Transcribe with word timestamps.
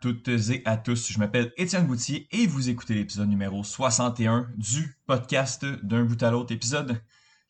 toutes 0.00 0.28
et 0.28 0.62
à 0.64 0.76
tous. 0.76 1.12
Je 1.12 1.18
m'appelle 1.18 1.52
Étienne 1.56 1.86
Boutier 1.86 2.28
et 2.32 2.46
vous 2.46 2.68
écoutez 2.70 2.94
l'épisode 2.94 3.28
numéro 3.28 3.64
61 3.64 4.48
du 4.56 4.96
podcast 5.06 5.64
d'un 5.82 6.04
bout 6.04 6.22
à 6.22 6.30
l'autre 6.30 6.52
épisode 6.52 7.00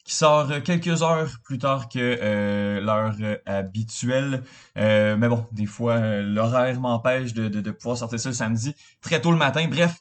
qui 0.08 0.14
sort 0.14 0.50
quelques 0.64 1.02
heures 1.02 1.30
plus 1.44 1.58
tard 1.58 1.90
que 1.90 1.98
euh, 1.98 2.80
l'heure 2.80 3.14
habituelle. 3.44 4.42
Euh, 4.78 5.18
mais 5.18 5.28
bon, 5.28 5.44
des 5.52 5.66
fois, 5.66 5.96
euh, 5.96 6.22
l'horaire 6.22 6.80
m'empêche 6.80 7.34
de, 7.34 7.70
pouvoir 7.70 7.98
sortir 7.98 8.18
ça 8.18 8.30
le 8.30 8.34
samedi 8.34 8.74
très 9.02 9.20
tôt 9.20 9.32
le 9.32 9.36
matin. 9.36 9.68
Bref, 9.68 10.00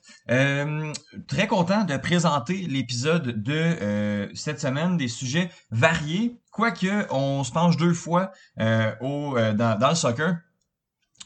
très 1.28 1.48
content 1.48 1.84
de 1.84 1.98
présenter 1.98 2.56
l'épisode 2.68 3.44
de 3.44 4.30
cette 4.34 4.62
semaine, 4.62 4.96
des 4.96 5.10
sujets 5.10 5.50
variés, 5.72 6.40
quoique 6.52 7.06
on 7.12 7.44
se 7.44 7.52
penche 7.52 7.76
deux 7.76 7.94
fois 7.94 8.32
au, 9.02 9.36
dans 9.38 9.90
le 9.90 9.96
soccer 9.96 10.38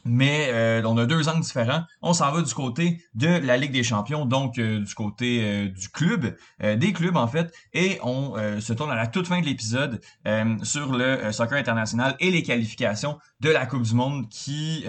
mais 0.04 0.50
euh, 0.52 0.82
on 0.86 0.98
a 0.98 1.05
deux 1.05 1.28
angles 1.30 1.41
différents. 1.41 1.84
On 2.02 2.14
s'en 2.14 2.32
va 2.32 2.41
du 2.41 2.54
côté 2.54 3.04
de 3.14 3.28
la 3.28 3.58
Ligue 3.58 3.72
des 3.72 3.84
Champions, 3.84 4.26
donc 4.26 4.58
euh, 4.58 4.80
du 4.80 4.94
côté 4.94 5.41
euh, 5.44 5.68
du 5.68 5.90
club, 5.90 6.36
des 6.62 6.94
clubs 6.94 7.18
en 7.18 7.27
fait, 7.27 7.54
et 7.74 8.00
on 8.04 8.36
se 8.60 8.74
tourne 8.74 8.91
à 8.91 8.96
la 8.96 9.08
toute 9.08 9.27
fin 9.27 9.41
de 9.41 9.46
l'épisode 9.46 10.02
sur 10.64 10.94
le 10.94 11.32
soccer 11.32 11.58
international 11.58 12.16
et 12.20 12.32
les 12.32 12.44
qualifications 12.44 13.18
de 13.40 13.50
la 13.50 13.66
Coupe 13.66 13.84
du 13.84 13.96
Monde 13.96 14.29
qui 14.29 14.84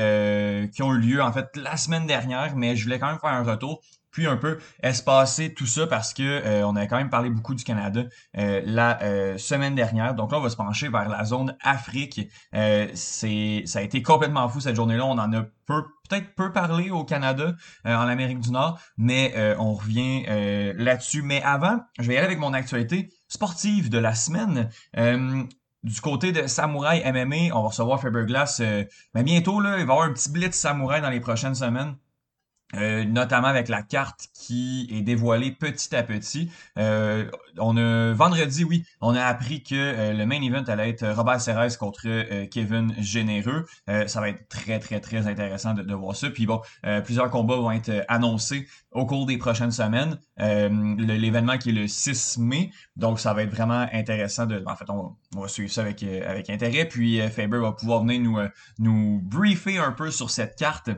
qui 0.72 0.83
ont 0.83 0.94
eu 0.94 0.98
lieu 0.98 1.22
en 1.22 1.33
fait 1.33 1.56
la 1.56 1.77
semaine 1.77 2.06
dernière, 2.06 2.56
mais 2.56 2.77
je 2.77 2.84
voulais 2.84 2.98
quand 2.98 3.08
même 3.08 3.18
faire 3.18 3.30
un 3.30 3.42
retour 3.42 3.83
puis 4.12 4.27
un 4.27 4.36
peu 4.36 4.58
espacer 4.82 5.55
tout 5.55 5.66
ça 5.66 5.86
parce 5.86 6.14
que 6.14 6.22
euh, 6.22 6.66
on 6.66 6.77
a 6.77 6.86
quand 6.86 6.98
même 6.98 7.10
parlé 7.10 7.30
beaucoup 7.30 7.55
du 7.55 7.64
Canada 7.64 8.05
euh, 8.38 8.62
la 8.64 9.02
euh, 9.02 9.38
semaine 9.38 9.74
dernière. 9.74 10.14
Donc 10.14 10.30
là, 10.30 10.38
on 10.38 10.42
va 10.42 10.50
se 10.50 10.56
pencher 10.56 10.88
vers 10.88 11.08
la 11.08 11.24
zone 11.24 11.56
Afrique. 11.62 12.28
c'est 12.52 13.62
ça 13.64 13.78
a 13.78 13.83
été 13.83 14.02
complètement 14.02 14.48
fou 14.48 14.60
cette 14.60 14.77
journée-là. 14.77 15.05
On 15.06 15.18
en 15.18 15.33
a 15.33 15.42
peu 15.66 15.83
peut-être 16.08 16.34
peu 16.34 16.52
parlé 16.52 16.90
au 16.90 17.05
Canada, 17.05 17.55
en 17.86 18.06
Amérique 18.06 18.40
du 18.40 18.50
Nord, 18.50 18.78
mais 18.98 19.34
on 19.58 19.72
revient 19.74 20.24
là-dessus. 20.77 21.22
Mais 21.22 21.42
avant, 21.42 21.80
je 21.98 22.06
vais 22.06 22.14
y 22.14 22.16
aller 22.18 22.27
avec 22.27 22.38
mon 22.38 22.52
actualité 22.52 23.10
sportive 23.28 23.88
de 23.88 23.98
la 23.98 24.14
semaine. 24.14 24.68
du 25.83 26.00
côté 26.00 26.33
de 26.33 26.46
Samouraï 26.46 27.02
MMA, 27.10 27.56
on 27.56 27.62
va 27.62 27.68
recevoir 27.68 28.00
Faberglass 28.00 28.60
mais 29.14 29.22
bientôt, 29.22 29.60
là, 29.60 29.70
il 29.70 29.74
va 29.74 29.78
y 29.78 29.83
avoir 29.83 30.02
un 30.02 30.12
petit 30.12 30.30
blitz 30.30 30.55
Samouraï 30.55 31.00
dans 31.00 31.10
les 31.10 31.20
prochaines 31.20 31.55
semaines. 31.55 31.96
Euh, 32.74 33.04
notamment 33.04 33.48
avec 33.48 33.68
la 33.68 33.82
carte 33.82 34.28
qui 34.32 34.88
est 34.90 35.02
dévoilée 35.02 35.52
petit 35.52 35.94
à 35.94 36.02
petit. 36.02 36.50
Euh, 36.78 37.30
on 37.58 37.76
a 37.76 38.12
vendredi, 38.14 38.64
oui, 38.64 38.84
on 39.02 39.14
a 39.14 39.22
appris 39.22 39.62
que 39.62 39.74
euh, 39.74 40.12
le 40.14 40.24
main 40.24 40.40
event 40.40 40.64
allait 40.64 40.88
être 40.88 41.06
Robert 41.06 41.40
Serres 41.40 41.76
contre 41.78 42.08
Kevin 42.46 42.94
Généreux. 42.98 43.66
ça 44.06 44.20
va 44.20 44.30
être 44.30 44.48
très 44.48 44.78
très 44.78 45.00
très 45.00 45.26
intéressant 45.26 45.74
de, 45.74 45.94
voir 45.94 46.16
ça. 46.16 46.30
Puis 46.30 46.46
bon, 46.46 46.60
plusieurs 47.04 47.30
combats 47.30 47.56
vont 47.56 47.70
être 47.72 48.04
annoncés 48.08 48.66
au 48.90 49.06
cours 49.06 49.26
des 49.26 49.36
prochaines 49.36 49.70
semaines. 49.70 50.18
L'événement 50.38 51.58
qui 51.58 51.70
est 51.70 51.72
le 51.72 51.86
6 51.86 52.38
mai, 52.38 52.70
donc 52.96 53.20
ça 53.20 53.34
va 53.34 53.42
être 53.42 53.54
vraiment 53.54 53.86
intéressant 53.92 54.46
de. 54.46 54.62
En 54.66 54.76
fait, 54.76 54.88
on, 54.88 55.16
va 55.38 55.48
suivre 55.48 55.70
ça 55.70 55.82
avec 55.82 56.02
avec 56.02 56.48
intérêt. 56.50 56.86
Puis 56.86 57.20
Faber 57.28 57.58
va 57.58 57.72
pouvoir 57.72 58.00
venir 58.00 58.20
nous 58.20 58.38
nous 58.78 59.20
briefer 59.22 59.78
un 59.78 59.92
peu 59.92 60.10
sur 60.10 60.30
cette 60.30 60.56
carte 60.56 60.90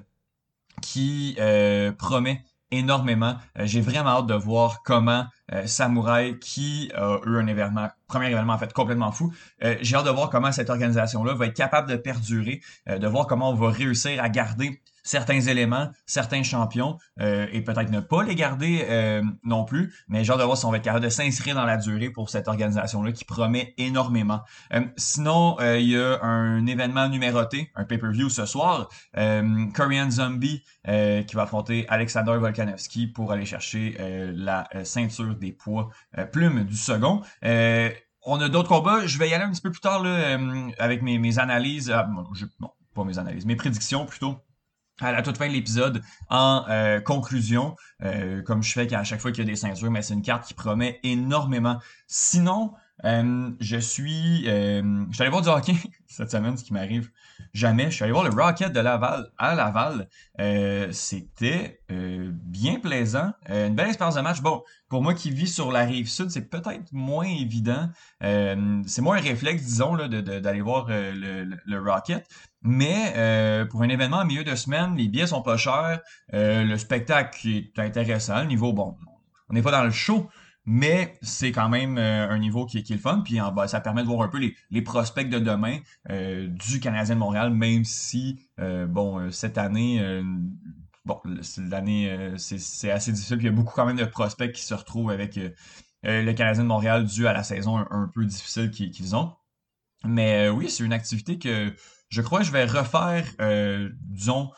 qui 0.81 1.37
euh, 1.39 1.93
promet 1.93 2.45
énormément. 2.71 3.37
Euh, 3.59 3.67
j'ai 3.67 3.81
vraiment 3.81 4.11
hâte 4.11 4.27
de 4.27 4.35
voir 4.35 4.83
comment 4.85 5.27
euh, 5.53 5.67
Samouraï, 5.67 6.39
qui 6.39 6.91
a 6.95 7.21
eu 7.25 7.37
un 7.37 7.47
événement, 7.47 7.89
premier 8.09 8.31
événement 8.31 8.55
en 8.55 8.59
fait 8.59 8.73
complètement 8.73 9.13
fou, 9.13 9.33
j'ai 9.81 9.97
hâte 9.97 10.07
de 10.07 10.11
voir 10.11 10.31
comment 10.31 10.53
cette 10.53 10.71
organisation-là 10.71 11.35
va 11.35 11.47
être 11.47 11.57
capable 11.57 11.89
de 11.89 11.97
perdurer, 11.97 12.61
de 12.87 13.07
voir 13.07 13.27
comment 13.27 13.51
on 13.51 13.55
va 13.55 13.71
réussir 13.71 14.23
à 14.23 14.29
garder 14.29 14.81
certains 15.05 15.41
éléments, 15.41 15.91
certains 16.07 16.43
champions, 16.43 16.99
euh, 17.21 17.47
et 17.53 17.61
peut-être 17.61 17.91
ne 17.91 18.01
pas 18.01 18.25
les 18.25 18.35
garder 18.35 18.87
euh, 18.89 19.23
non 19.45 19.65
plus, 19.65 19.95
mais 20.09 20.25
genre 20.25 20.39
de 20.39 20.43
voir 20.43 20.57
si 20.57 20.65
on 20.65 20.71
va 20.71 20.79
être 20.79 20.85
capable 20.85 21.05
de 21.05 21.11
s'inscrire 21.11 21.55
dans 21.55 21.67
la 21.67 21.77
durée 21.77 22.11
pour 22.11 22.31
cette 22.31 22.49
organisation-là 22.49 23.13
qui 23.13 23.25
promet 23.25 23.75
énormément. 23.77 24.41
Euh, 24.73 24.81
sinon, 24.97 25.57
il 25.61 25.91
y 25.91 25.97
a 25.97 26.23
un 26.23 26.67
événement 26.67 27.09
numéroté, 27.09 27.71
un 27.75 27.85
pay-per-view 27.85 28.31
ce 28.31 28.47
soir, 28.47 28.89
Korean 29.75 30.11
Zombie 30.11 30.65
qui 30.85 31.37
va 31.37 31.43
affronter 31.43 31.85
Alexander 31.89 32.37
Volkanovski 32.39 33.07
pour 33.09 33.33
aller 33.33 33.45
chercher 33.45 33.97
la 34.35 34.67
ceinture 34.85 35.35
des 35.35 35.53
poids 35.53 35.91
plumes 36.33 36.65
du 36.65 36.77
second. 36.77 37.21
on 37.43 38.41
a 38.41 38.49
d'autres 38.49 38.69
combats. 38.69 39.07
Je 39.07 39.19
vais 39.19 39.29
y 39.29 39.35
aller 39.35 39.45
un 39.45 39.51
petit 39.51 39.61
peu 39.61 39.71
plus 39.71 39.81
tard 39.81 40.03
là, 40.03 40.39
avec 40.79 41.03
mes, 41.03 41.39
analyses. 41.39 41.91
Ah, 41.91 42.09
non, 42.61 42.71
pas 42.95 43.05
mes 43.05 43.19
analyses, 43.19 43.45
mes 43.45 43.57
prédictions 43.57 44.07
plutôt 44.07 44.39
à 45.01 45.13
la 45.13 45.23
toute 45.23 45.37
fin 45.37 45.49
de 45.49 45.53
l'épisode 45.53 46.03
en 46.29 46.65
euh, 46.69 47.01
conclusion, 47.01 47.77
euh, 48.03 48.43
comme 48.43 48.63
je 48.63 48.73
fais 48.73 48.93
à 48.95 49.05
chaque 49.05 49.21
fois 49.21 49.33
qu'il 49.33 49.45
y 49.45 49.47
a 49.47 49.51
des 49.51 49.57
ceintures, 49.57 49.91
mais 49.91 50.03
c'est 50.03 50.15
une 50.15 50.23
carte 50.23 50.47
qui 50.47 50.55
promet 50.55 51.01
énormément. 51.03 51.79
Sinon, 52.07 52.73
euh, 53.05 53.51
je 53.61 53.77
suis... 53.77 54.45
je 54.45 55.07
suis 55.13 55.23
allé 55.23 55.31
voir 55.31 55.43
du 55.43 55.49
hockey 55.49 55.75
cette 56.07 56.31
semaine, 56.31 56.57
ce 56.57 56.65
qui 56.65 56.73
m'arrive 56.73 57.11
jamais. 57.53 57.91
Je 57.91 57.97
suis 57.97 58.05
allé 58.05 58.13
voir 58.13 58.25
le 58.25 58.31
Rocket 58.31 58.73
de 58.73 58.81
Laval 58.81 59.31
à 59.37 59.55
Laval. 59.55 60.09
C'était 60.93 61.81
bien 61.89 62.79
plaisant. 62.79 63.33
une 63.49 63.75
belle 63.75 63.89
expérience 63.89 64.15
de 64.15 64.21
match. 64.21 64.41
Bon, 64.41 64.63
pour 64.89 65.03
moi 65.03 65.15
qui 65.15 65.31
vis 65.31 65.53
sur 65.53 65.73
la 65.73 65.85
rive 65.85 66.09
sud, 66.09 66.31
c'est 66.31 66.49
peut-être 66.49 66.93
moins 66.93 67.27
évident. 67.27 67.89
c'est 68.21 69.03
moins 69.03 69.17
un 69.17 69.21
réflexe, 69.21 69.63
disons, 69.65 69.97
d'aller 69.97 70.61
voir 70.61 70.87
le, 70.89 71.79
Rocket. 71.79 72.29
Mais 72.65 73.13
euh, 73.17 73.67
pour 73.67 73.83
un 73.83 73.89
événement 73.91 74.19
en 74.19 74.25
milieu 74.25 74.43
de 74.43 74.55
semaine, 74.55 74.97
les 74.97 75.07
billets 75.07 75.27
sont 75.27 75.43
pas 75.43 75.59
chers, 75.59 76.01
euh, 76.33 76.65
le 76.65 76.79
spectacle 76.79 77.47
est 77.47 77.79
intéressant, 77.79 78.41
le 78.41 78.47
niveau, 78.47 78.73
bon, 78.73 78.97
on 79.51 79.53
n'est 79.53 79.61
pas 79.61 79.71
dans 79.71 79.85
le 79.85 79.91
show, 79.91 80.31
mais 80.67 81.19
c'est 81.23 81.53
quand 81.53 81.69
même 81.69 81.99
euh, 81.99 82.29
un 82.29 82.39
niveau 82.39 82.67
qui, 82.67 82.79
est 82.79 82.91
le 82.91 82.99
fun, 82.99 83.23
puis 83.25 83.41
en, 83.41 83.67
ça 83.67 83.81
permet 83.81 84.03
de 84.03 84.09
voir 84.09 84.23
un 84.23 84.29
peu 84.29 84.39
les, 84.39 84.57
les 84.71 84.83
prospects 84.83 85.29
de 85.29 85.39
demain 85.39 85.79
du 86.09 86.81
Canadien 86.81 87.15
de 87.15 87.21
Montréal, 87.21 87.53
même 87.53 87.85
si, 87.85 88.41
bon, 88.59 89.31
cette 89.31 89.59
année, 89.59 90.23
bon, 91.05 91.21
l'année, 91.59 92.35
c'est 92.37 92.91
assez 92.91 93.13
difficile, 93.13 93.37
puis 93.37 93.47
il 93.47 93.51
y 93.51 93.53
a 93.53 93.57
beaucoup 93.57 93.75
quand 93.75 93.87
même 93.87 93.97
de 93.97 94.05
prospects 94.05 94.53
qui 94.53 94.63
se 94.63 94.75
retrouvent 94.75 95.11
avec 95.11 95.39
le 96.03 96.33
Canadien 96.33 96.63
de 96.63 96.69
Montréal 96.69 97.05
dû 97.05 97.27
à 97.27 97.33
la 97.33 97.43
saison 97.43 97.79
un, 97.79 98.11
peu 98.13 98.25
difficile 98.25 98.71
qu'ils 98.71 99.17
ont. 99.17 99.33
Mais 100.05 100.49
oui, 100.49 100.69
c'est 100.69 100.85
une 100.85 100.93
activité 100.93 101.39
que 101.39 101.75
je 102.15 102.23
crois 102.23 102.41
que 102.41 102.47
je 102.47 102.53
vais 102.53 102.65
refaire, 102.65 103.27
euh, 103.41 103.91
disons, 104.03 104.51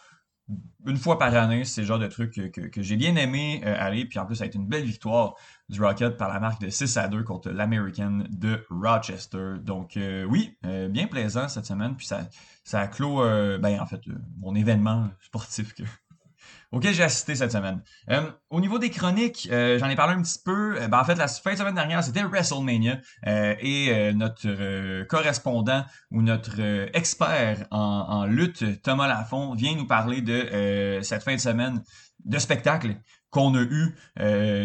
une 0.87 0.99
fois 0.99 1.19
par 1.19 1.35
année, 1.35 1.65
c'est 1.65 1.81
le 1.81 1.87
genre 1.87 1.99
de 1.99 2.07
truc 2.07 2.33
que, 2.53 2.83
j'ai 2.83 2.97
bien 2.97 3.17
aimé 3.17 3.63
euh, 3.65 3.75
aller. 3.79 4.05
Puis 4.05 4.19
en 4.19 4.27
plus, 4.27 4.37
ça 4.37 4.45
a 4.45 4.47
été 4.47 4.59
une 4.59 4.69
belle 4.69 4.85
victoire 4.85 5.35
du 5.69 5.83
Rocket 5.83 6.17
par 6.17 6.29
la 6.29 6.41
marque 6.41 6.61
de 6.61 6.71
6 6.71 6.97
à 6.97 7.09
2 7.09 7.23
contre 7.23 7.51
l'American 7.51 8.25
de 8.31 8.65
Rochester. 8.71 9.55
Donc 9.61 9.97
euh, 9.97 10.25
oui, 10.25 10.57
bien 10.63 11.07
plaisant 11.07 11.49
cette 11.49 11.67
semaine. 11.67 11.97
Puis 11.97 12.07
ça, 12.07 12.29
ça 12.65 12.81
a 12.81 12.87
clos, 12.87 13.23
ben, 13.59 13.81
en 13.81 13.87
fait, 13.87 14.01
mon 14.39 14.55
événement 14.55 15.09
sportif 15.21 15.75
que, 15.75 15.83
auquel 16.73 16.95
j'ai 16.95 17.03
assisté 17.03 17.35
cette 17.35 17.53
semaine. 17.53 17.83
Euh, 18.11 18.31
au 18.51 18.61
niveau 18.61 18.79
des 18.79 18.91
chroniques, 18.91 19.49
euh, 19.51 19.79
j'en 19.79 19.89
ai 19.89 19.97
parlé 19.97 20.15
un 20.15 20.23
petit 20.23 20.39
peu. 20.45 20.81
Euh, 20.81 20.89
ben, 20.89 21.01
en 21.01 21.05
fait, 21.05 21.15
la 21.15 21.29
fin 21.29 21.53
de 21.53 21.59
semaine 21.59 21.75
dernière, 21.75 22.03
c'était 22.03 22.23
WrestleMania 22.23 22.99
et 23.25 24.13
notre 24.15 25.05
correspondant 25.05 25.85
ou 26.11 26.23
notre 26.23 26.61
expert 26.95 27.67
en, 27.71 28.27
lutte, 28.27 28.83
Thomas 28.83 29.09
Lafont, 29.09 29.55
vient 29.55 29.75
nous 29.75 29.87
parler 29.87 30.21
de 30.21 31.01
cette 31.03 31.23
fin 31.23 31.35
de 31.35 31.41
semaine 31.41 31.83
de 32.25 32.39
spectacle 32.39 32.97
qu'on 33.37 33.55
a 33.55 33.63
eu 33.63 33.95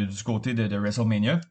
du 0.08 0.24
côté 0.24 0.54
de, 0.54 0.78
WrestleMania. 0.78 1.42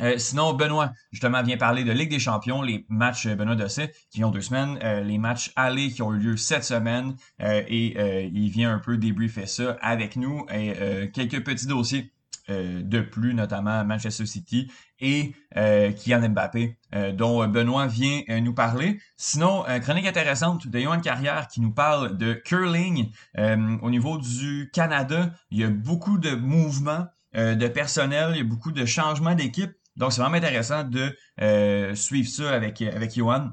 Euh, 0.00 0.16
sinon, 0.18 0.54
Benoît, 0.54 0.92
justement, 1.10 1.42
vient 1.42 1.56
parler 1.56 1.84
de 1.84 1.92
Ligue 1.92 2.10
des 2.10 2.18
Champions, 2.18 2.62
les 2.62 2.86
matchs 2.88 3.26
euh, 3.26 3.34
Benoît 3.34 3.56
Dosset 3.56 3.92
qui 4.10 4.24
ont 4.24 4.30
deux 4.30 4.40
semaines, 4.40 4.78
euh, 4.82 5.00
les 5.02 5.18
matchs 5.18 5.52
allés 5.56 5.90
qui 5.90 6.02
ont 6.02 6.14
eu 6.14 6.18
lieu 6.18 6.36
cette 6.36 6.64
semaine, 6.64 7.16
et 7.40 8.28
il 8.32 8.50
vient 8.50 8.72
un 8.72 8.78
peu 8.78 8.96
débriefer 8.96 9.46
ça 9.46 9.76
avec 9.80 10.16
nous 10.16 10.46
et 10.52 11.10
quelques 11.12 11.44
petits 11.44 11.66
dossiers 11.66 12.12
de 12.48 13.00
plus, 13.00 13.34
notamment 13.34 13.84
Manchester 13.84 14.26
City 14.26 14.70
et 15.00 15.34
Kylian 15.54 16.28
Mbappé, 16.30 16.76
dont 17.14 17.46
Benoît 17.48 17.86
vient 17.86 18.22
nous 18.40 18.54
parler. 18.54 18.98
Sinon, 19.16 19.64
chronique 19.82 20.06
intéressante 20.06 20.66
de 20.66 20.78
Johan 20.78 21.00
Carrière 21.00 21.48
qui 21.48 21.60
nous 21.60 21.72
parle 21.72 22.16
de 22.16 22.32
curling. 22.34 23.10
au 23.36 23.90
niveau 23.90 24.18
du 24.18 24.70
Canada, 24.72 25.30
il 25.50 25.58
y 25.58 25.64
a 25.64 25.68
beaucoup 25.68 26.18
de 26.18 26.34
mouvements 26.34 27.06
de 27.34 27.68
personnel, 27.68 28.30
il 28.32 28.38
y 28.38 28.40
a 28.40 28.44
beaucoup 28.44 28.72
de 28.72 28.84
changements 28.84 29.34
d'équipe. 29.34 29.72
Donc, 29.98 30.12
c'est 30.12 30.20
vraiment 30.20 30.36
intéressant 30.36 30.84
de 30.84 31.14
euh, 31.42 31.94
suivre 31.94 32.30
ça 32.30 32.54
avec, 32.54 32.80
avec 32.80 33.14
Johan, 33.14 33.50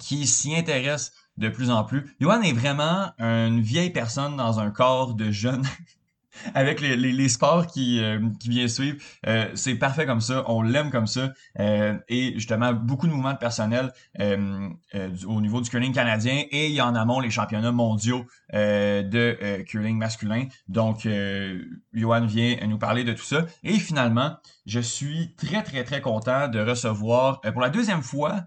qui 0.00 0.26
s'y 0.26 0.56
intéresse 0.56 1.12
de 1.36 1.48
plus 1.50 1.70
en 1.70 1.84
plus. 1.84 2.16
Johan 2.18 2.40
est 2.40 2.52
vraiment 2.52 3.12
une 3.18 3.60
vieille 3.60 3.90
personne 3.90 4.36
dans 4.36 4.58
un 4.58 4.70
corps 4.70 5.14
de 5.14 5.30
jeune. 5.30 5.64
avec 6.54 6.80
les, 6.80 6.96
les, 6.96 7.12
les 7.12 7.28
sports 7.28 7.66
qui, 7.66 8.02
euh, 8.02 8.20
qui 8.38 8.48
viennent 8.48 8.68
suivre. 8.68 8.98
Euh, 9.26 9.48
c'est 9.54 9.74
parfait 9.74 10.06
comme 10.06 10.20
ça, 10.20 10.44
on 10.46 10.62
l'aime 10.62 10.90
comme 10.90 11.06
ça. 11.06 11.32
Euh, 11.58 11.94
et 12.08 12.32
justement, 12.34 12.72
beaucoup 12.72 13.06
de 13.06 13.12
mouvements 13.12 13.32
de 13.32 13.38
personnel 13.38 13.92
au 14.18 15.40
niveau 15.40 15.60
du 15.60 15.70
curling 15.70 15.92
canadien 15.92 16.44
et 16.50 16.66
il 16.66 16.72
y 16.72 16.80
a 16.80 16.86
en 16.86 16.94
amont 16.94 17.20
les 17.20 17.30
championnats 17.30 17.72
mondiaux 17.72 18.26
de 18.52 19.62
curling 19.62 19.96
masculin. 19.96 20.44
Donc, 20.68 21.06
Johan 21.92 22.26
vient 22.26 22.56
nous 22.66 22.78
parler 22.78 23.04
de 23.04 23.12
tout 23.12 23.24
ça. 23.24 23.46
Et 23.62 23.78
finalement, 23.78 24.36
je 24.70 24.80
suis 24.80 25.34
très, 25.36 25.62
très, 25.62 25.84
très 25.84 26.00
content 26.00 26.48
de 26.48 26.60
recevoir 26.60 27.40
pour 27.40 27.60
la 27.60 27.70
deuxième 27.70 28.02
fois 28.02 28.44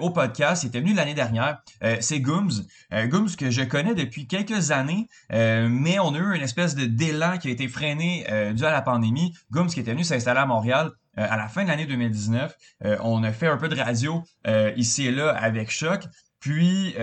au 0.00 0.10
podcast, 0.10 0.62
il 0.62 0.68
était 0.68 0.80
venu 0.80 0.94
l'année 0.94 1.14
dernière, 1.14 1.58
c'est 2.00 2.20
Gooms. 2.20 2.50
Gooms 2.92 3.28
que 3.36 3.50
je 3.50 3.62
connais 3.62 3.94
depuis 3.94 4.26
quelques 4.26 4.70
années, 4.70 5.08
mais 5.30 5.98
on 5.98 6.14
a 6.14 6.18
eu 6.18 6.34
une 6.34 6.42
espèce 6.42 6.74
de 6.74 6.86
délan 6.86 7.38
qui 7.38 7.48
a 7.48 7.50
été 7.50 7.68
freiné 7.68 8.26
euh, 8.30 8.52
dû 8.52 8.64
à 8.64 8.70
la 8.70 8.82
pandémie. 8.82 9.34
Gooms 9.50 9.68
qui 9.68 9.80
était 9.80 9.92
venu 9.92 10.04
s'installer 10.04 10.40
à 10.40 10.46
Montréal 10.46 10.90
euh, 11.18 11.26
à 11.28 11.36
la 11.36 11.48
fin 11.48 11.62
de 11.62 11.68
l'année 11.68 11.86
2019. 11.86 12.56
Euh, 12.84 12.96
on 13.02 13.22
a 13.22 13.32
fait 13.32 13.46
un 13.46 13.56
peu 13.56 13.68
de 13.68 13.76
radio 13.76 14.22
ici 14.76 15.06
et 15.06 15.12
là 15.12 15.30
avec 15.30 15.70
Choc. 15.70 16.04
Puis 16.40 16.94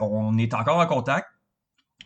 on 0.00 0.38
est 0.38 0.54
encore 0.54 0.78
en 0.78 0.86
contact. 0.86 1.28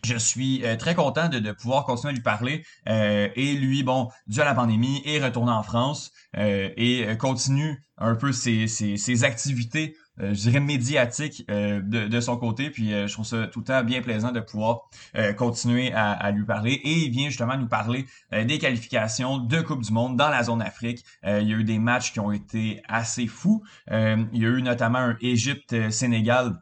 Je 0.03 0.17
suis 0.17 0.63
très 0.79 0.95
content 0.95 1.29
de, 1.29 1.51
pouvoir 1.51 1.85
continuer 1.85 2.11
à 2.11 2.15
lui 2.15 2.21
parler. 2.21 2.65
et 2.87 3.53
lui, 3.53 3.83
bon, 3.83 4.09
dû 4.27 4.41
à 4.41 4.45
la 4.45 4.53
pandémie, 4.53 5.01
est 5.05 5.23
retourné 5.23 5.51
en 5.51 5.63
France 5.63 6.11
et 6.35 7.07
continue 7.19 7.81
un 7.97 8.15
peu 8.15 8.31
ses, 8.31 8.67
ses 8.67 9.23
activités 9.23 9.95
euh, 10.19 10.33
je 10.33 10.41
dirais 10.41 10.59
médiatique 10.59 11.43
euh, 11.49 11.81
de, 11.81 12.07
de, 12.07 12.21
son 12.21 12.37
côté. 12.37 12.69
Puis 12.69 12.93
euh, 12.93 13.07
je 13.07 13.13
trouve 13.13 13.25
ça 13.25 13.47
tout 13.47 13.59
le 13.59 13.65
temps 13.65 13.83
bien 13.83 14.01
plaisant 14.01 14.31
de 14.31 14.39
pouvoir 14.39 14.89
continuer 15.37 15.91
à, 15.93 16.11
à, 16.11 16.31
lui 16.31 16.45
parler. 16.45 16.73
Et 16.83 16.93
il 17.05 17.11
vient 17.11 17.29
justement 17.29 17.57
nous 17.57 17.67
parler 17.67 18.05
des 18.31 18.57
qualifications 18.59 19.37
de 19.37 19.61
Coupe 19.61 19.81
du 19.81 19.91
Monde 19.91 20.17
dans 20.17 20.29
la 20.29 20.43
zone 20.43 20.61
Afrique. 20.61 21.03
il 21.23 21.47
y 21.47 21.53
a 21.53 21.57
eu 21.57 21.63
des 21.63 21.79
matchs 21.79 22.13
qui 22.13 22.19
ont 22.19 22.31
été 22.31 22.81
assez 22.87 23.27
fous. 23.27 23.63
il 23.89 24.27
y 24.33 24.45
a 24.45 24.49
eu 24.49 24.61
notamment 24.61 24.99
un 24.99 25.17
Égypte-Sénégal 25.21 26.59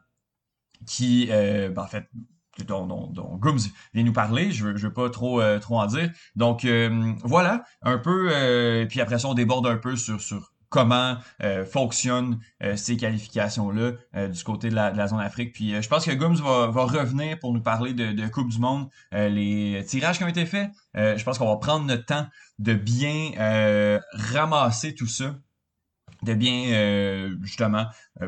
qui, 0.86 1.28
ben, 1.28 1.78
en 1.78 1.88
fait, 1.88 2.06
dont, 2.68 2.86
dont, 2.86 3.08
dont 3.08 3.38
Gooms 3.38 3.60
vient 3.94 4.04
nous 4.04 4.14
parler. 4.14 4.52
Je 4.52 4.76
je 4.76 4.88
veux 4.88 4.94
pas 4.94 5.10
trop, 5.10 5.42
trop 5.60 5.80
en 5.80 5.86
dire. 5.86 6.10
Donc 6.36 6.66
voilà, 7.24 7.64
un 7.82 7.98
peu. 7.98 8.32
puis 8.90 9.02
après 9.02 9.20
ça, 9.20 9.28
on 9.28 9.34
déborde 9.34 9.68
un 9.68 9.78
peu 9.78 9.96
sur, 9.96 10.22
sur 10.22 10.52
comment 10.72 11.18
euh, 11.44 11.66
fonctionnent 11.66 12.40
euh, 12.64 12.76
ces 12.76 12.98
qualifications-là 12.98 13.92
euh, 14.16 14.28
du 14.30 14.44
côté 14.44 14.70
de 14.70 14.76
la, 14.76 15.08
zone 15.08 15.20
Afrique. 15.20 15.54
Puis 15.54 15.80
je 15.80 15.88
pense 15.88 16.06
que 16.06 16.12
Gooms 16.12 16.38
va, 16.38 16.84
revenir 16.86 17.38
pour 17.38 17.54
nous 17.54 17.62
parler 17.62 17.94
de, 17.94 18.28
Coupe 18.30 18.50
du 18.50 18.60
Monde, 18.60 18.88
les 19.12 19.84
tirages 19.86 20.18
qui 20.18 20.24
ont 20.24 20.30
été 20.30 20.46
faits. 20.46 20.72
je 20.96 21.22
pense 21.24 21.38
qu'on 21.38 21.50
va 21.50 21.58
prendre 21.58 21.86
notre 21.86 22.06
temps 22.06 22.26
de 22.60 22.74
bien 22.74 23.32
ramasser 24.14 24.96
tout 24.96 25.08
ça 25.08 25.36
de 26.24 26.34
bien 26.34 27.30
justement 27.42 27.86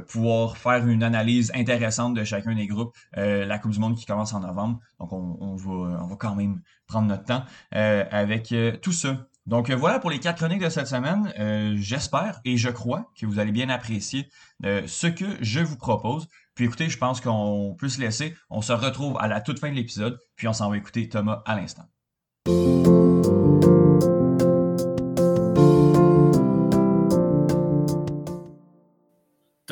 pouvoir 0.08 0.58
faire 0.58 0.88
une 0.88 1.04
analyse 1.04 1.52
intéressante 1.56 2.14
de 2.14 2.24
chacun 2.24 2.56
des 2.56 2.68
groupes. 2.68 2.96
la 3.16 3.60
Coupe 3.60 3.72
du 3.72 3.80
Monde 3.80 3.96
qui 3.96 4.06
commence 4.06 4.34
en 4.34 4.40
novembre, 4.40 4.80
donc 5.00 5.14
on, 5.14 5.38
on, 5.40 5.56
va, 5.56 6.02
on 6.04 6.08
va 6.08 6.16
quand 6.16 6.36
même 6.36 6.62
prendre 6.88 7.08
notre 7.08 7.26
temps 7.26 7.44
avec 7.72 8.54
tout 8.82 8.92
ça. 8.92 9.28
Donc 9.46 9.70
euh, 9.70 9.76
voilà 9.76 10.00
pour 10.00 10.10
les 10.10 10.20
quatre 10.20 10.38
chroniques 10.38 10.62
de 10.62 10.70
cette 10.70 10.88
semaine. 10.88 11.34
Euh, 11.40 11.76
j'espère 11.78 12.40
et 12.46 12.58
je 12.58 12.70
crois 12.70 13.12
que 13.20 13.26
vous 13.26 13.40
allez 13.40 13.52
bien 13.52 13.70
apprécier 13.70 14.30
euh, 14.66 14.84
ce 14.88 15.08
que 15.08 15.26
je 15.42 15.60
vous 15.60 15.78
propose. 15.78 16.28
Puis 16.56 16.66
écoutez, 16.66 16.90
je 16.90 16.98
pense 16.98 17.20
qu'on 17.20 17.76
peut 17.78 17.90
se 17.90 18.00
laisser. 18.00 18.36
On 18.50 18.62
se 18.62 18.74
retrouve 18.74 19.18
à 19.20 19.28
la 19.28 19.42
toute 19.42 19.60
fin 19.60 19.70
de 19.70 19.76
l'épisode, 19.76 20.20
puis 20.36 20.48
on 20.48 20.54
s'en 20.54 20.70
va 20.70 20.78
écouter 20.78 21.10
Thomas 21.10 21.42
à 21.46 21.56
l'instant. 21.56 21.84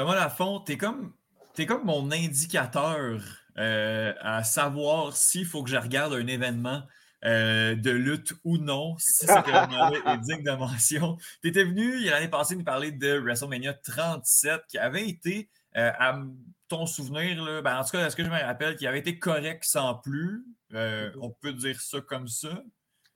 Thomas 0.02 0.16
Lafont, 0.16 0.60
t'es 0.62 0.78
comme, 0.78 1.14
es 1.60 1.68
comme 1.68 1.86
mon 1.86 2.12
indicateur 2.12 3.22
à 3.56 4.44
savoir 4.44 5.16
s'il 5.16 5.46
faut 5.46 5.62
que 5.62 5.70
je 5.70 5.78
regarde 5.78 6.14
un 6.14 6.26
événement 6.26 6.82
euh, 7.24 7.76
de 7.76 7.92
lutte 7.92 8.34
ou 8.44 8.58
non, 8.58 8.96
si 8.98 9.28
ce 9.28 9.32
est 10.12 10.18
digne 10.22 10.44
de 10.44 10.58
mention. 10.58 11.18
Tu 11.44 11.50
étais 11.50 11.64
venu 11.64 12.00
l'année 12.06 12.30
passée 12.30 12.56
nous 12.56 12.64
parler 12.64 12.92
de 12.92 13.20
WrestleMania 13.20 13.76
37 13.76 14.62
qui 14.68 14.80
avait 14.80 15.08
été, 15.08 15.52
euh, 15.78 15.92
à 16.00 16.20
ton 16.68 16.88
souvenir, 16.88 17.44
là, 17.44 17.62
ben, 17.62 17.78
en 17.78 17.84
tout 17.84 17.92
cas, 17.92 18.08
est-ce 18.08 18.16
que 18.16 18.24
je 18.24 18.30
me 18.32 18.42
rappelle, 18.42 18.76
qui 18.78 18.88
avait 18.88 18.98
été 18.98 19.20
correct 19.20 19.64
sans 19.64 19.94
plus. 19.94 20.44
Euh, 20.74 21.12
on 21.22 21.30
peut 21.30 21.54
dire 21.54 21.80
ça 21.80 22.02
comme 22.02 22.28
ça? 22.28 22.64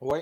Oui. 0.00 0.20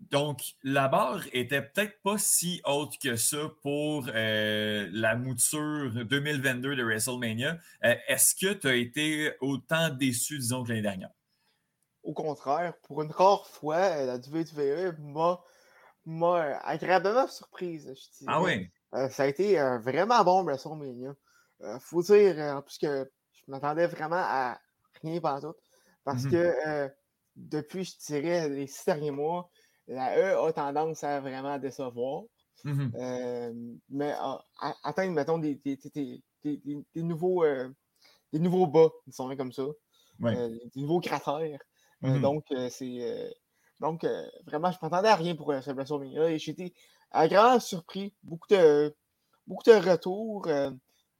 Donc, 0.00 0.40
la 0.62 0.88
barre 0.88 1.24
était 1.32 1.62
peut-être 1.62 2.00
pas 2.02 2.18
si 2.18 2.62
haute 2.64 2.98
que 2.98 3.16
ça 3.16 3.50
pour 3.62 4.06
la 4.06 5.16
mouture 5.16 6.04
2022 6.04 6.76
de 6.76 6.82
WrestleMania. 6.82 7.58
Est-ce 7.82 8.34
que 8.34 8.52
tu 8.52 8.68
as 8.68 8.74
été 8.74 9.32
autant 9.40 9.90
déçu, 9.90 10.38
disons, 10.38 10.62
que 10.62 10.70
l'année 10.70 10.82
dernière? 10.82 11.10
Au 12.02 12.12
contraire, 12.14 12.74
pour 12.82 13.02
une 13.02 13.10
rare 13.10 13.46
fois, 13.46 14.04
la 14.04 14.16
WWE 14.16 14.94
m'a 16.06 16.58
agréablement 16.60 17.26
surprise. 17.26 17.92
Je 17.94 18.24
ah 18.26 18.40
oui? 18.40 18.70
Euh, 18.94 19.08
ça 19.10 19.24
a 19.24 19.26
été 19.26 19.56
vraiment 19.82 20.24
bon 20.24 20.42
WrestleMania. 20.44 21.14
Euh, 21.62 21.78
faut 21.80 22.02
dire, 22.02 22.36
en 22.38 22.62
plus 22.62 22.78
que 22.78 23.10
je 23.32 23.42
m'attendais 23.48 23.86
vraiment 23.86 24.16
à 24.16 24.58
rien 25.02 25.20
pendant 25.20 25.52
tout. 25.52 25.58
Parce 26.04 26.24
mm-hmm. 26.24 26.30
que 26.30 26.68
euh, 26.68 26.88
depuis, 27.36 27.84
je 27.84 27.96
dirais, 28.06 28.48
les 28.48 28.66
six 28.66 28.84
derniers 28.86 29.10
mois, 29.10 29.50
la 29.88 30.16
E 30.18 30.48
a 30.48 30.52
tendance 30.52 31.04
à 31.04 31.20
vraiment 31.20 31.58
décevoir. 31.58 32.22
Mm-hmm. 32.64 33.78
mais 33.90 34.12
atteindre, 34.82 35.12
mettons, 35.12 35.38
des, 35.38 35.60
des, 35.64 36.72
nouveaux, 36.96 37.44
des 38.32 38.38
nouveaux 38.40 38.66
bas, 38.66 38.88
disons 39.06 39.34
comme 39.36 39.52
ça. 39.52 39.64
des 40.20 40.70
nouveaux 40.80 41.00
cratères. 41.00 41.60
Euh, 42.04 42.18
mmh 42.18 42.20
donc, 42.20 42.44
euh, 42.52 42.68
c'est. 42.70 42.98
Euh, 43.02 43.30
donc, 43.80 44.04
vraiment, 44.46 44.72
je 44.72 44.78
ne 44.78 44.88
m'attendais 44.88 45.08
à 45.08 45.14
rien 45.14 45.36
pour 45.36 45.52
ce 45.62 45.70
WrestleMania 45.70 46.30
et 46.30 46.38
j'étais 46.38 46.72
agréablement 47.12 47.60
surpris. 47.60 48.12
Beaucoup 48.24 48.48
de, 48.50 48.92
beaucoup 49.46 49.62
de 49.70 49.90
retours 49.90 50.46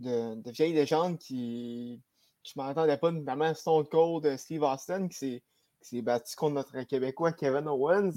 de, 0.00 0.34
de, 0.34 0.50
vieilles 0.50 0.72
légendes 0.72 1.18
qui 1.18 2.02
je 2.42 2.52
ne 2.56 2.62
m'attendais 2.64 2.96
pas, 2.96 3.12
notamment 3.12 3.54
Stone 3.54 3.86
Cold, 3.86 4.36
Steve 4.36 4.62
Austin, 4.62 5.06
qui 5.06 5.16
s'est 5.16 5.42
battu 6.02 6.36
contre 6.36 6.54
notre 6.54 6.82
Québécois 6.82 7.32
Kevin 7.32 7.68
Owens 7.68 8.12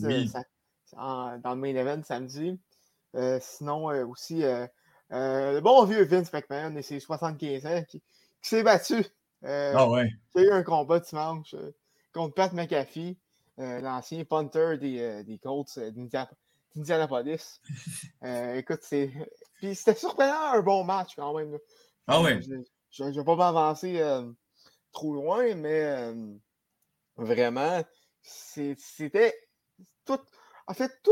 dans 0.94 1.40
le 1.46 1.56
main 1.56 1.76
event 1.76 2.04
samedi. 2.04 2.60
sinon, 3.40 3.86
aussi, 4.10 4.44
le 5.10 5.60
bon 5.60 5.86
vieux 5.86 6.04
Vince 6.04 6.32
McMahon 6.34 6.76
et 6.76 6.82
ses 6.82 7.00
75 7.00 7.66
ans 7.66 7.84
qui, 7.88 8.02
s'est 8.42 8.64
battu. 8.64 9.06
ah 9.44 9.90
ouais. 9.90 10.10
Qui 10.32 10.40
a 10.40 10.42
eu 10.44 10.52
un 10.52 10.64
combat 10.64 11.00
dimanche 11.00 11.56
contre 12.14 12.36
Pat 12.36 12.54
McAfee, 12.54 13.18
euh, 13.60 13.82
l'ancien 13.82 14.24
punter 14.24 14.78
des, 14.78 15.00
euh, 15.00 15.24
des 15.24 15.38
Colts 15.38 15.78
euh, 15.78 15.92
d'Indianapolis. 16.76 17.62
écoute, 18.56 18.80
c'est. 18.82 19.12
Puis 19.56 19.76
c'était 19.76 19.96
surprenant 19.96 20.54
un 20.54 20.62
bon 20.62 20.84
match 20.84 21.16
quand 21.16 21.34
même. 21.34 21.58
Ah 22.08 22.22
ouais. 22.22 22.40
Je 22.90 23.04
ne 23.04 23.12
vais 23.12 23.24
pas 23.24 23.36
m'avancer 23.36 24.02
trop 24.92 25.14
loin, 25.14 25.56
mais 25.56 26.14
vraiment, 27.22 27.84
c'était 28.22 29.34
tout. 30.06 30.20
En 30.68 30.74
fait, 30.74 30.92
tout, 31.04 31.12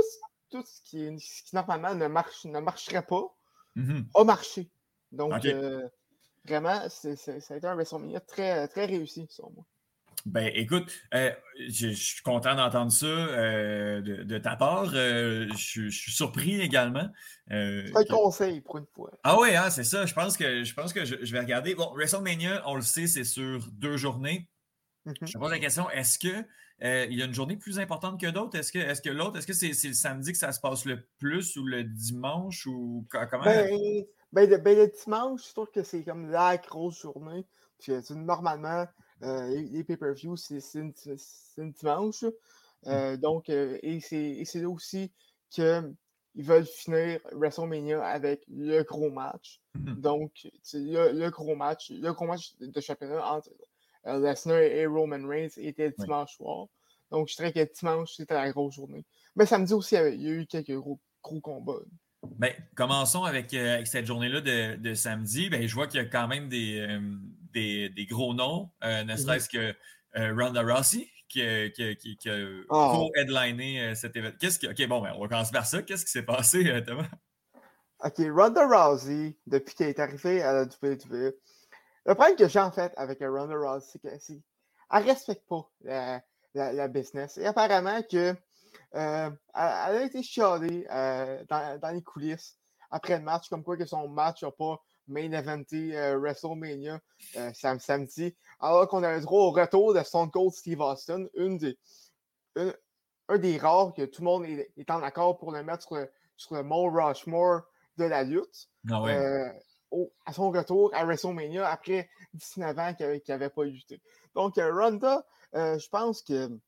tout 0.49 0.63
ce, 0.65 0.81
qui, 0.83 1.15
qui 1.15 1.55
normalement 1.55 1.95
ne, 1.95 2.07
marche, 2.07 2.45
ne 2.45 2.59
marcherait 2.59 3.05
pas 3.05 3.35
mm-hmm. 3.75 4.05
a 4.15 4.23
marché. 4.23 4.69
Donc, 5.11 5.33
vraiment, 6.45 6.89
ça 6.89 7.09
a 7.09 7.55
été 7.55 7.67
un 7.67 7.75
WrestleMania 7.75 8.19
très, 8.21 8.67
très 8.67 8.85
réussi, 8.85 9.27
selon 9.29 9.51
moi. 9.51 9.65
Ben, 10.25 10.51
écoute, 10.53 10.91
euh, 11.13 11.31
je, 11.69 11.87
suis 11.89 12.21
content 12.23 12.55
d'entendre 12.55 12.91
ça 12.91 13.05
euh, 13.05 14.01
de, 14.01 14.37
ta 14.37 14.55
part. 14.55 14.91
Euh, 14.93 15.47
je, 15.55 15.89
suis 15.89 16.11
surpris 16.11 16.59
également. 16.59 17.09
c'est 17.49 17.95
un 17.95 18.03
conseil 18.03 18.61
pour 18.61 18.77
une 18.77 18.85
fois. 18.93 19.11
Ah 19.23 19.39
oui, 19.39 19.55
hein, 19.55 19.69
c'est 19.69 19.83
ça. 19.83 20.05
Je 20.05 20.13
pense 20.13 20.35
que, 20.35 20.63
je, 20.63 20.73
pense 20.73 20.93
que 20.93 21.05
je, 21.05 21.31
vais 21.31 21.39
regarder. 21.39 21.73
Bon, 21.73 21.93
WrestleMania, 21.93 22.63
on 22.65 22.75
le 22.75 22.81
sait, 22.81 23.07
c'est 23.07 23.23
sur 23.23 23.65
deux 23.71 23.97
journées. 23.97 24.47
Mhm. 25.09 25.27
Je 25.27 25.37
pose 25.37 25.51
la 25.51 25.59
question, 25.59 25.89
est-ce 25.89 26.19
que 26.19 26.45
il 26.81 27.17
y 27.17 27.21
a 27.21 27.25
une 27.25 27.33
journée 27.33 27.57
plus 27.57 27.79
importante 27.79 28.19
que 28.19 28.27
d'autres? 28.27 28.57
Est-ce 28.57 28.71
que, 28.71 29.09
l'autre, 29.09 29.37
est-ce 29.37 29.47
que 29.47 29.53
c'est, 29.53 29.87
le 29.87 29.93
samedi 29.93 30.31
que 30.31 30.37
ça 30.37 30.51
se 30.53 30.61
passe 30.61 30.85
le 30.85 31.03
plus 31.17 31.57
ou 31.57 31.65
le 31.65 31.83
dimanche 31.83 32.65
ou 32.67 33.05
comment? 33.09 33.43
Ben, 33.43 34.05
ben, 34.31 34.61
ben 34.61 34.77
le 34.77 34.87
dimanche, 34.87 35.47
je 35.47 35.53
trouve 35.53 35.71
que 35.71 35.83
c'est 35.83 36.03
comme 36.03 36.29
la 36.29 36.57
grosse 36.57 37.01
journée. 37.01 37.45
Puis, 37.79 37.93
normalement, 38.11 38.85
euh, 39.23 39.47
les 39.71 39.83
pay-per-views, 39.83 40.37
c'est 40.37 40.59
une, 40.75 40.93
dimanche. 41.57 42.25
Euh, 42.87 43.17
donc, 43.17 43.49
euh, 43.49 43.77
et 43.81 43.99
c'est 43.99 44.61
là 44.61 44.69
aussi 44.69 45.11
qu'ils 45.49 45.95
veulent 46.35 46.65
finir 46.65 47.19
WrestleMania 47.33 48.03
avec 48.05 48.43
le 48.47 48.83
gros 48.83 49.09
match. 49.09 49.61
Mmh. 49.75 49.93
Donc, 49.95 50.47
le, 50.73 51.11
le, 51.11 51.29
gros 51.29 51.55
match, 51.55 51.89
le 51.89 52.11
gros 52.13 52.27
match 52.27 52.55
de 52.59 52.81
championnat 52.81 53.25
entre 53.33 53.49
Lesnar 54.06 54.60
et 54.60 54.86
Roman 54.86 55.27
Reigns 55.27 55.58
était 55.58 55.91
dimanche 55.98 56.36
soir. 56.36 56.68
Donc, 57.12 57.27
je 57.27 57.36
dirais 57.36 57.51
que 57.51 57.68
dimanche, 57.79 58.13
c'était 58.15 58.36
la 58.36 58.51
grosse 58.51 58.75
journée. 58.75 59.06
Mais 59.36 59.46
samedi 59.46 59.74
aussi, 59.74 59.96
il 59.96 60.22
y 60.22 60.27
a 60.27 60.32
eu 60.32 60.46
quelques 60.46 60.75
gros, 60.75 61.00
gros 61.24 61.41
combats. 61.41 61.82
Ben, 62.38 62.53
commençons 62.75 63.24
avec, 63.24 63.53
euh, 63.53 63.84
cette 63.86 64.06
journée-là 64.06 64.41
de, 64.41 64.94
samedi. 64.94 65.50
Ben, 65.50 65.68
je 65.68 65.74
vois 65.74 65.88
qu'il 65.88 66.01
y 66.01 66.03
a 66.03 66.06
quand 66.06 66.27
même 66.27 66.50
des, 66.50 66.79
euh, 66.79 67.89
des, 67.89 68.06
gros 68.10 68.34
noms, 68.34 68.70
euh, 68.84 69.03
ne 69.03 69.13
mhm. 69.13 69.18
serait-ce 69.18 69.50
que 69.50 69.74
Ronda 70.15 70.62
Rossi, 70.62 71.10
qui, 71.27 71.41
a 71.41 71.70
ah. 72.70 72.91
co-headliné 72.94 73.94
cet 73.96 74.15
événement. 74.15 74.38
Qu'est-ce 74.39 74.68
OK, 74.68 74.88
bon, 74.88 75.01
ben, 75.01 75.13
on 75.15 75.22
va 75.22 75.27
commencer 75.27 75.51
par 75.51 75.65
ça. 75.65 75.82
Qu'est-ce 75.82 76.06
qui 76.06 76.12
s'est 76.12 76.24
passé, 76.24 76.84
Thomas? 76.86 77.08
OK, 78.03 78.18
Ronda 78.34 78.65
Rousey, 78.65 79.38
depuis 79.46 79.75
qu'elle 79.75 79.89
est 79.89 80.00
arrivée 80.00 80.41
à 80.41 80.53
la 80.53 80.63
WWE, 80.63 81.34
le 82.06 82.15
problème 82.15 82.36
que 82.36 82.48
j'ai 82.48 82.60
en 82.60 82.72
fait 82.72 82.94
avec 82.98 83.20
Ronda 83.20 83.56
Rousey, 83.56 83.88
c'est 83.91 84.01
qu'elle 84.01 85.03
ne 85.03 85.08
respecte 85.08 85.48
pas 85.48 85.70
la, 86.53 86.88
business. 86.88 87.38
Et 87.38 87.46
apparemment 87.46 88.01
que 88.03 88.36
euh, 88.96 89.29
elle, 89.53 89.96
a 89.96 90.03
été 90.03 90.24
chialée 90.24 90.88
euh, 90.91 91.44
dans, 91.48 91.94
les 91.94 92.01
coulisses 92.01 92.58
après 92.89 93.18
le 93.18 93.24
match, 93.24 93.50
comme 93.50 93.63
quoi 93.63 93.77
que 93.77 93.86
son 93.86 94.08
match 94.08 94.44
n'a 94.44 94.51
pas 94.51 94.82
main 95.08 95.32
eventé 95.32 95.98
euh, 95.98 96.18
WrestleMania 96.18 97.00
samedi, 97.53 98.36
alors 98.60 98.88
qu'on 98.88 99.03
a 99.03 99.15
le 99.15 99.22
droit 99.22 99.41
au 99.41 99.51
retour 99.51 99.94
de 99.94 100.01
Stone 100.03 100.32
Cold 100.32 100.53
Steve 100.53 100.82
Austin, 100.82 101.25
une 101.36 101.58
des, 101.58 101.77
un 102.56 103.38
des 103.38 103.58
rares 103.58 103.94
que 103.94 104.06
tout 104.06 104.22
le 104.22 104.25
monde 104.25 104.46
est, 104.46 104.91
en 104.91 105.03
accord 105.03 105.38
pour 105.38 105.51
le 105.51 105.63
mettre 105.63 105.84
sur 105.84 105.96
le, 105.96 106.12
sur 106.38 106.56
le 106.56 106.63
Mont 106.63 106.91
Rushmore 106.91 107.62
de 107.98 108.06
la 108.06 108.24
lutte. 108.24 108.70
Ah 108.89 109.03
à 110.25 110.34
son 110.34 110.51
retour 110.51 110.91
à 110.93 111.05
WrestleMania 111.05 111.67
après 111.67 112.10
19 112.34 112.79
ans 112.79 112.93
qu'il 112.93 113.22
n'avait 113.27 113.50
pas 113.50 113.63
lutté. 113.63 114.01
Donc, 114.36 114.55
Ronda, 114.58 115.25
je 115.53 115.89
pense 115.89 116.22
que 116.22 116.60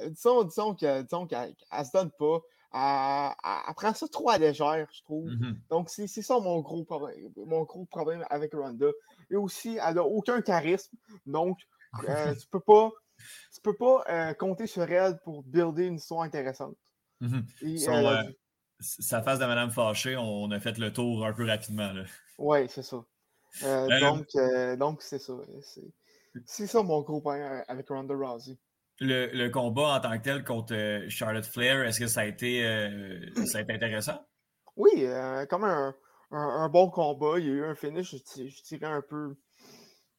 euh, 0.00 0.10
disons, 0.10 0.44
disons 0.44 0.74
qu'elle 0.74 1.02
ne 1.02 1.84
se 1.84 1.92
donne 1.92 2.10
pas. 2.18 2.40
Elle, 2.74 3.74
prend 3.74 3.94
ça 3.94 4.08
trop 4.08 4.30
à 4.30 4.38
légère, 4.38 4.86
je 4.92 5.02
trouve. 5.02 5.28
Mm-hmm. 5.28 5.56
Donc, 5.70 5.90
c'est 5.90 6.06
ça 6.06 6.38
mon 6.40 6.60
gros, 6.60 6.84
problème, 6.84 7.30
mon 7.36 7.62
gros 7.62 7.84
problème 7.86 8.24
avec 8.30 8.54
Ronda. 8.54 8.86
Et 9.30 9.36
aussi, 9.36 9.78
elle 9.82 9.96
n'a 9.96 10.04
aucun 10.04 10.40
charisme. 10.40 10.96
Donc, 11.26 11.58
euh, 12.08 12.34
tu 12.40 12.46
peux 12.48 12.60
pas, 12.60 12.90
tu 13.54 13.60
peux 13.62 13.76
pas 13.76 14.04
euh, 14.08 14.34
compter 14.34 14.66
sur 14.66 14.90
elle 14.90 15.18
pour 15.24 15.42
builder 15.42 15.86
une 15.86 15.96
histoire 15.96 16.22
intéressante. 16.22 16.76
Mm-hmm. 17.20 18.34
sa 18.80 19.22
face 19.22 19.38
de 19.38 19.44
Madame 19.44 19.70
Fâchée, 19.70 20.16
on 20.16 20.50
a 20.50 20.58
fait 20.58 20.76
le 20.78 20.92
tour 20.92 21.24
un 21.24 21.32
peu 21.32 21.46
rapidement. 21.46 21.92
Oui, 22.38 22.68
c'est 22.68 22.82
ça. 22.82 23.04
donc, 24.00 24.26
donc 24.78 25.02
c'est 25.02 25.18
ça. 25.18 25.34
C'est 26.46 26.66
ça 26.66 26.82
mon 26.82 27.02
gros 27.02 27.22
avec 27.68 27.88
Ronda 27.88 28.14
Rousey 28.14 28.58
le, 29.02 29.48
combat 29.48 29.96
en 29.96 30.00
tant 30.00 30.18
que 30.18 30.22
tel 30.22 30.44
contre 30.44 30.74
euh, 30.74 31.08
Charlotte 31.08 31.44
Flair, 31.44 31.82
est-ce 31.82 32.00
que 32.00 32.06
ça 32.06 32.20
a 32.20 32.24
été, 32.24 32.64
euh, 32.64 33.46
ça 33.46 33.58
a 33.58 33.60
été 33.62 33.74
intéressant? 33.74 34.24
Oui, 34.76 34.90
euh, 34.98 35.44
comme 35.46 35.64
un, 35.64 36.68
bon 36.68 36.90
combat. 36.90 37.38
Il 37.38 37.46
y 37.46 37.50
a 37.50 37.52
eu 37.52 37.64
un 37.64 37.74
finish, 37.74 38.14
je, 38.14 38.62
dirais, 38.62 38.90
un 38.90 39.02
peu, 39.02 39.36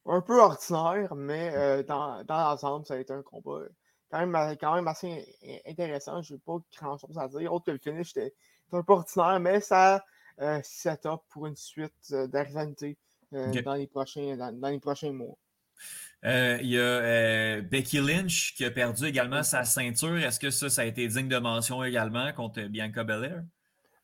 un 0.06 0.20
peu 0.20 0.40
ordinaire, 0.40 1.14
mais 1.14 1.82
dans, 1.84 2.22
l'ensemble, 2.28 2.86
ça 2.86 2.94
a 2.94 2.98
été 2.98 3.12
un 3.12 3.22
combat 3.22 3.66
quand 4.10 4.24
même, 4.24 4.56
quand 4.60 4.74
même 4.74 4.86
assez 4.86 5.26
intéressant. 5.66 6.22
Je 6.22 6.34
n'ai 6.34 6.40
pas 6.40 6.58
grand-chose 6.78 7.18
à 7.18 7.28
dire, 7.28 7.52
autre 7.52 7.64
que 7.64 7.70
le 7.72 7.78
finish 7.78 8.10
était 8.16 8.34
un 8.72 8.82
peu 8.82 8.92
ordinaire, 8.92 9.40
mais 9.40 9.60
ça 9.60 10.04
set 10.62 11.06
up 11.06 11.20
pour 11.30 11.46
une 11.46 11.56
suite 11.56 12.12
d'arrivanté 12.12 12.96
dans, 13.32 13.74
les 13.74 13.86
prochains, 13.86 14.36
dans 14.36 14.68
les 14.68 14.80
prochains 14.80 15.12
mois. 15.12 15.36
Euh, 16.24 16.58
il 16.62 16.70
y 16.70 16.78
a 16.78 16.82
euh, 16.82 17.62
Becky 17.62 17.98
Lynch 17.98 18.54
qui 18.54 18.64
a 18.64 18.70
perdu 18.70 19.06
également 19.06 19.42
sa 19.42 19.64
ceinture. 19.64 20.16
Est-ce 20.16 20.40
que 20.40 20.50
ça, 20.50 20.70
ça 20.70 20.82
a 20.82 20.84
été 20.86 21.06
digne 21.06 21.28
de 21.28 21.36
mention 21.36 21.84
également 21.84 22.32
contre 22.32 22.62
Bianca 22.62 23.04
Belair? 23.04 23.42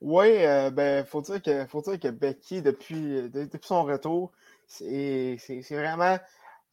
Oui, 0.03 0.29
euh, 0.45 0.71
ben, 0.71 1.05
faut 1.05 1.23
dire 1.23 1.41
que, 1.41 1.67
faut 1.67 1.81
dire 1.81 1.99
que 1.99 2.09
Becky, 2.09 2.61
depuis, 2.61 3.31
depuis 3.31 3.61
son 3.63 3.85
retour, 3.85 4.33
c'est 4.67 5.39
vraiment, 5.71 6.19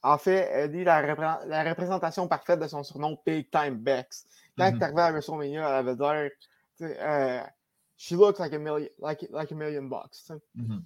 en 0.03 0.17
fait, 0.17 0.49
elle 0.51 0.83
la, 0.83 1.41
la, 1.45 1.63
représentation 1.63 2.27
parfaite 2.27 2.59
de 2.59 2.67
son 2.67 2.83
surnom 2.83 3.17
Big 3.25 3.49
Time 3.49 3.75
Bex. 3.75 4.25
Quand 4.57 4.65
elle 4.65 4.75
est 4.75 4.83
arrivée 4.83 5.01
à 5.01 5.11
WrestleMania, 5.11 5.59
elle 5.61 5.87
avait 5.87 5.95
dire, 5.95 7.49
she 7.97 8.15
looks 8.15 8.39
like 8.39 8.53
a 8.53 8.59
million, 8.59 8.89
like, 8.99 9.27
like 9.31 9.51
a 9.51 9.55
million 9.55 9.89
bucks. 9.89 10.31
Mm-hmm. 10.57 10.81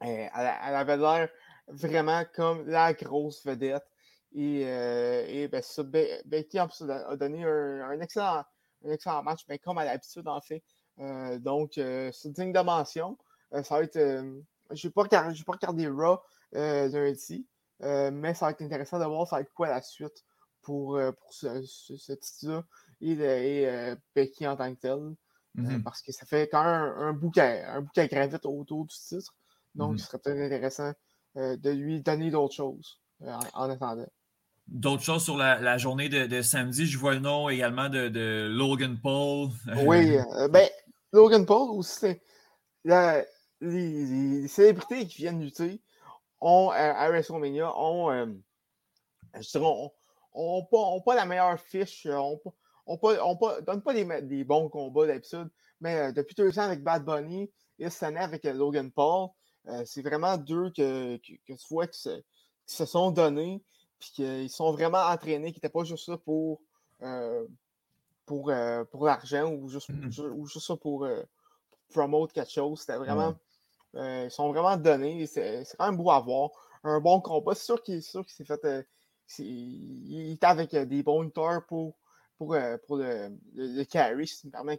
elle, 0.00 0.30
elle, 0.30 0.74
avait 0.74 0.96
l'air 0.96 1.28
vraiment 1.68 2.24
comme 2.34 2.66
la 2.66 2.92
grosse 2.94 3.44
vedette. 3.44 3.86
Et, 4.34 4.62
euh, 4.66 5.24
et 5.28 5.48
ben, 5.48 5.62
ça, 5.62 5.82
Becky 5.82 6.58
a 6.58 6.68
donné 7.16 7.44
un, 7.44 8.00
excellent, 8.00 8.44
un 8.84 8.90
excellent 8.90 9.22
match, 9.22 9.46
ben, 9.46 9.58
comme 9.58 9.78
à 9.78 9.84
l'habitude, 9.84 10.26
en 10.26 10.40
fait. 10.40 10.62
Euh, 10.98 11.38
donc, 11.38 11.78
euh, 11.78 12.10
c'est 12.12 12.32
digne 12.32 12.52
de 12.52 12.60
mention. 12.60 13.18
ça 13.50 13.76
va 13.76 13.82
être. 13.82 13.98
je 14.70 14.86
n'ai 14.86 14.92
pas, 14.92 15.02
regardé, 15.02 15.42
pas 15.44 15.52
regardé 15.52 15.88
Raw 15.88 16.18
lundi, 16.52 17.46
mais 17.80 18.34
ça 18.34 18.46
va 18.46 18.52
être 18.52 18.62
intéressant 18.62 18.98
de 18.98 19.04
voir 19.04 19.26
ça 19.26 19.36
va 19.36 19.42
être 19.42 19.52
quoi 19.52 19.68
la 19.68 19.82
suite 19.82 20.24
pour, 20.62 20.98
pour 21.18 21.32
ce, 21.32 21.62
ce, 21.62 22.12
titre-là 22.12 22.64
et, 23.00 23.94
Becky 24.14 24.46
en 24.46 24.56
tant 24.56 24.74
que 24.74 25.14
tel. 25.54 25.64
Mm-hmm. 25.64 25.82
parce 25.82 26.02
que 26.02 26.12
ça 26.12 26.26
fait 26.26 26.48
quand 26.48 26.64
même 26.64 26.72
un, 26.72 27.08
un 27.08 27.12
bouquet, 27.12 27.62
un 27.64 27.82
bouquet 27.82 28.08
gravite 28.08 28.46
autour 28.46 28.84
du 28.86 28.94
titre. 28.94 29.34
Donc, 29.74 29.94
mm-hmm. 29.94 29.98
ce 29.98 30.06
serait 30.06 30.18
peut-être 30.18 30.40
intéressant 30.40 30.92
euh, 31.36 31.56
de 31.56 31.70
lui 31.70 32.02
donner 32.02 32.30
d'autres 32.30 32.54
choses 32.54 33.00
euh, 33.22 33.34
en, 33.54 33.70
attendant. 33.70 34.06
D'autres 34.66 35.02
choses 35.02 35.24
sur 35.24 35.38
la, 35.38 35.78
journée 35.78 36.10
de, 36.10 36.42
samedi, 36.42 36.86
je 36.86 36.98
vois 36.98 37.14
le 37.14 37.20
nom 37.20 37.48
également 37.48 37.88
de, 37.88 38.48
Logan 38.50 38.98
Paul. 39.02 39.48
Oui, 39.86 40.16
euh, 40.16 40.48
ben, 40.52 40.68
Logan 41.10 41.46
Paul 41.46 41.70
aussi, 41.70 42.20
les, 42.84 43.24
les, 43.62 44.46
célébrités 44.46 45.06
qui 45.06 45.22
viennent 45.22 45.40
lutter 45.40 45.80
ont, 46.40 46.68
à 46.70 47.08
WrestleMania 47.08 47.72
ont, 47.78 48.10
je 49.34 49.58
ont, 50.34 51.00
pas, 51.04 51.14
la 51.14 51.24
meilleure 51.24 51.58
fiche, 51.58 52.06
on 52.86 52.94
ne 52.96 53.60
donne 53.60 53.82
pas 53.82 53.94
des, 54.22 54.44
bons 54.44 54.68
combats 54.68 55.06
d'habitude, 55.06 55.48
mais 55.80 56.12
depuis 56.12 56.34
deux 56.34 56.58
ans 56.58 56.62
avec 56.62 56.82
Bad 56.82 57.04
Bunny 57.04 57.50
et 57.78 57.90
cette 57.90 58.02
année 58.04 58.20
avec 58.20 58.44
Logan 58.44 58.90
Paul, 58.90 59.30
euh, 59.68 59.82
c'est 59.86 60.02
vraiment 60.02 60.36
deux 60.36 60.70
que, 60.70 61.16
que, 61.18 61.52
tu 61.52 61.66
vois 61.70 61.86
qui 61.86 62.00
se, 62.66 62.86
sont 62.86 63.10
donnés, 63.10 63.62
puis 63.98 64.10
qu'ils 64.12 64.50
sont 64.50 64.72
vraiment 64.72 64.98
entraînés, 64.98 65.52
qui 65.52 65.58
n'étaient 65.58 65.68
pas 65.68 65.84
juste 65.84 66.06
ça 66.06 66.16
pour, 66.16 66.60
euh, 67.02 67.46
pour, 68.26 68.50
euh, 68.50 68.84
pour 68.84 69.06
l'argent 69.06 69.52
ou 69.52 69.68
juste, 69.68 69.88
mmh 69.90 70.32
ou 70.34 70.46
juste 70.46 70.66
ça 70.66 70.76
pour, 70.76 71.06
promote 71.92 72.32
quelque 72.32 72.50
chose. 72.50 72.80
C'était 72.80 72.96
vraiment. 72.96 73.34
ils 73.94 74.30
sont 74.30 74.50
vraiment 74.50 74.76
donnés. 74.76 75.26
C'est 75.26 75.64
quand 75.78 75.86
même 75.86 75.96
beau 75.96 76.10
à 76.10 76.20
voir. 76.20 76.50
Un 76.84 76.98
bon 77.00 77.20
combat. 77.20 77.54
C'est 77.54 77.64
sûr 77.64 77.82
qu'il 77.82 78.02
s'est 78.02 78.44
fait. 78.44 78.86
il 79.38 80.32
était 80.32 80.46
avec 80.46 80.74
des 80.74 81.02
bons 81.04 81.22
lutteurs 81.22 81.64
pour, 81.66 81.94
pour, 82.46 82.56
pour 82.86 82.96
le, 82.96 83.30
le, 83.54 83.84
carry, 83.84 84.26
si 84.26 84.40
tu 84.40 84.46
me 84.46 84.52
permets 84.52 84.78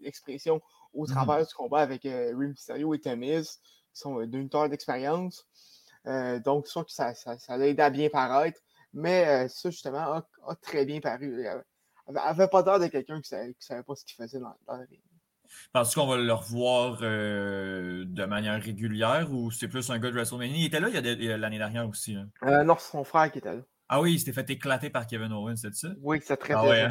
l'expression, 0.00 0.60
au 0.92 1.04
mmh 1.04 1.08
travers 1.08 1.46
du 1.46 1.54
combat 1.54 1.80
avec 1.80 2.02
Rim 2.02 2.48
Mysterio 2.48 2.94
et 2.94 3.00
Tamis 3.00 3.58
sont 3.96 4.20
euh, 4.20 4.26
d'une 4.26 4.48
heure 4.54 4.68
d'expérience. 4.68 5.46
Euh, 6.06 6.38
donc, 6.38 6.68
sûr 6.68 6.84
que 6.84 6.92
ça, 6.92 7.14
ça, 7.14 7.38
ça 7.38 7.56
l'a 7.56 7.66
aidé 7.66 7.82
à 7.82 7.90
bien 7.90 8.08
paraître. 8.08 8.60
Mais 8.92 9.26
euh, 9.26 9.48
ça, 9.48 9.70
justement, 9.70 9.98
a, 9.98 10.54
très 10.62 10.84
bien 10.84 11.00
paru. 11.00 11.44
Elle 12.06 12.14
n'avait 12.14 12.48
pas 12.48 12.62
peur 12.62 12.78
de 12.78 12.86
quelqu'un 12.86 13.20
qui 13.20 13.34
ne 13.34 13.52
savait, 13.58 13.82
pas 13.82 13.94
ce 13.94 14.04
qu'il 14.04 14.16
faisait 14.16 14.38
dans, 14.38 14.54
dans 14.66 14.76
le 14.76 14.86
ring. 14.88 15.00
Penses-tu 15.72 15.98
qu'on 15.98 16.06
va 16.06 16.16
le 16.16 16.32
revoir 16.32 16.98
de 16.98 18.24
manière 18.24 18.60
régulière 18.60 19.32
ou 19.32 19.52
c'est 19.52 19.68
plus 19.68 19.88
un 19.90 19.98
gars 19.98 20.10
de 20.10 20.14
WrestleMania? 20.14 20.56
Il 20.56 20.64
était 20.66 20.80
là 20.80 21.36
l'année 21.36 21.58
dernière 21.58 21.88
aussi. 21.88 22.16
Hein? 22.16 22.64
non, 22.64 22.76
c'est 22.78 22.90
son 22.90 23.04
frère 23.04 23.30
qui 23.30 23.38
était 23.38 23.54
là. 23.54 23.62
Ah 23.88 24.00
oui, 24.00 24.14
il 24.14 24.18
s'était 24.18 24.32
fait 24.32 24.50
éclater 24.50 24.90
par 24.90 25.06
Kevin 25.06 25.32
Owens, 25.32 25.56
c'est 25.56 25.74
ça? 25.74 25.88
Oui, 26.00 26.20
c'est 26.22 26.36
très 26.36 26.54
ah 26.54 26.62
bien. 26.62 26.90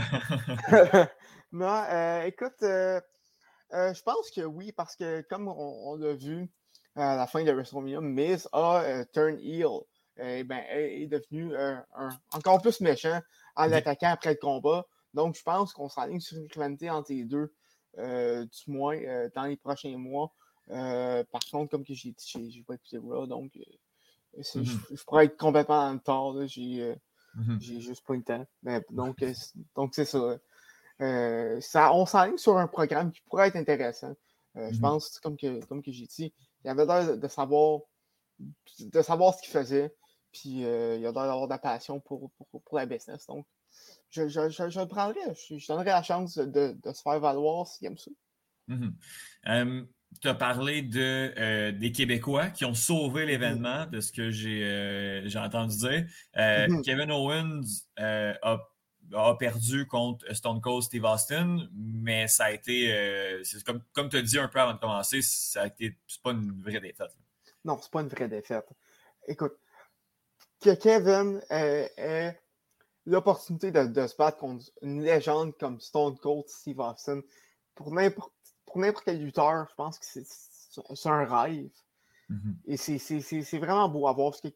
Non, 1.52 1.84
écoute, 2.26 2.58
je 2.62 4.02
pense 4.04 4.32
que 4.32 4.42
oui, 4.42 4.72
parce 4.72 4.96
que 4.96 5.22
comme 5.30 5.48
on 5.48 5.96
l'a 5.96 6.14
vu, 6.14 6.50
à 6.96 7.16
la 7.16 7.28
fin 7.28 7.44
de 7.44 7.52
WrestleMania, 7.52 8.02
Miz 8.02 8.48
a 8.52 8.82
euh, 8.84 9.06
turn 9.14 9.38
heel. 9.40 9.82
Et 10.18 10.46
ben, 10.46 10.64
est 10.70 11.08
devenu 11.08 11.54
euh, 11.54 11.76
encore 12.32 12.62
plus 12.62 12.80
méchant 12.80 13.20
en 13.58 13.66
l'attaquant 13.66 14.12
après 14.12 14.30
le 14.30 14.40
combat. 14.40 14.86
Donc, 15.14 15.36
je 15.36 15.44
pense 15.44 15.74
qu'on 15.74 15.90
s'enligne 15.90 16.22
sur 16.22 16.38
une 16.38 16.48
rivalité 16.48 16.90
entre 16.90 17.12
les 17.12 17.26
deux, 17.26 17.54
euh, 17.98 18.46
du 18.46 18.72
moins 18.72 18.98
dans 19.36 19.44
les 19.44 19.58
prochains 19.58 19.98
mois. 19.98 20.32
par 20.70 21.42
contre, 21.52 21.70
comme 21.70 21.84
que 21.84 21.94
j'ai 21.94 22.12
dit, 22.12 22.50
j'ai 22.50 22.64
pas 22.64 22.76
écouté 22.76 22.98
Raw, 22.98 23.28
donc 23.28 23.52
mm-hmm. 24.38 24.96
je, 24.96 25.04
pourrais 25.04 25.26
être 25.26 25.38
complètement 25.38 25.88
en 25.88 25.98
tort. 25.98 26.46
J'ai 26.48 26.96
mm-hmm. 27.38 27.80
juste 27.80 28.06
pas 28.06 28.16
le 28.16 28.24
temps. 28.24 28.46
Mais, 28.64 28.84
donc, 28.92 29.24
donc 29.76 29.94
c'est 29.94 30.06
ça. 30.06 30.38
ça. 31.00 31.94
On 31.94 32.06
s'enligne 32.06 32.38
sur 32.38 32.58
un 32.58 32.68
programme 32.68 33.12
qui 33.12 33.22
pourrait 33.22 33.48
être 33.50 33.56
intéressant. 33.56 34.16
Je 34.56 34.62
mm-hmm. 34.62 34.80
pense, 34.80 35.20
comme 35.20 35.38
que, 35.38 35.64
comme 35.66 35.82
que 35.82 35.92
j'ai 35.92 36.06
dit, 36.06 36.34
il 36.64 36.70
avait 36.70 36.86
l'air 36.86 37.18
de 37.18 37.28
savoir, 37.28 37.82
de 38.80 39.02
savoir 39.02 39.36
ce 39.36 39.42
qu'il 39.42 39.52
faisait. 39.52 39.94
Puis 40.32 40.66
euh, 40.66 40.98
il 40.98 41.06
a 41.06 41.12
l'air 41.12 41.14
d'avoir 41.14 41.48
de 41.48 41.54
la 41.54 41.58
passion 41.58 42.00
pour, 42.02 42.30
pour, 42.52 42.78
la 42.78 42.86
business. 42.86 43.26
Donc, 43.28 43.46
je, 44.10 44.28
je, 44.28 44.50
je, 44.50 44.80
le 44.80 44.88
prendrais. 44.88 45.34
Je, 45.34 45.66
donnerais 45.68 45.86
la 45.86 46.04
chance 46.04 46.38
de, 46.38 46.76
se 46.94 47.02
faire 47.02 47.20
valoir 47.20 47.68
s'il 47.68 47.88
aime 47.88 47.98
ça. 47.98 48.12
Tu 50.22 50.28
as 50.28 50.34
parlé 50.34 50.82
de, 50.82 51.34
euh, 51.38 51.72
des 51.72 51.92
Québécois 51.92 52.48
qui 52.48 52.66
ont 52.66 52.74
sauvé 52.74 53.24
mm-hmm. 53.24 53.28
l'événement, 53.28 53.86
de 53.88 54.00
ce 54.00 54.12
que 54.12 54.32
j'ai 54.32 54.62
euh, 54.64 55.30
entendu 55.36 55.76
dire. 55.78 56.06
Euh, 56.38 56.68
mm-hmm. 56.68 56.82
Kevin 56.84 57.12
Owens 57.12 57.62
a, 57.98 58.58
a, 59.14 59.38
perdu 59.38 59.86
contre 59.88 60.34
Stone 60.34 60.62
Cold 60.62 60.84
Steve 60.84 61.04
Austin, 61.04 61.68
mais 61.74 62.28
ça 62.28 62.46
a 62.46 62.52
été, 62.52 63.42
comme, 63.66 63.82
comme 63.94 64.10
tu 64.10 64.18
as 64.18 64.22
dit 64.22 64.40
un 64.40 64.48
peu 64.48 64.60
avant 64.60 64.74
de 64.74 64.80
commencer, 64.80 65.22
ça 65.22 65.64
a 65.64 65.68
été 65.68 65.98
pas 66.24 66.32
une 66.32 66.62
vraie 66.62 66.80
défaite. 66.80 67.16
Non, 67.64 67.78
c'est 67.82 67.92
pas 67.92 68.02
une 68.02 68.08
vraie 68.08 68.30
défaite. 68.30 68.68
Écoute, 69.28 69.54
que 70.62 70.74
Kevin 70.76 71.42
ait, 71.50 72.40
l'opportunité 73.06 73.72
de, 73.72 74.08
se 74.08 74.16
battre 74.16 74.38
contre 74.38 74.66
une 74.82 75.04
légende 75.04 75.56
comme 75.58 75.80
Stone 75.80 76.18
Cold 76.18 76.48
Steve 76.48 76.80
Austin, 76.80 77.22
pour 77.76 77.92
n'importe 77.92 78.34
quel 78.74 79.20
lutteur, 79.22 79.68
je 79.70 79.76
pense 79.76 80.00
que 80.00 80.06
c'est 80.06 81.10
un 81.10 81.26
rêve. 81.26 81.70
Mm-hmm. 82.30 82.56
Et 82.66 82.78
c'est 82.78 83.58
vraiment 83.60 83.88
beau 83.90 84.08
à 84.08 84.14
voir. 84.14 84.32
Parce 84.32 84.42
que 84.42 84.48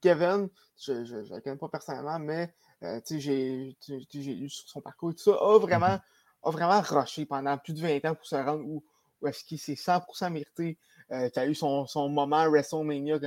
Kevin, 0.00 0.48
je 0.78 0.92
ne 0.92 1.34
le 1.34 1.40
connais 1.40 1.56
pas 1.56 1.68
personnellement, 1.68 2.18
mais 2.18 2.54
euh, 2.82 3.00
j'ai 3.08 3.76
lu 3.88 4.48
sur 4.48 4.68
son 4.68 4.80
parcours 4.80 5.10
et 5.10 5.14
tout 5.14 5.22
ça, 5.22 5.32
a 5.32 5.58
vraiment, 5.58 5.86
mm-hmm. 5.86 6.00
a 6.44 6.50
vraiment 6.50 6.80
rushé 6.80 7.26
pendant 7.26 7.58
plus 7.58 7.74
de 7.74 7.80
20 7.80 8.04
ans 8.06 8.14
pour 8.14 8.26
se 8.26 8.36
rendre 8.36 8.64
où, 8.64 8.82
est-ce 9.26 9.44
qu'il 9.44 9.58
s'est 9.58 9.74
100% 9.74 10.30
mérité, 10.30 10.78
euh, 11.10 11.28
qu'il 11.28 11.42
a 11.42 11.46
eu 11.46 11.54
son, 11.54 11.86
son 11.86 12.08
moment 12.08 12.48
WrestleMania 12.48 13.18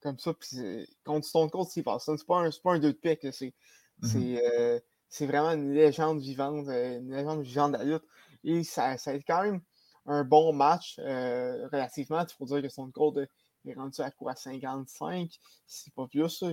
comme 0.00 0.18
ça. 0.18 0.32
Puis 0.34 0.88
contre 1.04 1.26
Stone 1.26 1.50
Cold 1.50 1.68
Steve 1.68 1.88
Austin, 1.88 2.16
c'est 2.16 2.26
pas, 2.26 2.38
un, 2.38 2.50
pas 2.62 2.74
un 2.74 2.78
deux 2.78 2.92
de 2.92 2.98
pique, 2.98 3.26
c'est 3.32 3.54
Mhm. 4.02 4.38
Euh, 4.42 4.80
c'est 5.08 5.26
vraiment 5.26 5.50
une 5.50 5.72
légende 5.72 6.20
vivante, 6.20 6.68
euh, 6.68 6.98
une 6.98 7.14
légende 7.14 7.42
vivante 7.42 7.72
de 7.72 7.78
la 7.78 7.84
lutte. 7.84 8.04
Et 8.44 8.64
ça, 8.64 8.96
ça 8.96 9.10
a 9.10 9.14
été 9.14 9.24
quand 9.24 9.42
même 9.42 9.60
un 10.06 10.24
bon 10.24 10.52
match 10.52 10.98
euh, 10.98 11.68
relativement. 11.72 12.20
Il 12.22 12.34
faut 12.34 12.46
dire 12.46 12.62
que 12.62 12.68
son 12.68 12.90
code 12.90 13.28
est 13.66 13.74
rendu 13.74 14.00
à 14.00 14.10
quoi? 14.10 14.34
55, 14.34 15.30
c'est 15.66 15.94
pas 15.94 16.06
plus. 16.06 16.44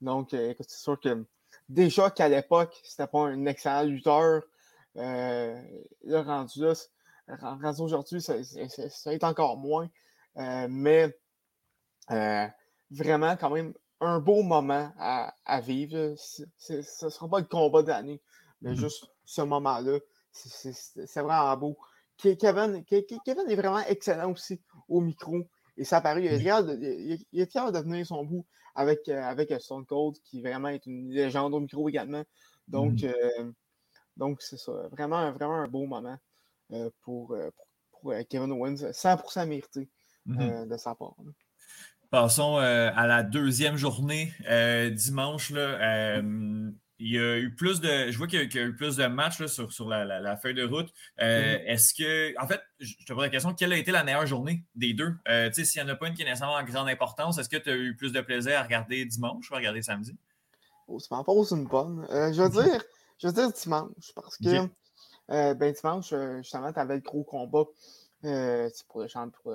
Donc, 0.00 0.28
c'est 0.30 0.70
sûr 0.70 1.00
que 1.00 1.24
déjà 1.68 2.10
qu'à 2.10 2.28
l'époque, 2.28 2.78
c'était 2.84 3.06
pas 3.06 3.20
un 3.20 3.46
excellent 3.46 3.84
lutteur. 3.84 4.42
le 4.94 6.18
rendu 6.18 6.60
là, 6.60 6.74
rendu 7.40 7.80
aujourd'hui, 7.80 8.20
ça, 8.20 8.42
ça, 8.44 9.10
a 9.10 9.12
été 9.12 9.26
encore 9.26 9.56
moins. 9.56 9.88
mais 10.36 11.16
vraiment, 12.90 13.36
quand 13.36 13.50
même, 13.50 13.72
un 14.00 14.20
beau 14.20 14.42
moment 14.42 14.92
à, 14.98 15.34
à 15.44 15.60
vivre. 15.60 16.14
Ce 16.16 16.72
ne 16.72 16.82
sera 16.82 17.28
pas 17.28 17.40
le 17.40 17.46
combat 17.46 17.82
d'année, 17.82 18.20
mais 18.60 18.72
mmh 18.72 18.76
juste 18.76 19.06
ce 19.24 19.42
moment-là, 19.42 19.98
c'est 20.36 21.20
vraiment 21.20 21.56
beau. 21.56 21.76
Kevin, 22.16 22.84
Kevin 22.84 23.48
est 23.48 23.56
vraiment 23.56 23.80
excellent 23.80 24.32
aussi 24.32 24.60
au 24.88 25.00
micro. 25.00 25.36
Et 25.76 25.84
ça 25.84 26.00
paraît, 26.00 26.24
il, 26.24 26.32
est 26.34 27.50
fier 27.50 27.72
de 27.72 27.78
venir 27.78 28.06
son 28.06 28.24
bout 28.24 28.46
avec, 28.74 29.08
euh, 29.08 29.22
avec 29.22 29.52
Stone 29.60 29.84
Cold, 29.84 30.16
qui 30.24 30.40
vraiment 30.40 30.68
est 30.68 30.86
une 30.86 31.10
légende 31.10 31.54
au 31.54 31.60
micro 31.60 31.88
également. 31.88 32.24
Donc, 32.68 33.02
mmh 33.02 33.06
euh, 33.06 33.52
donc 34.16 34.40
c'est 34.40 34.56
ça. 34.56 34.72
Vraiment, 34.92 35.30
vraiment 35.32 35.56
un 35.56 35.68
beau 35.68 35.86
moment 35.86 36.16
euh, 36.72 36.90
pour, 37.02 37.36
pour, 37.90 38.14
Kevin 38.30 38.52
Owens. 38.52 38.90
100% 38.92 39.46
mérité 39.46 39.88
mmh 40.24 40.66
de 40.66 40.76
sa 40.76 40.94
part. 40.94 41.14
Passons 42.10 42.56
à 42.56 43.06
la 43.06 43.22
deuxième 43.22 43.76
journée 43.76 44.32
dimanche. 44.94 45.50
Là, 45.50 46.18
euh, 46.20 46.70
il 46.98 47.12
y 47.12 47.18
a 47.18 47.38
eu 47.38 47.54
plus 47.54 47.80
de. 47.80 48.10
Je 48.10 48.16
vois 48.16 48.26
qu'il 48.26 48.38
y, 48.38 48.58
a 48.58 48.62
eu 48.62 48.74
plus 48.74 48.96
de 48.96 49.06
matchs 49.06 49.44
sur, 49.46 49.72
sur 49.72 49.88
la, 49.88 50.36
feuille 50.36 50.54
de 50.54 50.64
route. 50.64 50.88
Mm-hmm. 51.18 51.64
Est-ce 51.66 51.94
que. 51.94 52.34
En 52.42 52.46
fait, 52.46 52.60
je 52.80 52.94
te 53.04 53.12
pose 53.12 53.22
la 53.22 53.28
question, 53.28 53.52
quelle 53.54 53.72
a 53.72 53.76
été 53.76 53.90
la 53.90 54.04
meilleure 54.04 54.26
journée 54.26 54.64
des 54.74 54.94
deux? 54.94 55.14
tu 55.26 55.52
sais, 55.52 55.64
s'il 55.64 55.82
n'y 55.82 55.90
en 55.90 55.92
a 55.92 55.96
pas 55.96 56.08
une 56.08 56.14
qui 56.14 56.22
est 56.22 56.24
nécessairement 56.24 56.54
en 56.54 56.64
grande 56.64 56.88
importance, 56.88 57.38
est-ce 57.38 57.48
que 57.48 57.56
tu 57.56 57.70
as 57.70 57.76
eu 57.76 57.94
plus 57.96 58.12
de 58.12 58.20
plaisir 58.20 58.58
à 58.58 58.62
regarder 58.62 59.04
dimanche 59.04 59.50
ou 59.50 59.54
à 59.54 59.58
regarder 59.58 59.82
samedi? 59.82 60.16
Oh, 60.88 60.98
ça 60.98 61.14
m'en 61.16 61.24
pose 61.24 61.50
une 61.50 61.66
bonne. 61.66 62.06
je 62.10 62.42
veux 62.42 62.62
dire, 62.62 62.82
je 63.18 63.26
veux 63.26 63.32
dire 63.32 63.52
dimanche, 63.52 64.12
parce 64.14 64.38
que 64.38 64.68
ben, 65.28 65.72
dimanche, 65.72 66.14
justement, 66.38 66.72
tu 66.72 66.78
avais 66.78 66.94
le 66.94 67.00
gros 67.00 67.24
combat 67.24 67.64
pour 68.88 69.00
le 69.02 69.08
champ 69.08 69.28
pour 69.30 69.52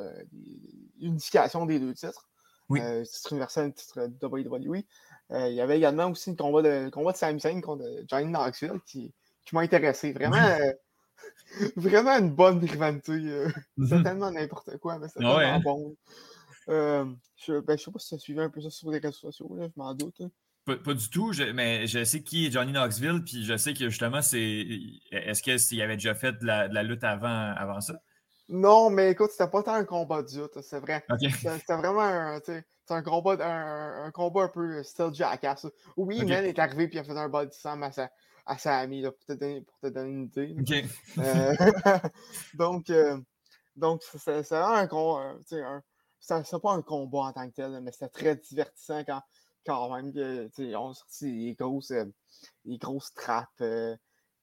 l'unification 0.99 1.65
des 1.65 1.79
deux 1.79 1.93
titres. 1.93 2.27
Oui. 2.71 2.79
Euh, 2.81 3.03
titre 3.03 3.33
universel, 3.33 3.73
titre 3.73 4.09
WWE. 4.21 4.83
Euh, 5.31 5.47
il 5.49 5.55
y 5.55 5.61
avait 5.61 5.77
également 5.77 6.09
aussi 6.09 6.31
un 6.31 6.35
combat 6.35 6.61
de, 6.61 6.89
combat 6.89 7.13
de 7.13 7.17
Sami 7.17 7.39
Zayn 7.39 7.61
contre 7.61 7.85
Johnny 8.07 8.31
Knoxville 8.31 8.79
qui, 8.85 9.13
qui 9.45 9.55
m'a 9.55 9.61
intéressé. 9.61 10.11
Vraiment, 10.11 10.35
euh, 10.37 10.73
vraiment 11.75 12.17
une 12.17 12.31
bonne 12.31 12.59
rivalité. 12.59 13.47
C'est 13.87 14.03
tellement 14.03 14.31
n'importe 14.31 14.77
quoi, 14.77 14.99
mais 14.99 15.07
c'est 15.07 15.23
ah 15.23 15.37
tellement 15.37 15.55
hein? 15.55 15.59
bon. 15.63 15.95
je, 16.67 17.59
ben, 17.59 17.77
je 17.77 17.83
sais 17.83 17.91
pas 17.91 17.99
si 17.99 18.09
tu 18.09 18.15
as 18.15 18.19
suivi 18.19 18.39
un 18.39 18.49
peu 18.49 18.61
ça 18.61 18.69
sur 18.69 18.91
les 18.91 18.99
réseaux 18.99 19.31
sociaux, 19.31 19.55
là, 19.55 19.67
je 19.67 19.79
m'en 19.79 19.93
doute. 19.93 20.21
Hein. 20.21 20.29
Pas, 20.65 20.93
du 20.93 21.09
tout, 21.09 21.31
mais 21.55 21.87
je 21.87 22.03
sais 22.03 22.21
qui 22.21 22.45
est 22.45 22.51
Johnny 22.51 22.71
Knoxville, 22.71 23.23
puis 23.25 23.43
je 23.43 23.57
sais 23.57 23.73
que 23.73 23.89
justement, 23.89 24.21
c'est. 24.21 24.67
Est-ce 25.11 25.41
qu'il 25.41 25.81
avait 25.81 25.95
déjà 25.95 26.13
fait 26.13 26.33
de 26.33 26.45
la, 26.45 26.67
de 26.67 26.75
la 26.75 26.83
lutte 26.83 27.03
avant, 27.03 27.53
avant 27.55 27.81
ça? 27.81 27.95
Non, 28.53 28.89
mais 28.89 29.11
écoute, 29.11 29.31
c'était 29.31 29.49
pas 29.49 29.63
tant 29.63 29.75
un 29.75 29.85
combat 29.85 30.21
d'ute, 30.23 30.61
c'est 30.61 30.79
vrai. 30.79 31.05
C'était 31.21 31.75
vraiment 31.77 32.01
un, 32.01 32.41
un, 32.89 33.01
combat, 33.01 33.37
un, 33.39 34.03
un, 34.03 34.11
combat 34.11 34.43
un 34.43 34.47
peu 34.49 34.83
style 34.83 35.13
jackass. 35.13 35.67
Oui, 35.95 36.17
okay. 36.17 36.25
Man 36.25 36.45
est 36.45 36.59
arrivé 36.59 36.83
et 36.83 36.89
il 36.91 36.99
a 36.99 37.03
fait 37.05 37.17
un 37.17 37.29
body 37.29 37.57
slam 37.57 37.81
à 37.81 37.93
sa, 37.93 38.11
à 38.45 38.57
sa 38.57 38.79
amie, 38.79 39.01
là, 39.03 39.11
pour, 39.13 39.23
te 39.23 39.31
donner, 39.31 39.61
pour 39.61 39.79
te 39.79 39.87
donner 39.87 40.09
une 40.09 40.59
idée. 40.59 40.85
Euh, 41.17 41.55
donc, 42.55 42.89
euh, 42.89 43.17
donc 43.77 44.03
c'est 44.03 44.41
vraiment 44.41 44.73
un 44.73 44.87
combat. 44.87 45.35
C'est 46.19 46.61
pas 46.61 46.71
un 46.73 46.81
combat 46.81 47.19
en 47.19 47.31
tant 47.31 47.47
que 47.49 47.55
tel, 47.55 47.79
mais 47.81 47.93
c'était 47.93 48.09
très 48.09 48.35
divertissant 48.35 49.05
quand, 49.05 49.21
quand 49.65 49.95
même. 49.95 50.11
on 50.75 50.89
a 50.89 50.93
sorti 50.93 51.31
les 51.31 51.55
grosses, 51.55 51.91
euh, 51.91 52.03
les 52.65 52.77
grosses 52.77 53.13
trappes, 53.13 53.63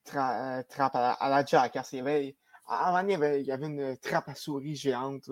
tra, 0.04 0.64
trappes 0.64 0.96
à 0.96 1.00
la, 1.00 1.12
à 1.12 1.28
la 1.28 1.44
jackass. 1.44 1.92
Il 1.92 1.96
y 1.96 2.00
avait, 2.00 2.36
avant, 2.68 3.06
il 3.06 3.10
y, 3.10 3.14
avait, 3.14 3.40
il 3.40 3.46
y 3.46 3.52
avait 3.52 3.66
une 3.66 3.96
trappe 3.96 4.28
à 4.28 4.34
souris 4.34 4.76
géante 4.76 5.28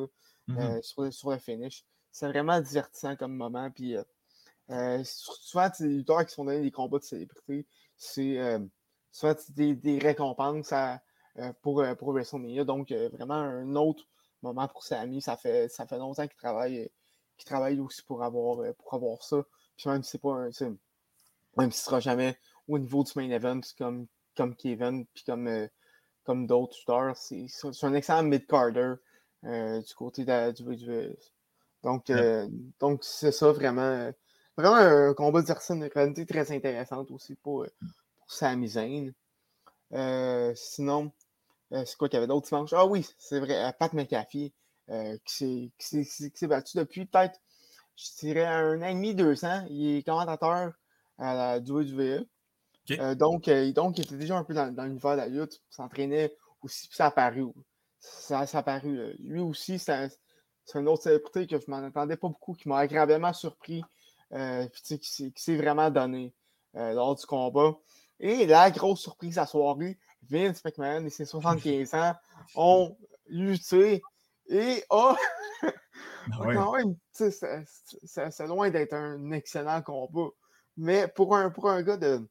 mmh 0.49 0.59
euh, 0.59 0.83
sur, 0.83 1.13
sur, 1.13 1.31
le 1.31 1.39
finish. 1.39 1.85
C'est 2.11 2.29
vraiment 2.29 2.61
divertissant 2.61 3.17
comme 3.17 3.35
moment. 3.35 3.71
Puis, 3.71 3.97
euh, 3.97 4.03
euh 4.71 5.03
souvent, 5.05 5.71
les 5.81 5.89
lutteurs 5.89 6.25
qui 6.25 6.35
sont 6.35 6.45
donnés 6.45 6.63
des 6.63 6.71
combats 6.71 6.99
de 6.99 7.05
célébrité, 7.05 7.67
c'est 7.97 8.39
euh, 8.39 8.59
souvent 9.11 9.35
des, 9.51 9.75
des, 9.75 9.99
récompenses 9.99 10.73
à, 10.73 11.01
pour, 11.63 11.85
pour 11.99 12.13
WrestleMania. 12.13 12.65
Donc, 12.65 12.91
vraiment 12.91 13.35
un 13.35 13.75
autre 13.77 14.05
moment 14.43 14.67
pour 14.69 14.83
Samy. 14.83 15.21
Ça 15.21 15.37
fait, 15.37 15.69
ça 15.69 15.87
fait 15.87 15.99
longtemps 15.99 16.27
qu'il 16.27 16.39
travaille, 16.39 16.91
travaille 17.45 17.81
aussi 17.81 18.03
pour 18.03 18.23
avoir, 18.23 18.63
pour 18.75 18.95
avoir 18.95 19.23
ça. 19.23 19.45
Puis 19.77 19.91
même 19.91 20.03
si 20.03 20.13
c'est 20.13 20.21
pas 20.21 20.33
un. 20.33 20.51
Même 21.59 21.73
si 21.73 21.79
ce 21.79 21.85
sera 21.85 22.01
jamais 22.01 22.39
au 22.69 22.79
niveau 22.79 23.03
du 23.03 23.13
main 23.17 23.31
event 23.31 23.61
comme, 23.79 24.07
comme 24.37 24.55
Kevin, 24.57 25.07
puis 25.07 25.25
comme 25.25 25.69
comme 26.27 26.47
d'autres 26.47 26.77
shooters. 26.77 27.17
C'est 27.17 27.85
un 27.85 27.95
excellent 27.95 28.25
mid-carder 28.25 28.95
euh, 29.45 29.81
du 29.81 29.95
côté 29.95 30.25
de, 30.25 30.51
du 30.51 30.63
WWE. 30.65 31.17
Donc, 31.83 32.11
euh, 32.11 32.49
donc 32.81 33.05
c'est 33.05 33.33
ça 33.33 33.53
vraiment. 33.53 34.11
Vraiment 34.57 34.77
un 34.77 35.13
combat 35.13 35.43
de 35.43 35.73
une 35.75 35.85
réalité 35.85 36.25
très 36.25 36.51
intéressante 36.51 37.11
aussi 37.11 37.35
pour, 37.35 37.67
pour 38.19 38.33
Sami 38.33 38.69
Zayn. 38.69 39.13
Euh, 39.93 40.53
sinon, 40.55 41.13
c'est 41.71 41.97
quoi 41.97 42.09
qu'il 42.09 42.17
y 42.17 42.19
avait 42.19 42.27
d'autres 42.27 42.49
dimanche? 42.49 42.73
Ah 42.73 42.87
oui, 42.87 43.07
c'est 43.19 43.39
vrai, 43.39 43.71
Pat 43.79 43.93
McAfee 43.93 44.55
qui 45.27 45.73
s'est 45.79 46.47
battu 46.47 46.79
depuis 46.79 47.05
peut-être, 47.05 47.39
je 47.97 48.07
dirais, 48.19 48.47
un 48.47 48.81
an 48.81 48.87
et 48.87 48.95
demi, 48.95 49.15
deux 49.15 49.45
ans. 49.45 49.67
Il 49.69 49.99
est 49.99 50.03
commentateur 50.03 50.73
à 51.19 51.35
la 51.35 51.59
WWE. 51.59 52.27
Euh, 52.93 53.15
donc, 53.15 53.49
euh, 53.49 53.73
donc, 53.73 53.99
il 53.99 54.05
était 54.05 54.17
déjà 54.17 54.37
un 54.37 54.45
peu 54.45 54.55
dans, 54.55 54.85
l'univers 54.85 55.13
de 55.13 55.17
la 55.17 55.29
lutte, 55.29 55.63
s'entraînait 55.71 56.35
aussi, 56.63 56.89
puis 56.89 56.97
ça 56.97 57.07
a 57.07 57.09
apparu. 57.09 57.47
Ça, 57.99 58.41
a 58.41 58.57
apparu. 58.57 59.15
Lui 59.19 59.41
aussi, 59.41 59.79
c'est 59.79 60.09
un, 60.75 60.87
autre 60.87 61.05
célébrité 61.05 61.47
que 61.47 61.59
je 61.59 61.71
m'en 61.71 61.83
attendais 61.83 62.17
pas 62.17 62.29
beaucoup, 62.29 62.55
qui 62.55 62.69
m'a 62.69 62.79
agréablement 62.79 63.33
surpris, 63.33 63.83
euh, 64.33 64.67
puis 64.69 64.99
qui 64.99 65.33
s'est 65.37 65.57
vraiment 65.57 65.91
donné 65.91 66.35
lors 66.75 67.15
du 67.15 67.25
combat. 67.25 67.75
Et 68.21 68.47
la 68.47 68.71
grosse 68.71 69.01
surprise 69.01 69.39
à 69.39 69.43
la 69.43 69.47
soirée, 69.47 69.99
Vince 70.29 70.65
McMahon 70.65 71.05
et 71.05 71.11
ses 71.11 71.25
75 71.25 71.95
ans 71.95 72.15
ont 72.55 72.97
lutté 73.27 74.03
et 74.49 74.85
quand 74.91 76.77
même, 76.77 76.97
c'est 77.13 78.47
loin 78.47 78.71
d'être 78.71 78.95
un 78.95 79.31
excellent 79.33 79.83
combat. 79.83 80.29
Mais 80.77 81.09
pour 81.09 81.35
un, 81.37 81.51
pour 81.51 81.71
un 81.71 81.83
gars 81.83 81.97
de, 81.97 82.27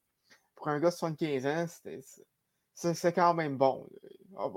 pour 0.65 0.71
un 0.73 0.79
gars 0.79 0.89
de 0.89 0.95
75 0.95 1.45
ans, 1.45 1.65
c'est 2.73 3.13
quand 3.13 3.35
même 3.35 3.55
bon. 3.55 3.87
On 4.35 4.49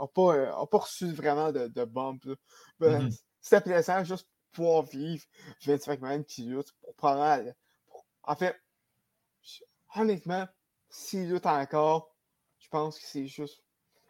n'a 0.00 0.06
pas, 0.06 0.66
pas, 0.66 0.78
reçu 0.78 1.12
vraiment 1.12 1.52
de, 1.52 1.68
de 1.68 1.84
bump. 1.84 2.22
Ben, 2.80 3.08
mm-hmm. 3.08 3.22
C'était 3.42 3.60
plaisant 3.60 4.04
juste 4.04 4.26
pouvoir 4.52 4.84
vivre 4.84 5.22
Vince 5.66 5.86
McMahon 5.86 6.22
qui 6.22 6.44
lutte 6.44 6.72
pour 6.80 6.94
prendre. 6.94 7.52
en 8.22 8.36
fait, 8.36 8.56
honnêtement, 9.94 10.48
s'il 10.88 11.30
lutte 11.30 11.44
encore, 11.44 12.16
je 12.58 12.68
pense 12.68 12.98
que 12.98 13.04
c'est 13.04 13.26
juste. 13.26 13.62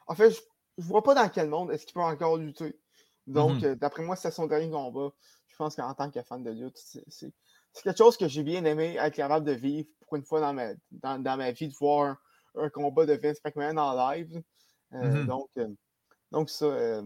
En 0.06 0.14
fait, 0.14 0.30
je, 0.30 0.40
ne 0.78 0.84
vois 0.84 1.02
pas 1.02 1.14
dans 1.14 1.28
quel 1.28 1.48
monde 1.48 1.72
est-ce 1.72 1.84
qu'il 1.84 1.94
peut 1.94 2.00
encore 2.00 2.36
lutter. 2.36 2.78
Donc, 3.26 3.60
Mhm. 3.60 3.64
euh, 3.64 3.74
d'après 3.74 4.04
moi, 4.04 4.14
c'est 4.14 4.30
son 4.30 4.46
dernier 4.46 4.70
combat. 4.70 5.10
Je 5.48 5.56
pense 5.56 5.74
qu'en 5.74 5.94
tant 5.94 6.10
que 6.10 6.22
fan 6.22 6.44
de 6.44 6.50
lutte, 6.50 6.78
c'est- 6.78 7.32
c'est 7.72 7.82
quelque 7.84 7.98
chose 7.98 8.16
que 8.16 8.28
j'ai 8.28 8.42
bien 8.42 8.64
aimé 8.64 8.96
être 9.00 9.14
capable 9.14 9.46
de 9.46 9.52
vivre 9.52 9.88
pour 10.00 10.16
une 10.16 10.24
fois 10.24 10.40
dans 10.40 10.52
ma, 10.52 10.72
dans, 10.90 11.22
dans 11.22 11.36
ma 11.36 11.52
vie, 11.52 11.68
de 11.68 11.74
voir 11.74 12.18
un, 12.56 12.64
un 12.64 12.70
combat 12.70 13.06
de 13.06 13.14
Vince 13.14 13.38
McMahon 13.44 13.76
en 13.78 14.10
live. 14.12 14.42
Euh, 14.94 15.22
Mhm. 15.22 15.26
donc, 15.26 15.48
euh, 15.58 15.68
donc, 16.32 16.50
ça, 16.50 16.66
euh, 16.66 17.02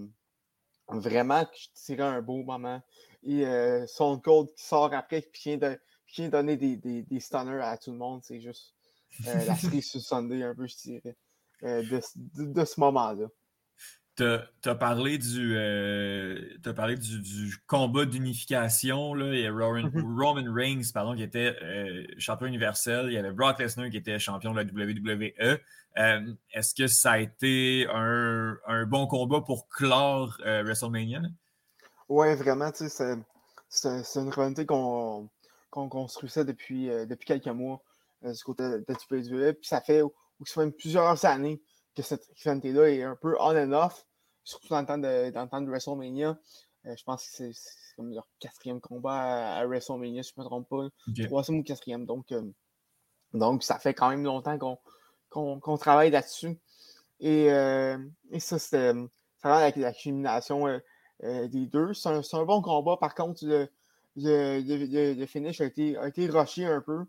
vraiment, 0.88 1.44
je 1.54 1.68
tirais 1.74 2.02
un 2.04 2.22
beau 2.22 2.42
moment. 2.42 2.82
Et 3.22 3.44
son 3.88 4.18
code 4.20 4.52
qui 4.54 4.64
sort 4.64 4.92
après, 4.94 5.22
puis 5.22 5.40
qui 5.42 5.48
vient, 5.56 5.70
de, 5.70 5.80
qui 6.08 6.22
vient 6.22 6.30
donner 6.30 6.56
des, 6.56 6.76
des, 6.76 7.02
des 7.02 7.20
stunners 7.20 7.60
à 7.62 7.76
tout 7.78 7.92
le 7.92 7.98
monde, 7.98 8.22
c'est 8.24 8.40
juste 8.40 8.74
la 9.24 9.56
série 9.56 9.82
sur 9.82 10.00
Sunday, 10.00 10.42
un 10.44 10.54
peu, 10.54 10.66
je 10.66 10.76
dirais, 10.76 11.16
de, 11.62 12.00
de, 12.16 12.52
de 12.52 12.64
ce 12.64 12.80
moment-là. 12.80 13.28
Tu 14.16 14.24
as 14.68 14.74
parlé 14.74 15.18
du, 15.18 15.54
euh, 15.56 16.40
t'as 16.62 16.72
parlé 16.72 16.96
du, 16.96 17.20
du 17.20 17.56
combat 17.66 18.06
d'unification. 18.06 19.14
Il 19.16 19.40
y 19.40 19.46
a 19.46 19.52
Roman. 19.52 19.90
Roman 20.16 20.52
Reigns 20.54 20.90
pardon, 20.94 21.14
qui 21.14 21.22
était 21.22 21.54
euh, 21.62 22.04
champion 22.18 22.46
universel. 22.46 23.06
Il 23.08 23.12
y 23.12 23.18
avait 23.18 23.32
Brock 23.32 23.58
Lesnar 23.58 23.90
qui 23.90 23.98
était 23.98 24.18
champion 24.18 24.54
de 24.54 24.60
la 24.60 24.64
WWE. 24.64 25.58
Euh, 25.98 26.32
Est-ce 26.52 26.74
que 26.74 26.86
ça 26.86 27.12
a 27.12 27.18
été 27.18 27.86
un, 27.92 28.56
un 28.66 28.86
bon 28.86 29.06
combat 29.06 29.42
pour 29.42 29.68
clore 29.68 30.38
WrestleMania? 30.44 31.20
Ouais, 32.08 32.34
vraiment, 32.36 32.70
c'est- 32.74 33.18
une 34.18 34.30
rivalité 34.30 34.64
qu'on 34.64 35.28
qu'on 35.70 35.88
construisait 35.90 36.44
depuis, 36.46 36.86
depuis 37.06 37.26
quelques 37.26 37.48
mois 37.48 37.82
du 38.22 38.42
côté 38.44 38.62
de 38.62 38.84
WWE. 38.88 39.52
Puis 39.54 39.66
ça 39.68 39.82
fait 39.82 40.02
même 40.56 40.72
plusieurs 40.72 41.22
années 41.26 41.60
que 41.96 42.02
cette 42.02 42.26
rivalité-là 42.42 42.90
est 42.90 43.02
un 43.02 43.16
peu 43.16 43.36
on 43.40 43.56
and 43.56 43.72
off, 43.72 44.06
surtout 44.44 44.68
dans 44.68 44.80
le 44.80 44.86
temps 44.86 44.98
de, 44.98 45.30
dans 45.30 45.42
le 45.42 45.48
temps 45.48 45.60
de 45.60 45.68
WrestleMania. 45.68 46.38
Euh, 46.86 46.94
je 46.96 47.04
pense 47.04 47.24
que 47.24 47.30
c'est 47.32 47.52
c'est 47.52 47.96
comme 47.96 48.12
leur 48.12 48.28
quatrième 48.38 48.80
combat 48.80 49.14
à, 49.56 49.60
à 49.60 49.66
WrestleMania, 49.66 50.22
si 50.22 50.32
je 50.36 50.40
ne 50.40 50.44
me 50.44 50.48
trompe 50.48 50.68
pas. 50.68 50.88
Troisième 51.24 51.58
ou 51.58 51.62
quatrième. 51.64 52.04
Donc, 52.06 52.30
euh, 52.32 52.42
donc 53.32 53.62
ça 53.64 53.78
fait 53.78 53.94
quand 53.94 54.10
même 54.10 54.22
longtemps 54.24 54.78
qu'on 55.30 55.78
travaille 55.78 56.10
là-dessus. 56.10 56.58
Et, 57.20 57.50
euh, 57.50 57.98
et 58.30 58.40
ça, 58.40 58.58
c'était 58.58 58.92
ça 59.42 59.48
va 59.48 59.56
avec 59.56 59.76
l'accumulation 59.76 60.66
des 61.22 61.66
deux. 61.66 61.94
C'est 61.94 62.10
un, 62.10 62.22
c'est 62.22 62.36
un 62.36 62.44
bon 62.44 62.60
combat. 62.60 62.98
Par 62.98 63.14
contre, 63.14 63.44
le, 63.46 63.68
le, 64.16 65.14
le- 65.14 65.26
finish 65.26 65.60
a 65.60 65.64
été, 65.64 65.96
a 65.96 66.08
été 66.08 66.26
rushé 66.26 66.66
un 66.66 66.82
peu. 66.82 67.06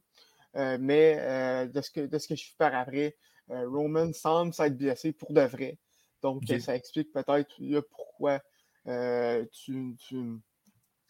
Mais 0.55 1.67
de, 1.67 1.81
ce 1.81 1.91
que, 1.91 2.01
de 2.05 2.17
ce 2.17 2.27
que 2.27 2.35
je 2.35 2.41
suis 2.45 2.55
par 2.57 2.73
après, 2.73 3.17
Roman 3.49 4.11
semble 4.13 4.53
s'être 4.53 4.77
blessé 4.77 5.11
pour 5.13 5.33
de 5.33 5.41
vrai. 5.41 5.77
Donc, 6.21 6.49
euh, 6.51 6.59
ça 6.59 6.75
explique 6.75 7.11
peut-être 7.11 7.81
pourquoi 7.91 8.41
euh, 8.87 9.45
tu, 9.51 9.95
tu- 9.99 10.39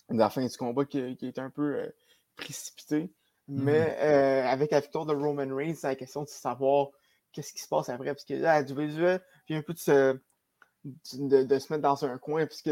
la 0.10 0.30
fin 0.30 0.46
du 0.46 0.58
combat 0.58 0.86
qui, 0.86 1.18
qui 1.18 1.28
est 1.28 1.40
un 1.40 1.50
peu 1.50 1.76
euh, 1.76 1.90
précipité. 2.36 3.14
Mais 3.48 3.98
euh, 4.02 4.46
avec 4.48 4.72
la 4.72 4.80
victoire 4.82 5.06
de 5.06 5.14
Roman 5.14 5.56
Reigns, 5.56 5.76
c'est 5.76 5.88
la 5.88 5.96
question 5.96 6.24
de 6.24 6.28
savoir 6.28 6.90
qu'est-ce 7.32 7.54
qui 7.54 7.62
se 7.62 7.68
passe 7.68 7.90
après. 7.90 8.14
Parce 8.14 8.26
que 8.26 8.34
là, 8.34 8.62
la 8.62 8.68
WWE 8.68 9.20
vient 9.48 9.60
un 9.60 9.62
peu 9.62 9.74
de 9.74 9.80
se, 9.80 10.20
de, 10.84 11.44
de 11.44 11.60
se 11.60 11.72
mettre 11.74 11.84
dans 11.84 12.06
un 12.06 12.18
coin, 12.18 12.46
puisque 12.46 12.70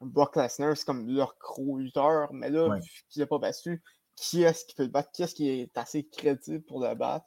Brock 0.00 0.36
Lesnar, 0.36 0.76
c'est 0.76 0.84
comme 0.86 1.08
leur 1.08 1.36
gros 1.40 1.78
lutteur. 1.78 2.32
Mais 2.32 2.50
là, 2.50 2.68
Ouais. 2.68 2.80
vu 2.80 2.90
qu'il 3.08 3.20
n'a 3.20 3.26
pas 3.26 3.38
battu, 3.38 3.82
qui 4.16 4.42
est-ce 4.42 4.64
qui 4.64 4.74
peut 4.74 4.84
le 4.84 4.88
battre? 4.88 5.10
Qui 5.12 5.22
est-ce 5.22 5.34
qui 5.34 5.48
est 5.48 5.76
assez 5.76 6.04
crédible 6.06 6.64
pour 6.64 6.80
le 6.82 6.94
battre? 6.94 7.26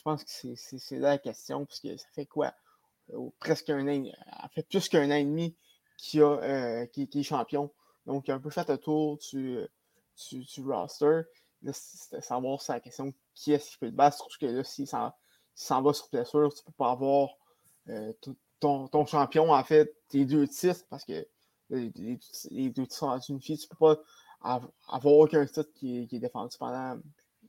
Je 0.00 0.02
pense 0.02 0.24
que 0.24 0.30
c'est- 0.56 0.96
là 0.98 1.10
la 1.10 1.18
question, 1.18 1.66
puisque 1.66 1.98
ça 1.98 2.06
fait 2.14 2.24
quoi? 2.24 2.54
Euh, 3.12 3.28
presque 3.38 3.68
un 3.68 3.86
an, 3.86 4.10
ça 4.30 4.48
fait 4.48 4.62
plus 4.62 4.88
qu'un 4.88 5.10
an 5.10 5.14
et 5.14 5.24
demi 5.24 5.54
qu'il 5.98 6.22
a, 6.22 6.38
euh, 6.38 6.86
qu'il 6.86 7.06
est 7.12 7.22
champion. 7.22 7.70
Donc, 8.06 8.26
il 8.26 8.30
a 8.30 8.36
un 8.36 8.40
peu 8.40 8.48
fait 8.48 8.66
le 8.70 8.78
tour 8.78 9.18
du, 9.18 9.58
du, 10.30 10.62
roster. 10.64 11.20
Là, 11.62 11.72
c'est 11.74 12.22
savoir 12.22 12.62
la 12.66 12.80
question 12.80 13.12
qui 13.34 13.52
est-ce 13.52 13.72
qui 13.72 13.76
peut 13.76 13.86
le 13.86 13.92
battre. 13.92 14.16
Surtout 14.16 14.38
que 14.40 14.46
là, 14.46 14.64
s'il 14.64 14.86
s'en 14.88 15.82
va 15.82 15.92
sur 15.92 16.08
blessure, 16.08 16.50
tu 16.54 16.64
peux 16.64 16.72
pas 16.72 16.92
avoir 16.92 17.28
euh, 17.90 18.14
ton, 18.58 18.88
ton 18.88 19.04
champion, 19.04 19.52
en 19.52 19.64
fait, 19.64 19.94
tes 20.08 20.24
deux 20.24 20.48
titres, 20.48 20.86
parce 20.88 21.04
que 21.04 21.26
les, 21.68 21.90
deux 21.90 22.86
titres 22.86 22.94
sont 22.94 23.18
unifiés, 23.28 23.58
tu 23.58 23.68
peux 23.68 23.76
pas 23.76 24.00
av- 24.40 24.70
avoir 24.88 25.14
aucun 25.14 25.44
titre 25.44 25.70
qui 25.74 26.08
qui 26.08 26.16
est 26.16 26.20
défendu 26.20 26.56
pendant 26.58 26.98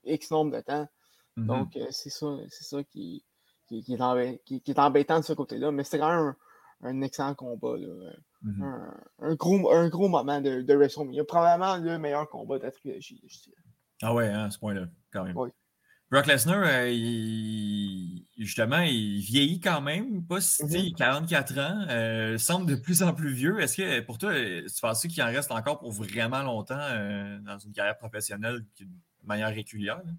X 0.03 0.31
nombre 0.31 0.51
de 0.51 0.59
temps. 0.59 0.89
Donc, 1.37 1.75
euh, 1.77 1.87
c'est 1.91 2.09
ça, 2.09 2.27
c'est 2.49 2.63
ça 2.63 2.83
qui, 2.83 3.23
qui, 3.67 3.83
qui 3.83 3.93
est 3.95 4.41
qui- 4.63 4.73
embêtant 4.77 5.19
de 5.19 5.25
ce 5.25 5.33
côté-là. 5.33 5.71
Mais 5.71 5.83
c'était 5.83 5.99
quand 5.99 6.09
même 6.15 6.35
un, 6.83 6.89
un 6.89 7.01
excellent 7.01 7.35
combat. 7.35 7.77
là. 7.77 7.87
Euh, 7.87 8.13
Mhm. 8.43 8.63
Un, 8.63 8.93
un 9.19 9.35
gros, 9.35 9.71
un 9.71 9.87
gros 9.87 10.07
moment 10.09 10.41
de, 10.41 10.61
de 10.63 10.73
WrestleMania. 10.73 11.23
Probablement 11.25 11.77
le 11.77 11.99
meilleur 11.99 12.27
combat 12.27 12.57
de 12.57 12.63
la 12.63 12.71
trilogie, 12.71 13.21
je 13.27 13.37
dirais. 13.43 13.55
Ah 14.01 14.15
ouais, 14.15 14.29
hein, 14.29 14.45
à 14.45 14.49
ce 14.51 14.57
point-là, 14.57 14.87
quand 15.13 15.23
même. 15.25 15.37
Oui. 15.37 15.49
Brock 16.09 16.25
Lesnar, 16.25 16.63
euh, 16.65 16.89
il- 16.89 18.25
justement, 18.37 18.79
il 18.79 19.19
vieillit 19.21 19.59
quand 19.59 19.81
même, 19.81 20.25
pas 20.25 20.41
si, 20.41 20.63
tu 20.65 20.69
sais, 20.71 20.77
Mhm. 20.79 20.85
il 20.85 20.93
a 20.93 20.97
44 20.97 21.57
ans, 21.59 21.85
euh, 21.89 22.37
semble 22.37 22.65
de 22.65 22.75
plus 22.75 23.03
en 23.03 23.13
plus 23.13 23.31
vieux. 23.31 23.59
Est-ce 23.59 23.77
que 23.77 23.99
pour 24.01 24.17
toi, 24.17 24.31
euh, 24.31 24.65
tu 24.67 24.81
penses 24.81 25.01
qu'il 25.03 25.21
en 25.21 25.27
reste 25.27 25.51
encore 25.51 25.79
pour 25.79 25.91
vraiment 25.91 26.41
longtemps 26.41 26.73
euh, 26.79 27.37
dans 27.41 27.59
une 27.59 27.71
carrière 27.73 27.97
professionnelle 27.97 28.65
de 28.79 28.87
manière 29.23 29.49
régulière? 29.49 29.97
là? 30.03 30.11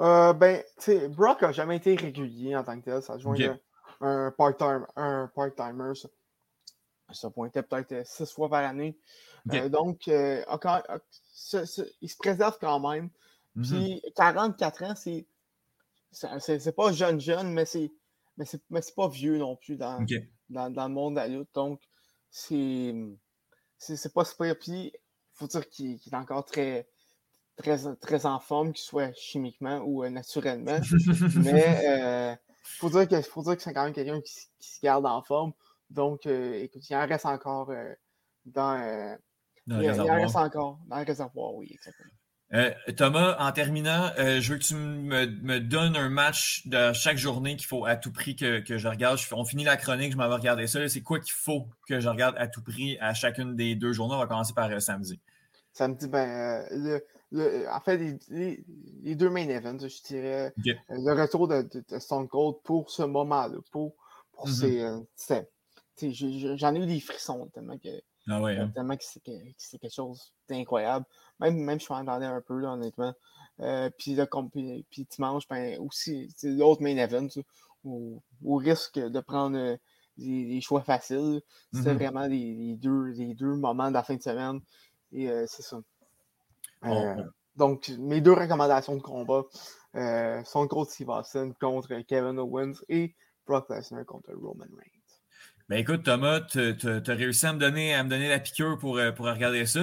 Euh, 0.00 0.32
ben, 0.32 0.62
tu 0.78 0.84
sais, 0.84 1.08
Brock 1.08 1.42
a 1.42 1.52
jamais 1.52 1.76
été 1.76 1.94
régulier 1.94 2.56
en 2.56 2.64
tant 2.64 2.78
que 2.80 2.84
tel. 2.84 3.02
Ça 3.02 3.16
joint 3.18 3.36
un, 4.00 4.26
un 4.26 4.30
part-time- 4.32 4.86
un 4.96 5.30
part-timer. 5.34 5.94
ça. 5.94 6.08
Ça 7.12 7.30
pointait 7.30 7.62
peut-être 7.62 7.92
euh, 7.92 8.02
six 8.04 8.32
fois 8.32 8.48
par 8.48 8.64
année. 8.64 8.98
Euh, 9.64 9.68
donc, 9.68 10.08
euh, 10.08 10.42
encore- 10.48 10.82
ce- 11.32 11.64
ce- 11.64 11.82
il 12.00 12.08
se 12.08 12.16
préserve 12.16 12.56
quand 12.60 12.80
même. 12.80 13.10
Mhm. 13.54 13.64
Puis 13.64 14.02
44 14.16 14.82
ans, 14.82 14.94
c'est. 14.96 15.26
c'est- 16.10 16.72
pas 16.74 16.90
jeune 16.92 17.20
jeune, 17.20 17.52
mais 17.52 17.64
c'est. 17.66 17.92
Mais 18.36 18.44
c'est 18.46 18.94
pas 18.96 19.08
vieux 19.08 19.38
non 19.38 19.54
plus 19.54 19.76
dans, 19.76 20.00
dans, 20.50 20.70
dans 20.70 20.88
le 20.88 20.94
monde 20.94 21.14
de 21.14 21.20
la 21.20 21.28
lutte. 21.28 21.50
Donc, 21.54 21.80
c'est. 22.30 22.92
Pas 24.12 24.24
super. 24.24 24.58
Puis, 24.58 24.92
faut 25.34 25.46
dire 25.46 25.68
qu'il 25.68 26.00
qu'il 26.00 26.12
est 26.12 26.16
encore 26.16 26.44
très, 26.44 26.88
très, 27.56 27.78
très 27.96 28.26
en 28.26 28.40
forme, 28.40 28.72
qu'il 28.72 28.84
soit 28.84 29.12
chimiquement 29.14 29.78
ou 29.84 30.04
euh, 30.04 30.10
naturellement. 30.10 30.78
Mais 31.36 31.86
euh, 31.88 32.36
faut 32.78 32.90
dire 32.90 33.08
que 33.08 33.20
faut 33.22 33.42
dire 33.42 33.56
que 33.56 33.62
c'est 33.62 33.72
quand 33.72 33.84
même 33.84 33.92
quelqu'un 33.92 34.20
qui, 34.20 34.34
qui 34.58 34.70
se 34.70 34.80
garde 34.82 35.06
en 35.06 35.22
forme. 35.22 35.52
Donc, 35.90 36.26
euh, 36.26 36.54
écoute, 36.54 36.88
il 36.88 36.96
en 36.96 37.06
reste 37.06 37.26
encore 37.26 37.72
dans. 38.46 38.76
il, 38.78 39.18
il 39.66 39.74
en 39.74 39.78
réservoir. 39.78 40.16
reste 40.20 40.36
encore 40.36 40.78
dans 40.86 40.98
le 40.98 41.04
réservoir, 41.04 41.54
oui, 41.54 41.68
exactement. 41.72 42.10
Euh, 42.52 42.72
Thomas, 42.96 43.36
en 43.40 43.50
terminant, 43.52 44.12
euh, 44.18 44.40
je 44.40 44.52
veux 44.52 44.58
que 44.58 44.64
tu 44.64 44.74
me, 44.76 45.26
me 45.26 45.58
donnes 45.58 45.96
un 45.96 46.08
match 46.08 46.66
de 46.66 46.92
chaque 46.92 47.16
journée 47.16 47.56
qu'il 47.56 47.66
faut 47.66 47.84
à 47.84 47.96
tout 47.96 48.12
prix 48.12 48.36
que, 48.36 48.60
que 48.60 48.78
je 48.78 48.86
regarde. 48.86 49.18
Je- 49.18 49.34
on 49.34 49.44
finit 49.44 49.64
la 49.64 49.76
chronique, 49.76 50.12
je 50.12 50.16
m'en 50.16 50.28
vais 50.28 50.34
regarder 50.34 50.66
ça. 50.68 50.86
C'est 50.88 51.00
quoi 51.00 51.18
qu'il 51.18 51.32
faut 51.32 51.68
que 51.88 51.98
je 51.98 52.08
regarde 52.08 52.36
à 52.38 52.46
tout 52.46 52.62
prix 52.62 52.96
à 53.00 53.12
chacune 53.12 53.56
des 53.56 53.74
deux 53.74 53.92
journées? 53.92 54.14
On 54.14 54.18
va 54.18 54.26
commencer 54.26 54.52
par 54.54 54.70
euh, 54.70 54.78
samedi. 54.78 55.18
Samedi, 55.72 56.06
ben, 56.06 56.64
le, 56.70 57.04
le- 57.34 57.68
en 57.70 57.80
fait, 57.80 57.96
les, 58.28 58.64
deux 59.16 59.30
main 59.30 59.48
events, 59.48 59.78
je 59.88 60.02
dirais, 60.02 60.54
euh, 60.90 60.96
le 60.96 61.12
retour 61.20 61.48
de, 61.48 61.62
de- 61.62 61.84
de 61.88 61.98
Stone 61.98 62.28
Cold 62.28 62.56
pour 62.64 62.90
ce 62.90 63.02
moment-là, 63.02 63.58
pour, 63.72 63.94
pour 64.32 64.48
Mhm. 64.48 64.50
ces, 64.50 64.82
euh, 64.82 65.00
c'est- 65.16 65.50
j'ai- 66.12 66.56
J'en 66.56 66.74
ai 66.74 66.80
eu 66.80 66.86
des 66.86 67.00
frissons 67.00 67.48
tellement 67.48 67.78
que, 67.78 67.88
Ah 68.28 68.40
ouais, 68.42 68.56
hein? 68.58 68.74
tellement 68.74 68.96
que 68.96 69.04
c'est 69.04 69.20
que- 69.22 69.32
c'est 69.58 69.78
quelque 69.78 69.94
chose 69.94 70.32
d'incroyable. 70.48 71.06
Même, 71.40 71.56
même 71.58 71.80
je 71.80 71.86
m'entendais 71.92 72.26
un 72.26 72.40
peu, 72.40 72.58
là, 72.60 72.72
honnêtement. 72.72 73.14
Euh, 73.60 73.90
puis, 73.98 74.14
là, 74.14 74.26
comme, 74.26 74.50
puis, 74.50 74.84
puis 74.90 75.06
dimanche, 75.10 75.48
ben, 75.48 75.78
aussi, 75.80 76.32
c'est 76.36 76.50
l'autre 76.50 76.82
main 76.82 76.96
event, 76.96 77.28
au, 77.84 78.22
au 78.44 78.56
risque 78.56 78.98
de 78.98 79.20
prendre 79.20 79.56
euh, 79.58 79.76
des, 80.18 80.46
des 80.46 80.60
choix 80.60 80.82
faciles. 80.82 81.40
C'était 81.72 81.94
Mhm. 81.94 81.98
vraiment 81.98 82.26
les, 82.26 82.54
les 82.54 82.76
deux, 82.76 83.06
les 83.12 83.34
deux 83.34 83.54
moments 83.54 83.88
de 83.88 83.94
la 83.94 84.02
fin 84.02 84.16
de 84.16 84.22
semaine. 84.22 84.60
Et 85.12 85.30
euh, 85.30 85.44
c'est 85.48 85.62
ça. 85.62 85.80
Euh, 86.84 87.22
donc, 87.56 87.88
mes 87.98 88.20
deux 88.20 88.32
recommandations 88.32 88.96
de 88.96 89.02
combat 89.02 89.42
euh, 89.94 90.42
sont 90.44 90.66
contre 90.66 90.90
Steve 90.90 91.10
Austin 91.10 91.52
contre 91.60 91.94
Kevin 92.06 92.38
Owens 92.38 92.74
et 92.88 93.14
Brock 93.46 93.68
Lesnar 93.70 94.04
contre 94.04 94.32
Roman 94.32 94.64
Reigns. 94.76 94.94
Ben 95.70 95.78
écoute, 95.78 96.02
Thomas, 96.02 96.42
tu 96.42 96.58
as 96.60 97.14
réussi 97.14 97.46
à 97.46 97.54
me 97.54 97.58
donner, 97.58 97.94
à 97.94 98.04
me 98.04 98.10
donner 98.10 98.28
la 98.28 98.38
piqûre 98.38 98.76
pour, 98.78 98.98
euh, 98.98 99.12
pour 99.12 99.24
regarder 99.24 99.64
ça. 99.64 99.80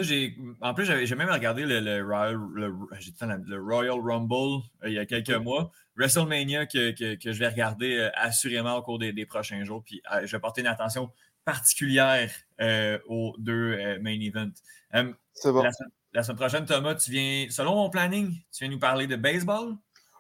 En 0.62 0.76
plus, 0.76 0.86
j'ai 0.86 1.16
même 1.16 1.32
regardé 1.32 1.66
le, 1.66 1.80
le 1.80 2.06
Royal, 2.06 2.40
le, 2.54 3.60
Royal 3.60 4.00
Rumble 4.00 4.64
euh, 4.84 4.90
il 4.90 4.94
y 4.94 5.00
a 5.00 5.08
quelques 5.08 5.32
mois. 5.32 5.72
WrestleMania 5.96 6.68
que, 6.68 6.92
que, 6.92 7.16
que 7.16 7.32
je 7.32 7.40
vais 7.40 7.48
regarder 7.48 7.98
euh, 7.98 8.10
assurément 8.14 8.76
au 8.76 8.84
cours 8.84 9.00
des, 9.00 9.12
des 9.12 9.26
prochains 9.26 9.64
jours. 9.64 9.84
Puis 9.84 10.04
euh, 10.14 10.28
je 10.28 10.32
vais 10.36 10.40
porter 10.40 10.62
une 10.62 10.68
attention 10.68 11.10
particulière 11.46 12.30
aux 13.08 13.34
deux 13.40 13.98
main 14.02 14.20
events. 14.22 14.54
C'est 15.34 15.52
bon. 15.52 15.64
la, 15.64 15.72
la 16.14 16.24
semaine 16.24 16.38
prochaine, 16.38 16.66
Thomas, 16.66 16.96
tu 16.96 17.12
viens, 17.12 17.48
selon 17.50 17.76
mon 17.76 17.90
planning, 17.90 18.32
tu 18.52 18.64
viens 18.64 18.70
nous 18.70 18.80
parler 18.80 19.08
de 19.08 19.16
baseball? 19.16 19.76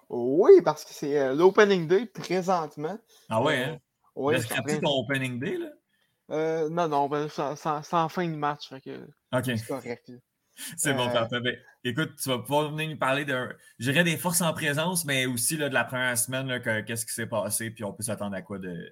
Oui, 0.09 0.51
parce 0.63 0.83
que 0.83 0.93
c'est 0.93 1.17
euh, 1.17 1.33
l'opening 1.33 1.87
day 1.87 2.05
présentement. 2.05 2.99
Ah 3.29 3.41
ouais, 3.41 3.63
hein? 3.63 3.79
Oui, 4.15 4.35
Est-ce 4.35 4.47
que 4.47 4.81
ton 4.81 4.99
opening 4.99 5.39
day, 5.39 5.57
là? 5.57 5.69
Euh, 6.31 6.69
non, 6.69 6.87
non, 6.87 7.07
ben, 7.07 7.27
en 7.29 8.09
fin 8.09 8.27
de 8.27 8.35
match. 8.35 8.69
Fait 8.69 8.81
que 8.81 9.07
OK. 9.33 9.45
C'est 9.45 9.67
correct. 9.67 10.11
C'est 10.77 10.93
bon, 10.93 11.07
Euh, 11.07 11.13
parfait. 11.13 11.39
Ben, 11.41 11.57
écoute, 11.83 12.15
tu 12.21 12.29
vas 12.29 12.39
pouvoir 12.39 12.71
venir 12.71 12.89
nous 12.89 12.97
parler 12.97 13.25
de, 13.25 13.55
je 13.79 13.91
dirais 13.91 14.03
des 14.03 14.17
forces 14.17 14.41
en 14.41 14.53
présence, 14.53 15.05
mais 15.05 15.25
aussi 15.25 15.57
là, 15.57 15.69
de 15.69 15.73
la 15.73 15.85
première 15.85 16.17
semaine, 16.17 16.61
qu'est-ce 16.85 17.05
qui 17.05 17.13
s'est 17.13 17.27
passé, 17.27 17.71
puis 17.71 17.83
on 17.83 17.93
peut 17.93 18.03
s'attendre 18.03 18.35
à 18.35 18.41
quoi 18.41 18.59
de, 18.59 18.91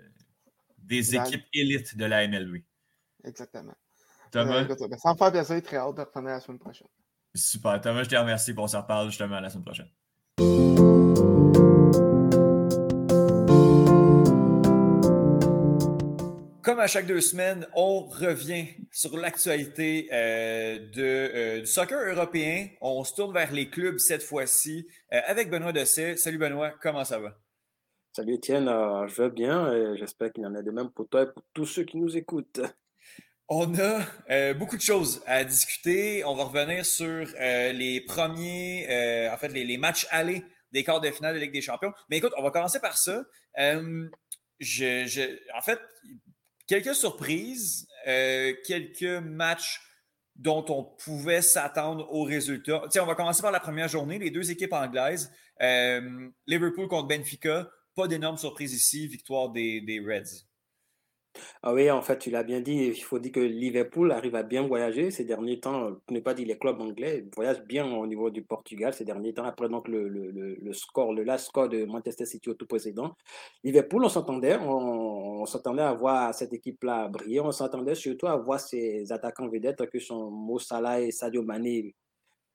des 0.79 1.15
équipes 1.15 1.45
élites 1.53 1.97
de 1.97 2.05
la 2.05 2.27
MLB. 2.27 2.63
Exactement. 3.25 3.75
Thomas, 4.31 4.61
Euh, 4.61 4.65
ben, 4.65 4.97
ça 4.97 5.13
me 5.13 5.17
fait 5.17 5.31
plaisir, 5.31 5.61
très 5.63 5.77
hâte 5.77 5.95
de 5.97 6.01
revenir 6.01 6.31
la 6.33 6.39
semaine 6.39 6.59
prochaine. 6.59 6.87
super. 7.35 7.79
Thomas, 7.81 8.03
je 8.03 8.09
te 8.09 8.15
remercie, 8.15 8.53
on 8.57 8.67
se 8.67 8.77
reparle 8.77 9.07
justement 9.07 9.39
la 9.39 9.49
semaine 9.49 9.63
prochaine. 9.65 9.89
Comme 16.61 16.79
à 16.79 16.87
chaque 16.87 17.07
deux 17.07 17.21
semaines, 17.21 17.65
on 17.73 18.01
revient 18.01 18.67
sur 18.91 19.17
l'actualité 19.17 20.07
euh, 20.11 20.77
euh, 20.97 21.59
du 21.61 21.65
soccer 21.65 21.99
européen. 22.13 22.67
On 22.81 23.03
se 23.03 23.15
tourne 23.15 23.33
vers 23.33 23.51
les 23.51 23.69
clubs 23.69 23.97
cette 23.97 24.21
fois-ci 24.21 24.85
euh, 25.13 25.19
avec 25.25 25.49
Benoît 25.49 25.71
Dessay. 25.71 26.15
Salut 26.17 26.37
Benoît, 26.37 26.71
comment 26.81 27.03
ça 27.05 27.17
va? 27.19 27.35
Salut 28.11 28.33
Étienne, 28.35 28.67
euh, 28.67 29.07
je 29.07 29.21
vais 29.21 29.29
bien 29.29 29.71
et 29.71 29.97
j'espère 29.97 30.31
qu'il 30.31 30.43
y 30.43 30.47
en 30.47 30.53
a 30.53 30.61
de 30.61 30.71
même 30.71 30.89
pour 30.91 31.07
toi 31.07 31.23
et 31.23 31.27
pour 31.27 31.43
tous 31.53 31.65
ceux 31.65 31.83
qui 31.83 31.97
nous 31.97 32.15
écoutent. 32.17 32.59
On 33.51 33.79
a 33.79 34.05
euh, 34.29 34.53
beaucoup 34.53 34.77
de 34.77 34.81
choses 34.81 35.23
à 35.25 35.43
discuter. 35.43 36.23
On 36.23 36.35
va 36.35 36.43
revenir 36.43 36.85
sur 36.85 37.27
euh, 37.39 37.71
les 37.71 37.99
premiers, 37.99 38.87
euh, 38.91 39.33
en 39.33 39.37
fait, 39.37 39.47
les, 39.47 39.77
matchs 39.79 40.05
allés 40.11 40.43
des 40.71 40.83
quarts 40.83 41.01
de 41.01 41.09
finale 41.09 41.33
de 41.33 41.39
Ligue 41.39 41.51
des 41.51 41.61
Champions. 41.61 41.91
Mais 42.11 42.17
écoute, 42.17 42.31
on 42.37 42.43
va 42.43 42.51
commencer 42.51 42.79
par 42.79 42.95
ça. 42.95 43.23
Je, 44.59 45.57
en 45.57 45.61
fait, 45.61 45.79
quelques 46.67 46.93
surprises, 46.93 47.87
quelques 48.05 49.23
matchs 49.23 49.81
dont 50.35 50.63
on 50.69 50.83
pouvait 50.83 51.41
s'attendre 51.41 52.07
aux 52.13 52.25
résultats. 52.25 52.83
Tiens, 52.91 53.01
on 53.01 53.07
va 53.07 53.15
commencer 53.15 53.41
par 53.41 53.51
la 53.51 53.59
première 53.59 53.87
journée, 53.87 54.19
les 54.19 54.29
deux 54.29 54.51
équipes 54.51 54.73
anglaises. 54.73 55.31
Liverpool 55.59 56.87
contre 56.87 57.07
Benfica. 57.07 57.67
Pas 57.95 58.07
d'énormes 58.07 58.37
surprises 58.37 58.75
ici. 58.75 59.07
Victoire 59.07 59.49
des 59.49 60.03
Reds. 60.05 60.48
Ah 61.61 61.73
oui, 61.73 61.89
en 61.91 62.01
fait, 62.01 62.17
tu 62.17 62.31
l'as 62.31 62.43
bien 62.43 62.59
dit, 62.61 62.73
il 62.87 63.03
faut 63.03 63.19
dire 63.19 63.31
que 63.31 63.39
Liverpool 63.39 64.11
arrive 64.11 64.35
à 64.35 64.43
bien 64.43 64.65
voyager 64.65 65.11
ces 65.11 65.25
derniers 65.25 65.59
temps, 65.59 65.85
euh, 65.85 65.91
pour 66.05 66.15
ne 66.15 66.19
pas 66.21 66.33
dire 66.33 66.47
les 66.47 66.57
clubs 66.57 66.79
anglais, 66.81 67.25
voyagent 67.35 67.63
bien 67.63 67.85
au 67.85 68.07
niveau 68.07 68.29
du 68.29 68.43
Portugal 68.43 68.93
ces 68.93 69.05
derniers 69.05 69.33
temps, 69.33 69.43
après 69.43 69.69
donc 69.69 69.87
le, 69.87 70.07
le, 70.07 70.31
le, 70.31 70.73
score, 70.73 71.13
le 71.13 71.23
last 71.23 71.47
score 71.47 71.69
de 71.69 71.85
Manchester 71.85 72.25
City 72.25 72.49
au 72.49 72.53
tout 72.53 72.65
précédent. 72.65 73.15
Liverpool, 73.63 74.03
on 74.05 74.09
s'entendait, 74.09 74.57
on, 74.57 75.45
s'attendait 75.45 75.81
à 75.83 75.93
voir 75.93 76.33
cette 76.33 76.53
équipe-là 76.53 77.07
briller, 77.09 77.41
on 77.41 77.51
s'attendait 77.51 77.95
surtout 77.95 78.27
à 78.27 78.35
voir 78.37 78.59
ces 78.59 79.11
attaquants 79.11 79.49
vedettes 79.49 79.89
que 79.89 79.99
sont 79.99 80.29
Mo 80.31 80.59
et 80.59 81.11
Sadio 81.11 81.43
Mané 81.43 81.95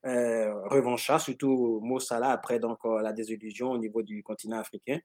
euh, 0.07 0.53
revanchards, 0.69 1.21
surtout 1.21 1.81
Mo 1.83 1.99
après 2.11 2.59
donc 2.59 2.79
euh, 2.85 3.01
la 3.01 3.13
désillusion 3.13 3.71
au 3.71 3.79
niveau 3.79 4.03
du 4.03 4.23
continent 4.23 4.59
africain. 4.59 4.99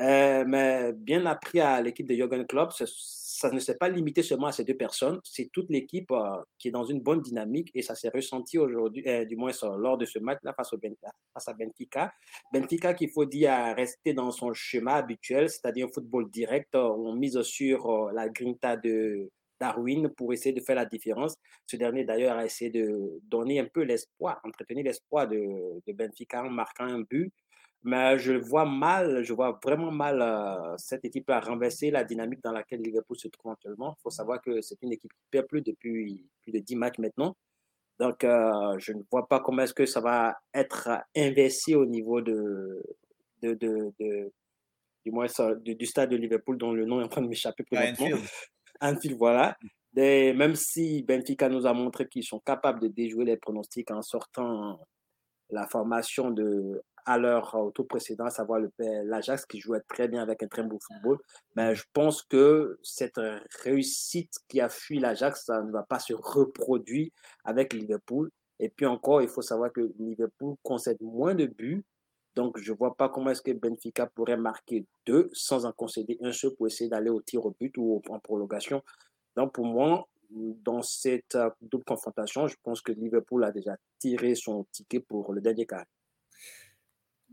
Euh, 0.00 0.44
mais 0.46 0.92
bien 0.92 1.24
appris 1.24 1.60
à 1.60 1.80
l'équipe 1.80 2.06
de 2.06 2.14
Jürgen 2.14 2.46
Klopp, 2.46 2.72
ça, 2.72 3.50
ne 3.50 3.58
s'est 3.58 3.76
pas 3.76 3.88
limité 3.88 4.22
seulement 4.22 4.48
à 4.48 4.52
ces 4.52 4.64
deux 4.64 4.76
personnes, 4.76 5.20
c'est 5.24 5.48
toute 5.52 5.70
l'équipe 5.70 6.10
euh, 6.10 6.36
qui 6.58 6.68
est 6.68 6.70
dans 6.70 6.84
une 6.84 7.00
bonne 7.00 7.22
dynamique 7.22 7.70
et 7.74 7.80
ça 7.82 7.94
s'est 7.94 8.10
ressenti 8.10 8.58
aujourd'hui, 8.58 9.02
euh, 9.06 9.24
du 9.24 9.36
moins 9.36 9.52
lors 9.78 9.96
de 9.96 10.04
ce 10.04 10.18
match-là 10.18 10.52
face, 10.54 10.72
au 10.74 10.78
face 11.32 11.48
à 11.48 11.54
Benfica. 11.54 12.12
Benfica 12.52 12.92
qu'il 12.92 13.10
faut 13.10 13.24
dire 13.24 13.52
a 13.52 13.72
resté 13.72 14.12
dans 14.12 14.30
son 14.30 14.52
schéma 14.52 14.94
habituel, 14.94 15.48
c'est-à-dire 15.48 15.86
un 15.86 15.92
football 15.92 16.30
direct, 16.30 16.74
on 16.74 17.14
mise 17.14 17.40
sur 17.42 18.10
la 18.12 18.28
grinta 18.28 18.76
de 18.76 19.30
Darwin 19.58 20.10
pour 20.10 20.34
essayer 20.34 20.54
de 20.54 20.60
faire 20.60 20.76
la 20.76 20.84
différence. 20.84 21.36
Ce 21.66 21.76
dernier 21.76 22.04
d'ailleurs 22.04 22.36
a 22.36 22.44
essayé 22.44 22.70
de 22.70 23.20
donner 23.22 23.60
un 23.60 23.66
peu 23.72 23.82
l'espoir, 23.82 24.40
entretenir 24.44 24.84
l'espoir 24.84 25.26
de 25.26 25.92
Benfica 25.92 26.44
en 26.44 26.50
marquant 26.50 26.84
un 26.84 27.00
but. 27.00 27.32
Mais 27.86 28.18
je 28.18 28.32
vois 28.32 28.64
mal, 28.64 29.22
je 29.22 29.32
vois 29.32 29.58
vraiment 29.62 29.92
mal 29.92 30.20
euh, 30.20 30.74
cette 30.76 31.04
équipe 31.04 31.30
à 31.30 31.38
renverser 31.38 31.90
la 31.92 32.02
dynamique 32.02 32.42
dans 32.42 32.50
laquelle 32.52 32.80
Liverpool 32.82 33.16
se 33.16 33.28
trouve 33.28 33.52
actuellement. 33.52 33.94
Il 33.96 34.02
faut 34.02 34.10
savoir 34.10 34.42
que 34.42 34.60
c'est 34.60 34.82
une 34.82 34.92
équipe 34.92 35.12
qui 35.12 35.24
perd 35.30 35.46
plus 35.46 35.62
depuis 35.62 36.28
plus 36.42 36.50
de 36.52 36.58
10 36.58 36.74
matchs 36.74 36.98
maintenant. 36.98 37.36
Donc, 38.00 38.24
euh, 38.24 38.76
je 38.78 38.92
ne 38.92 39.02
vois 39.10 39.28
pas 39.28 39.38
comment 39.38 39.62
est-ce 39.62 39.72
que 39.72 39.86
ça 39.86 40.00
va 40.00 40.36
être 40.52 40.88
inversé 41.16 41.76
au 41.76 41.86
niveau 41.86 42.20
de, 42.20 42.82
de, 43.42 43.54
de, 43.54 43.92
de- 44.00 44.32
du 45.04 45.12
moins 45.12 45.28
ça, 45.28 45.54
du, 45.54 45.76
du 45.76 45.86
stade 45.86 46.10
de 46.10 46.16
Liverpool 46.16 46.58
dont 46.58 46.72
le 46.72 46.84
nom 46.84 47.00
est 47.00 47.04
en 47.04 47.08
train 47.08 47.22
de 47.22 47.28
m'échapper 47.28 47.62
présentement. 47.62 48.06
Anfield. 48.06 48.28
Anfield, 48.80 49.16
voilà. 49.16 49.56
Et 49.96 50.32
même 50.34 50.56
si 50.56 51.04
Benfica 51.04 51.48
nous 51.48 51.66
a 51.66 51.72
montré 51.72 52.08
qu'ils 52.08 52.24
sont 52.24 52.40
capables 52.40 52.80
de 52.80 52.88
déjouer 52.88 53.24
les 53.24 53.36
pronostics 53.36 53.90
en 53.92 54.02
sortant 54.02 54.80
la 55.50 55.66
formation 55.68 56.30
de 56.32 56.82
à 57.06 57.18
leur 57.18 57.54
euh, 57.54 57.70
tour 57.70 57.86
précédent, 57.86 58.26
à 58.26 58.30
savoir 58.30 58.60
l'Ajax 58.78 59.46
qui 59.46 59.60
jouait 59.60 59.80
très 59.88 60.08
bien 60.08 60.22
avec 60.22 60.42
un 60.42 60.48
très 60.48 60.62
beau 60.62 60.78
football. 60.80 61.18
Mais 61.54 61.74
je 61.74 61.84
pense 61.92 62.22
que 62.22 62.78
cette 62.82 63.20
réussite 63.62 64.34
qui 64.48 64.60
a 64.60 64.68
fui 64.68 64.98
l'Ajax, 64.98 65.46
ça 65.46 65.62
ne 65.62 65.70
va 65.70 65.84
pas 65.84 66.00
se 66.00 66.12
reproduire 66.12 67.10
avec 67.44 67.72
Liverpool. 67.72 68.30
Et 68.58 68.68
puis 68.68 68.86
encore, 68.86 69.22
il 69.22 69.28
faut 69.28 69.42
savoir 69.42 69.72
que 69.72 69.92
Liverpool 69.98 70.56
concède 70.62 71.00
moins 71.00 71.34
de 71.34 71.46
buts. 71.46 71.84
Donc, 72.34 72.58
je 72.58 72.72
ne 72.72 72.76
vois 72.76 72.94
pas 72.94 73.08
comment 73.08 73.30
est-ce 73.30 73.40
que 73.40 73.52
Benfica 73.52 74.06
pourrait 74.06 74.36
marquer 74.36 74.84
deux 75.06 75.30
sans 75.32 75.64
en 75.64 75.72
concéder 75.72 76.18
un 76.20 76.32
seul 76.32 76.54
pour 76.54 76.66
essayer 76.66 76.90
d'aller 76.90 77.08
au 77.08 77.22
tir 77.22 77.44
au 77.46 77.54
but 77.58 77.74
ou 77.78 78.02
en 78.10 78.18
prolongation. 78.18 78.82
Donc, 79.36 79.52
pour 79.52 79.64
moi, 79.64 80.06
dans 80.30 80.82
cette 80.82 81.34
euh, 81.34 81.50
double 81.62 81.84
confrontation, 81.84 82.46
je 82.46 82.56
pense 82.62 82.80
que 82.80 82.92
Liverpool 82.92 83.44
a 83.44 83.52
déjà 83.52 83.76
tiré 83.98 84.34
son 84.34 84.64
ticket 84.72 85.00
pour 85.00 85.32
le 85.32 85.40
dernier 85.40 85.66
quart. 85.66 85.86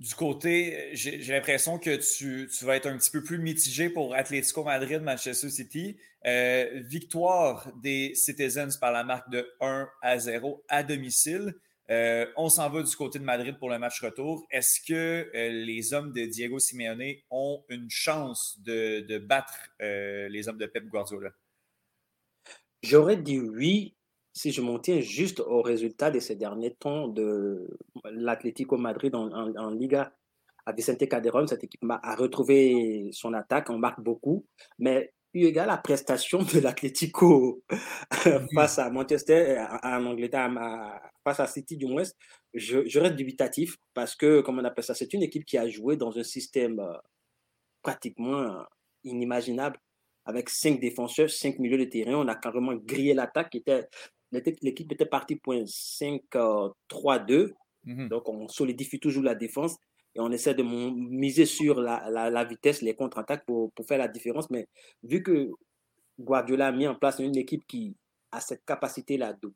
Du 0.03 0.15
côté, 0.15 0.89
j'ai 0.91 1.31
l'impression 1.31 1.79
que 1.79 1.95
tu, 1.95 2.49
vas 2.65 2.75
être 2.75 2.87
un 2.87 2.97
petit 2.97 3.09
peu 3.09 3.23
plus 3.23 3.37
mitigé 3.37 3.89
pour 3.89 4.13
Atlético 4.13 4.65
Madrid, 4.65 5.01
Manchester 5.01 5.49
City. 5.49 5.95
Euh, 6.25 6.81
victoire 6.83 7.71
des 7.81 8.13
Citizens 8.13 8.77
par 8.81 8.91
la 8.91 9.05
marque 9.05 9.29
de 9.29 9.49
1 9.61 9.87
à 10.01 10.19
0 10.19 10.61
à 10.67 10.83
domicile. 10.83 11.55
Euh, 11.89 12.25
on 12.35 12.49
s'en 12.49 12.69
va 12.69 12.83
du 12.83 12.93
côté 12.97 13.17
de 13.17 13.23
Madrid 13.23 13.57
pour 13.57 13.69
le 13.69 13.79
match 13.79 14.03
retour. 14.03 14.45
Est-ce 14.51 14.81
que 14.81 15.31
euh, 15.33 15.49
les 15.65 15.93
hommes 15.93 16.11
de 16.11 16.25
Diego 16.25 16.59
Simeone 16.59 17.13
ont 17.31 17.63
une 17.69 17.89
chance 17.89 18.59
de, 18.59 19.05
de 19.07 19.19
battre 19.19 19.69
les 19.79 20.49
hommes 20.49 20.57
de 20.57 20.65
Pep 20.65 20.85
Guardiola? 20.89 21.29
J'aurais 22.81 23.15
dit 23.15 23.39
oui 23.39 23.95
si 24.33 24.51
je 24.51 24.61
m'en 24.61 24.79
tiens 24.79 24.99
juste 24.99 25.39
au 25.39 25.61
résultat 25.61 26.11
de 26.11 26.19
ces 26.19 26.35
derniers 26.35 26.73
temps 26.75 27.07
de 27.07 27.67
l'Atlético 28.11 28.77
Madrid 28.77 29.13
en, 29.15 29.31
en, 29.31 29.55
en 29.55 29.69
Liga. 29.71 30.13
À 30.65 30.71
Vicente 30.71 31.07
Calderón, 31.09 31.45
cette 31.47 31.63
équipe 31.65 31.81
a 31.89 32.15
retrouvé 32.15 33.09
son 33.11 33.33
attaque, 33.33 33.69
on 33.69 33.77
marque 33.77 33.99
beaucoup, 34.01 34.45
mais 34.79 35.11
eu 35.33 35.43
égale 35.45 35.67
la 35.67 35.77
prestation 35.77 36.39
de 36.41 36.59
l'Atlético 36.61 37.61
face 38.55 38.79
à 38.79 38.89
Manchester, 38.89 39.57
en 39.83 40.05
Angleterre, 40.05 40.49
à- 40.57 41.01
face 41.25 41.39
à 41.41 41.47
City 41.47 41.75
du 41.75 41.85
moins, 41.85 42.03
je, 42.53 42.87
je 42.87 42.99
reste 42.99 43.15
dubitatif 43.15 43.75
parce 43.93 44.15
que, 44.15 44.39
comme 44.41 44.59
on 44.59 44.63
appelle 44.63 44.83
ça, 44.85 44.93
c'est 44.93 45.11
une 45.13 45.23
équipe 45.23 45.43
qui 45.43 45.57
a 45.57 45.67
joué 45.67 45.97
dans 45.97 46.17
un 46.17 46.23
système 46.23 46.79
euh, 46.79 46.93
pratiquement 47.81 48.39
euh, 48.39 48.63
inimaginable 49.03 49.77
avec 50.25 50.49
cinq 50.49 50.79
défenseurs, 50.79 51.29
cinq 51.29 51.59
milieux 51.59 51.77
de 51.77 51.85
terrain. 51.85 52.13
On 52.15 52.27
a 52.29 52.35
carrément 52.35 52.73
grillé 52.75 53.13
l'attaque. 53.13 53.49
qui 53.49 53.57
était- 53.57 53.87
L'équipe 54.33 54.57
l'équipe 54.61 54.91
était 54.91 55.05
partie 55.05 55.35
pour 55.37 55.53
un 55.53 55.65
5-3-2. 55.65 57.53
Mhm. 57.85 58.09
Donc, 58.09 58.27
on 58.29 58.47
solidifie 58.47 58.99
toujours 58.99 59.23
la 59.23 59.35
défense 59.35 59.75
et 60.15 60.19
on 60.19 60.31
essaie 60.31 60.53
de 60.55 60.63
miser 60.63 61.45
sur 61.45 61.81
la, 61.81 62.09
la- 62.09 62.29
la 62.29 62.43
vitesse, 62.45 62.81
les 62.81 62.93
contre-attaques 62.95 63.45
pour, 63.45 63.71
pour 63.73 63.85
faire 63.85 63.97
la 63.97 64.07
différence. 64.07 64.49
Mais 64.49 64.67
vu 65.03 65.21
que 65.23 65.49
Guardiola 66.19 66.67
a 66.67 66.71
mis 66.71 66.87
en 66.87 66.95
place 66.95 67.19
une 67.19 67.37
équipe 67.37 67.65
qui 67.67 67.95
a 68.31 68.39
cette 68.39 68.63
capacité-là 68.65 69.33
de 69.41 69.51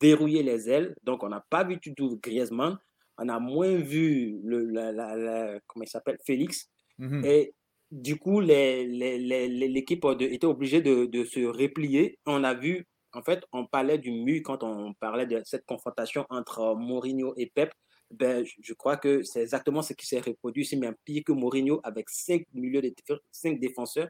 verrouiller 0.00 0.42
les 0.42 0.68
ailes, 0.68 0.94
donc 1.02 1.22
on 1.22 1.28
n'a 1.28 1.44
pas 1.48 1.64
vu 1.64 1.76
du 1.76 1.94
tout 1.94 2.18
Griezmann, 2.22 2.76
on 3.18 3.28
a 3.28 3.38
moins 3.38 3.76
vu 3.76 4.38
le, 4.44 4.64
la- 4.66 4.92
la- 4.92 5.16
la- 5.16 5.60
comment 5.66 5.84
il 5.84 5.88
s'appelle, 5.88 6.18
Félix. 6.26 6.68
Mhm. 6.98 7.24
Et 7.24 7.54
du 7.90 8.16
coup, 8.16 8.40
les- 8.40 8.86
les- 8.86 9.18
les- 9.18 9.48
les- 9.48 9.68
l'équipe 9.68 10.04
était 10.20 10.46
obligée 10.46 10.82
de, 10.82 11.06
de 11.06 11.24
se 11.24 11.40
replier. 11.40 12.18
On 12.26 12.42
a 12.42 12.54
vu, 12.54 12.86
en 13.14 13.22
fait, 13.22 13.44
on 13.52 13.66
parlait 13.66 13.98
du 13.98 14.10
mur 14.10 14.40
quand 14.44 14.62
on 14.62 14.94
parlait 14.94 15.26
de 15.26 15.42
cette 15.44 15.64
confrontation 15.66 16.26
entre 16.30 16.74
Mourinho 16.76 17.34
et 17.36 17.46
Pep. 17.46 17.72
Ben, 18.10 18.44
je, 18.60 18.74
crois 18.74 18.98
que 18.98 19.22
c'est 19.22 19.40
exactement 19.40 19.80
ce 19.80 19.94
qui 19.94 20.06
s'est 20.06 20.20
reproduit 20.20 20.68
mais 20.78 20.88
un 20.88 20.94
pire 21.04 21.22
que 21.24 21.32
Mourinho 21.32 21.80
avec 21.82 22.10
cinq, 22.10 22.44
milieux 22.52 22.82
de, 22.82 22.92
cinq 23.30 23.58
défenseurs 23.58 24.08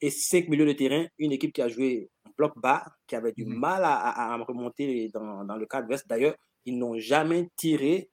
et 0.00 0.10
cinq 0.10 0.48
milieux 0.48 0.66
de 0.66 0.72
terrain. 0.72 1.06
Une 1.18 1.32
équipe 1.32 1.52
qui 1.52 1.60
a 1.60 1.68
joué 1.68 2.08
en 2.24 2.30
bloc 2.36 2.52
bas, 2.56 2.84
qui 3.08 3.16
avait 3.16 3.32
du 3.32 3.44
Mhm. 3.44 3.58
mal 3.58 3.84
à, 3.84 3.94
à- 3.96 4.34
à 4.34 4.36
remonter 4.36 5.08
dans, 5.12 5.44
dans 5.44 5.56
le 5.56 5.66
cadre 5.66 5.88
ouest. 5.88 6.06
D'ailleurs, 6.08 6.36
ils 6.64 6.78
n'ont 6.78 6.96
jamais 6.98 7.48
tiré 7.56 8.08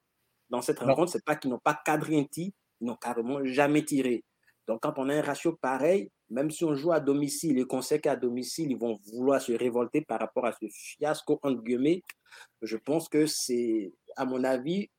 dans 0.50 0.60
cette 0.60 0.80
Non. 0.80 0.88
rencontre. 0.88 1.12
C'est 1.12 1.24
pas 1.24 1.36
qu'ils 1.36 1.50
n'ont 1.50 1.60
pas 1.60 1.80
cadré 1.84 2.18
un 2.18 2.24
tir, 2.24 2.50
Ils 2.80 2.86
n'ont 2.86 2.96
carrément 2.96 3.44
jamais 3.44 3.84
tiré. 3.84 4.24
Donc, 4.66 4.80
quand 4.82 4.94
on 4.98 5.08
a 5.08 5.14
un 5.14 5.22
ratio 5.22 5.56
pareil, 5.60 6.10
même 6.30 6.50
si 6.50 6.64
on 6.64 6.74
joue 6.74 6.92
à 6.92 7.00
domicile 7.00 7.58
et 7.58 7.64
qu'on 7.64 7.82
sait 7.82 8.00
qu'à 8.00 8.16
domicile, 8.16 8.70
ils 8.70 8.78
vont 8.78 8.98
vouloir 9.12 9.40
se 9.40 9.52
révolter 9.52 10.02
par 10.02 10.20
rapport 10.20 10.46
à 10.46 10.52
ce 10.52 10.66
fiasco, 10.68 11.38
entre 11.42 11.62
guillemets, 11.62 12.02
je 12.62 12.76
pense 12.76 13.08
que 13.08 13.26
c'est, 13.26 13.92
à 14.16 14.24
mon 14.24 14.44
avis, 14.44 14.90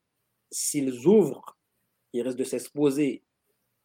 s'ils 0.50 1.06
ouvrent, 1.06 1.56
ils 2.12 2.22
risquent 2.22 2.38
de 2.38 2.44
s'exposer 2.44 3.22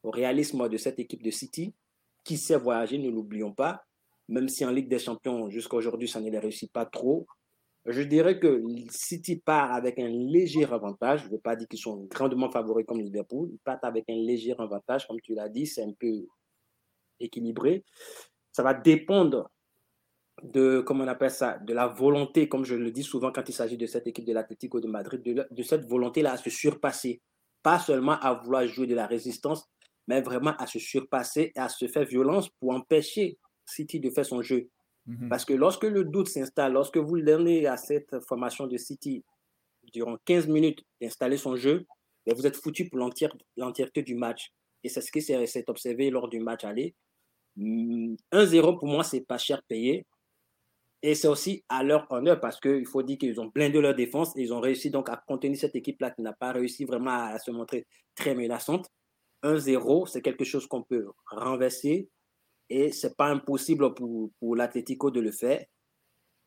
au 0.04 0.12
réalisme 0.12 0.68
de 0.70 0.78
cette 0.78 1.00
équipe 1.00 1.24
de 1.24 1.32
City, 1.32 1.74
qui 2.24 2.38
sait 2.38 2.58
voyager, 2.58 2.98
ne 2.98 3.10
l'oublions 3.10 3.54
pas, 3.54 3.84
même 4.28 4.50
si 4.50 4.66
en 4.66 4.72
Ligue 4.72 4.90
des 4.90 5.00
Champions, 5.00 5.50
jusqu'à 5.50 5.78
aujourd'hui, 5.78 6.08
ça 6.08 6.20
ne 6.20 6.30
les 6.30 6.40
réussit 6.40 6.72
pas 6.72 6.86
trop. 6.86 7.28
Je 7.86 8.02
dirais 8.02 8.40
que 8.40 8.64
City 8.90 9.36
part 9.36 9.72
avec 9.72 10.00
un 10.00 10.08
léger 10.08 10.66
avantage. 10.66 11.22
Je 11.22 11.26
ne 11.28 11.32
veux 11.34 11.40
pas 11.40 11.56
dire 11.56 11.68
qu'ils 11.68 11.80
sont 11.80 12.08
grandement 12.10 12.50
favoris 12.50 12.86
comme 12.88 13.00
Liverpool. 13.00 13.50
Ils 13.52 13.60
partent 13.60 13.84
avec 13.84 14.06
un 14.10 14.16
léger 14.16 14.56
avantage, 14.58 15.08
comme 15.08 15.22
tu 15.22 15.36
l'as 15.36 15.50
dit, 15.50 15.68
c'est 15.68 15.84
un 15.84 15.94
peu 15.94 16.26
équilibré. 17.20 17.84
Ça 18.52 18.64
va 18.64 18.74
dépendre 18.74 19.50
de, 20.44 20.82
comment 20.82 21.04
on 21.04 21.08
appelle 21.08 21.32
ça, 21.32 21.58
de 21.60 21.74
la 21.74 21.88
volonté, 21.88 22.48
comme 22.50 22.66
je 22.66 22.76
le 22.76 22.92
dis 22.92 23.04
souvent 23.04 23.32
quand 23.32 23.48
il 23.48 23.54
s'agit 23.54 23.78
de 23.78 23.86
cette 23.86 24.08
équipe 24.08 24.26
de 24.26 24.34
l'Atlético 24.34 24.80
de 24.80 24.88
Madrid, 24.88 25.22
de, 25.22 25.48
de 25.50 25.64
cette 25.64 25.86
volonté-là 25.86 26.34
à 26.34 26.38
se 26.38 26.50
surpasser. 26.50 27.22
Pas 27.64 27.80
seulement 27.80 28.20
à 28.20 28.34
vouloir 28.34 28.68
jouer 28.68 28.88
de 28.88 28.96
la 28.96 29.08
résistance, 29.08 29.68
mais 30.08 30.22
vraiment 30.22 30.56
à 30.58 30.68
se 30.68 30.80
surpasser 30.80 31.52
et 31.56 31.60
à 31.60 31.70
se 31.70 31.88
faire 31.88 32.06
violence 32.06 32.50
pour 32.60 32.72
empêcher 32.72 33.38
City 33.66 34.00
de 34.00 34.10
faire 34.10 34.26
son 34.26 34.42
jeu. 34.42 34.70
Mhm. 35.08 35.30
Parce 35.30 35.46
que 35.46 35.54
lorsque 35.54 35.84
le 35.84 36.04
doute 36.04 36.28
s'installe, 36.28 36.74
lorsque 36.74 36.98
vous 36.98 37.20
donnez 37.20 37.68
à 37.68 37.78
cette 37.78 38.20
formation 38.28 38.68
de 38.68 38.78
City 38.78 39.24
durant 39.94 40.18
15 40.26 40.48
minutes 40.48 40.84
d'installer 41.02 41.38
son 41.38 41.56
jeu, 41.56 41.86
ben, 42.26 42.36
vous 42.36 42.48
êtes 42.48 42.56
foutu 42.56 42.90
pour 42.90 43.00
l'entièreté 43.00 44.02
du 44.02 44.16
match. 44.16 44.52
Et 44.84 44.90
c'est 44.90 45.02
ce 45.02 45.12
qui 45.12 45.22
s'est 45.22 45.66
observé 45.68 46.10
lors 46.10 46.28
du 46.28 46.40
match 46.40 46.64
aller. 46.64 46.96
1-0 47.58 48.18
mm, 48.76 48.80
pour 48.80 48.88
moi, 48.88 49.04
c'est 49.04 49.22
pas 49.22 49.38
cher 49.38 49.62
payé. 49.64 50.06
Et 51.02 51.14
c'est 51.14 51.28
aussi 51.28 51.64
à 51.70 51.84
leur 51.84 52.12
honneur 52.12 52.40
parce 52.40 52.60
qu'il 52.60 52.86
faut 52.88 53.04
dire 53.04 53.18
qu'ils 53.18 53.40
ont 53.40 53.46
blindé 53.54 53.80
leur 53.80 53.94
défense 53.94 54.36
et 54.36 54.42
ils 54.42 54.54
ont 54.54 54.60
réussi 54.60 54.90
donc 54.90 55.10
à 55.10 55.22
contenir 55.28 55.58
cette 55.58 55.76
équipe-là 55.76 56.12
qui 56.12 56.22
n'a 56.24 56.34
pas 56.34 56.52
réussi 56.52 56.84
vraiment 56.84 57.12
à 57.12 57.38
se 57.38 57.52
montrer 57.52 57.86
très 58.16 58.34
menaçante. 58.34 58.90
1-0, 59.44 60.08
c'est 60.08 60.22
quelque 60.22 60.44
chose 60.44 60.66
qu'on 60.66 60.82
peut 60.82 61.08
renverser 61.30 62.10
et 62.70 62.92
ce 62.92 63.08
n'est 63.08 63.14
pas 63.14 63.28
impossible 63.28 63.94
pour, 63.94 64.32
pour 64.40 64.56
l'Atlético 64.56 65.12
de 65.12 65.20
le 65.20 65.32
faire. 65.32 65.64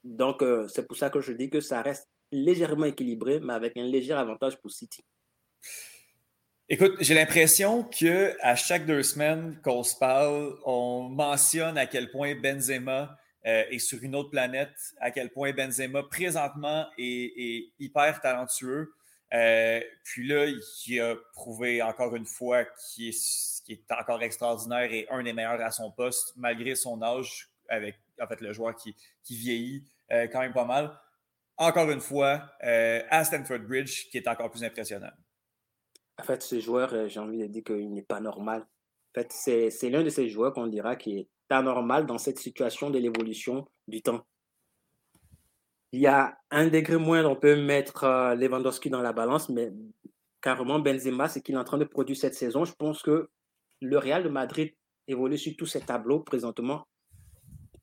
Donc, 0.03 0.43
euh, 0.43 0.67
c'est 0.69 0.87
pour 0.87 0.97
ça 0.97 1.11
que 1.11 1.21
je 1.21 1.33
dis 1.33 1.51
que 1.51 1.61
ça 1.61 1.83
reste 1.83 2.09
légèrement 2.33 2.87
équilibré, 2.87 3.41
mais 3.41 3.53
avec 3.53 3.77
un 3.77 3.85
léger 3.85 4.13
avantage 4.13 4.61
pour 4.61 4.71
City. 4.71 5.05
Écoute, 6.71 6.97
j'ai 7.01 7.15
l'impression 7.15 7.83
que 7.83 8.37
à 8.43 8.55
chaque 8.55 8.85
deux 8.85 9.03
semaines 9.03 9.59
qu'on 9.65 9.83
se 9.83 9.97
parle, 9.97 10.55
on 10.67 11.09
mentionne 11.09 11.79
à 11.79 11.87
quel 11.87 12.11
point 12.11 12.35
Benzema 12.35 13.17
euh, 13.47 13.65
est 13.71 13.79
sur 13.79 14.03
une 14.03 14.15
autre 14.15 14.29
planète, 14.29 14.77
à 15.01 15.11
quel 15.11 15.31
point 15.31 15.53
Benzema 15.53 16.03
présentement 16.03 16.87
est, 16.99 17.73
hyper 17.79 18.21
talentueux. 18.21 18.93
Euh, 19.33 19.81
puis 20.05 20.29
là, 20.29 20.45
il 20.45 21.01
a 21.01 21.17
prouvé 21.33 21.81
encore 21.81 22.15
une 22.15 22.27
fois 22.27 22.67
qu'il 22.67 23.09
est, 23.09 23.93
encore 23.99 24.23
extraordinaire 24.23 24.93
et 24.93 25.07
un 25.09 25.23
des 25.23 25.33
meilleurs 25.33 25.63
à 25.63 25.71
son 25.71 25.91
poste, 25.91 26.35
malgré 26.37 26.75
son 26.75 27.01
âge, 27.01 27.49
avec 27.71 27.99
en 28.21 28.27
fait 28.27 28.43
le 28.43 28.53
joueur 28.53 28.77
qui, 28.77 28.95
qui 29.25 29.39
vieillit 29.39 29.85
euh, 30.13 30.27
quand 30.31 30.41
même 30.41 30.53
pas 30.53 30.67
mal. 30.67 30.95
Encore 31.57 31.91
une 31.91 32.01
fois, 32.01 32.53
euh, 32.63 33.03
à 33.09 33.25
Stanford 33.25 33.61
Bridge, 33.61 34.11
qui 34.11 34.19
est 34.19 34.29
encore 34.29 34.51
plus 34.51 34.63
impressionnant. 34.63 35.13
En 36.19 36.23
fait, 36.25 36.43
ce 36.43 36.59
joueur, 36.59 37.09
j'ai 37.09 37.21
envie 37.21 37.39
de 37.39 37.47
dire 37.47 37.65
qu'il 37.65 37.93
n'est 37.93 38.03
pas 38.03 38.21
normal. 38.21 38.63
En 38.63 39.21
fait, 39.21 39.33
c'est 39.71 39.91
l'un 39.91 40.03
de 40.03 40.11
ces 40.11 40.29
joueurs 40.29 40.53
qu'on 40.53 40.67
dira 40.67 40.97
qui 40.97 41.19
est 41.19 41.29
anormal 41.51 42.07
dans 42.07 42.19
cette 42.19 42.39
situation 42.39 42.91
de 42.91 42.99
l'évolution 42.99 43.67
du 43.87 44.03
temps. 44.03 44.27
Il 45.93 46.01
y 46.01 46.07
a 46.07 46.39
un 46.51 46.69
degré 46.69 46.99
moins, 46.99 47.25
on 47.25 47.37
peut 47.37 47.57
mettre 47.57 48.05
euh, 48.05 48.35
Lewandowski 48.35 48.91
dans 48.91 49.01
la 49.01 49.15
balance, 49.15 49.49
mais 49.49 49.73
carrément 50.43 50.79
Benzema, 50.79 51.29
ce 51.29 51.39
qu'il 51.39 51.55
est 51.55 51.59
en 51.59 51.65
train 51.65 51.79
de 51.79 51.85
produire 51.85 52.17
cette 52.17 52.35
saison, 52.35 52.65
je 52.67 52.75
pense 52.75 53.03
que 53.03 53.31
le 53.81 53.99
Real 53.99 54.23
de 54.23 54.29
Madrid 54.29 54.75
évolue 55.07 55.39
sur 55.39 55.57
tous 55.57 55.67
ces 55.67 55.81
tableaux 55.81 56.21
présentement 56.21 56.87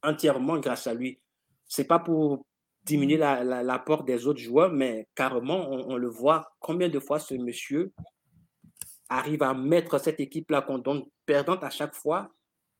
entièrement 0.03 0.59
grâce 0.59 0.85
à 0.85 0.93
lui. 0.93 1.19
C'est 1.67 1.87
pas 1.87 1.97
pour 1.97 2.45
diminuer 2.83 3.17
l'apport 3.17 4.03
des 4.03 4.27
autres 4.27 4.39
joueurs, 4.39 4.71
mais 4.71 5.07
carrément, 5.15 5.67
on, 5.71 5.97
le 5.97 6.07
voit 6.07 6.53
combien 6.59 6.87
de 6.89 6.99
fois 6.99 7.17
ce 7.19 7.33
monsieur 7.33 7.91
arrive 9.09 9.43
à 9.43 9.53
mettre 9.53 9.99
cette 9.99 10.19
équipe-là 10.19 10.61
qu'on 10.61 10.79
donne 10.79 11.05
perdante 11.25 11.63
à 11.63 11.69
chaque 11.69 11.95
fois 11.95 12.31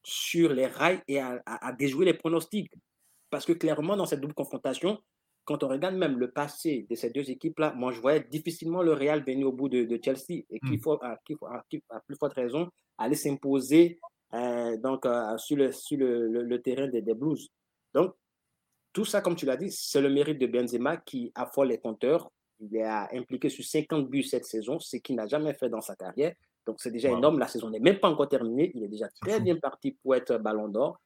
sur 0.04 0.54
les 0.54 0.68
rails 0.68 1.02
et 1.08 1.20
à, 1.20 1.42
à 1.46 1.74
déjouer 1.74 2.06
les 2.06 2.14
pronostics. 2.14 2.72
Parce 3.30 3.46
que 3.46 3.54
clairement, 3.54 3.98
dans 3.98 4.06
cette 4.06 4.22
double 4.22 4.34
confrontation, 4.34 5.00
quand 5.46 5.64
on 5.64 5.68
regarde 5.68 5.96
même 5.96 6.18
le 6.18 6.32
passé 6.32 6.88
de 6.90 6.96
ces 6.96 7.12
deux 7.12 7.30
équipes-là, 7.30 7.74
moi, 7.76 7.92
je 7.92 8.02
voyais 8.02 8.22
difficilement 8.24 8.82
le 8.82 8.94
Real 8.94 9.24
venir 9.24 9.48
au 9.48 9.52
bout 9.52 9.70
de, 9.70 10.00
Chelsea 10.04 10.44
et 10.50 10.60
qu'il 10.60 10.78
hmm. 10.78 10.82
faut, 10.82 11.00
à, 11.04 11.20
plus 11.28 12.16
forte 12.20 12.34
raison, 12.34 12.70
aller 12.98 13.16
s'imposer 13.16 14.00
euh, 14.34 14.76
donc 14.78 15.06
euh, 15.06 15.38
sur, 15.38 15.56
le, 15.56 15.72
sur 15.72 15.98
le, 16.00 16.62
terrain 16.62 16.88
des, 16.88 17.02
Blues. 17.14 17.48
Donc, 17.94 18.16
tout 18.92 19.06
ça, 19.06 19.22
comme 19.22 19.36
tu 19.36 19.46
l'as 19.46 19.58
dit, 19.58 19.72
c'est 19.72 20.02
le 20.02 20.10
mérite 20.10 20.40
de 20.40 20.48
Benzema 20.48 20.98
qui 20.98 21.32
affole 21.36 21.70
les 21.70 21.80
compteurs. 21.80 22.32
Il 22.60 22.76
est 22.76 22.86
impliqué 22.86 23.50
sur 23.50 23.63
50 23.63 24.10
buts 24.10 24.24
cette 24.24 24.46
saison, 24.46 24.80
ce 24.80 24.98
qu'il 24.98 25.15
n'a 25.15 25.28
jamais 25.28 25.54
fait 25.54 25.70
dans 25.70 25.82
sa 25.82 25.96
carrière. 25.96 26.34
Donc, 26.65 26.78
c'est 26.80 26.91
déjà 26.91 27.10
énorme. 27.10 27.38
La 27.38 27.48
saison 27.48 27.70
n'est 27.70 27.80
même 27.80 28.00
pas 28.00 28.10
encore 28.10 28.28
terminée. 28.28 28.72
Il 28.74 28.84
est 28.84 28.88
déjà 28.88 29.08
très 29.22 29.39
bien 29.39 29.56
parti 29.58 29.91
pour 29.91 30.15
être 30.15 30.38
ballon 30.38 30.68
d'or. 30.68 31.00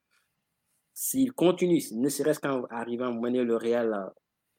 S'il 0.93 1.33
continue, 1.33 1.81
ne 1.93 2.09
serait-ce 2.09 2.39
qu'en 2.39 2.65
arrivant 2.65 3.07
à 3.07 3.11
mener 3.11 3.43
le 3.43 3.55
Real 3.55 4.11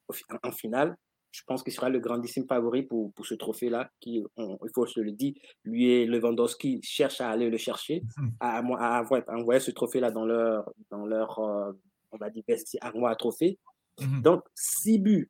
euh, 0.09 0.37
en 0.43 0.51
finale, 0.51 0.95
je 1.31 1.41
pense 1.47 1.63
qu'il 1.63 1.73
sera 1.73 1.89
le 1.89 1.99
grandissime 1.99 2.45
favori 2.45 2.83
pour, 2.83 3.13
pour 3.13 3.25
ce 3.25 3.35
trophée-là, 3.35 3.89
qui, 3.99 4.23
il 4.37 4.69
faut 4.75 4.85
se 4.85 4.99
le 4.99 5.11
dire, 5.11 5.33
lui 5.63 5.89
et 5.89 6.05
Lewandowski 6.05 6.81
cherchent 6.83 7.21
à 7.21 7.29
aller 7.29 7.49
le 7.49 7.57
chercher, 7.57 8.03
mhm. 8.17 8.31
à, 8.39 8.57
à, 8.57 8.97
avoir, 8.97 9.21
envoyer 9.29 9.61
ce 9.61 9.71
trophée-là 9.71 10.11
dans 10.11 10.25
leur, 10.25 10.69
dans 10.89 11.05
leur 11.05 11.39
euh, 11.39 11.71
on 12.11 12.17
va 12.17 12.29
dire, 12.29 12.43
armoire 12.81 13.13
à 13.13 13.15
trophée. 13.15 13.57
Mhm. 13.99 14.21
Donc, 14.21 14.43
six 14.55 14.99
buts 14.99 15.29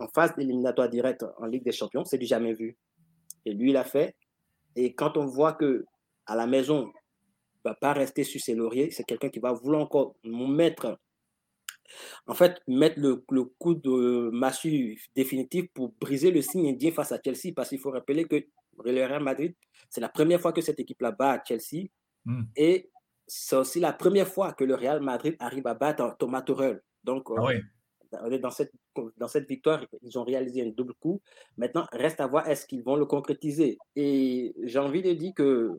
en 0.00 0.08
phase 0.08 0.32
éliminatoire 0.38 0.88
directe 0.88 1.24
en 1.38 1.46
Ligue 1.46 1.64
des 1.64 1.72
Champions, 1.72 2.04
c'est 2.04 2.18
du 2.18 2.26
jamais 2.26 2.54
vu. 2.54 2.76
Et 3.44 3.52
lui, 3.52 3.70
il 3.70 3.76
a 3.76 3.84
fait. 3.84 4.16
Et 4.76 4.94
quand 4.94 5.16
on 5.16 5.26
voit 5.26 5.52
que 5.52 5.84
à 6.26 6.36
la 6.36 6.46
maison, 6.46 6.86
il 6.86 7.68
ne 7.68 7.70
va 7.70 7.74
pas 7.74 7.92
rester 7.92 8.24
sur 8.24 8.40
ses 8.40 8.54
lauriers, 8.54 8.90
c'est 8.90 9.04
quelqu'un 9.04 9.28
qui 9.28 9.40
va 9.40 9.52
vouloir 9.52 9.82
encore 9.82 10.14
mettre 10.24 10.98
en 12.26 12.34
fait, 12.34 12.60
mettre 12.68 13.00
le, 13.00 13.44
coup 13.58 13.74
de 13.74 14.30
massue 14.30 15.00
définitif 15.14 15.66
pour 15.74 15.92
briser 16.00 16.30
le 16.30 16.42
signe 16.42 16.68
indien 16.68 16.92
face 16.92 17.12
à 17.12 17.18
Chelsea, 17.22 17.52
parce 17.54 17.70
qu'il 17.70 17.78
faut 17.78 17.90
rappeler 17.90 18.24
que 18.24 18.36
le 18.84 19.06
Real 19.06 19.22
Madrid, 19.22 19.54
c'est 19.88 20.00
la 20.00 20.08
première 20.08 20.40
fois 20.40 20.52
que 20.52 20.60
cette 20.60 20.78
équipe-là 20.78 21.10
bat 21.10 21.32
à 21.32 21.44
Chelsea, 21.44 21.88
hmm. 22.24 22.44
et 22.56 22.90
c'est 23.26 23.56
aussi 23.56 23.80
la 23.80 23.92
première 23.92 24.28
fois 24.28 24.52
que 24.52 24.64
le 24.64 24.74
Real 24.74 25.00
Madrid 25.00 25.36
arrive 25.38 25.66
à 25.66 25.74
battre 25.74 26.16
Thomas 26.18 26.42
Tuchel. 26.42 26.80
Donc, 27.04 27.30
euh, 27.30 27.60
dans, 28.12 28.50
cette, 28.50 28.72
dans 29.16 29.28
cette 29.28 29.48
victoire, 29.48 29.84
ils 30.02 30.18
ont 30.18 30.24
réalisé 30.24 30.62
un 30.62 30.70
double 30.70 30.94
coup. 30.94 31.20
Maintenant, 31.56 31.86
reste 31.92 32.20
à 32.20 32.26
voir 32.26 32.48
est-ce 32.48 32.66
qu'ils 32.66 32.82
vont 32.82 32.96
le 32.96 33.06
concrétiser? 33.06 33.78
Et 33.96 34.54
j'ai 34.64 34.78
envie 34.78 35.02
de 35.02 35.12
dire 35.12 35.32
que 35.34 35.78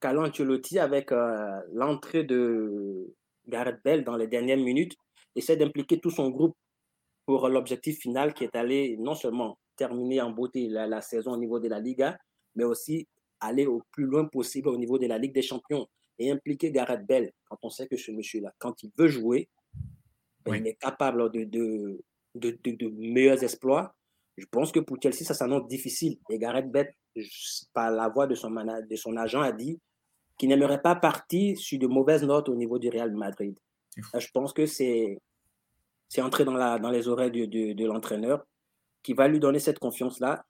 Carlo 0.00 0.24
Ancelotti, 0.24 0.78
avec 0.78 1.12
euh, 1.12 1.60
l'entrée 1.72 2.24
de 2.24 3.14
Gareth 3.46 3.80
Bell 3.84 4.04
dans 4.04 4.16
les 4.16 4.26
dernières 4.26 4.58
minutes, 4.58 4.94
essaie 5.36 5.56
d'impliquer 5.56 6.00
tout 6.00 6.10
son 6.10 6.30
groupe 6.30 6.56
pour 7.24 7.48
l'objectif 7.48 7.98
final 7.98 8.34
qui 8.34 8.44
est 8.44 8.56
aller 8.56 8.96
non 8.98 9.14
seulement 9.14 9.58
terminer 9.76 10.20
en 10.20 10.30
beauté 10.30 10.68
la, 10.68 11.00
saison 11.00 11.32
au 11.32 11.36
niveau 11.36 11.60
de 11.60 11.68
la 11.68 11.78
Liga, 11.78 12.18
mais 12.56 12.64
aussi 12.64 13.06
aller 13.40 13.66
au 13.66 13.82
plus 13.92 14.04
loin 14.04 14.26
possible 14.26 14.68
au 14.68 14.76
niveau 14.76 14.98
de 14.98 15.06
la 15.06 15.18
Ligue 15.18 15.34
des 15.34 15.42
Champions 15.42 15.86
et 16.18 16.30
impliquer 16.30 16.70
Gareth 16.70 17.06
Bell 17.06 17.32
quand 17.48 17.58
on 17.62 17.70
sait 17.70 17.86
que 17.86 17.96
ce 17.96 18.10
monsieur-là, 18.12 18.52
quand 18.58 18.82
il 18.82 18.90
veut 18.98 19.08
jouer, 19.08 19.48
ben, 20.44 20.56
il 20.56 20.66
est 20.66 20.74
capable 20.74 21.30
de, 21.30 21.44
de, 21.44 22.00
de, 22.34 22.58
de, 22.64 22.88
meilleurs 22.88 23.42
exploits. 23.42 23.94
Je 24.36 24.46
pense 24.46 24.72
que 24.72 24.80
pour 24.80 24.96
Chelsea, 25.02 25.24
ça 25.24 25.34
s'annonce 25.34 25.66
difficile. 25.68 26.18
Et 26.30 26.38
Gareth 26.38 26.70
Bell, 26.70 26.92
par 27.72 27.90
la 27.90 28.08
voix 28.08 28.26
de 28.26 28.34
son, 28.34 28.50
de 28.50 28.96
son 28.96 29.16
agent, 29.16 29.40
a 29.40 29.52
dit 29.52 29.80
qu'il 30.38 30.48
n'aimerait 30.48 30.80
pas 30.80 30.96
partir 30.96 31.58
sur 31.58 31.78
de 31.78 31.86
mauvaises 31.86 32.24
notes 32.24 32.48
au 32.48 32.56
niveau 32.56 32.78
du 32.78 32.88
Real 32.88 33.12
Madrid. 33.12 33.58
Je 33.96 34.26
pense 34.32 34.52
que 34.52 34.66
c'est 34.66 35.18
entré 36.18 36.44
dans, 36.44 36.54
la, 36.54 36.78
dans 36.78 36.90
les 36.90 37.08
oreilles 37.08 37.30
de, 37.30 37.72
de, 37.74 37.86
l'entraîneur 37.86 38.44
qui 39.02 39.12
va 39.12 39.28
lui 39.28 39.38
donner 39.38 39.58
cette 39.58 39.78
confiance-là. 39.78 40.44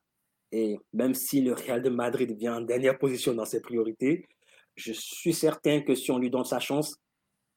Et 0.52 0.78
même 0.92 1.14
si 1.14 1.40
le 1.40 1.54
Real 1.54 1.82
de 1.82 1.90
Madrid 1.90 2.36
vient 2.38 2.56
en 2.56 2.60
dernière 2.60 2.98
position 2.98 3.34
dans 3.34 3.44
ses 3.44 3.60
priorités, 3.60 4.28
je 4.76 4.92
suis 4.92 5.32
certain 5.32 5.80
que 5.80 5.94
si 5.94 6.10
on 6.10 6.18
lui 6.18 6.30
donne 6.30 6.44
sa 6.44 6.60
chance, 6.60 7.01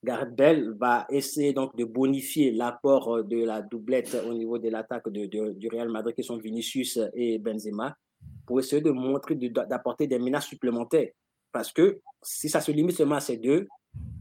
Gareth 0.06 0.36
Bell 0.36 0.74
va 0.78 1.04
essayer 1.10 1.52
donc 1.52 1.76
de 1.76 1.84
bonifier 1.84 2.52
l'apport 2.52 3.24
de 3.24 3.44
la 3.44 3.60
doublette 3.60 4.16
au 4.24 4.32
niveau 4.34 4.56
de 4.56 4.68
l'attaque 4.68 5.08
de, 5.08 5.26
du 5.52 5.68
Real 5.68 5.88
Madrid, 5.88 6.14
qui 6.14 6.22
sont 6.22 6.36
Vinicius 6.36 7.00
et 7.12 7.38
Benzema. 7.38 7.96
pour 8.46 8.60
essayer 8.60 8.80
de 8.80 8.92
montrer, 8.92 9.34
d'apporter 9.34 10.06
des 10.06 10.20
menaces 10.20 10.46
supplémentaires. 10.46 11.10
Parce 11.50 11.72
que 11.72 12.00
si 12.22 12.48
ça 12.48 12.60
se 12.60 12.70
limite 12.70 12.96
seulement 12.96 13.16
à 13.16 13.20
ces 13.20 13.36
deux, 13.36 13.66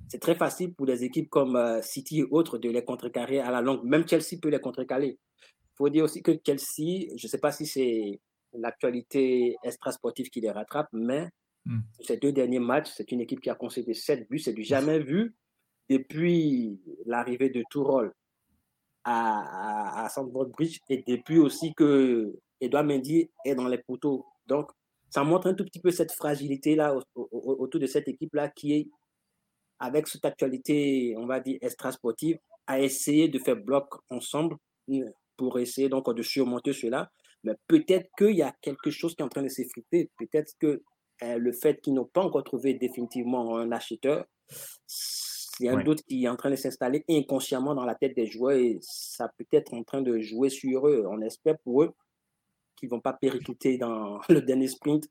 c'est 0.07 0.19
très 0.19 0.33
facile 0.33 0.73
pour 0.73 0.88
des 0.88 1.03
équipes 1.03 1.29
comme 1.29 1.55
euh, 1.55 1.81
City 1.83 2.21
et 2.21 2.27
autres 2.31 2.57
de 2.57 2.69
les 2.69 2.83
contrecarrer 2.83 3.39
à 3.39 3.51
la 3.51 3.61
longue. 3.61 3.83
Même 3.83 4.07
Chelsea 4.07 4.39
peut 4.41 4.49
les 4.49 4.59
contrecarrer. 4.59 5.19
Il 5.19 5.75
faut 5.77 5.89
dire 5.89 6.05
aussi 6.05 6.23
que 6.23 6.31
Chelsea, 6.45 7.13
je 7.15 7.25
ne 7.25 7.29
sais 7.29 7.38
pas 7.38 7.51
si 7.51 7.67
c'est 7.67 8.19
l'actualité 8.53 9.55
extra-sportive 9.63 10.29
qui 10.29 10.41
les 10.41 10.51
rattrape, 10.51 10.88
mais 10.93 11.29
hmm. 11.65 11.79
ces 12.01 12.17
deux 12.17 12.31
derniers 12.31 12.59
matchs, 12.59 12.91
c'est 12.95 13.11
une 13.11 13.21
équipe 13.21 13.41
qui 13.41 13.49
a 13.51 13.55
concédé 13.55 13.93
sept 13.93 14.27
buts. 14.29 14.39
C'est 14.39 14.53
du 14.53 14.63
jamais 14.63 14.99
vu 14.99 15.36
depuis 15.89 16.79
l'arrivée 17.05 17.49
de 17.49 17.63
Tourol 17.69 18.13
à, 19.03 20.01
à, 20.01 20.05
à 20.05 20.09
Sandford 20.09 20.47
Bridge 20.47 20.79
et 20.89 21.03
depuis 21.07 21.39
aussi 21.39 21.73
que 21.73 22.33
Edouard 22.59 22.83
Mendy 22.83 23.29
est 23.45 23.55
dans 23.55 23.67
les 23.67 23.77
poteaux. 23.77 24.25
Donc, 24.47 24.71
ça 25.09 25.23
montre 25.23 25.47
un 25.47 25.53
tout 25.53 25.63
petit 25.63 25.79
peu 25.79 25.91
cette 25.91 26.11
fragilité-là 26.11 26.95
autour 27.15 27.79
de 27.79 27.88
cette 27.88 28.07
équipe-là 28.07 28.49
qui 28.49 28.73
est, 28.73 28.88
avec 29.79 30.07
cette 30.07 30.25
actualité, 30.25 31.15
on 31.17 31.25
va 31.25 31.39
dire, 31.39 31.57
extra-sportive, 31.61 32.38
à 32.67 32.79
essayer 32.79 33.27
de 33.27 33.39
faire 33.39 33.55
bloc 33.55 33.88
ensemble 34.09 34.57
pour 35.38 35.59
essayer 35.59 35.89
donc 35.89 36.13
de 36.13 36.21
surmonter 36.23 36.73
cela. 36.73 37.11
Mais 37.43 37.53
peut-être 37.67 38.09
qu'il 38.17 38.36
y 38.36 38.41
a 38.41 38.53
quelque 38.61 38.89
chose 38.89 39.15
qui 39.15 39.21
est 39.21 39.25
en 39.25 39.29
train 39.29 39.43
de 39.43 39.49
s'effriter. 39.49 40.09
Peut-être 40.17 40.53
que 40.59 40.81
euh, 41.23 41.38
le 41.38 41.51
fait 41.51 41.79
qu'ils 41.81 41.93
n'ont 41.93 42.09
pas 42.11 42.23
encore 42.23 42.43
trouvé 42.43 42.73
définitivement 42.73 43.57
un 43.57 43.71
acheteur, 43.71 44.25
il 45.59 45.65
y 45.65 45.69
a 45.69 45.73
un 45.73 45.83
doute 45.83 46.01
qui 46.03 46.25
est 46.25 46.27
en 46.27 46.35
train 46.35 46.49
de 46.49 46.55
s'installer 46.55 47.03
inconsciemment 47.09 47.75
dans 47.75 47.85
la 47.85 47.95
tête 47.95 48.15
des 48.15 48.27
joueurs 48.27 48.57
et 48.57 48.77
ça 48.81 49.31
peut 49.37 49.45
être 49.51 49.73
en 49.73 49.83
train 49.83 50.01
de 50.01 50.19
jouer 50.19 50.49
sur 50.49 50.87
eux. 50.87 51.05
On 51.07 51.21
espère 51.21 51.57
pour 51.59 51.83
eux 51.83 51.93
qu'ils 52.75 52.89
ne 52.89 52.95
vont 52.95 53.01
pas 53.01 53.13
péricliter 53.13 53.77
dans 53.77 54.19
le 54.29 54.41
dernier 54.41 54.67
sprint 54.67 55.07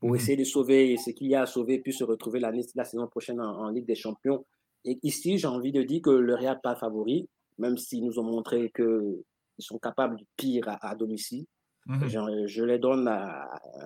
pour 0.00 0.10
mmh 0.10 0.16
essayer 0.16 0.36
de 0.36 0.44
sauver 0.44 0.96
ce 0.96 1.10
qu'il 1.10 1.28
y 1.28 1.34
a 1.34 1.42
à 1.42 1.46
sauver, 1.46 1.78
puis 1.78 1.92
se 1.92 2.04
retrouver 2.04 2.40
la, 2.40 2.52
la 2.74 2.84
saison 2.84 3.06
prochaine 3.06 3.40
en, 3.40 3.70
Ligue 3.70 3.86
des 3.86 3.94
Champions. 3.94 4.44
Et 4.84 4.98
ici, 5.02 5.38
j'ai 5.38 5.46
envie 5.46 5.72
de 5.72 5.82
dire 5.82 6.02
que 6.02 6.10
le 6.10 6.34
Real 6.34 6.60
pas 6.60 6.74
favori, 6.74 7.28
même 7.58 7.78
s'ils 7.78 8.04
nous 8.04 8.18
ont 8.18 8.24
montré 8.24 8.70
qu'ils 8.74 9.22
sont 9.58 9.78
capables 9.78 10.16
du 10.16 10.26
pire 10.36 10.64
à, 10.80 10.94
domicile. 10.94 11.46
Mmh 11.86 12.06
je, 12.46 12.64
les 12.64 12.78
donne 12.78 13.10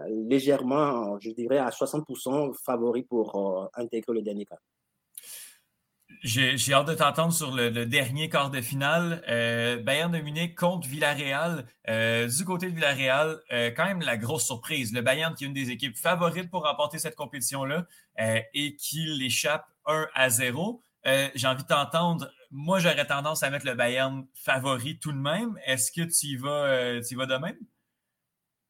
légèrement, 0.09 1.19
je 1.19 1.31
dirais 1.31 1.59
à 1.59 1.71
60% 1.71 2.55
favoris 2.65 3.05
pour 3.09 3.35
euh, 3.35 3.67
intégrer 3.75 4.13
le 4.15 4.23
dernier 4.23 4.45
cas. 4.45 4.59
J'ai 6.23 6.73
hâte 6.73 6.89
de 6.89 6.95
t'entendre 6.95 7.33
sur 7.33 7.55
le, 7.55 7.71
dernier 7.87 8.29
quart 8.29 8.51
de 8.51 8.61
finale. 8.61 9.23
Euh, 9.29 9.81
Bayern 9.81 10.11
de 10.11 10.19
Munich 10.19 10.57
contre 10.57 10.89
Villarreal. 10.89 11.65
Euh, 11.89 12.27
du 12.27 12.45
côté 12.45 12.71
de 12.71 12.75
Villarreal, 12.75 13.41
euh, 13.53 13.71
quand 13.71 13.85
même 13.85 14.01
la 14.01 14.17
grosse 14.17 14.45
surprise. 14.45 14.93
Le 14.93 15.01
Bayern 15.01 15.35
qui 15.35 15.45
est 15.45 15.47
une 15.47 15.53
des 15.53 15.71
équipes 15.71 15.97
favorites 15.97 16.51
pour 16.51 16.65
remporter 16.65 16.99
cette 16.99 17.15
compétition-là 17.15 17.87
et 18.53 18.75
qui 18.77 19.05
l'échappe 19.05 19.67
1 19.87 20.09
à 20.15 20.29
0. 20.29 20.83
J'ai 21.35 21.47
envie 21.47 21.63
de 21.63 21.69
t'entendre. 21.69 22.31
Moi, 22.51 22.81
j'aurais 22.81 23.07
tendance 23.07 23.43
à 23.43 23.51
mettre 23.51 23.67
le 23.67 23.75
Bayern 23.75 24.27
favori 24.35 24.99
tout 24.99 25.13
de 25.13 25.19
même. 25.19 25.59
Est-ce 25.67 25.93
que 25.93 26.03
tu 26.03 26.27
y 26.27 26.37
vas, 26.37 27.01
tu 27.01 27.15
vas 27.15 27.27
de 27.27 27.37
même? 27.37 27.59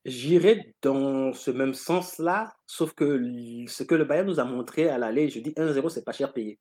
J'irai 0.04 0.74
dans 0.82 1.32
ce 1.32 1.50
même 1.50 1.74
sens-là, 1.74 2.52
sauf 2.66 2.92
que 2.94 3.20
ce 3.66 3.82
que 3.82 3.94
le 3.94 4.04
Bayern 4.04 4.26
nous 4.26 4.38
a 4.40 4.44
montré 4.44 4.88
à 4.88 4.98
l'aller, 4.98 5.28
je 5.28 5.40
dis 5.40 5.50
1-0, 5.50 5.88
c'est 5.88 6.04
pas 6.04 6.12
cher 6.12 6.32
payé. 6.32 6.58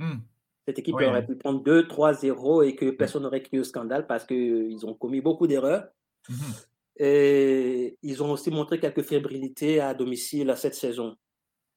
Hmm. 0.00 0.20
Cette 0.66 0.78
équipe 0.78 0.94
aurait 0.94 1.26
pu 1.26 1.36
prendre 1.36 1.62
2-3-0 1.62 2.66
et 2.66 2.74
que 2.74 2.86
hmm. 2.86 2.96
personne 2.96 3.22
n'aurait 3.22 3.42
crié 3.42 3.60
au 3.60 3.64
scandale 3.64 4.06
parce 4.06 4.24
qu'ils 4.24 4.84
ont 4.86 4.94
commis 4.94 5.20
beaucoup 5.20 5.46
d'erreurs. 5.46 5.88
Hmm. 6.28 6.52
Et 6.96 7.98
ils 8.02 8.22
ont 8.22 8.32
aussi 8.32 8.50
montré 8.50 8.80
quelques 8.80 9.02
fébrilités 9.02 9.80
à 9.80 9.94
domicile 9.94 10.52
cette 10.56 10.74
saison. 10.74 11.16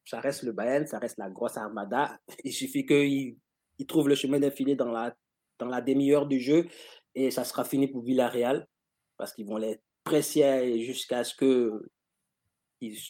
Ça 0.06 0.20
reste 0.20 0.44
le 0.44 0.52
Bayern, 0.52 0.86
ça 0.88 1.00
reste 1.00 1.18
la 1.18 1.30
grosse 1.30 1.58
armada. 1.58 2.18
Il 2.44 2.54
suffit 2.54 2.86
qu'ils 2.86 3.38
trouvent 3.88 4.10
le 4.10 4.16
chemin 4.16 4.40
d'infilé 4.40 4.76
dans 4.76 4.92
la, 4.92 5.16
dans 5.60 5.68
la 5.68 5.82
demi-heure 5.82 6.26
du 6.26 6.40
jeu 6.40 6.68
et 7.16 7.30
ça 7.30 7.44
sera 7.44 7.64
fini 7.66 7.88
pour 7.88 8.04
Villarreal 8.04 8.68
parce 9.18 9.34
qu'ils 9.34 9.46
vont 9.46 9.58
les 9.58 9.80
presser 10.04 10.82
jusqu'à 10.82 11.24
ce 11.24 11.36
que 11.36 11.90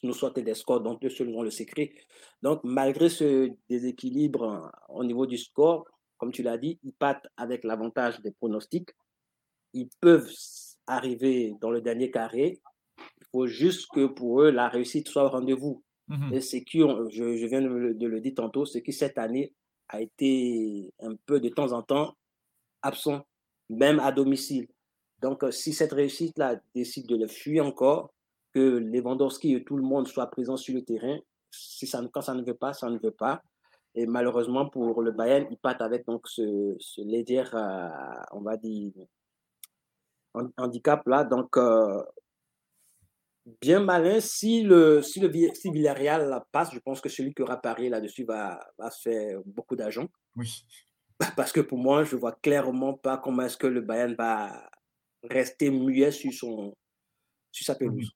nous 0.04 0.14
sortent 0.14 0.40
des 0.40 0.54
scores 0.54 0.82
dont 0.82 1.00
eux 1.04 1.10
seuls 1.10 1.30
ont 1.30 1.44
le 1.44 1.52
secret. 1.52 1.94
Donc, 2.42 2.62
malgré 2.64 3.10
ce 3.10 3.50
déséquilibre 3.70 4.72
au 4.90 5.04
niveau 5.04 5.26
du 5.26 5.38
score, 5.38 5.86
comme 6.18 6.32
tu 6.32 6.44
l'as 6.44 6.58
dit, 6.58 6.80
ils 6.84 6.94
partent 6.94 7.28
avec 7.38 7.64
l'avantage 7.64 8.22
des 8.22 8.32
pronostics. 8.32 8.90
Ils 9.74 9.90
peuvent 10.00 10.32
arriver 10.88 11.56
dans 11.60 11.72
le 11.72 11.82
dernier 11.82 12.12
carré. 12.12 12.62
Il 12.98 13.28
faut 13.32 13.48
juste 13.48 13.88
que 13.92 14.06
pour 14.06 14.42
eux, 14.42 14.52
la 14.52 14.70
réussite 14.70 15.08
soit 15.10 15.26
au 15.26 15.30
rendez-vous. 15.30 15.84
Mmh 16.08 16.34
Et 16.34 16.42
c'est 16.42 16.64
qui, 16.64 16.80
je, 16.80 17.38
je, 17.38 17.46
viens 17.46 17.62
de 17.62 17.68
le, 17.68 17.94
de 17.94 18.08
le 18.08 18.22
dire 18.22 18.34
tantôt, 18.36 18.66
ce 18.66 18.78
qui 18.78 18.94
cette 18.94 19.18
année 19.18 19.54
a 19.90 20.02
été 20.02 20.94
un 21.00 21.16
peu 21.26 21.40
de 21.40 21.50
temps 21.50 21.72
en 21.72 21.82
temps 21.82 22.16
absent, 22.82 23.26
même 23.70 24.00
à 24.00 24.12
domicile. 24.12 24.68
Donc, 25.22 25.44
si 25.52 25.74
cette 25.74 25.94
réussite-là 25.94 26.58
décide 26.76 27.08
de 27.08 27.16
le 27.16 27.28
fuir 27.28 27.66
encore, 27.66 28.14
que 28.54 28.60
Lewandowski 28.60 29.56
et 29.56 29.64
tout 29.64 29.78
le 29.78 29.84
monde 29.84 30.08
soient 30.08 30.28
présents 30.28 30.58
sur 30.58 30.76
le 30.76 30.84
terrain. 30.84 31.18
Si 31.52 31.88
ça, 31.88 32.02
quand 32.12 32.22
ça 32.22 32.34
ne 32.34 32.44
veut 32.44 32.56
pas, 32.56 32.74
ça 32.74 32.90
ne 32.90 32.98
veut 32.98 33.12
pas. 33.12 33.42
Et 33.96 34.08
malheureusement 34.08 34.70
pour 34.70 35.02
le 35.02 35.12
Bayern, 35.12 35.46
ils 35.52 35.58
partent 35.58 35.82
avec 35.82 36.06
donc 36.06 36.28
ce, 36.28 36.76
ce 36.80 37.02
léger, 37.02 37.44
euh, 37.54 37.90
on 38.32 38.42
va 38.42 38.58
dire, 38.58 38.92
handicap 40.58 41.08
là. 41.08 41.24
Donc, 41.24 41.58
euh, 41.58 42.04
bien 43.62 43.80
malin. 43.80 44.20
Si 44.20 44.64
le, 44.64 45.02
si 45.02 45.20
le 45.20 45.32
si 45.54 45.72
Villarreal 45.72 46.44
passe, 46.52 46.74
je 46.74 46.80
pense 46.80 47.02
que 47.02 47.10
celui 47.10 47.34
qui 47.34 47.42
aura 47.42 47.58
parié 47.58 47.90
là-dessus 47.90 48.26
va, 48.26 48.60
va 48.78 48.90
se 48.90 49.02
faire 49.02 49.42
beaucoup 49.46 49.76
d'argent. 49.76 50.08
Oui. 50.36 50.66
Parce 51.38 51.52
que 51.52 51.62
pour 51.62 51.78
moi, 51.78 52.04
je 52.04 52.16
vois 52.16 52.34
clairement 52.34 52.94
pas 52.96 53.18
comment 53.18 53.44
est-ce 53.44 53.58
que 53.58 53.68
le 53.68 53.82
Bayern 53.82 54.16
va 54.16 54.70
rester 55.24 55.70
muet 55.70 56.12
sur, 56.12 56.34
son, 56.34 56.76
sur 57.52 57.66
sa 57.66 57.76
pelouse. 57.76 58.12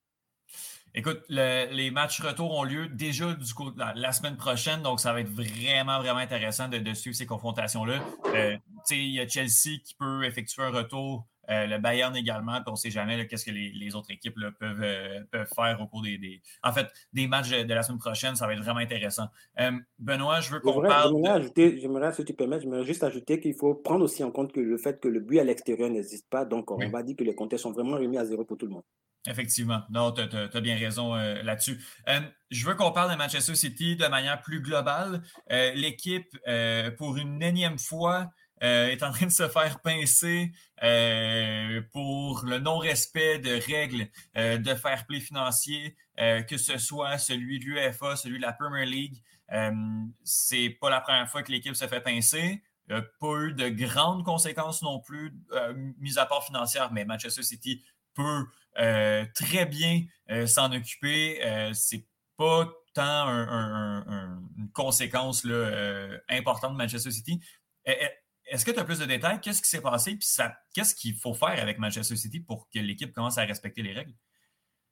Écoute, 0.97 1.21
les 1.29 1.91
matchs 1.91 2.21
retour 2.21 2.57
ont 2.57 2.63
lieu 2.63 2.87
déjà 2.87 3.31
du 3.31 3.53
coup, 3.53 3.71
la, 3.77 4.11
semaine 4.11 4.35
prochaine, 4.35 4.81
donc 4.81 4.99
ça 4.99 5.13
va 5.13 5.21
être 5.21 5.29
vraiment, 5.29 5.99
vraiment 5.99 6.17
intéressant 6.17 6.69
de, 6.69 6.93
suivre 6.95 7.15
ces 7.15 7.27
confrontations-là. 7.27 7.99
Euh, 8.33 8.57
il 8.89 9.11
y 9.11 9.19
a 9.19 9.27
Chelsea 9.27 9.77
qui 9.85 9.93
peut 9.93 10.25
effectuer 10.25 10.63
un 10.63 10.71
retour, 10.71 11.27
euh, 11.49 11.67
le 11.67 11.77
Bayern 11.77 12.15
également, 12.15 12.59
on 12.67 12.71
ne 12.71 12.75
sait 12.75 12.91
jamais 12.91 13.27
qu'est-ce 13.27 13.45
que 13.45 13.51
les, 13.51 13.95
autres 13.95 14.11
équipes 14.11 14.35
peuvent, 14.59 14.81
euh, 14.81 15.21
peuvent 15.31 15.49
faire 15.55 15.79
au 15.81 15.87
cours 15.87 16.01
des, 16.01 16.41
En 16.63 16.71
fait, 16.71 16.87
des 17.13 17.27
matchs 17.27 17.49
de, 17.49 17.73
la 17.73 17.83
semaine 17.83 17.99
prochaine, 17.99 18.35
ça 18.35 18.47
va 18.47 18.53
être 18.53 18.63
vraiment 18.63 18.79
intéressant. 18.79 19.27
Benoît, 19.99 20.39
je 20.41 20.51
veux 20.51 20.59
qu'on 20.59 20.81
parle. 20.81 21.13
J'aimerais, 21.13 21.77
j'aimerais, 21.79 22.13
si 22.13 22.25
tu 22.25 22.33
permets, 22.33 22.59
j'aimerais 22.59 22.85
juste 22.85 23.03
ajouter 23.03 23.39
qu'il 23.39 23.55
faut 23.55 23.75
prendre 23.75 24.03
aussi 24.03 24.23
en 24.23 24.31
compte 24.31 24.51
que 24.51 24.59
le 24.59 24.77
fait 24.77 24.99
que 24.99 25.07
le 25.07 25.19
but 25.19 25.39
à 25.39 25.43
l'extérieur 25.43 25.89
n'existe 25.89 26.29
pas, 26.29 26.45
donc 26.45 26.71
on 26.71 26.89
va 26.89 27.03
dire 27.03 27.15
que 27.15 27.23
les 27.23 27.35
comptes 27.35 27.55
sont 27.57 27.71
vraiment 27.71 27.97
remis 27.97 28.17
à 28.17 28.25
zéro 28.25 28.43
pour 28.43 28.57
tout 28.57 28.65
le 28.65 28.73
monde. 28.73 28.83
Effectivement. 29.27 29.81
Non, 29.89 30.11
tu 30.11 30.21
as, 30.21 30.61
bien 30.61 30.77
raison 30.77 31.15
euh, 31.15 31.41
là-dessus. 31.43 31.83
Euh, 32.07 32.19
je 32.49 32.65
veux 32.65 32.75
qu'on 32.75 32.91
parle 32.91 33.11
de 33.11 33.17
Manchester 33.17 33.55
City 33.55 33.95
de 33.95 34.07
manière 34.07 34.41
plus 34.41 34.61
globale. 34.61 35.21
Euh, 35.51 35.73
l'équipe, 35.73 36.37
pour 36.97 37.17
une 37.17 37.41
énième 37.43 37.77
fois, 37.77 38.29
est 38.61 39.03
en 39.03 39.11
train 39.11 39.27
de 39.27 39.31
se 39.31 39.47
faire 39.47 39.79
pincer 39.81 40.51
pour 41.91 42.43
le 42.45 42.59
non-respect 42.59 43.39
de 43.39 43.59
règles 43.65 44.07
de 44.35 44.75
fair 44.75 45.05
play 45.05 45.19
financier, 45.19 45.95
que 46.17 46.57
ce 46.57 46.77
soit 46.77 47.17
celui 47.17 47.59
de 47.59 47.65
l'UEFA, 47.65 48.15
celui 48.15 48.37
de 48.37 48.43
la 48.43 48.53
Premier 48.53 48.85
League. 48.85 49.21
C'est 50.23 50.69
pas 50.81 50.89
la 50.89 51.01
première 51.01 51.29
fois 51.29 51.43
que 51.43 51.51
l'équipe 51.51 51.75
se 51.75 51.87
fait 51.87 52.01
pincer. 52.01 52.63
Pas 52.87 53.35
eu 53.41 53.53
de 53.53 53.69
grandes 53.69 54.23
conséquences 54.23 54.81
non 54.81 54.99
plus, 54.99 55.33
mis 55.99 56.17
à 56.17 56.25
part 56.25 56.43
financière, 56.43 56.91
mais 56.91 57.05
Manchester 57.05 57.43
City 57.43 57.83
peut 58.17 58.45
euh, 58.79 59.25
très 59.33 59.65
bien 59.65 60.03
euh, 60.29 60.45
s'en 60.45 60.71
occuper. 60.71 61.43
Euh, 61.43 61.73
c'est 61.73 62.05
pas 62.35 62.67
tant 62.93 63.27
une 63.27 64.69
conséquence 64.73 65.45
importante 66.29 66.73
de 66.73 66.77
Manchester 66.77 67.11
City. 67.11 67.39
Est-ce 68.47 68.65
que 68.65 68.71
tu 68.71 68.79
as 68.79 68.85
plus 68.85 68.99
de 68.99 69.05
détails? 69.05 69.39
Qu'est-ce 69.41 69.61
qui 69.61 69.69
s'est 69.69 69.81
passé? 69.81 70.15
Puis 70.15 70.27
qu'est-ce 70.73 70.95
qu'il 70.95 71.15
faut 71.15 71.33
faire 71.33 71.61
avec 71.61 71.79
Manchester 71.79 72.15
City 72.15 72.39
pour 72.39 72.67
que 72.73 72.79
l'équipe 72.79 73.13
commence 73.13 73.37
à 73.37 73.43
respecter 73.43 73.81
les 73.81 73.93
règles? 73.93 74.13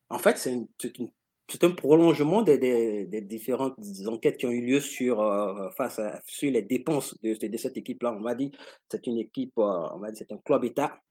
En 0.10 0.20
fait, 0.20 0.38
c'est 0.38 1.64
un 1.64 1.72
prolongement 1.72 2.42
des, 2.42 3.22
différentes 3.22 3.78
enquêtes 4.08 4.38
qui 4.38 4.46
ont 4.46 4.52
eu 4.52 4.66
lieu 4.66 4.80
sur, 4.80 5.18
face 5.76 6.00
sur 6.26 6.52
les 6.52 6.62
dépenses 6.62 7.16
de, 7.22 7.58
cette 7.58 7.78
équipe-là. 7.78 8.14
On 8.14 8.20
m'a 8.20 8.36
dit 8.36 8.52
c'est 8.92 9.08
une 9.08 9.18
équipe, 9.18 9.54
on 9.58 9.98
m'a 10.00 10.12
dit 10.12 10.18
c'est 10.18 10.32
un 10.32 10.40
club 10.40 10.66
État. 10.66 11.02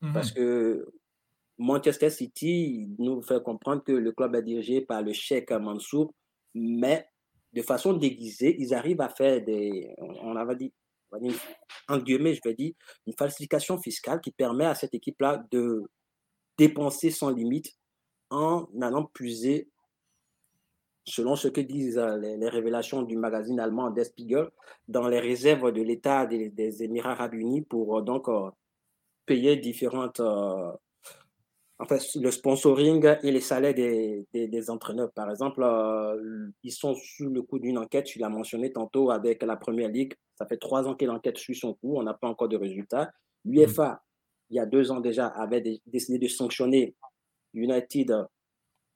Parce 0.00 0.30
mmh 0.30 0.34
que 0.34 0.88
Manchester 1.58 2.10
City 2.10 2.88
nous 2.98 3.20
fait 3.20 3.42
comprendre 3.42 3.82
que 3.82 3.90
le 3.90 4.12
club 4.12 4.36
est 4.36 4.42
dirigé 4.42 4.80
par 4.80 5.02
le 5.02 5.12
Cheikh 5.12 5.50
Mansour, 5.50 6.14
mais 6.54 7.08
de 7.52 7.62
façon 7.62 7.94
déguisée, 7.94 8.56
ils 8.60 8.74
arrivent 8.74 9.00
à 9.00 9.08
faire 9.08 9.42
des, 9.42 9.92
on 9.98 10.36
avait 10.36 10.54
dit, 10.54 10.72
en 11.88 11.98
guillemets, 11.98 12.34
je 12.34 12.40
vais 12.44 12.54
dire, 12.54 12.72
une 13.06 13.14
falsification 13.14 13.78
fiscale 13.78 14.20
qui 14.20 14.30
permet 14.30 14.66
à 14.66 14.74
cette 14.74 14.94
équipe-là 14.94 15.44
de 15.50 15.82
dépenser 16.56 17.10
sans 17.10 17.30
limite 17.30 17.72
en 18.30 18.66
allant 18.82 19.04
puiser, 19.04 19.68
selon 21.04 21.36
ce 21.36 21.48
que 21.48 21.60
disent 21.60 21.98
euh, 21.98 22.18
les, 22.18 22.48
révélations 22.48 23.02
du 23.02 23.16
magazine 23.16 23.60
allemand 23.60 23.90
Der 23.90 24.04
Spiegel, 24.04 24.50
dans 24.86 25.08
les 25.08 25.20
réserves 25.20 25.72
de 25.72 25.82
l'État 25.82 26.26
des, 26.26 26.82
Émirats 26.82 27.12
arabes 27.12 27.34
unis 27.34 27.62
pour 27.62 27.98
euh, 27.98 28.02
donc 28.02 28.28
euh, 28.28 28.50
payer 29.24 29.56
différentes 29.56 30.20
en 31.80 31.86
fait, 31.86 32.02
le 32.16 32.30
sponsoring 32.32 33.06
et 33.22 33.30
les 33.30 33.40
salaires 33.40 33.72
des, 33.74 34.26
des, 34.32 34.70
entraîneurs. 34.70 35.12
Par 35.12 35.30
exemple, 35.30 35.64
ils 36.64 36.72
sont 36.72 36.96
sous 36.96 37.28
le 37.28 37.42
coup 37.42 37.60
d'une 37.60 37.78
enquête, 37.78 38.06
tu 38.06 38.18
l'as 38.18 38.28
mentionné 38.28 38.72
tantôt 38.72 39.12
avec 39.12 39.44
la 39.44 39.54
Première 39.54 39.88
Ligue. 39.88 40.14
Ça 40.38 40.46
fait 40.46 40.56
trois 40.56 40.86
ans 40.86 40.94
que 40.94 41.04
l'enquête 41.04 41.36
suit 41.36 41.56
son 41.56 41.74
cours, 41.74 41.98
on 41.98 42.04
n'a 42.04 42.14
pas 42.14 42.28
encore 42.28 42.48
de 42.48 42.56
résultats. 42.56 43.10
L'UFA, 43.44 44.00
il 44.50 44.56
y 44.56 44.60
a 44.60 44.66
deux 44.66 44.92
ans 44.92 45.00
déjà, 45.00 45.26
avait 45.26 45.80
décidé 45.84 46.18
de 46.18 46.28
sanctionner 46.28 46.94
United 47.54 48.14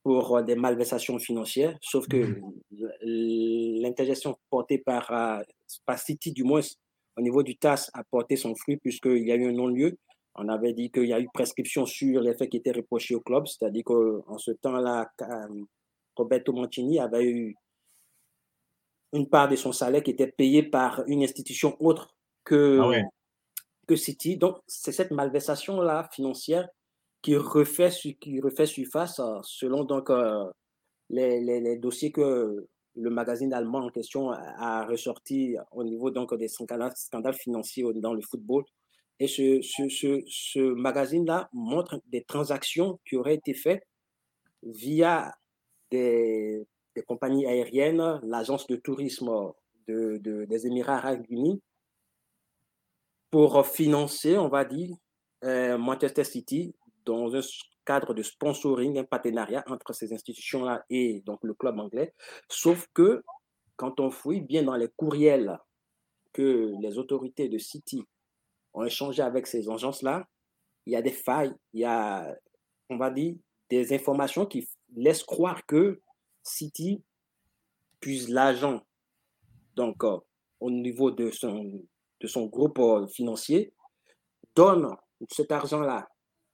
pour 0.04 0.40
des 0.42 0.54
malversations 0.54 1.18
financières, 1.18 1.76
sauf 1.80 2.06
que 2.06 2.16
mmh. 2.16 3.80
l'intergestion 3.82 4.36
portée 4.50 4.78
par, 4.78 5.10
euh, 5.10 5.42
par 5.84 5.98
City, 5.98 6.30
du 6.30 6.44
moins 6.44 6.60
au 7.16 7.20
niveau 7.20 7.42
du 7.42 7.56
TAS, 7.56 7.90
a 7.92 8.04
porté 8.04 8.36
son 8.36 8.54
fruit 8.54 8.76
puisqu'il 8.76 9.26
y 9.26 9.32
a 9.32 9.34
eu 9.36 9.48
un 9.48 9.52
non-lieu. 9.52 9.98
On 10.36 10.48
avait 10.48 10.72
dit 10.72 10.90
qu'il 10.92 11.06
y 11.06 11.12
a 11.12 11.20
eu 11.20 11.28
prescription 11.34 11.86
sur 11.86 12.20
les 12.20 12.34
faits 12.34 12.50
qui 12.50 12.58
étaient 12.58 12.72
reprochés 12.72 13.16
au 13.16 13.20
club, 13.20 13.46
c'est-à-dire 13.48 13.82
qu'en 13.84 14.38
ce 14.38 14.52
temps-là, 14.52 15.10
Roberto 16.16 16.52
Mancini 16.52 17.00
avait 17.00 17.24
eu 17.24 17.56
une 19.12 19.28
part 19.28 19.48
de 19.48 19.56
son 19.56 19.72
salaire 19.72 20.02
qui 20.02 20.10
était 20.10 20.26
payée 20.26 20.62
par 20.62 21.02
une 21.06 21.22
institution 21.22 21.76
autre 21.80 22.14
que, 22.44 22.80
ah 22.80 23.08
que 23.86 23.96
City. 23.96 24.36
Donc, 24.36 24.58
c'est 24.66 24.92
cette 24.92 25.10
malversation-là 25.10 26.08
financière 26.12 26.68
qui 27.20 27.36
refait, 27.36 27.90
qui 28.20 28.40
refait 28.40 28.66
surface 28.66 29.20
euh, 29.20 29.38
selon 29.42 29.84
donc, 29.84 30.10
euh, 30.10 30.44
les, 31.10 31.40
les, 31.40 31.76
dossiers 31.76 32.10
que 32.10 32.66
le 32.94 33.10
magazine 33.10 33.52
allemand 33.52 33.84
en 33.84 33.90
question 33.90 34.30
a 34.30 34.86
ressorti 34.86 35.56
au 35.72 35.84
niveau 35.84 36.10
donc, 36.10 36.34
des 36.36 36.48
scandales, 36.48 36.92
scandales 36.96 37.34
financiers 37.34 37.84
dans 37.94 38.14
le 38.14 38.22
football. 38.22 38.64
Et 39.18 39.28
ce, 39.28 39.60
ce, 39.62 39.88
ce, 39.88 40.22
ce 40.26 40.58
magazine-là 40.58 41.48
montre 41.52 42.00
des 42.06 42.24
transactions 42.24 42.98
qui 43.06 43.16
auraient 43.16 43.36
été 43.36 43.54
faites 43.54 43.86
via 44.62 45.32
des, 45.90 46.66
des 46.94 47.02
compagnies 47.02 47.46
aériennes, 47.46 48.20
l'agence 48.22 48.66
de 48.66 48.76
tourisme 48.76 49.30
de, 49.88 50.18
de, 50.18 50.44
des 50.44 50.66
Émirats 50.66 50.96
arabes 50.96 51.24
unis, 51.28 51.60
pour 53.30 53.66
financer, 53.66 54.36
on 54.36 54.48
va 54.48 54.64
dire, 54.64 54.94
euh, 55.44 55.78
Manchester 55.78 56.24
City 56.24 56.74
dans 57.04 57.34
un 57.34 57.40
cadre 57.84 58.14
de 58.14 58.22
sponsoring, 58.22 58.98
un 58.98 59.04
partenariat 59.04 59.64
entre 59.66 59.92
ces 59.92 60.12
institutions-là 60.12 60.84
et 60.90 61.20
donc 61.26 61.40
le 61.42 61.54
club 61.54 61.78
anglais. 61.78 62.14
Sauf 62.48 62.86
que 62.94 63.24
quand 63.76 63.98
on 64.00 64.10
fouille 64.10 64.42
bien 64.42 64.62
dans 64.62 64.76
les 64.76 64.88
courriels 64.96 65.58
que 66.32 66.72
les 66.80 66.98
autorités 66.98 67.48
de 67.48 67.58
City 67.58 68.04
ont 68.74 68.84
échangé 68.84 69.22
avec 69.22 69.46
ces 69.46 69.68
agences-là, 69.68 70.26
il 70.86 70.92
y 70.92 70.96
a 70.96 71.02
des 71.02 71.10
failles, 71.10 71.54
il 71.72 71.80
y 71.80 71.84
a, 71.84 72.36
on 72.88 72.96
va 72.96 73.10
dire, 73.10 73.34
des 73.68 73.94
informations 73.94 74.46
qui 74.46 74.68
laissent 74.94 75.24
croire 75.24 75.64
que 75.66 76.00
City 76.42 77.02
puise 78.00 78.28
l'argent 78.28 78.82
donc 79.76 80.04
euh, 80.04 80.18
au 80.60 80.70
niveau 80.70 81.10
de 81.10 81.30
son, 81.30 81.82
de 82.20 82.26
son 82.26 82.46
groupe 82.46 82.78
euh, 82.78 83.06
financier, 83.06 83.72
donne 84.54 84.94
cet 85.30 85.50
argent-là 85.50 86.08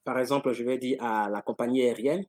par 0.08 0.18
exemple, 0.18 0.54
je 0.54 0.64
vais 0.64 0.78
dire 0.78 1.04
à 1.04 1.28
la 1.28 1.42
compagnie 1.42 1.82
aérienne, 1.82 2.24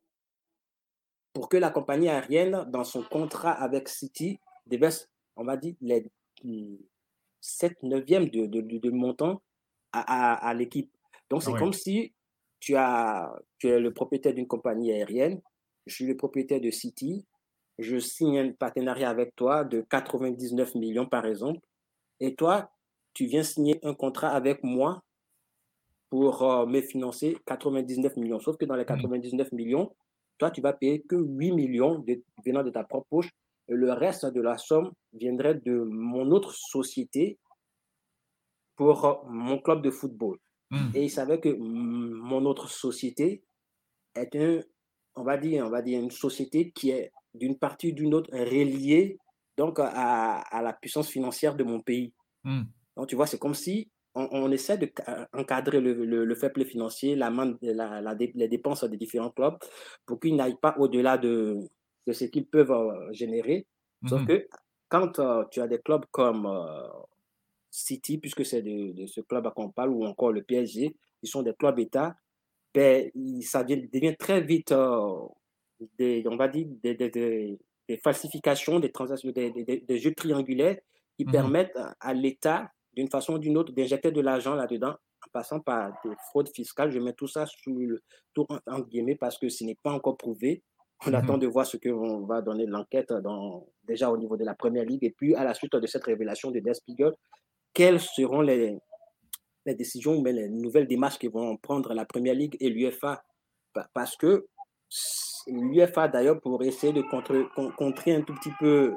pour 1.31 1.47
que 1.47 1.55
la 1.55 1.69
compagnie 1.69 2.09
aérienne, 2.09 2.65
dans 2.67 2.83
son 2.83 3.03
contrat 3.03 3.53
avec 3.53 3.87
City, 3.87 4.37
déverse, 4.65 5.09
on 5.37 5.45
va 5.45 5.55
dire, 5.55 5.75
les 5.79 6.05
7 7.39 7.81
neuvièmes 7.83 8.27
de, 8.27 8.47
de, 8.47 8.59
de, 8.59 8.89
montant 8.89 9.41
à, 9.93 10.33
à, 10.45 10.53
l'équipe. 10.53 10.91
Donc, 11.29 11.41
c'est 11.41 11.53
comme 11.53 11.71
si 11.71 12.13
tu, 12.59 12.75
as, 12.75 13.33
tu 13.59 13.69
es 13.69 13.79
le 13.79 13.93
propriétaire 13.93 14.33
d'une 14.33 14.45
compagnie 14.45 14.91
aérienne, 14.91 15.41
je 15.85 15.95
suis 15.95 16.05
le 16.05 16.17
propriétaire 16.17 16.59
de 16.59 16.71
City, 16.71 17.25
je 17.79 17.97
signe 17.97 18.39
un 18.39 18.51
partenariat 18.51 19.09
avec 19.09 19.35
toi 19.35 19.63
de 19.63 19.81
99 19.89 20.75
millions, 20.75 21.05
par 21.05 21.25
exemple, 21.25 21.59
et 22.19 22.35
toi, 22.35 22.69
tu 23.13 23.25
viens 23.25 23.43
signer 23.43 23.79
un 23.83 23.93
contrat 23.93 24.29
avec 24.29 24.63
moi 24.63 25.01
pour 26.09 26.43
euh, 26.43 26.65
me 26.65 26.81
financer 26.81 27.37
99 27.45 28.17
millions. 28.17 28.39
Sauf 28.39 28.57
que 28.57 28.65
dans 28.65 28.75
les 28.75 28.85
99 28.85 29.51
mmh. 29.51 29.55
millions, 29.55 29.95
toi, 30.37 30.51
tu 30.51 30.61
vas 30.61 30.73
payer 30.73 31.01
que 31.01 31.15
8 31.15 31.51
millions 31.53 32.03
venant 32.45 32.63
de 32.63 32.69
ta 32.69 32.83
propre 32.83 33.07
poche. 33.09 33.29
Et 33.67 33.73
le 33.73 33.91
reste 33.93 34.25
de 34.25 34.41
la 34.41 34.57
somme 34.57 34.91
viendrait 35.13 35.55
de 35.55 35.83
mon 35.83 36.31
autre 36.31 36.53
société 36.53 37.37
pour 38.75 39.05
euh, 39.05 39.13
mon 39.27 39.59
club 39.59 39.81
de 39.81 39.91
football. 39.91 40.37
Mmh. 40.71 40.91
Et 40.95 41.03
il 41.03 41.09
savait 41.09 41.39
que 41.39 41.49
mon 41.49 42.45
autre 42.45 42.69
société 42.69 43.43
est 44.15 44.35
un, 44.35 44.59
on 45.15 45.23
va 45.23 45.37
dire, 45.37 45.65
on 45.65 45.69
va 45.69 45.81
dire 45.81 45.99
une 46.01 46.11
société 46.11 46.71
qui 46.71 46.89
est 46.91 47.11
d'une 47.33 47.57
partie 47.57 47.91
ou 47.91 47.95
d'une 47.95 48.13
autre 48.13 48.31
reliée 48.31 49.17
donc 49.57 49.77
à, 49.79 50.39
à, 50.39 50.61
la 50.61 50.71
puissance 50.71 51.09
financière 51.09 51.53
de 51.53 51.65
mon 51.65 51.81
pays. 51.81 52.13
Mmh. 52.45 52.61
Donc, 52.95 53.07
tu 53.07 53.15
vois, 53.17 53.27
c'est 53.27 53.37
comme 53.37 53.53
si 53.53 53.89
on, 54.15 54.51
essaie 54.51 54.77
d'encadrer 54.77 55.81
le, 55.81 55.93
le, 55.93 56.25
le, 56.25 56.35
fair 56.35 56.51
play 56.51 56.65
financier, 56.65 57.15
la, 57.15 57.29
la, 57.29 58.13
les 58.13 58.47
dépenses 58.47 58.83
des 58.83 58.97
différents 58.97 59.29
clubs 59.29 59.57
pour 60.05 60.19
qu'ils 60.19 60.35
n'aillent 60.35 60.59
pas 60.61 60.75
au-delà 60.77 61.17
de, 61.17 61.57
de, 62.07 62.13
ce 62.13 62.25
qu'ils 62.25 62.47
peuvent 62.47 62.71
euh, 62.71 63.11
générer. 63.11 63.67
Sauf 64.07 64.21
mmh 64.21 64.27
que 64.27 64.47
quand 64.87 65.19
euh, 65.19 65.43
tu 65.51 65.61
as 65.61 65.67
des 65.67 65.79
clubs 65.79 66.05
comme 66.09 66.45
euh, 66.45 66.87
City, 67.69 68.17
puisque 68.17 68.45
c'est 68.45 68.61
de, 68.61 69.05
ce 69.05 69.21
club 69.21 69.45
à 69.45 69.51
qu'on 69.51 69.69
parle, 69.69 69.89
ou 69.89 70.05
encore 70.05 70.31
le 70.31 70.41
PSG, 70.41 70.95
ils 71.21 71.29
sont 71.29 71.43
des 71.43 71.53
clubs 71.53 71.77
État, 71.79 72.15
ben, 72.73 73.11
ça 73.41 73.63
devient, 73.63 74.15
très 74.17 74.41
vite, 74.41 74.73
des, 75.97 76.23
on 76.27 76.35
va 76.35 76.47
dire, 76.47 76.67
des, 76.83 76.95
des, 76.95 77.97
falsifications, 78.03 78.79
des 78.79 78.91
transactions, 78.91 79.31
des, 79.31 79.99
jeux 79.99 80.13
triangulaires 80.13 80.77
qui 81.17 81.25
mmh 81.25 81.31
permettent 81.31 81.79
à 81.99 82.13
l'État 82.13 82.71
d'une 82.93 83.09
façon 83.09 83.33
ou 83.33 83.39
d'une 83.39 83.57
autre 83.57 83.73
d'injecter 83.73 84.11
de 84.11 84.21
l'argent 84.21 84.55
là-dedans 84.55 84.91
en 84.91 85.29
passant 85.33 85.59
par 85.59 85.91
des 86.03 86.11
fraudes 86.29 86.49
fiscales. 86.49 86.91
Je 86.91 86.99
mets 86.99 87.13
tout 87.13 87.27
ça 87.27 87.45
sous 87.45 87.77
le 87.77 88.01
tout 88.33 88.45
en, 88.67 88.79
guillemets 88.81 89.15
parce 89.15 89.37
que 89.37 89.49
ce 89.49 89.63
n'est 89.63 89.77
pas 89.81 89.91
encore 89.91 90.17
prouvé. 90.17 90.63
On 91.05 91.13
attend 91.13 91.33
mhm. 91.33 91.39
de 91.39 91.47
voir 91.47 91.65
ce 91.65 91.77
que 91.77 91.89
va 92.27 92.41
donner 92.41 92.65
l'enquête 92.65 93.13
déjà 93.85 94.11
au 94.11 94.17
niveau 94.17 94.37
de 94.37 94.43
la 94.43 94.53
première 94.53 94.85
ligue 94.85 95.03
et 95.03 95.11
puis 95.11 95.33
à 95.35 95.43
la 95.43 95.53
suite 95.53 95.75
de 95.75 95.87
cette 95.87 96.03
révélation 96.03 96.51
de 96.51 96.59
Der 96.59 96.75
Spiegel, 96.75 97.13
quelles 97.73 98.01
seront 98.01 98.41
les, 98.41 98.77
les 99.65 99.75
décisions 99.75 100.17
ou 100.17 100.25
les 100.25 100.49
nouvelles 100.49 100.87
démarches 100.87 101.19
que 101.19 101.27
vont 101.27 101.57
prendre 101.57 101.93
la 101.93 102.05
première 102.05 102.33
ligue 102.35 102.57
et 102.59 102.69
l'UFA 102.69 103.23
parce 103.93 104.17
que 104.17 104.47
l'UFA 105.51 106.07
d'ailleurs 106.07 106.39
pour 106.41 106.61
essayer 106.63 106.93
de 106.93 107.01
contrer, 107.01 107.43
contrer 107.77 108.15
un 108.15 108.21
tout 108.21 108.33
petit 108.35 108.51
peu 108.59 108.95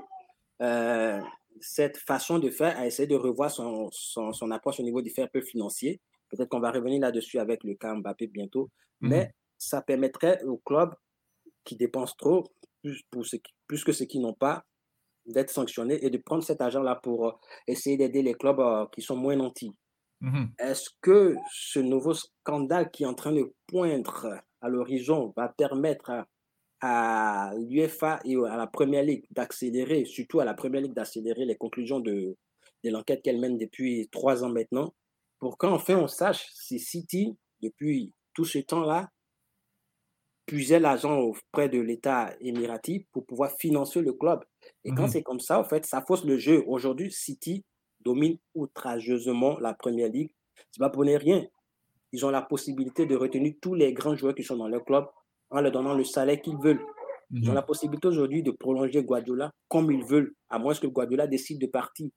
euh, 0.61 1.21
cette 1.61 1.99
façon 1.99 2.39
de 2.39 2.51
faire 2.51 2.79
a 2.79 2.87
essayé 2.87 3.07
de 3.07 3.17
revoir 3.17 3.51
son, 3.51 3.89
son, 3.91 4.51
approche 4.51 4.81
au 4.81 4.83
niveau 4.83 5.03
du 5.03 5.11
fair 5.11 5.31
play 5.31 5.43
financier. 5.43 6.01
Peut-être 6.29 6.49
qu'on 6.49 6.61
va 6.61 6.71
revenir 6.71 7.01
là-dessus 7.01 7.39
avec 7.39 7.63
le 7.65 7.75
cas 7.75 7.95
Mbappé 7.95 8.27
bientôt. 8.29 8.71
Mhm. 9.01 9.11
Mais 9.11 9.35
ça 9.59 9.83
permettrait 9.83 10.43
aux 10.45 10.59
clubs 10.59 10.95
qui 11.65 11.77
dépensent 11.77 12.15
trop, 12.17 12.45
plus, 12.83 13.03
pour 13.11 13.25
ce 13.25 13.37
plus 13.67 13.85
que 13.85 13.93
ceux 13.93 14.07
qui 14.07 14.19
n'ont 14.19 14.35
pas, 14.35 14.65
d'être 15.27 15.51
sanctionnés 15.51 16.05
et 16.05 16.11
de 16.11 16.19
prendre 16.19 16.43
cet 16.43 16.61
argent-là 16.61 16.97
pour 16.97 17.29
euh, 17.29 17.33
essayer 17.69 17.97
d'aider 17.97 18.23
les 18.23 18.35
clubs 18.35 18.59
euh, 18.59 18.87
qui 18.93 19.03
sont 19.03 19.17
moins 19.17 19.37
nantis. 19.37 19.73
Mhm. 20.21 20.53
Est-ce 20.59 20.91
que 21.01 21.37
ce 21.53 21.79
nouveau 21.79 22.15
scandale 22.15 22.91
qui 22.91 23.05
est 23.05 23.07
en 23.07 23.15
train 23.15 23.33
de 23.33 23.53
poindre 23.67 24.41
à 24.61 24.69
l'horizon 24.69 25.33
va 25.37 25.49
permettre 25.49 26.11
à, 26.83 27.53
l'UFA 27.57 28.20
et 28.24 28.37
à 28.37 28.57
la 28.57 28.66
Première 28.66 29.05
Ligue 29.05 29.24
d'accélérer, 29.30 30.05
surtout 30.05 30.41
à 30.41 30.45
la 30.45 30.53
Première 30.53 30.83
Ligue 30.83 30.95
d'accélérer 30.95 31.45
les 31.45 31.57
conclusions 31.57 32.01
de, 32.01 32.37
de 32.85 32.91
l'enquête 32.91 33.22
qu'elle 33.22 33.39
mène 33.39 33.57
depuis 33.57 34.09
trois 34.11 34.45
ans 34.45 34.51
maintenant, 34.51 34.93
pour 35.39 35.57
qu'enfin 35.57 35.97
on 35.97 36.09
sache 36.09 36.51
si 36.53 36.78
City, 36.78 37.37
depuis 37.62 38.12
tout 38.35 38.45
ce 38.45 38.59
temps-là, 38.59 39.11
puisait 40.45 40.80
l'argent 40.80 41.18
auprès 41.20 41.68
de 41.68 41.78
l'État 41.78 42.35
émirati 42.41 43.07
pour 43.12 43.24
pouvoir 43.24 43.53
financer 43.53 44.01
le 44.01 44.12
club. 44.12 44.45
Et 44.85 44.91
quand 44.91 45.05
mhm. 45.05 45.09
c'est 45.09 45.22
comme 45.22 45.41
ça, 45.41 45.61
en 45.61 45.64
fait, 45.64 45.87
ça 45.87 46.03
fausse 46.03 46.24
le 46.24 46.37
jeu. 46.37 46.64
Aujourd'hui, 46.66 47.12
City 47.12 47.64
domine 48.01 48.39
outrageusement 48.55 49.59
la 49.61 49.72
Première 49.72 50.09
Ligue. 50.09 50.33
C'est 50.72 50.80
pas 50.80 50.91
pour 50.91 51.03
rien. 51.03 51.47
Ils 52.11 52.26
ont 52.26 52.30
la 52.30 52.43
possibilité 52.43 53.07
de 53.07 53.14
retenir 53.14 53.55
tous 53.61 53.74
les 53.74 53.93
grands 53.93 54.16
joueurs 54.16 54.35
qui 54.35 54.43
sont 54.43 54.57
dans 54.57 54.68
leur 54.68 54.85
club 54.85 55.07
en 55.53 55.61
leur 55.61 55.73
donnant 55.73 55.95
le 55.95 56.05
salaire 56.05 56.41
qu'ils 56.41 56.59
veulent. 56.59 56.85
Ils 57.31 57.49
ont 57.49 57.53
mhm. 57.53 57.55
la 57.55 57.63
possibilité 57.63 58.09
aujourd'hui 58.09 58.43
de 58.43 58.51
prolonger 58.51 59.03
Guardiola 59.03 59.53
comme 59.69 59.91
ils 59.91 60.05
veulent, 60.05 60.35
à 60.51 60.59
moins 60.59 60.75
que 60.75 60.87
Guardiola 60.87 61.27
décide 61.27 61.61
de 61.61 61.67
partir. 61.67 62.09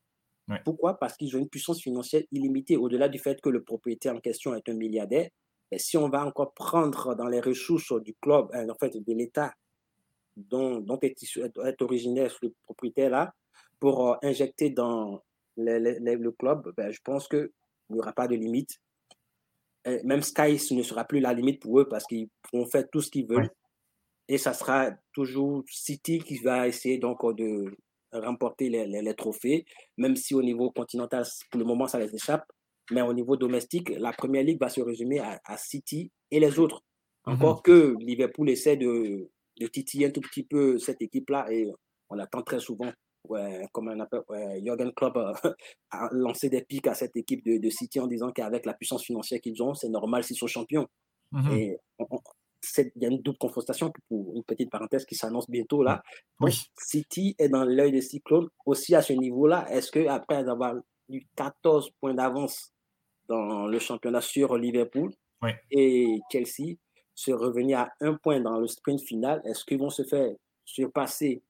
Pourquoi? 0.64 1.00
Parce 1.00 1.18
qu'ils 1.18 1.36
ont 1.36 1.40
une 1.40 1.50
puissance 1.50 1.82
financière 1.82 2.22
illimitée, 2.32 2.78
au-delà 2.78 3.10
du 3.10 3.18
fait 3.18 3.42
que 3.42 3.50
le 3.50 3.64
propriétaire 3.64 4.16
en 4.16 4.20
question 4.20 4.54
est 4.54 4.70
un 4.70 4.74
milliardaire. 4.74 5.30
Et 5.72 5.80
si 5.80 5.98
on 5.98 6.08
va 6.10 6.24
encore 6.24 6.54
prendre 6.54 7.16
dans 7.16 7.28
les 7.28 7.40
ressources 7.40 7.94
du 8.04 8.14
club, 8.22 8.48
euh, 8.54 8.70
en 8.70 8.76
fait, 8.76 8.96
de 8.96 9.14
l'État 9.14 9.52
dont, 10.38 10.80
dont 10.80 11.00
est, 11.02 11.16
est, 11.38 11.82
originaire 11.82 12.30
ce 12.30 12.48
propriétaire-là, 12.66 13.34
pour 13.80 14.12
euh, 14.12 14.16
injecter 14.22 14.70
dans 14.70 15.24
le 15.58 16.30
club, 16.32 16.72
ben, 16.78 16.92
je 16.92 17.00
pense 17.04 17.28
qu'il 17.28 17.50
n'y 17.90 18.00
aura 18.00 18.14
pas 18.14 18.28
de 18.28 18.36
limite. 18.36 18.80
Même 20.04 20.22
Sky, 20.22 20.58
ce 20.58 20.74
ne 20.74 20.82
sera 20.82 21.06
plus 21.06 21.20
la 21.20 21.34
limite 21.34 21.62
pour 21.62 21.80
eux 21.80 21.88
parce 21.88 22.06
qu'ils 22.06 22.28
vont 22.54 22.66
faire 22.66 22.86
tout 22.92 23.02
ce 23.02 23.10
qu'ils 23.10 23.28
veulent. 23.28 23.50
Et 24.28 24.38
ça 24.38 24.54
sera 24.54 24.92
toujours 25.14 25.64
City 25.68 26.20
qui 26.20 26.38
va 26.40 26.68
essayer 26.68 26.98
donc 26.98 27.20
de 27.36 27.76
remporter 28.12 28.70
les, 28.70 28.88
les, 28.88 29.14
trophées, 29.14 29.66
même 29.98 30.16
si 30.16 30.34
au 30.34 30.42
niveau 30.42 30.72
continental, 30.72 31.24
pour 31.52 31.60
le 31.60 31.66
moment, 31.66 31.88
ça 31.88 32.00
les 32.00 32.14
échappe. 32.14 32.46
Mais 32.92 33.02
au 33.02 33.14
niveau 33.14 33.36
domestique, 33.36 33.90
la 33.90 34.14
première 34.14 34.44
ligue 34.44 34.60
va 34.60 34.70
se 34.70 34.82
résumer 34.82 35.20
à, 35.20 35.58
City 35.58 36.12
et 36.32 36.40
les 36.40 36.60
autres. 36.60 36.84
Mhm. 37.28 37.34
Encore 37.34 37.64
que 37.64 37.96
Liverpool 38.00 38.50
essaie 38.50 38.78
de, 38.78 39.30
de, 39.60 39.68
titiller 39.68 40.08
un 40.08 40.12
tout 40.12 40.22
petit 40.22 40.44
peu 40.44 40.78
cette 40.78 41.02
équipe-là 41.02 41.52
et 41.52 41.68
on 42.10 42.20
attend 42.20 42.44
très 42.44 42.60
souvent. 42.60 42.92
Ouais, 43.30 43.68
comme 43.72 43.90
on 43.90 44.00
appelle, 44.00 44.22
Jürgen 44.64 44.92
Klopp 44.94 45.18
euh, 45.18 45.34
a 45.92 46.10
lancé 46.12 46.50
des 46.50 46.64
pics 46.64 46.88
à 46.88 46.94
cette 46.94 47.16
équipe 47.16 47.46
de, 47.46 47.58
de 47.58 47.70
City 47.70 48.00
en 48.00 48.08
disant 48.08 48.32
qu'avec 48.32 48.66
la 48.66 48.74
puissance 48.74 49.04
financière 49.04 49.42
qu'ils 49.42 49.62
ont, 49.62 49.74
c'est 49.74 49.90
normal 49.90 50.24
s'ils 50.24 50.38
sont 50.38 50.48
champions. 50.48 50.88
Mhm. 51.32 51.52
Et 51.52 51.78
il 52.78 53.02
y 53.02 53.06
a 53.06 53.10
une 53.10 53.22
double 53.22 53.38
confrontation, 53.38 53.92
pour 54.08 54.36
une 54.36 54.44
petite 54.44 54.70
parenthèse 54.70 55.06
qui 55.06 55.16
s'annonce 55.16 55.50
bientôt 55.50 55.84
là. 55.84 56.02
City 56.78 57.36
est 57.38 57.50
dans 57.50 57.64
l'œil 57.64 57.92
des 57.92 58.02
cyclones 58.02 58.48
aussi 58.66 58.96
à 58.96 59.02
ce 59.02 59.14
niveau-là? 59.14 59.68
Est-ce 59.70 59.92
que 59.92 60.08
après 60.08 60.48
avoir 60.48 60.76
eu 61.10 61.22
14 61.36 61.92
points 62.00 62.14
d'avance 62.14 62.74
dans 63.28 63.68
le 63.68 63.80
championnat 63.80 64.22
sur 64.22 64.58
Liverpool 64.58 65.12
et 65.72 66.20
Chelsea, 66.32 66.78
se 67.14 67.32
revenir 67.32 67.80
à 67.80 67.90
un 68.02 68.16
point 68.16 68.42
dans 68.42 68.60
le 68.60 68.68
sprint 68.68 69.02
final, 69.02 69.42
est-ce 69.46 69.64
qu'ils 69.64 69.80
vont 69.80 69.90
se 69.90 70.04
faire 70.04 70.32
surpasser 70.66 71.42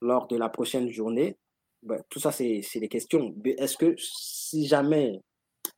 lors 0.00 0.26
de 0.26 0.36
la 0.36 0.48
prochaine 0.48 0.90
journée 0.90 1.36
ben, 1.82 2.02
Tout 2.08 2.20
ça, 2.20 2.32
c'est 2.32 2.62
des 2.74 2.88
questions. 2.88 3.34
Est-ce 3.44 3.76
que 3.76 3.94
si 3.98 4.66
jamais 4.66 5.20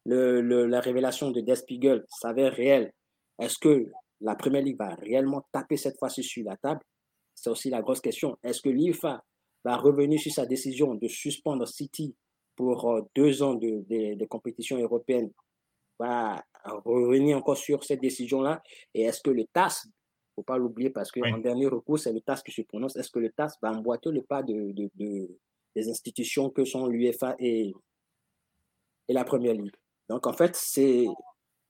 la 0.07 0.81
révélation 0.81 1.31
de 1.31 1.41
Despiegel 1.41 2.05
s'avère 2.09 2.53
réelle, 2.53 2.93
est-ce 3.39 3.59
que 3.59 3.91
la 4.21 4.35
Première 4.35 4.63
Ligue 4.63 4.79
va 4.79 4.95
réellement 4.95 5.47
taper 5.53 5.77
cette 5.77 5.99
fois-ci 5.99 6.23
sur 6.23 6.45
la 6.45 6.57
table? 6.57 6.81
C'est 7.35 7.51
aussi 7.51 7.71
la 7.71 7.81
grosse 7.81 8.01
question. 8.01 8.37
Est-ce 8.43 8.61
que 8.61 8.69
l'IFA 8.69 9.23
va 9.65 9.77
revenir 9.77 10.21
sur 10.21 10.33
sa 10.33 10.47
décision 10.47 10.95
de 10.95 11.09
suspendre 11.09 11.67
City 11.67 12.15
pour 12.55 12.91
euh, 12.91 13.01
deux 13.15 13.43
ans 13.43 13.55
de, 13.55 14.25
compétition 14.27 14.79
européenne? 14.79 15.31
Va 15.99 16.43
revenir 16.65 17.39
encore 17.39 17.57
sur 17.57 17.83
cette 17.85 18.01
décision-là? 18.01 18.63
Et 18.95 19.03
est-ce 19.03 19.21
que 19.23 19.31
le 19.31 19.45
TAS, 19.53 19.87
faut 20.41 20.45
pas 20.45 20.59
l'oublier 20.59 20.91
parce 20.91 21.13
qu'en 21.13 21.39
dernier 21.39 21.67
recours, 21.67 21.99
c'est 21.99 22.13
le 22.13 22.21
TAS 22.21 22.43
qui 22.45 22.53
se 22.53 22.63
prononce, 22.63 22.97
est-ce 22.97 23.11
que 23.11 23.19
le 23.19 23.31
TAS 23.31 23.57
va 23.63 23.73
emboîter 23.73 24.11
le 24.11 24.23
pas 24.23 24.43
de, 24.43 24.73
des 24.97 25.89
institutions 25.89 26.51
que 26.51 26.65
sont 26.65 26.87
l'UEFA 26.87 27.37
et, 27.39 27.73
et 29.09 29.13
la 29.13 29.25
Première 29.25 29.55
Ligue? 29.55 29.77
Donc 30.09 30.27
en 30.27 30.33
fait, 30.33 30.57
c'est 30.57 31.07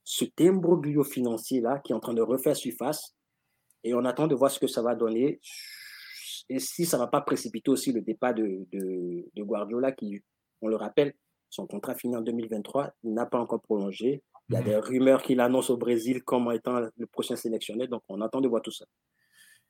ce 0.05 0.25
bio 0.25 1.05
financier-là 1.05 1.79
qui 1.81 1.93
est 1.93 1.95
en 1.95 2.01
train 2.01 2.15
de 2.15 2.23
refaire 2.23 2.57
surface 2.57 3.15
et 3.85 3.95
on 3.95 4.05
attend 4.05 4.27
de 4.27 4.35
voir 4.35 4.51
ce 4.51 4.59
que 4.59 4.67
ça 4.67 4.83
va 4.83 4.95
donner. 4.95 5.41
Et 6.49 6.59
si 6.59 6.85
ça 6.85 6.97
ne 6.97 7.03
va 7.03 7.07
pas 7.07 7.21
précipiter 7.21 7.71
aussi 7.71 7.93
le 7.93 8.01
départ 8.01 8.35
de, 8.35 8.67
de, 8.73 9.43
Guardiola 9.43 9.93
qui, 9.93 10.21
on 10.61 10.69
le 10.69 10.77
rappelle, 10.77 11.15
son 11.49 11.67
contrat 11.67 11.95
finit 11.95 12.17
en 12.17 12.23
2023, 12.23 12.93
il 13.05 13.15
n'a 13.15 13.27
pas 13.27 13.39
encore 13.39 13.61
prolongé. 13.61 14.23
Il 14.51 14.55
y 14.55 14.57
a 14.57 14.61
mhm. 14.61 14.67
des 14.67 14.77
rumeurs 14.77 15.23
qu'il 15.23 15.41
annonce 15.41 15.71
au 15.71 15.77
Brésil 15.77 16.23
comme 16.23 16.51
étant 16.53 16.81
le 16.81 17.07
prochain 17.07 17.37
sélectionné, 17.37 17.87
donc 17.87 18.03
on 18.09 18.21
attend 18.21 18.41
de 18.41 18.49
voir 18.49 18.63
tout 18.63 18.73
ça. 18.73 18.85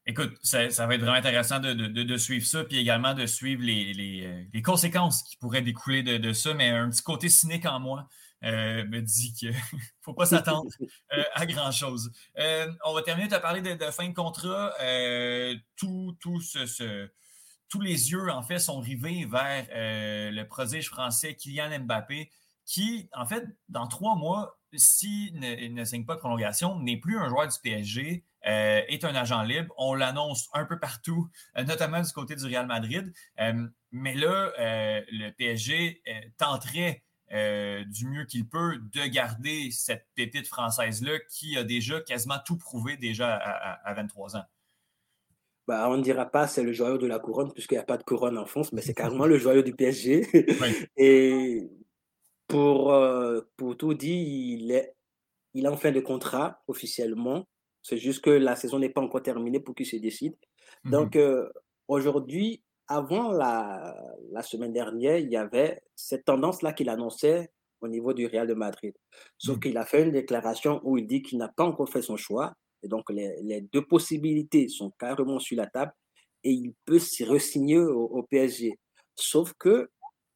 Écoute, 0.06 0.32
ça, 0.42 0.66
va 0.86 0.94
être 0.94 1.02
vraiment 1.02 1.12
intéressant 1.12 1.60
de, 1.60 1.74
de, 1.74 2.16
suivre 2.16 2.46
ça, 2.46 2.64
puis 2.64 2.78
également 2.78 3.12
de 3.12 3.26
suivre 3.26 3.62
les, 3.62 3.92
les, 3.92 4.26
euh, 4.26 4.42
les 4.52 4.62
conséquences 4.62 5.22
qui 5.22 5.36
pourraient 5.36 5.60
découler 5.60 6.02
de, 6.02 6.32
ça, 6.32 6.54
mais 6.54 6.70
un 6.70 6.88
petit 6.88 7.02
côté 7.02 7.28
cynique 7.28 7.66
en 7.66 7.78
moi 7.78 8.08
euh, 8.42 8.86
me 8.86 9.02
dit 9.02 9.34
qu'il 9.34 9.50
ne 9.50 9.54
faut 10.00 10.14
pas 10.14 10.24
s'attendre 10.24 10.70
euh, 11.12 11.22
à 11.34 11.44
grand-chose. 11.44 12.10
Euh, 12.38 12.72
on 12.86 12.94
va 12.94 13.02
terminer, 13.02 13.28
tu 13.28 13.34
as 13.34 13.40
parlé 13.40 13.60
de, 13.60 13.90
fin 13.90 14.08
de 14.08 14.14
contrat. 14.14 14.72
tout, 15.76 16.16
tout 16.18 16.40
ce, 16.40 17.08
tous 17.68 17.80
les 17.80 18.10
yeux, 18.10 18.30
en 18.30 18.42
fait, 18.42 18.58
sont 18.58 18.80
rivés 18.80 19.26
vers 19.26 19.66
le 19.70 20.42
prodige 20.44 20.88
français 20.88 21.34
Kylian 21.34 21.80
Mbappé, 21.80 22.30
qui, 22.64 23.08
en 23.12 23.26
fait, 23.26 23.44
dans 23.68 23.86
trois 23.86 24.16
mois, 24.16 24.59
s'il 24.74 25.38
ne, 25.38 25.68
ne, 25.68 25.84
signe 25.84 26.04
pas 26.04 26.14
de 26.14 26.20
prolongation, 26.20 26.78
n'est 26.80 26.98
plus 26.98 27.18
un 27.18 27.28
joueur 27.28 27.48
du 27.48 27.56
PSG, 27.62 28.24
est 28.44 29.04
un 29.04 29.14
agent 29.14 29.42
libre. 29.42 29.74
On 29.76 29.94
l'annonce 29.94 30.48
un 30.54 30.64
peu 30.64 30.78
partout, 30.78 31.28
notamment 31.56 32.00
du 32.00 32.12
côté 32.12 32.36
du 32.36 32.44
Real 32.44 32.66
Madrid. 32.66 33.12
mais 33.90 34.14
là, 34.14 34.52
le 34.58 35.30
PSG 35.30 36.02
tenterait 36.38 37.02
euh, 37.32 37.84
du 37.84 38.08
mieux 38.08 38.24
qu'il 38.24 38.48
peut 38.48 38.76
de 38.92 39.06
garder 39.06 39.70
cette 39.70 40.04
pépite 40.16 40.48
française-là 40.48 41.12
qui 41.28 41.56
a 41.56 41.62
déjà 41.62 42.00
quasiment 42.00 42.38
tout 42.44 42.56
prouvé 42.56 42.96
déjà 42.96 43.36
à, 43.36 43.94
23 43.94 44.36
ans. 44.36 44.44
Bah, 45.68 45.88
on 45.88 45.96
ne 45.96 46.02
dira 46.02 46.26
pas 46.26 46.48
c'est 46.48 46.64
le 46.64 46.72
joyau 46.72 46.98
de 46.98 47.06
la 47.06 47.20
couronne 47.20 47.52
puisqu'il 47.52 47.74
n'y 47.74 47.80
a 47.80 47.84
pas 47.84 47.98
de 47.98 48.02
couronne 48.02 48.36
en 48.36 48.46
France, 48.46 48.72
mais 48.72 48.82
c'est 48.82 48.94
carrément 48.94 49.26
le 49.26 49.38
joyau 49.38 49.62
du 49.62 49.72
PSG. 49.72 50.26
Et 50.96 51.70
pour, 52.50 52.92
euh, 52.92 53.40
pour 53.56 53.76
tout 53.76 53.94
dire, 53.94 54.16
il 54.16 54.70
est, 54.72 54.94
il 55.54 55.64
est 55.64 55.68
en 55.68 55.76
fin 55.76 55.92
de 55.92 56.00
contrat 56.00 56.62
officiellement. 56.68 57.46
C'est 57.82 57.96
juste 57.96 58.22
que 58.22 58.30
la 58.30 58.56
saison 58.56 58.78
n'est 58.78 58.90
pas 58.90 59.00
encore 59.00 59.22
terminée 59.22 59.60
pour 59.60 59.74
qu'il 59.74 59.86
se 59.86 59.96
décide. 59.96 60.36
Mhm. 60.84 60.90
Donc 60.90 61.16
euh, 61.16 61.48
aujourd'hui, 61.88 62.62
avant 62.88 63.30
la, 63.30 63.94
la, 64.32 64.42
semaine 64.42 64.72
dernière, 64.72 65.18
il 65.18 65.30
y 65.30 65.36
avait 65.36 65.80
cette 65.94 66.24
tendance-là 66.24 66.72
qu'il 66.72 66.88
annonçait 66.88 67.50
au 67.80 67.88
niveau 67.88 68.12
du 68.12 68.26
Real 68.26 68.46
de 68.46 68.54
Madrid. 68.54 68.94
Sauf 69.38 69.56
mmh. 69.56 69.60
qu'il 69.60 69.78
a 69.78 69.84
fait 69.86 70.02
une 70.02 70.12
déclaration 70.12 70.80
où 70.82 70.98
il 70.98 71.06
dit 71.06 71.22
qu'il 71.22 71.38
n'a 71.38 71.48
pas 71.48 71.64
encore 71.64 71.88
fait 71.88 72.02
son 72.02 72.16
choix. 72.16 72.52
Et 72.82 72.88
donc, 72.88 73.08
les, 73.10 73.40
les, 73.42 73.60
deux 73.60 73.86
possibilités 73.86 74.68
sont 74.68 74.90
carrément 74.98 75.38
sur 75.38 75.56
la 75.56 75.66
table 75.66 75.92
et 76.42 76.50
il 76.50 76.74
peut 76.84 76.98
s'y 76.98 77.24
resigner 77.24 77.78
au, 77.78 78.22
PSG. 78.24 78.78
Sauf 79.14 79.52
que 79.58 79.90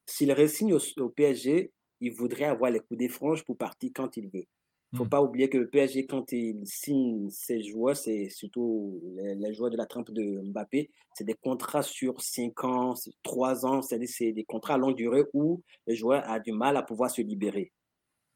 s'il 0.06 0.32
resigne 0.32 0.74
au, 0.74 0.80
au, 0.98 1.08
PSG, 1.08 1.72
il 2.00 2.12
voudrait 2.12 2.44
avoir 2.44 2.70
les 2.70 2.80
coups 2.80 2.98
des 2.98 3.08
franges 3.08 3.44
pour 3.44 3.56
partir 3.56 3.90
quand 3.94 4.16
il 4.16 4.28
veut. 4.28 4.46
Il 4.92 4.96
ne 4.96 4.98
faut 4.98 5.06
mmh. 5.06 5.08
pas 5.08 5.22
oublier 5.22 5.48
que 5.48 5.58
le 5.58 5.68
PSG, 5.68 6.06
quand 6.06 6.30
il 6.30 6.64
signe 6.66 7.28
ses 7.28 7.62
joueurs, 7.64 7.96
c'est 7.96 8.28
surtout 8.28 9.00
les, 9.16 9.52
joueurs 9.52 9.70
de 9.70 9.76
la 9.76 9.86
trempe 9.86 10.12
de 10.12 10.40
Mbappé, 10.40 10.88
c'est 11.14 11.24
des 11.24 11.34
contrats 11.34 11.82
sur 11.82 12.20
5 12.20 12.62
ans, 12.62 12.94
3 13.24 13.66
ans, 13.66 13.82
c'est 13.82 13.98
des 14.32 14.44
contrats 14.44 14.74
à 14.74 14.78
longue 14.78 14.94
durée 14.94 15.24
où 15.32 15.62
le 15.88 15.94
joueur 15.94 16.22
a 16.30 16.38
du 16.38 16.52
mal 16.52 16.76
à 16.76 16.82
pouvoir 16.82 17.10
se 17.10 17.22
libérer. 17.22 17.72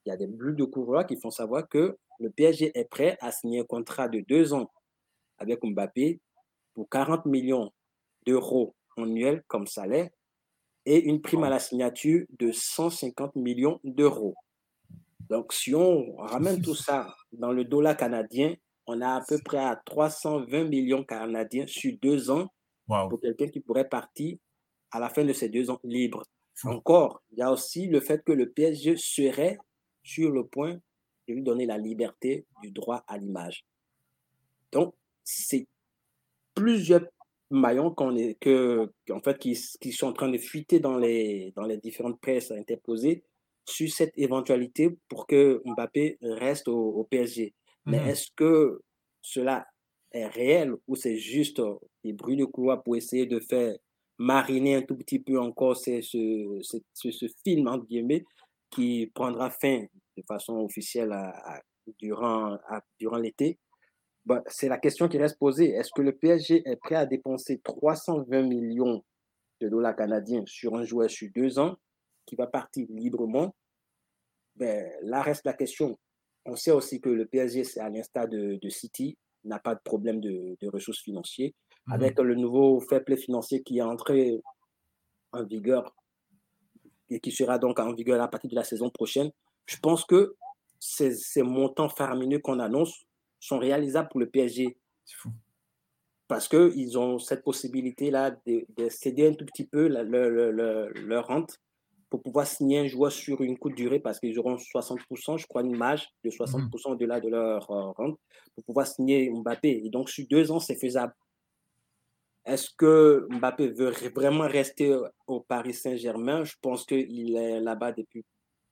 Il 0.04 0.08
y 0.08 0.12
a 0.12 0.16
des 0.16 0.26
bulles 0.26 0.56
de 0.56 0.64
couvreurs 0.64 1.06
qui 1.06 1.16
font 1.16 1.30
savoir 1.30 1.68
que 1.68 1.96
le 2.18 2.30
PSG 2.30 2.72
est 2.74 2.88
prêt 2.88 3.16
à 3.20 3.30
signer 3.30 3.60
un 3.60 3.64
contrat 3.64 4.08
de 4.08 4.20
2 4.20 4.52
ans 4.52 4.68
avec 5.38 5.60
Mbappé 5.62 6.20
pour 6.74 6.88
40 6.88 7.26
millions 7.26 7.70
d'euros 8.26 8.74
annuels 8.96 9.44
comme 9.46 9.68
salaire 9.68 10.10
et 10.88 11.04
une 11.04 11.20
prime 11.20 11.44
à 11.44 11.50
la 11.50 11.58
signature 11.58 12.24
de 12.38 12.50
150 12.50 13.36
millions 13.36 13.78
d'euros. 13.84 14.34
Donc, 15.28 15.52
si 15.52 15.74
on 15.74 16.16
ramène 16.16 16.62
tout 16.62 16.74
ça 16.74 17.14
dans 17.30 17.52
le 17.52 17.64
dollar 17.64 17.94
canadien, 17.94 18.54
on 18.86 19.02
a 19.02 19.16
à 19.16 19.20
peu 19.20 19.38
près 19.44 19.58
à 19.58 19.76
320 19.76 20.64
millions 20.64 21.04
canadiens 21.04 21.66
sur 21.66 21.92
deux 22.00 22.30
ans 22.30 22.48
pour 22.86 23.20
quelqu'un 23.20 23.48
qui 23.48 23.60
pourrait 23.60 23.86
partir 23.86 24.38
à 24.90 24.98
la 24.98 25.10
fin 25.10 25.26
de 25.26 25.34
ces 25.34 25.50
deux 25.50 25.68
ans 25.68 25.78
libres. 25.84 26.24
Encore, 26.64 27.22
il 27.32 27.38
y 27.38 27.42
a 27.42 27.52
aussi 27.52 27.86
le 27.86 28.00
fait 28.00 28.24
que 28.24 28.32
le 28.32 28.48
PSG 28.48 28.96
serait 28.96 29.58
sur 30.02 30.30
le 30.30 30.46
point 30.46 30.72
de 31.28 31.34
lui 31.34 31.42
donner 31.42 31.66
la 31.66 31.76
liberté 31.76 32.46
du 32.62 32.70
droit 32.70 33.04
à 33.06 33.18
l'image. 33.18 33.66
Donc, 34.72 34.94
c'est 35.22 35.68
plusieurs 36.54 37.04
maillons 37.50 37.90
qu'on 37.90 38.16
est, 38.16 38.34
que, 38.40 38.90
en 39.10 39.20
fait, 39.20 39.38
qui, 39.38 39.58
qui, 39.80 39.92
sont 39.92 40.08
en 40.08 40.12
train 40.12 40.28
de 40.28 40.38
fuiter 40.38 40.80
dans 40.80 40.96
les, 40.96 41.52
dans 41.56 41.64
les 41.64 41.78
différentes 41.78 42.20
presses 42.20 42.50
interposées 42.50 43.24
sur 43.64 43.90
cette 43.90 44.12
éventualité 44.16 44.96
pour 45.08 45.26
que 45.26 45.62
Mbappé 45.64 46.18
reste 46.22 46.68
au, 46.68 47.04
PSG. 47.10 47.54
Mais 47.86 48.00
mhm. 48.00 48.08
est-ce 48.08 48.28
que 48.34 48.80
cela 49.22 49.66
est 50.12 50.26
réel 50.26 50.74
ou 50.86 50.96
c'est 50.96 51.16
juste 51.16 51.60
des 52.02 52.12
bruits 52.12 52.36
de 52.36 52.44
couloir 52.44 52.82
pour 52.82 52.96
essayer 52.96 53.26
de 53.26 53.40
faire 53.40 53.76
mariner 54.18 54.76
un 54.76 54.82
tout 54.82 54.96
petit 54.96 55.18
peu 55.18 55.38
encore 55.38 55.76
ce, 55.76 56.00
ce, 56.00 56.80
ce, 56.94 57.26
film, 57.44 57.68
entre 57.68 57.86
guillemets, 57.86 58.24
qui 58.70 59.10
prendra 59.14 59.50
fin 59.50 59.84
de 60.16 60.22
façon 60.26 60.56
officielle 60.58 61.12
à, 61.12 61.62
durant, 61.98 62.58
durant 62.98 63.18
l'été? 63.18 63.58
Bah, 64.28 64.42
C'est 64.46 64.68
la 64.68 64.78
question 64.78 65.08
qui 65.08 65.18
reste 65.18 65.38
posée. 65.38 65.70
Est-ce 65.70 65.90
que 65.94 66.02
le 66.02 66.12
PSG 66.12 66.62
est 66.66 66.76
prêt 66.76 66.96
à 66.96 67.06
dépenser 67.06 67.60
320 67.64 68.42
millions 68.42 69.02
de 69.60 69.68
dollars 69.68 69.96
canadiens 69.96 70.44
sur 70.46 70.76
un 70.76 70.84
joueur 70.84 71.10
sur 71.10 71.28
deux 71.34 71.58
ans 71.58 71.76
qui 72.26 72.36
va 72.36 72.46
partir 72.46 72.86
librement, 72.90 73.56
ben, 74.54 74.86
là 75.02 75.22
reste 75.22 75.46
la 75.46 75.54
question. 75.54 75.98
on 76.44 76.56
sait 76.56 76.70
aussi 76.70 77.00
que 77.00 77.08
le 77.08 77.26
PSG, 77.26 77.64
c'est 77.64 77.80
à 77.80 77.88
l'instar 77.88 78.28
de, 78.28 78.58
City, 78.68 79.16
n'a 79.44 79.58
pas 79.58 79.74
de 79.74 79.80
problème 79.82 80.20
de, 80.20 80.56
ressources 80.68 81.00
financières. 81.00 81.50
Mhm. 81.86 81.94
Avec 81.94 82.18
le 82.18 82.34
nouveau 82.34 82.80
fair 82.80 83.02
play 83.02 83.16
financier 83.16 83.62
qui 83.62 83.78
est 83.78 83.82
entré 83.82 84.42
en 85.32 85.44
vigueur 85.44 85.94
et 87.08 87.18
qui 87.18 87.32
sera 87.32 87.58
donc 87.58 87.78
en 87.80 87.94
vigueur 87.94 88.20
à 88.20 88.28
partir 88.28 88.50
de 88.50 88.56
la 88.56 88.64
saison 88.64 88.90
prochaine, 88.90 89.30
je 89.64 89.78
pense 89.78 90.04
que 90.04 90.34
ces, 90.78 91.14
ces 91.14 91.42
montants 91.42 91.88
faramineux 91.88 92.40
qu'on 92.40 92.58
annonce 92.58 93.07
sont 93.40 93.58
réalisables 93.58 94.08
pour 94.08 94.20
le 94.20 94.28
PSG. 94.28 94.76
C'est 95.04 95.16
fou. 95.16 95.30
Parce 96.26 96.46
qu'ils 96.48 96.98
ont 96.98 97.18
cette 97.18 97.42
possibilité-là 97.42 98.36
de, 98.46 98.88
céder 98.90 99.28
un 99.28 99.34
tout 99.34 99.46
petit 99.46 99.66
peu 99.66 99.88
leur 99.88 101.26
rente 101.26 101.60
pour 102.10 102.22
pouvoir 102.22 102.46
signer 102.46 102.78
un 102.78 102.86
joueur 102.86 103.12
sur 103.12 103.40
une 103.42 103.58
courte 103.58 103.74
durée 103.74 103.98
parce 103.98 104.18
qu'ils 104.18 104.38
auront 104.38 104.56
60%, 104.56 105.38
je 105.38 105.46
crois, 105.46 105.62
une 105.62 105.76
marge 105.76 106.08
de 106.24 106.30
60% 106.30 106.60
mhm. 106.60 106.92
au-delà 106.92 107.20
de 107.20 107.28
leur 107.28 107.70
euh, 107.70 107.90
rente 107.92 108.18
pour 108.54 108.64
pouvoir 108.64 108.86
signer 108.86 109.30
Mbappé. 109.30 109.82
Et 109.84 109.90
donc, 109.90 110.08
sur 110.08 110.26
deux 110.28 110.50
ans, 110.50 110.60
c'est 110.60 110.76
faisable. 110.76 111.14
Est-ce 112.44 112.70
que 112.76 113.26
Mbappé 113.30 113.68
veut 113.68 113.92
vraiment 114.14 114.46
rester 114.46 114.98
au 115.26 115.40
Paris 115.40 115.74
Saint-Germain? 115.74 116.44
Je 116.44 116.54
pense 116.62 116.86
qu'il 116.86 117.36
est 117.36 117.60
là-bas 117.60 117.92
depuis, 117.92 118.24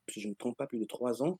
si 0.08 0.20
je 0.20 0.28
ne 0.28 0.30
me 0.30 0.36
trompe 0.36 0.56
pas, 0.56 0.66
plus 0.66 0.78
de 0.78 0.86
trois 0.86 1.22
ans. 1.22 1.38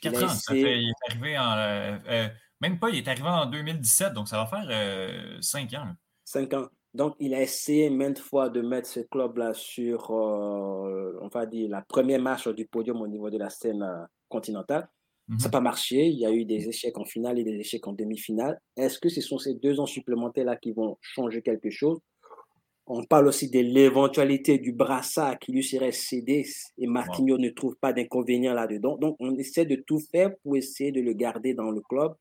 Quatre 0.00 0.24
ans, 0.24 0.28
ça 0.28 0.52
fait, 0.52 0.82
il 0.82 0.88
est 0.88 1.10
arrivé 1.10 1.38
en. 1.38 1.52
Euh, 1.52 1.98
euh, 2.08 2.28
même 2.60 2.78
pas, 2.78 2.90
il 2.90 2.96
est 2.96 3.08
arrivé 3.08 3.28
en 3.28 3.46
2017, 3.46 4.12
donc 4.12 4.28
ça 4.28 4.36
va 4.36 4.46
faire 4.46 5.38
cinq 5.40 5.74
ans. 5.74 5.92
Cinq 6.24 6.52
ans. 6.54 6.68
Donc, 6.94 7.14
il 7.20 7.34
a 7.34 7.42
essayé 7.42 7.90
maintes 7.90 8.18
fois 8.18 8.48
de 8.48 8.60
mettre 8.62 8.88
ce 8.88 9.00
club-là 9.00 9.52
sur, 9.54 10.10
euh, 10.10 11.18
on 11.20 11.28
va 11.28 11.46
dire, 11.46 11.68
la 11.68 11.82
première 11.82 12.20
marche 12.20 12.48
du 12.48 12.66
podium 12.66 13.00
au 13.02 13.06
niveau 13.06 13.30
de 13.30 13.38
la 13.38 13.50
scène 13.50 13.82
euh, 13.82 14.04
continentale. 14.28 14.88
Ça 15.28 15.34
n'a 15.34 15.44
mhm. 15.44 15.50
pas 15.50 15.60
marché. 15.60 16.06
Il 16.06 16.18
y 16.18 16.24
a 16.24 16.32
eu 16.32 16.46
des 16.46 16.68
échecs 16.68 16.96
en 16.96 17.04
finale 17.04 17.38
et 17.38 17.44
des 17.44 17.54
échecs 17.54 17.86
en 17.86 17.92
demi-finale. 17.92 18.58
Est-ce 18.76 18.98
que 18.98 19.10
ce 19.10 19.20
sont 19.20 19.38
ces 19.38 19.54
deux 19.54 19.78
ans 19.78 19.84
supplémentaires-là 19.84 20.56
qui 20.56 20.72
vont 20.72 20.96
changer 21.02 21.42
quelque 21.42 21.68
chose? 21.68 21.98
On 22.90 23.04
parle 23.04 23.28
aussi 23.28 23.50
de 23.50 23.60
l'éventualité 23.60 24.56
du 24.58 24.72
brassard 24.72 25.38
qui 25.38 25.52
lui 25.52 25.62
serait 25.62 25.92
cédé 25.92 26.46
et 26.78 26.86
Marquinhos 26.86 27.36
ne 27.36 27.50
trouve 27.50 27.76
pas 27.76 27.92
d'inconvénient 27.92 28.54
là-dedans. 28.54 28.96
Donc, 28.96 29.16
on 29.20 29.36
essaie 29.36 29.66
de 29.66 29.76
tout 29.76 29.98
faire 29.98 30.34
pour 30.38 30.56
essayer 30.56 30.90
de 30.90 31.02
le 31.02 31.12
garder 31.12 31.52
dans 31.52 31.70
le 31.70 31.82
club. 31.82 32.14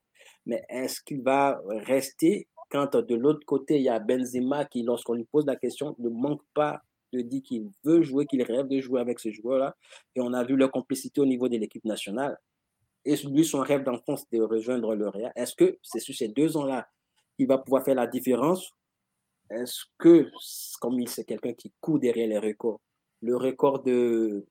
Mais 0.45 0.61
est-ce 0.67 1.01
qu'il 1.01 1.23
va 1.23 1.61
rester? 1.85 2.49
Quand 2.69 2.97
de 2.97 3.15
l'autre 3.15 3.45
côté, 3.45 3.77
il 3.77 3.83
y 3.83 3.89
a 3.89 3.97
Benzema 3.99 4.65
qui, 4.65 4.83
lorsqu'on 4.83 5.13
lui 5.13 5.23
pose 5.23 5.45
la 5.45 5.55
question, 5.55 5.95
ne 5.99 6.09
manque 6.09 6.41
pas 6.53 6.81
de 7.13 7.21
dire 7.21 7.41
qu'il 7.43 7.69
veut 7.85 8.01
jouer, 8.01 8.25
qu'il 8.25 8.43
rêve 8.43 8.67
de 8.67 8.81
jouer 8.81 8.99
avec 8.99 9.19
ce 9.19 9.31
joueur-là. 9.31 9.73
Et 10.17 10.19
on 10.19 10.33
a 10.33 10.43
vu 10.43 10.57
leur 10.57 10.69
complicité 10.69 11.21
au 11.21 11.25
niveau 11.25 11.47
de 11.47 11.55
l'équipe 11.55 11.85
nationale. 11.85 12.37
Et 13.05 13.15
lui, 13.25 13.45
son 13.45 13.61
rêve 13.61 13.83
d'enfance, 13.83 14.29
de 14.33 14.41
rejoindre 14.41 14.95
le 14.95 15.07
Real. 15.07 15.31
Est-ce 15.37 15.55
que 15.55 15.77
c'est 15.81 15.99
sur 15.99 16.13
ces 16.13 16.27
deux 16.27 16.57
ans-là 16.57 16.89
qu'il 17.37 17.47
va 17.47 17.57
pouvoir 17.57 17.85
faire 17.85 17.95
la 17.95 18.05
différence 18.05 18.73
Est-ce 19.49 19.85
que, 19.97 20.29
comme 20.79 20.99
il 20.99 21.09
c'est 21.09 21.25
quelqu'un 21.25 21.53
qui 21.53 21.73
court 21.79 21.99
derrière 21.99 22.27
les 22.27 22.39
records, 22.39 22.81
le 23.21 23.35
record 23.35 23.83
de 23.83 24.45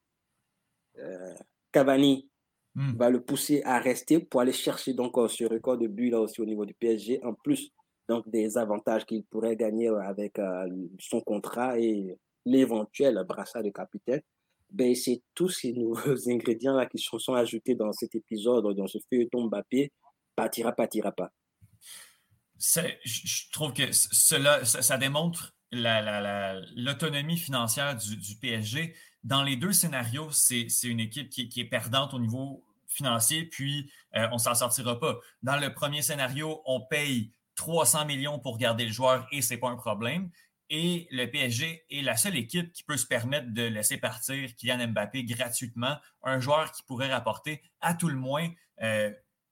euh, 0.99 1.35
Cavani 1.73 2.29
hmm. 2.75 2.97
va 2.97 3.11
le 3.11 3.23
pousser 3.23 3.63
à 3.65 3.79
rester 3.79 4.19
pour 4.19 4.41
aller 4.41 4.53
chercher 4.53 4.95
donc 4.95 5.17
euh, 5.19 5.29
ce 5.29 5.45
record 5.45 5.79
de 5.79 5.87
but 5.87 6.11
là 6.11 6.21
aussi 6.21 6.41
au 6.41 6.47
niveau 6.47 6.65
du 6.65 6.75
PSG, 6.75 7.23
en 7.25 7.35
plus 7.35 7.71
donc 8.09 8.29
des 8.31 8.57
avantages 8.57 9.05
qu'il 9.05 9.25
pourrait 9.25 9.57
gagner 9.57 9.89
avec 9.89 10.39
euh, 10.39 10.69
son 10.99 11.21
contrat 11.21 11.79
et 11.79 12.17
l'éventuel 12.45 13.23
brassard 13.29 13.63
de 13.63 13.71
capitaine. 13.71 14.23
Ben, 14.71 14.95
c'est 14.95 15.23
tous 15.35 15.49
ces 15.49 15.73
nouveaux 15.73 16.29
ingrédients-là 16.29 16.87
qui 16.87 16.99
se 16.99 17.19
sont 17.19 17.35
ajoutés 17.35 17.75
dans 17.75 17.93
cet 17.93 18.15
épisode, 18.15 18.75
dans 18.77 18.87
ce 18.87 18.99
feuilleton 19.11 19.49
Mbappé, 19.49 19.93
partira, 20.35 20.73
partira 20.73 21.13
pas. 21.13 21.31
Je 22.59 23.51
trouve 23.53 23.73
que 23.73 23.93
cela, 23.93 24.65
ça, 24.65 24.99
démontre 24.99 25.55
l'autonomie 25.73 27.37
financière 27.39 27.97
du, 27.97 28.37
PSG. 28.41 28.95
Dans 29.25 29.43
les 29.43 29.57
deux 29.57 29.73
scénarios, 29.73 30.31
c'est 30.31 30.69
une 30.85 31.01
équipe 31.01 31.29
qui, 31.31 31.51
est 31.57 31.65
perdante 31.65 32.15
au 32.15 32.19
niveau 32.19 32.65
financier, 32.89 33.45
puis 33.45 33.91
euh, 34.15 34.29
on 34.31 34.35
ne 34.35 34.41
s'en 34.41 34.55
sortira 34.55 34.99
pas. 34.99 35.19
Dans 35.43 35.57
le 35.57 35.75
premier 35.75 36.01
scénario, 36.01 36.63
on 36.65 36.81
paye 36.81 37.33
300 37.57 38.07
millions 38.07 38.39
pour 38.39 38.59
garder 38.59 38.87
le 38.87 38.93
joueur 38.93 39.27
et 39.33 39.43
ce 39.43 39.55
n'est 39.55 39.61
pas 39.61 39.69
un 39.69 39.77
problème. 39.77 40.31
Et 40.69 41.07
le 41.11 41.27
PSG 41.27 41.85
est 41.91 42.03
la 42.03 42.17
seule 42.17 42.37
équipe 42.37 42.73
qui 42.73 42.83
peut 42.83 42.97
se 42.97 43.07
permettre 43.07 43.53
de 43.53 43.63
laisser 43.63 43.99
partir 43.99 44.55
Kylian 44.57 44.89
Mbappé 44.89 45.25
gratuitement, 45.25 45.97
un 46.23 46.41
joueur 46.41 46.73
qui 46.73 46.83
pourrait 46.83 47.13
rapporter 47.13 47.63
à 47.81 47.95
tout 47.95 48.09
le 48.09 48.17
moins 48.17 48.49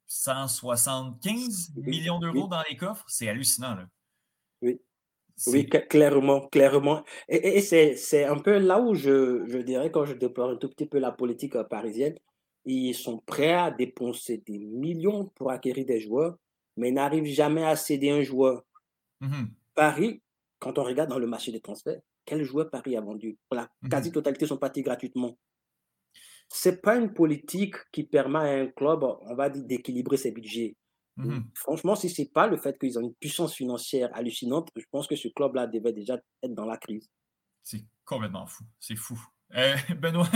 175 0.07 1.73
euh, 1.77 1.81
millions 1.83 2.19
d'euros 2.19 2.47
dans 2.47 2.63
les 2.69 2.77
coffres? 2.77 3.05
C'est 3.09 3.29
hallucinant. 3.29 3.75
Là. 3.75 3.89
Oui. 4.63 4.81
Oui, 5.49 5.69
clairement, 5.69 6.47
clairement. 6.49 7.03
Et, 7.29 7.61
c'est 7.61 8.25
un 8.25 8.39
peu 8.39 8.59
là 8.59 8.81
où 8.81 8.95
je, 8.95 9.45
je, 9.47 9.59
dirais, 9.59 9.91
quand 9.91 10.05
je 10.05 10.15
déplore 10.15 10.51
un 10.51 10.57
tout 10.57 10.69
petit 10.69 10.87
peu 10.87 10.99
la 10.99 11.11
politique 11.11 11.57
euh, 11.57 11.65
parisienne, 11.65 12.15
ils 12.65 12.95
sont 12.95 13.19
prêts 13.19 13.53
à 13.53 13.71
dépenser 13.71 14.39
des 14.47 14.59
millions 14.59 15.27
pour 15.35 15.51
acquérir 15.51 15.85
des 15.85 16.01
joueurs 16.01 16.37
mais 16.77 16.91
n'arrive 16.91 17.27
jamais 17.27 17.65
à 17.65 17.77
céder 17.77 18.11
un 18.11 18.23
joueur. 18.23 18.65
Mmh 19.21 19.45
Paris, 19.75 20.23
quand 20.61 20.79
on 20.79 20.85
regarde 20.85 21.11
dans 21.11 21.19
le 21.19 21.27
marché 21.27 21.51
des 21.51 21.61
transferts, 21.61 22.01
quel 22.25 22.45
joueur 22.45 22.71
Paris 22.71 22.97
a 22.97 23.01
vendu? 23.01 23.39
La 23.51 23.69
mmh 23.83 23.89
quasi-totalité 23.89 24.47
sont 24.47 24.57
partis 24.57 24.83
gratuitement. 24.83 25.37
Ce 26.55 26.69
n'est 26.69 26.77
pas 26.77 26.95
une 26.95 27.13
politique 27.13 27.75
qui 27.91 28.05
permet 28.05 28.39
à 28.39 28.63
un 28.63 28.67
club, 28.69 29.03
on 29.03 29.35
va 29.35 29.51
dire, 29.51 29.65
d'équilibrer 29.65 30.17
ses 30.17 30.31
budgets. 30.31 30.77
Mmh 31.17 31.41
franchement, 31.55 31.97
si 31.97 32.09
ce 32.09 32.23
n'est 32.23 32.29
pas 32.29 32.47
le 32.47 32.57
fait 32.57 32.79
qu'ils 32.79 32.97
ont 32.97 33.03
une 33.03 33.15
puissance 33.15 33.55
financière 33.55 34.09
hallucinante, 34.15 34.71
je 34.77 34.85
pense 34.89 35.09
que 35.09 35.17
ce 35.17 35.27
club-là 35.29 35.67
devait 35.67 35.93
déjà 35.93 36.15
être 36.15 36.55
dans 36.55 36.65
la 36.65 36.77
crise. 36.77 37.11
C'est 37.65 37.85
complètement 38.05 38.47
fou. 38.47 38.63
C'est 38.79 38.95
fou. 38.95 39.21
Euh, 39.57 39.75
Benoît 39.99 40.29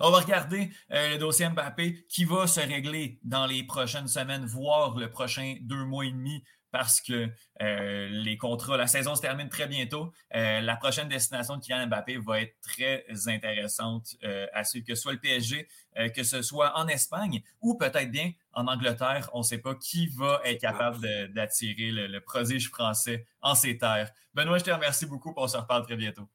On 0.00 0.10
va 0.10 0.18
regarder 0.18 0.70
euh, 0.90 1.12
le 1.12 1.18
dossier 1.18 1.48
Mbappé 1.48 2.06
qui 2.08 2.24
va 2.24 2.48
se 2.48 2.60
régler 2.60 3.20
dans 3.22 3.46
les 3.46 3.62
prochaines 3.62 4.08
semaines, 4.08 4.46
voire 4.46 4.96
le 4.96 5.10
prochain 5.10 5.56
deux 5.60 5.84
mois 5.84 6.06
et 6.06 6.10
demi, 6.10 6.42
parce 6.70 7.00
que 7.00 7.28
euh, 7.62 8.08
les 8.08 8.36
contrats, 8.36 8.76
la 8.76 8.86
saison 8.86 9.14
se 9.14 9.20
termine 9.20 9.48
très 9.48 9.66
bientôt. 9.66 10.12
la 10.32 10.76
prochaine 10.76 11.08
destination 11.08 11.56
de 11.56 11.62
Kylian 11.62 11.86
Mbappé 11.86 12.18
va 12.18 12.40
être 12.40 12.54
très 12.60 13.04
intéressante 13.26 14.16
à 14.52 14.64
suivre, 14.64 14.86
que 14.86 14.94
ce 14.94 15.02
soit 15.02 15.12
le 15.12 15.20
PSG, 15.20 15.68
que 16.14 16.22
ce 16.22 16.42
soit 16.42 16.78
en 16.78 16.88
Espagne 16.88 17.42
ou 17.60 17.76
peut-être 17.76 18.10
bien 18.10 18.32
en 18.52 18.66
Angleterre. 18.66 19.30
On 19.32 19.38
ne 19.38 19.44
sait 19.44 19.58
pas 19.58 19.74
qui 19.74 20.08
va 20.08 20.40
être 20.44 20.60
capable 20.60 21.32
d'attirer 21.32 21.90
le, 21.90 22.06
le 22.06 22.20
prodige 22.20 22.68
français 22.68 23.26
en 23.40 23.54
ces 23.54 23.78
terres. 23.78 24.10
Benoît, 24.34 24.58
je 24.58 24.64
te 24.64 24.70
remercie 24.70 25.06
beaucoup. 25.06 25.32
On 25.36 25.48
se 25.48 25.56
reparle 25.56 25.84
très 25.84 25.96
bientôt. 25.96 26.28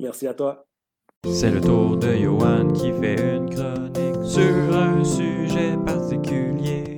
Merci 0.00 0.26
à 0.26 0.34
toi. 0.34 0.66
C'est 1.26 1.50
le 1.50 1.60
tour 1.60 1.98
de 1.98 2.16
Johan 2.16 2.72
qui 2.72 2.90
fait 2.92 3.36
une 3.36 3.50
chronique 3.50 4.24
sur 4.24 4.74
un 4.74 5.04
sujet 5.04 5.76
particulier. 5.84 6.89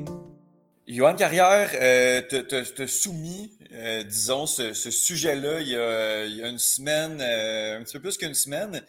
Johan 0.89 1.15
Carrière 1.15 1.71
euh, 1.75 2.21
te, 2.23 2.87
soumis, 2.87 3.57
euh, 3.73 4.03
disons, 4.03 4.47
ce, 4.47 4.73
sujet-là 4.73 5.61
il, 5.61 5.69
il, 5.69 6.37
y 6.37 6.43
a 6.43 6.49
une 6.49 6.59
semaine, 6.59 7.21
euh, 7.21 7.79
un 7.79 7.83
petit 7.83 7.95
peu 7.95 8.01
plus 8.01 8.19
qu'une 8.19 8.35
semaine. 8.35 8.85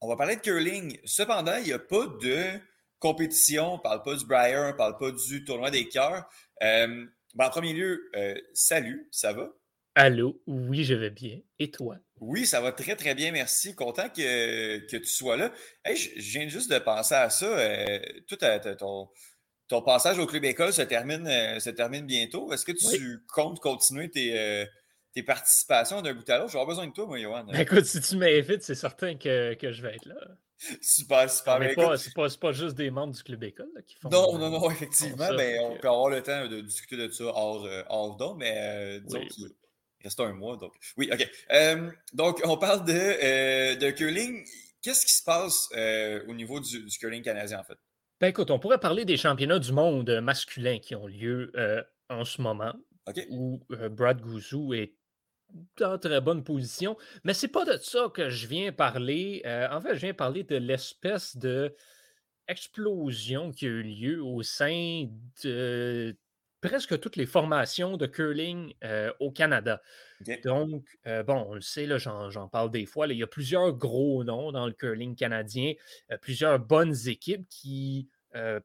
on 0.00 0.08
va 0.08 0.16
parler 0.16 0.36
de 0.36 0.40
curling. 0.40 0.98
Cependant, 1.04 1.56
il 1.56 1.64
n'y 1.64 1.72
a 1.72 1.78
pas 1.78 2.06
de 2.20 2.44
compétition. 2.98 3.74
On 3.74 3.76
ne 3.76 3.82
parle 3.82 4.02
pas 4.02 4.16
du 4.16 4.26
Briar, 4.26 4.64
on 4.64 4.72
ne 4.72 4.76
parle 4.76 4.98
pas 4.98 5.10
du 5.10 5.44
tournoi 5.44 5.70
des 5.70 5.88
cœurs. 5.88 6.28
Ben, 6.60 7.08
en 7.38 7.50
premier 7.50 7.72
lieu, 7.72 8.10
salut, 8.54 9.08
ça 9.12 9.32
va? 9.32 9.50
Allô, 9.98 10.42
oui, 10.46 10.84
je 10.84 10.92
vais 10.92 11.08
bien. 11.08 11.40
Et 11.58 11.70
toi? 11.70 11.96
Oui, 12.20 12.44
ça 12.44 12.60
va 12.60 12.70
très, 12.70 12.96
très 12.96 13.14
bien, 13.14 13.32
merci. 13.32 13.74
Content 13.74 14.10
que, 14.10 14.78
que 14.86 14.96
tu 14.98 15.06
sois 15.06 15.38
là. 15.38 15.50
je, 15.86 16.10
viens 16.18 16.46
juste 16.48 16.70
de 16.70 16.78
penser 16.78 17.14
à 17.14 17.30
ça. 17.30 17.46
Euh, 17.46 17.98
tout 18.28 18.36
ton, 18.78 19.08
ton, 19.68 19.82
passage 19.82 20.18
au 20.18 20.26
Club 20.26 20.44
École 20.44 20.72
se 20.72 20.82
termine, 20.82 21.26
euh, 21.26 21.60
se 21.60 21.70
termine 21.70 22.06
bientôt. 22.06 22.52
Est-ce 22.52 22.64
que 22.64 22.72
tu 22.72 23.22
comptes 23.32 23.60
continuer 23.60 24.10
tes, 24.10 24.38
euh, 24.38 24.64
tes 25.12 25.22
participations 25.22 26.02
d'un 26.02 26.14
bout 26.14 26.28
à 26.30 26.38
l'autre? 26.38 26.50
J'aurai 26.52 26.66
besoin 26.66 26.86
de 26.86 26.92
toi, 26.92 27.06
moi, 27.06 27.18
Johan. 27.18 27.44
Ben, 27.44 27.60
écoute, 27.60 27.84
si 27.84 28.00
tu 28.00 28.16
m'invites, 28.16 28.62
c'est 28.62 28.74
certain 28.74 29.16
que, 29.16 29.54
que, 29.54 29.72
je 29.72 29.82
vais 29.82 29.94
être 29.94 30.06
là. 30.06 30.16
Super, 30.80 31.28
super. 31.30 31.58
Mais 31.58 31.74
ben, 31.74 31.96
c'est 31.96 32.14
pas, 32.14 32.28
pas, 32.40 32.52
juste 32.52 32.76
des 32.76 32.90
membres 32.90 33.14
du 33.14 33.22
Club 33.22 33.42
École 33.44 33.68
qui 33.86 33.96
font 33.96 34.08
Non, 34.08 34.38
non, 34.38 34.50
non, 34.50 34.70
effectivement. 34.70 35.32
mais 35.36 35.58
on 35.60 35.76
peut 35.76 35.88
avoir 35.88 36.08
le 36.08 36.22
temps 36.22 36.46
de 36.46 36.60
discuter 36.60 36.96
de 36.96 37.10
ça 37.10 37.24
hors, 37.24 37.68
hors 37.88 38.16
don, 38.16 38.34
mais 38.34 39.00
disons 39.00 39.20
reste 40.06 40.20
un 40.20 40.32
mois, 40.32 40.56
donc. 40.56 40.72
Oui, 40.96 41.10
OK. 41.12 41.28
Euh, 41.52 41.90
donc, 42.12 42.40
on 42.44 42.56
parle 42.56 42.84
de, 42.84 42.92
euh, 42.92 43.76
de 43.76 43.90
curling. 43.90 44.44
Qu'est-ce 44.80 45.04
qui 45.04 45.12
se 45.12 45.22
passe 45.22 45.68
euh, 45.76 46.24
au 46.28 46.34
niveau 46.34 46.60
du, 46.60 46.86
curling 46.98 47.22
canadien, 47.22 47.60
en 47.60 47.64
fait? 47.64 47.78
Ben 48.20 48.28
écoute, 48.28 48.50
on 48.50 48.58
pourrait 48.58 48.80
parler 48.80 49.04
des 49.04 49.16
championnats 49.16 49.58
du 49.58 49.72
monde 49.72 50.20
masculin 50.20 50.78
qui 50.78 50.94
ont 50.94 51.06
lieu 51.06 51.52
en 52.08 52.24
ce 52.24 52.40
moment, 52.40 52.74
où 53.28 53.60
Brad 53.90 54.20
Gouzou 54.20 54.72
est 54.72 54.94
en 55.82 55.98
très 55.98 56.20
bonne 56.20 56.42
position. 56.42 56.96
Mais 57.24 57.34
c'est 57.34 57.48
pas 57.48 57.64
de 57.64 57.76
ça 57.76 58.10
que 58.12 58.30
je 58.30 58.46
viens 58.46 58.72
parler. 58.72 59.42
en 59.70 59.80
fait, 59.80 59.94
je 59.94 60.00
viens 60.00 60.14
parler 60.14 60.44
de 60.44 60.56
l'espèce 60.56 61.36
de 61.36 61.74
explosion 62.48 63.50
qui 63.50 63.66
a 63.66 63.68
eu 63.68 63.82
lieu 63.82 64.22
au 64.22 64.42
sein 64.42 65.08
de 65.42 66.16
presque 66.60 66.98
toutes 67.00 67.16
les 67.16 67.26
formations 67.26 67.96
de 67.96 68.06
curling 68.06 68.74
euh, 68.84 69.12
au 69.20 69.30
Canada. 69.30 69.80
Donc, 70.44 70.84
euh, 71.06 71.22
bon, 71.22 71.46
on 71.48 71.54
le 71.54 71.60
sait, 71.60 71.86
j'en 71.98 72.48
parle 72.48 72.70
des 72.70 72.86
fois, 72.86 73.06
il 73.06 73.18
y 73.18 73.22
a 73.22 73.26
plusieurs 73.26 73.72
gros 73.72 74.24
noms 74.24 74.52
dans 74.52 74.66
le 74.66 74.72
curling 74.72 75.14
canadien, 75.14 75.74
euh, 76.10 76.16
plusieurs 76.18 76.58
bonnes 76.58 76.96
équipes 77.06 77.46
qui 77.48 78.08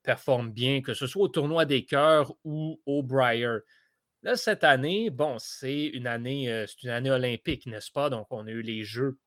performent 0.03 0.51
bien, 0.51 0.81
que 0.81 0.93
ce 0.93 1.07
soit 1.07 1.23
au 1.23 1.27
tournoi 1.29 1.63
des 1.63 1.85
cœurs 1.85 2.33
ou 2.43 2.81
au 2.85 3.03
Briar. 3.03 3.59
Là, 4.21 4.35
cette 4.35 4.65
année, 4.65 5.09
bon, 5.09 5.37
c'est 5.39 5.85
une 5.85 6.07
année, 6.07 6.65
c'est 6.67 6.83
une 6.83 6.89
année 6.89 7.09
olympique, 7.09 7.67
n'est-ce 7.67 7.89
pas? 7.89 8.09
Donc, 8.09 8.27
on 8.31 8.47
a 8.47 8.51
eu 8.51 8.61
les 8.61 8.83
Jeux 8.83 9.17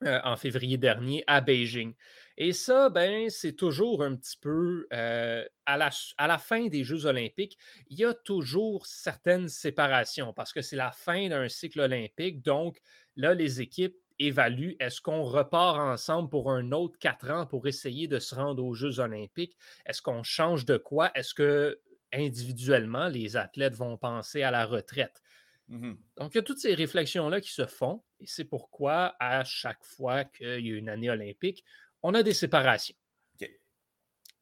en 0.00 0.36
février 0.36 0.78
dernier 0.78 1.22
à 1.26 1.42
Beijing. 1.42 1.92
Et 2.40 2.52
ça, 2.52 2.88
ben, 2.88 3.28
c'est 3.30 3.54
toujours 3.54 4.02
un 4.04 4.14
petit 4.14 4.36
peu 4.36 4.86
à, 4.92 5.76
la, 5.76 5.90
à 6.18 6.26
la 6.28 6.38
fin 6.38 6.68
des 6.68 6.84
Jeux 6.84 7.04
olympiques, 7.06 7.58
il 7.88 7.98
y 7.98 8.04
a 8.04 8.14
toujours 8.14 8.86
certaines 8.86 9.48
séparations 9.48 10.32
parce 10.32 10.52
que 10.52 10.62
c'est 10.62 10.76
la 10.76 10.92
fin 10.92 11.28
d'un 11.28 11.48
cycle 11.48 11.80
olympique. 11.80 12.40
Donc, 12.42 12.78
là, 13.16 13.34
les 13.34 13.60
équipes 13.60 13.96
évaluent 14.20 14.76
est-ce 14.78 15.00
qu'on 15.00 15.24
repart 15.24 15.78
ensemble 15.78 16.28
pour 16.28 16.52
un 16.52 16.70
autre 16.70 16.96
quatre 16.98 17.28
ans 17.30 17.44
pour 17.46 17.66
essayer 17.66 18.06
de 18.06 18.20
se 18.20 18.36
rendre 18.36 18.64
aux 18.64 18.74
Jeux 18.74 19.00
olympiques? 19.00 19.56
Est-ce 19.84 20.00
qu'on 20.00 20.22
change 20.22 20.64
de 20.64 20.76
quoi? 20.76 21.10
Est-ce 21.16 21.34
que 21.34 21.80
individuellement, 22.12 23.08
les 23.08 23.36
athlètes 23.36 23.74
vont 23.74 23.96
penser 23.98 24.42
à 24.44 24.52
la 24.52 24.64
retraite? 24.64 25.22
Mmh 25.68 25.98
Donc, 26.16 26.34
il 26.34 26.38
y 26.38 26.40
a 26.40 26.42
toutes 26.42 26.58
ces 26.58 26.74
réflexions-là 26.74 27.40
qui 27.40 27.52
se 27.52 27.66
font, 27.66 28.02
et 28.18 28.26
c'est 28.26 28.44
pourquoi, 28.44 29.14
à 29.20 29.44
chaque 29.44 29.84
fois 29.84 30.24
qu'il 30.24 30.66
y 30.66 30.72
a 30.72 30.76
une 30.76 30.88
année 30.88 31.10
olympique, 31.10 31.64
on 32.02 32.14
a 32.14 32.22
des 32.22 32.34
séparations. 32.34 32.96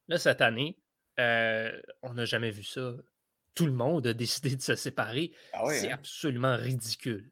Là, 0.09 0.19
cette 0.19 0.41
année, 0.41 0.79
euh, 1.19 1.73
on 2.03 2.15
n'a 2.15 2.25
jamais 2.25 2.51
vu 2.51 2.63
ça. 2.63 2.95
Tout 3.55 3.67
le 3.67 3.73
monde 3.73 4.07
a 4.07 4.13
décidé 4.13 4.55
de 4.55 4.63
se 4.63 4.77
séparer. 4.77 5.33
Ah 5.53 5.65
c'est 5.71 5.91
hein? 5.91 5.95
absolument 5.95 6.57
ridicule. 6.57 7.31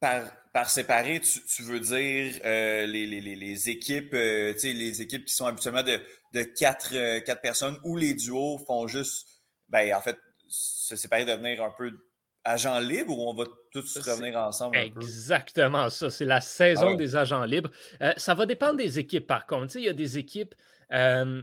Par, 0.00 0.32
par 0.52 0.70
séparer, 0.70 1.20
tu, 1.20 1.62
veux 1.62 1.78
dire 1.78 2.40
euh, 2.44 2.86
les, 2.86 3.68
équipes, 3.68 4.14
euh, 4.14 4.54
les 4.64 5.02
équipes 5.02 5.26
qui 5.26 5.34
sont 5.34 5.44
habituellement 5.44 5.82
de, 5.82 6.00
de 6.32 6.42
quatre, 6.42 7.18
quatre 7.20 7.42
personnes 7.42 7.78
ou 7.84 7.96
les 7.96 8.14
duos 8.14 8.58
font 8.66 8.86
juste, 8.86 9.28
ben, 9.68 9.94
en 9.94 10.00
fait, 10.00 10.18
se 10.48 10.96
séparer, 10.96 11.26
devenir 11.26 11.62
un 11.62 11.70
peu 11.70 11.92
agents 12.44 12.78
libres 12.78 13.16
ou 13.16 13.28
on 13.28 13.34
va 13.34 13.44
tous 13.72 13.98
revenir 13.98 14.36
ensemble? 14.36 14.76
Exactement 14.76 15.90
ça. 15.90 16.10
C'est 16.10 16.24
la 16.24 16.40
saison 16.40 16.92
ah 16.92 16.96
des 16.96 17.16
agents 17.16 17.44
libres. 17.44 17.70
Euh, 18.02 18.12
ça 18.16 18.34
va 18.34 18.46
dépendre 18.46 18.76
des 18.76 18.98
équipes, 18.98 19.26
par 19.26 19.46
contre. 19.46 19.76
il 19.76 19.84
y 19.84 19.88
a 19.88 19.92
des 19.92 20.18
équipes. 20.18 20.54
Euh, 20.92 21.42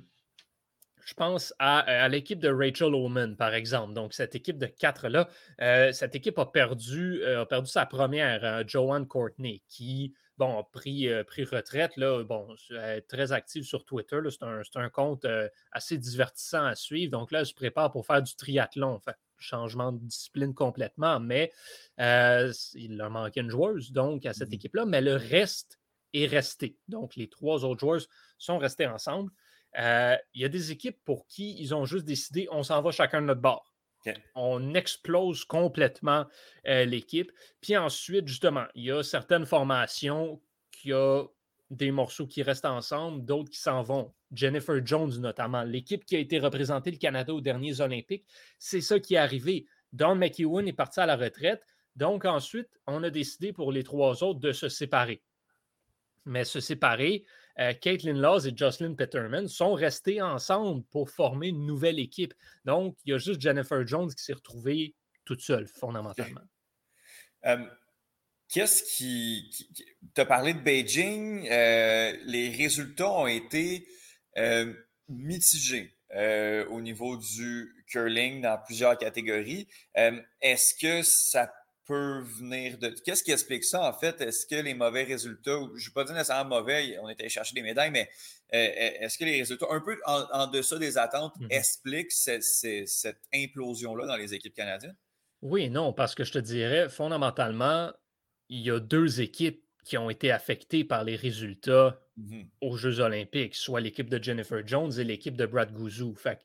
je 1.06 1.14
pense 1.14 1.54
à, 1.58 2.10
l'équipe 2.10 2.40
de 2.40 2.50
Rachel 2.50 2.94
Oman, 2.94 3.38
par 3.38 3.54
exemple. 3.54 3.94
Donc, 3.94 4.14
cette 4.14 4.36
équipe 4.36 4.58
de 4.58 4.66
quatre-là, 4.66 5.30
euh, 5.62 5.94
cette 5.94 6.16
équipe 6.16 6.38
a 6.38 6.46
perdu, 6.46 7.24
a 7.24 7.46
perdu 7.46 7.70
sa 7.72 7.86
première, 7.86 8.68
Joanne 8.68 9.08
Courtney, 9.08 9.64
qui 9.70 10.14
bon, 10.38 10.60
a 10.60 10.64
pris, 10.64 11.08
pris 11.26 11.46
retraite. 11.46 11.96
Là, 11.96 12.26
bon, 12.26 12.54
elle 12.72 12.98
est 12.98 13.02
très 13.08 13.32
active 13.32 13.64
sur 13.64 13.86
Twitter. 13.86 14.20
C'est 14.30 14.44
un, 14.44 14.62
un, 14.76 14.90
compte 14.90 15.26
assez 15.72 15.98
divertissant 15.98 16.66
à 16.66 16.76
suivre. 16.76 17.12
Donc 17.12 17.32
là, 17.32 17.40
elle 17.40 17.46
se 17.46 17.54
prépare 17.54 17.90
pour 17.90 18.06
faire 18.06 18.22
du 18.22 18.36
triathlon. 18.36 19.00
Fait 19.00 19.16
changement 19.40 19.92
de 19.92 20.00
discipline 20.00 20.54
complètement, 20.54 21.20
mais 21.20 21.52
euh, 22.00 22.52
il 22.74 22.98
leur 22.98 23.10
manquait 23.10 23.42
une 23.42 23.50
joueuse 23.50 23.92
donc 23.92 24.26
à 24.26 24.34
cette 24.34 24.50
mmh 24.50 24.54
équipe-là, 24.54 24.86
mais 24.86 25.02
le 25.02 25.16
reste 25.16 25.80
est 26.14 26.26
resté. 26.26 26.78
Donc 26.88 27.16
les 27.16 27.30
trois 27.30 27.66
autres 27.66 27.80
joueurs 27.80 28.02
sont 28.38 28.58
restés 28.58 28.88
ensemble. 28.88 29.32
Euh, 29.78 30.16
il 30.34 30.42
y 30.42 30.46
a 30.46 30.50
des 30.50 30.72
équipes 30.72 30.98
pour 31.04 31.28
qui 31.28 31.60
ils 31.60 31.76
ont 31.76 31.86
juste 31.86 32.06
décidé 32.06 32.48
on 32.52 32.64
s'en 32.64 32.82
va 32.82 32.92
chacun 32.92 33.22
de 33.22 33.28
notre 33.28 33.42
bord. 33.42 33.74
On 34.36 34.74
explose 34.74 35.44
complètement 35.44 36.26
euh, 36.66 36.86
l'équipe. 36.86 37.30
Puis 37.60 37.76
ensuite, 37.76 38.26
justement, 38.26 38.66
il 38.74 38.86
y 38.86 38.92
a 38.92 39.04
certaines 39.04 39.46
formations 39.46 40.42
qui 40.72 40.94
ont 40.94 41.30
des 41.70 41.92
morceaux 41.92 42.28
qui 42.28 42.44
restent 42.44 42.66
ensemble, 42.66 43.26
d'autres 43.26 43.50
qui 43.50 43.60
s'en 43.60 43.82
vont. 43.82 44.14
Jennifer 44.32 44.86
Jones, 44.86 45.20
notamment, 45.20 45.64
l'équipe 45.64 46.06
qui 46.06 46.16
a 46.16 46.20
été 46.20 46.40
représentée 46.40 46.92
le 46.92 46.98
Canada 46.98 47.34
aux 47.34 47.42
derniers 47.42 47.82
Olympiques, 47.82 48.26
c'est 48.58 48.82
ça 48.82 49.00
qui 49.00 49.16
est 49.16 49.18
arrivé. 49.18 49.66
Don 49.94 50.16
McEwen 50.16 50.68
est 50.68 50.74
parti 50.74 51.00
à 51.00 51.06
la 51.06 51.16
retraite. 51.16 51.64
Donc, 51.96 52.26
ensuite, 52.26 52.70
on 52.86 53.04
a 53.04 53.10
décidé 53.10 53.54
pour 53.54 53.72
les 53.72 53.84
trois 53.84 54.24
autres 54.24 54.40
de 54.40 54.52
se 54.52 54.70
séparer. 54.70 55.24
Mais 56.26 56.46
se 56.46 56.60
séparer, 56.60 57.26
euh, 57.60 57.74
Caitlin 57.74 58.14
Laws 58.14 58.46
et 58.46 58.56
Jocelyn 58.56 58.94
Peterman 58.94 59.48
sont 59.48 59.74
restés 59.74 60.22
ensemble 60.22 60.84
pour 60.92 61.10
former 61.10 61.48
une 61.48 61.66
nouvelle 61.66 62.00
équipe. 62.00 62.34
Donc, 62.66 62.98
il 63.06 63.12
y 63.12 63.14
a 63.14 63.18
juste 63.18 63.42
Jennifer 63.42 63.86
Jones 63.88 64.14
qui 64.14 64.24
s'est 64.24 64.34
retrouvée 64.34 64.94
toute 65.26 65.42
seule, 65.42 65.68
fondamentalement. 65.68 66.42
Euh, 67.46 67.56
qu'est-ce 68.50 68.84
qui. 68.84 69.50
Tu 70.16 70.22
as 70.22 70.26
parlé 70.26 70.54
de 70.54 70.60
Beijing, 70.60 71.48
euh, 71.50 72.16
les 72.26 72.50
résultats 72.50 73.12
ont 73.12 73.28
été 73.28 73.88
euh, 74.38 74.74
mitigé 75.10 75.96
euh, 76.16 76.66
au 76.68 76.82
niveau 76.82 77.18
du 77.18 77.84
curling 77.88 78.42
dans 78.42 78.58
plusieurs 78.58 78.98
catégories. 78.98 79.68
Est-ce 80.42 80.74
que 80.76 81.04
ça 81.04 81.54
peut 81.86 82.22
venir 82.40 82.78
de. 82.78 82.90
Qu'est-ce 83.06 83.24
qui 83.24 83.32
explique 83.32 83.64
ça, 83.64 83.88
en 83.88 83.94
fait? 83.94 84.20
Est-ce 84.22 84.46
que 84.46 84.56
les 84.56 84.74
mauvais 84.74 85.04
résultats, 85.04 85.60
je 85.76 85.84
ne 85.84 85.86
vais 85.86 85.94
pas 85.94 86.04
dire 86.04 86.14
nécessairement 86.14 86.58
mauvais, 86.58 86.98
on 87.02 87.10
était 87.10 87.30
chercher 87.30 87.54
des 87.54 87.62
médailles, 87.62 87.92
mais 87.92 88.10
est-ce 88.50 89.18
que 89.18 89.26
les 89.26 89.40
résultats, 89.40 89.68
un 89.70 89.82
peu 89.82 90.00
en, 90.06 90.48
deçà 90.48 90.78
des 90.80 90.98
attentes, 90.98 91.34
mm-hmm. 91.40 91.48
expliquent 91.52 92.12
cette 92.12 93.22
implosion-là 93.34 94.06
dans 94.06 94.16
les 94.16 94.34
équipes 94.34 94.56
canadiennes? 94.56 94.96
Oui 95.42 95.70
non, 95.70 95.94
parce 95.94 96.16
que 96.16 96.24
je 96.24 96.32
te 96.32 96.40
dirais, 96.40 96.90
fondamentalement, 96.90 97.92
il 98.50 98.62
y 98.62 98.72
a 98.72 98.80
deux 98.80 99.22
équipes 99.22 99.64
qui 99.84 99.98
ont 99.98 100.10
été 100.10 100.32
affectées 100.32 100.84
par 100.84 101.04
les 101.04 101.16
résultats 101.16 102.00
Mmh 102.18 102.42
aux 102.62 102.76
Jeux 102.76 103.00
olympiques, 103.00 103.54
soit 103.54 103.80
l'équipe 103.80 104.10
de 104.10 104.22
Jennifer 104.22 104.66
Jones 104.66 104.92
et 104.98 105.04
l'équipe 105.04 105.38
de 105.38 105.46
Brad 105.46 105.72
Guzou. 105.72 106.16
Fait 106.16 106.40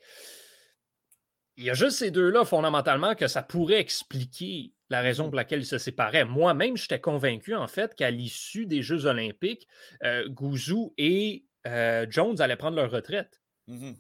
il 1.56 1.64
y 1.64 1.70
a 1.70 1.74
juste 1.74 1.98
ces 1.98 2.10
deux-là, 2.10 2.44
fondamentalement, 2.44 3.14
que 3.14 3.26
ça 3.26 3.42
pourrait 3.42 3.80
expliquer 3.80 4.72
la 4.90 5.00
raison 5.00 5.24
pour 5.24 5.36
laquelle 5.36 5.60
ils 5.60 5.66
se 5.66 5.78
séparaient. 5.78 6.24
Moi-même, 6.24 6.76
j'étais 6.76 7.00
convaincu, 7.00 7.54
en 7.54 7.68
fait, 7.68 7.94
qu'à 7.94 8.10
l'issue 8.10 8.66
des 8.66 8.82
Jeux 8.82 9.06
olympiques, 9.06 9.66
euh, 10.02 10.28
Guzou 10.28 10.94
et 10.98 11.44
euh, 11.66 12.06
Jones 12.08 12.40
allaient 12.40 12.56
prendre 12.56 12.76
leur 12.76 12.90
retraite. 12.90 13.40
Mmh 13.66 13.92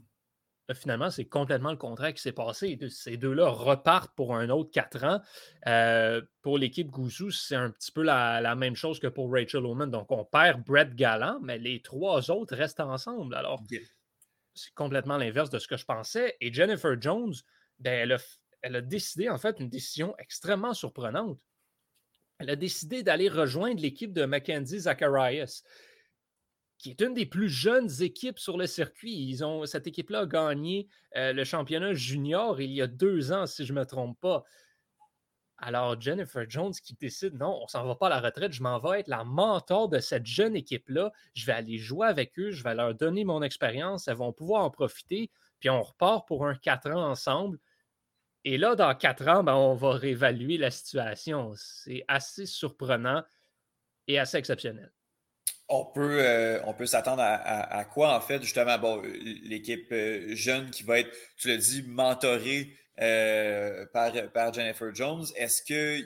finalement, 0.74 1.10
c'est 1.10 1.24
complètement 1.24 1.70
le 1.70 1.76
contraire 1.76 2.12
qui 2.14 2.22
s'est 2.22 2.32
passé. 2.32 2.78
Ces 2.90 3.16
deux-là 3.16 3.48
repartent 3.48 4.14
pour 4.14 4.34
un 4.34 4.50
autre 4.50 4.70
quatre 4.70 5.04
ans. 5.04 5.20
Euh, 5.66 6.22
pour 6.42 6.58
l'équipe 6.58 6.90
Goussou, 6.90 7.30
c'est 7.30 7.56
un 7.56 7.70
petit 7.70 7.92
peu 7.92 8.02
la, 8.02 8.54
même 8.54 8.76
chose 8.76 8.98
que 8.98 9.06
pour 9.06 9.32
Rachel 9.32 9.64
Oman. 9.66 9.90
Donc, 9.90 10.10
on 10.10 10.24
perd 10.24 10.64
Brett 10.64 10.94
Gallant, 10.94 11.38
mais 11.42 11.58
les 11.58 11.82
trois 11.82 12.30
autres 12.30 12.56
restent 12.56 12.80
ensemble. 12.80 13.34
Alors, 13.34 13.62
c'est 14.54 14.74
complètement 14.74 15.16
l'inverse 15.16 15.50
de 15.50 15.58
ce 15.58 15.68
que 15.68 15.76
je 15.76 15.84
pensais. 15.84 16.36
Et 16.40 16.52
Jennifer 16.52 17.00
Jones, 17.00 17.34
ben, 17.78 17.92
elle, 17.92 18.12
a, 18.12 18.18
elle 18.62 18.76
a 18.76 18.80
décidé, 18.80 19.28
en 19.28 19.38
fait, 19.38 19.60
une 19.60 19.68
décision 19.68 20.14
extrêmement 20.18 20.74
surprenante. 20.74 21.38
Elle 22.38 22.50
a 22.50 22.56
décidé 22.56 23.02
d'aller 23.02 23.28
rejoindre 23.28 23.80
l'équipe 23.80 24.12
de 24.12 24.24
Mackenzie 24.24 24.80
Zacharias 24.80 25.62
qui 26.82 26.90
est 26.90 27.00
une 27.00 27.14
des 27.14 27.26
plus 27.26 27.48
jeunes 27.48 27.88
équipes 28.02 28.40
sur 28.40 28.58
le 28.58 28.66
circuit. 28.66 29.38
Cette 29.66 29.86
équipe-là 29.86 30.20
a 30.22 30.26
gagné 30.26 30.88
euh, 31.16 31.32
le 31.32 31.44
championnat 31.44 31.94
junior 31.94 32.60
il 32.60 32.72
y 32.72 32.82
a 32.82 32.88
deux 32.88 33.30
ans, 33.30 33.46
si 33.46 33.64
je 33.64 33.72
ne 33.72 33.78
me 33.78 33.86
trompe 33.86 34.18
pas. 34.20 34.42
Alors, 35.58 35.98
Jennifer 36.00 36.44
Jones 36.50 36.72
qui 36.72 36.94
décide, 36.94 37.34
non, 37.34 37.60
on 37.62 37.68
s'en 37.68 37.86
va 37.86 37.94
pas 37.94 38.08
à 38.08 38.10
la 38.10 38.20
retraite, 38.20 38.52
je 38.52 38.64
m'en 38.64 38.80
vais 38.80 38.98
être 38.98 39.06
la 39.06 39.22
mentor 39.22 39.88
de 39.88 40.00
cette 40.00 40.26
jeune 40.26 40.56
équipe-là. 40.56 41.12
Je 41.34 41.46
vais 41.46 41.52
aller 41.52 41.78
jouer 41.78 42.08
avec 42.08 42.36
eux, 42.40 42.50
je 42.50 42.64
vais 42.64 42.74
leur 42.74 42.96
donner 42.96 43.24
mon 43.24 43.42
expérience, 43.42 44.08
elles 44.08 44.16
vont 44.16 44.32
pouvoir 44.32 44.64
en 44.64 44.70
profiter, 44.70 45.30
puis 45.60 45.70
on 45.70 45.84
repart 45.84 46.26
pour 46.26 46.48
un 46.48 46.56
quatre 46.56 46.90
ans 46.90 47.08
ensemble. 47.08 47.60
Et 48.44 48.58
là, 48.58 48.74
dans 48.74 48.92
quatre 48.96 49.28
ans, 49.28 49.44
ben, 49.44 49.54
on 49.54 49.76
va 49.76 49.92
réévaluer 49.92 50.58
la 50.58 50.72
situation. 50.72 51.52
C'est 51.54 52.04
assez 52.08 52.44
surprenant 52.44 53.22
et 54.08 54.18
assez 54.18 54.36
exceptionnel 54.36 54.92
on 55.72 55.86
peut, 55.86 56.18
euh, 56.20 56.60
on 56.66 56.74
peut 56.74 56.86
s'attendre 56.86 57.22
à, 57.22 57.84
quoi, 57.86 58.14
en 58.14 58.20
fait, 58.20 58.42
justement, 58.42 58.78
bon, 58.78 59.02
l'équipe 59.44 59.90
euh, 59.90 60.34
jeune 60.34 60.70
qui 60.70 60.82
va 60.82 61.00
être, 61.00 61.10
tu 61.36 61.48
l'as 61.48 61.56
dit, 61.56 61.82
mentorée 61.86 62.76
euh, 63.00 63.86
par, 63.92 64.12
par, 64.32 64.52
Jennifer 64.52 64.94
Jones. 64.94 65.24
Est-ce 65.34 65.62
que, 65.62 66.04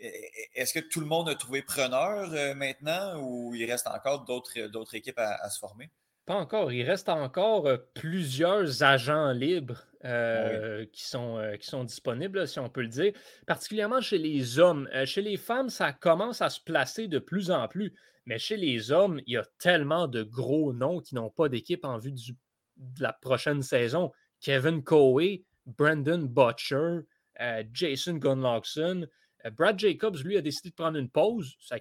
est 0.00 0.74
que 0.74 0.80
tout 0.80 1.00
le 1.00 1.06
monde 1.06 1.28
a 1.28 1.36
trouvé 1.36 1.62
preneur 1.62 2.28
maintenant 2.56 3.20
ou 3.20 3.54
il 3.54 3.70
reste 3.70 3.86
encore 3.86 4.24
d'autres, 4.24 4.94
équipes 4.94 5.18
à, 5.18 5.48
se 5.48 5.58
former? 5.58 5.90
pas 6.26 6.34
encore. 6.34 6.72
Il 6.72 6.82
reste 6.82 7.08
encore 7.08 7.66
plusieurs 7.94 8.82
agents 8.82 9.32
libres 9.32 9.86
Ah 10.04 10.84
qui, 10.92 11.04
sont, 11.04 11.38
euh, 11.38 11.56
qui 11.56 11.66
sont 11.66 11.84
disponibles, 11.84 12.46
si 12.46 12.58
on 12.58 12.68
peut 12.68 12.82
le 12.82 12.88
dire, 12.88 13.12
particulièrement 13.46 14.00
chez 14.00 14.18
les 14.18 14.58
hommes. 14.58 14.88
Euh, 14.94 15.06
chez 15.06 15.22
les 15.22 15.36
femmes, 15.36 15.70
ça 15.70 15.92
commence 15.92 16.42
à 16.42 16.50
se 16.50 16.60
placer 16.60 17.08
de 17.08 17.18
plus 17.18 17.50
en 17.50 17.66
plus. 17.66 17.94
Mais 18.28 18.38
chez 18.38 18.58
les 18.58 18.92
hommes, 18.92 19.22
il 19.26 19.32
y 19.32 19.36
a 19.38 19.44
tellement 19.58 20.06
de 20.06 20.22
gros 20.22 20.74
noms 20.74 21.00
qui 21.00 21.14
n'ont 21.14 21.30
pas 21.30 21.48
d'équipe 21.48 21.82
en 21.86 21.96
vue 21.96 22.12
du- 22.12 22.36
de 22.76 23.02
la 23.02 23.14
prochaine 23.14 23.62
saison. 23.62 24.12
Kevin 24.38 24.84
Coe, 24.84 25.42
Brandon 25.64 26.18
Butcher, 26.28 26.98
euh, 27.40 27.64
Jason 27.72 28.16
Gunlockson. 28.16 29.06
Euh, 29.46 29.50
Brad 29.50 29.78
Jacobs, 29.78 30.18
lui, 30.22 30.36
a 30.36 30.42
décidé 30.42 30.68
de 30.68 30.74
prendre 30.74 30.98
une 30.98 31.08
pause. 31.08 31.56
Ça-. 31.58 31.78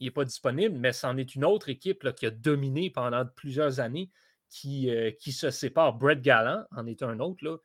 Il 0.00 0.06
n'est 0.06 0.10
pas 0.10 0.24
disponible, 0.24 0.76
mais 0.76 0.92
c'en 0.92 1.16
est 1.18 1.36
une 1.36 1.44
autre 1.44 1.68
équipe 1.68 2.02
là, 2.02 2.12
qui 2.12 2.26
a 2.26 2.30
dominé 2.32 2.90
pendant 2.90 3.24
plusieurs 3.24 3.78
années 3.78 4.10
qui, 4.48 4.90
euh, 4.90 5.12
qui 5.12 5.30
se 5.30 5.50
sépare. 5.50 5.94
Brett 5.94 6.20
Gallant 6.20 6.64
en 6.72 6.86
est 6.86 7.04
un 7.04 7.20
autre, 7.20 7.44
là, 7.44 7.58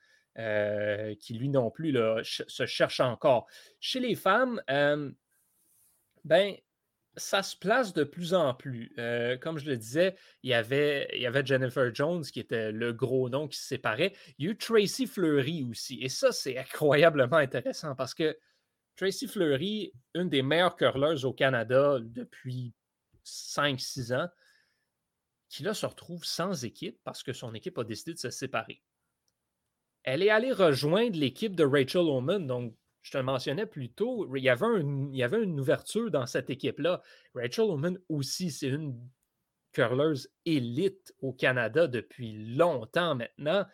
qui 1.16 1.34
lui 1.34 1.50
non 1.50 1.72
plus 1.72 1.92
là, 1.92 2.18
ch- 2.24 2.44
se 2.48 2.68
cherche 2.68 3.00
encore. 3.00 3.48
Chez 3.80 4.00
les 4.00 4.14
femmes, 4.16 4.62
ben, 6.24 6.56
ça 7.18 7.44
se 7.44 7.56
place 7.56 7.94
de 7.94 8.04
plus 8.04 8.34
en 8.34 8.54
plus. 8.54 8.94
Euh, 8.98 9.38
comme 9.38 9.58
je 9.58 9.66
le 9.66 9.78
disais, 9.78 10.16
il 10.44 10.50
y, 10.50 10.54
avait, 10.54 11.08
Jennifer 11.46 11.94
Jones 11.94 12.24
qui 12.24 12.40
était 12.40 12.72
le 12.72 12.94
gros 12.94 13.30
nom 13.30 13.48
qui 13.48 13.58
se 13.58 13.68
séparait. 13.68 14.14
Il 14.38 14.46
y 14.46 14.48
a 14.48 14.52
eu 14.52 14.58
Tracy 14.58 15.08
Fleury 15.08 15.64
aussi. 15.70 16.00
Et 16.02 16.10
ça, 16.10 16.32
c'est 16.32 16.58
incroyablement 16.58 17.38
intéressant 17.38 17.96
parce 17.96 18.14
que 18.14 18.38
Tracy 18.96 19.28
Fleury, 19.28 19.94
une 20.16 20.30
des 20.30 20.42
meilleures 20.42 20.76
curlers 20.76 21.26
au 21.26 21.34
Canada 21.34 21.98
depuis 22.02 22.74
5-6 23.26 24.14
ans, 24.14 24.30
qui 25.50 25.64
là 25.64 25.74
se 25.74 25.86
retrouve 25.86 26.24
sans 26.24 26.64
équipe 26.64 26.98
parce 27.04 27.24
que 27.24 27.34
son 27.34 27.54
équipe 27.54 27.78
a 27.78 27.84
décidé 27.84 28.14
de 28.14 28.20
se 28.20 28.30
séparer. 28.30 28.82
Elle 30.04 30.24
est 30.24 30.30
allée 30.30 30.52
rejoindre 30.52 31.18
l'équipe 31.18 31.56
de 31.56 31.64
Rachel 31.64 32.02
Oman, 32.02 32.48
donc 32.48 32.76
je 33.02 33.12
te 33.12 33.18
le 33.18 33.24
mentionnais 33.24 33.66
plus 33.66 33.90
tôt, 33.90 34.30
il 34.36 34.44
y 34.44 34.50
avait, 34.50 35.44
une 35.44 35.60
ouverture 35.60 36.12
dans 36.12 36.26
cette 36.26 36.50
équipe-là. 36.50 37.02
Rachel 37.34 37.66
Oman 37.66 37.98
aussi, 38.10 38.52
c'est 38.52 38.68
une 38.68 38.98
curleuse 39.72 40.30
élite 40.46 41.14
au 41.20 41.34
Canada 41.34 41.88
depuis 41.88 42.56
longtemps 42.56 43.16
maintenant. 43.16 43.66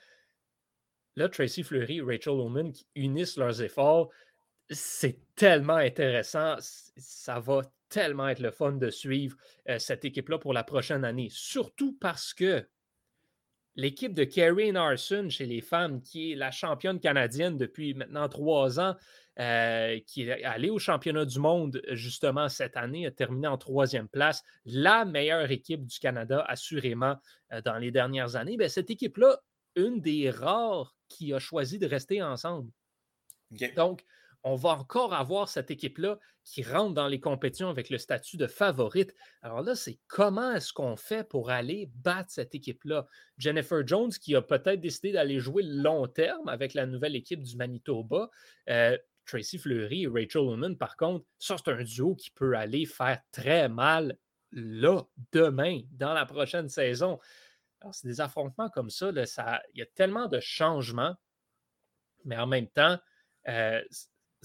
Là, 1.16 1.30
Tracy 1.30 1.64
Fleury 1.64 1.98
et 1.98 2.02
Rachel 2.02 2.34
Oman 2.34 2.72
qui 2.72 2.88
unissent 2.96 3.38
leurs 3.38 3.62
efforts, 3.62 4.10
c'est 4.70 5.20
tellement 5.36 5.76
intéressant. 5.76 6.56
Ça 6.60 7.40
va 7.40 7.62
tellement 7.90 8.28
être 8.30 8.40
le 8.40 8.52
fun 8.52 8.74
de 8.74 8.90
suivre 8.90 9.38
euh, 9.70 9.80
cette 9.80 10.06
équipe-là 10.06 10.38
pour 10.38 10.54
la 10.54 10.64
prochaine 10.64 11.04
année. 11.04 11.30
Surtout 11.32 11.98
parce 12.00 12.34
que 12.34 12.68
l'équipe 13.78 14.14
de 14.14 14.24
Carrie 14.24 14.72
Narson 14.72 15.30
chez 15.30 15.46
les 15.46 15.62
femmes, 15.62 16.02
qui 16.02 16.32
est 16.32 16.36
la 16.36 16.52
championne 16.52 17.00
canadienne 17.00 17.58
depuis 17.58 17.94
maintenant 17.94 18.28
trois 18.28 18.80
ans, 18.80 18.96
euh, 19.40 20.00
qui 20.08 20.24
est 20.24 20.44
allée 20.44 20.72
au 20.72 20.80
championnat 20.80 21.24
du 21.24 21.40
monde 21.40 21.80
justement 21.92 22.50
cette 22.50 22.76
année, 22.76 23.06
a 23.06 23.12
terminé 23.12 23.48
en 23.48 23.58
troisième 23.58 24.10
place, 24.10 24.44
la 24.66 25.06
meilleure 25.06 25.52
équipe 25.52 25.86
du 25.86 26.00
Canada, 26.00 26.44
assurément, 26.48 27.18
euh, 27.54 27.62
dans 27.62 27.78
les 27.78 27.92
dernières 27.92 28.36
années. 28.36 28.58
Ben, 28.58 28.68
cette 28.68 28.90
équipe-là, 28.90 29.40
une 29.76 30.02
des 30.02 30.32
rares 30.32 30.96
qui 31.08 31.34
a 31.34 31.40
choisi 31.40 31.78
de 31.78 31.86
rester 31.86 32.24
ensemble. 32.24 32.72
Donc, 33.76 34.04
on 34.44 34.56
va 34.56 34.70
encore 34.70 35.14
avoir 35.14 35.50
cette 35.50 35.70
équipe-là 35.70 36.18
qui 36.48 36.64
rentre 36.64 36.93
dans 36.93 37.10
les 37.10 37.20
compétitions 37.20 37.70
avec 37.70 37.89
le 37.89 37.98
statut 37.98 38.38
de 38.38 38.48
favorite. 38.48 39.14
Alors 39.41 39.62
là, 39.62 39.76
c'est 39.76 40.00
comment 40.08 40.54
est-ce 40.54 40.72
qu'on 40.72 40.95
fait 40.95 41.28
pour 41.28 41.50
aller 41.50 41.89
battre 41.95 42.32
cette 42.32 42.56
équipe-là? 42.56 43.06
Jennifer 43.38 43.86
Jones, 43.86 44.12
qui 44.12 44.34
a 44.34 44.41
peut-être 44.41 44.80
décidé 44.80 45.12
d'aller 45.12 45.39
jouer 45.39 45.64
long 45.64 46.08
terme 46.08 46.48
avec 46.48 46.74
la 46.74 46.86
nouvelle 46.86 47.18
équipe 47.18 47.43
du 47.43 47.58
Manitoba. 47.58 48.30
Euh, 48.70 48.98
Tracy 49.26 49.58
Fleury 49.58 50.04
et 50.04 50.08
Rachel 50.08 50.43
Woman, 50.43 50.78
par 50.78 50.95
contre, 50.95 51.26
ça, 51.38 51.58
c'est 51.58 51.70
un 51.70 51.84
duo 51.84 52.16
qui 52.16 52.32
peut 52.32 52.56
aller 52.56 52.86
faire 52.86 53.20
très 53.34 53.68
mal 53.68 54.18
là, 54.54 55.02
demain, 55.34 55.82
dans 55.91 56.14
la 56.14 56.26
prochaine 56.26 56.70
saison. 56.70 57.20
Alors, 57.82 57.93
c'est 57.93 58.08
des 58.08 58.22
affrontements 58.22 58.70
comme 58.70 58.89
ça, 58.89 59.12
ça. 59.26 59.62
Il 59.74 59.80
y 59.80 59.84
a 59.84 59.86
tellement 59.86 60.28
de 60.28 60.39
changements, 60.39 61.14
mais 62.24 62.38
en 62.38 62.48
même 62.48 62.70
temps, 62.70 62.98
euh, 63.50 63.82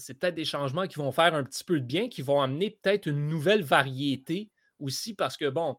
c'est 0.03 0.13
peut-être 0.15 0.35
des 0.35 0.45
changements 0.45 0.87
qui 0.87 0.95
vont 0.95 1.11
faire 1.11 1.33
un 1.33 1.43
petit 1.43 1.63
peu 1.63 1.79
de 1.79 1.85
bien, 1.85 2.09
qui 2.09 2.21
vont 2.21 2.41
amener 2.41 2.71
peut-être 2.71 3.07
une 3.07 3.27
nouvelle 3.29 3.63
variété 3.63 4.49
aussi, 4.79 5.13
parce 5.13 5.37
que, 5.37 5.49
bon, 5.49 5.77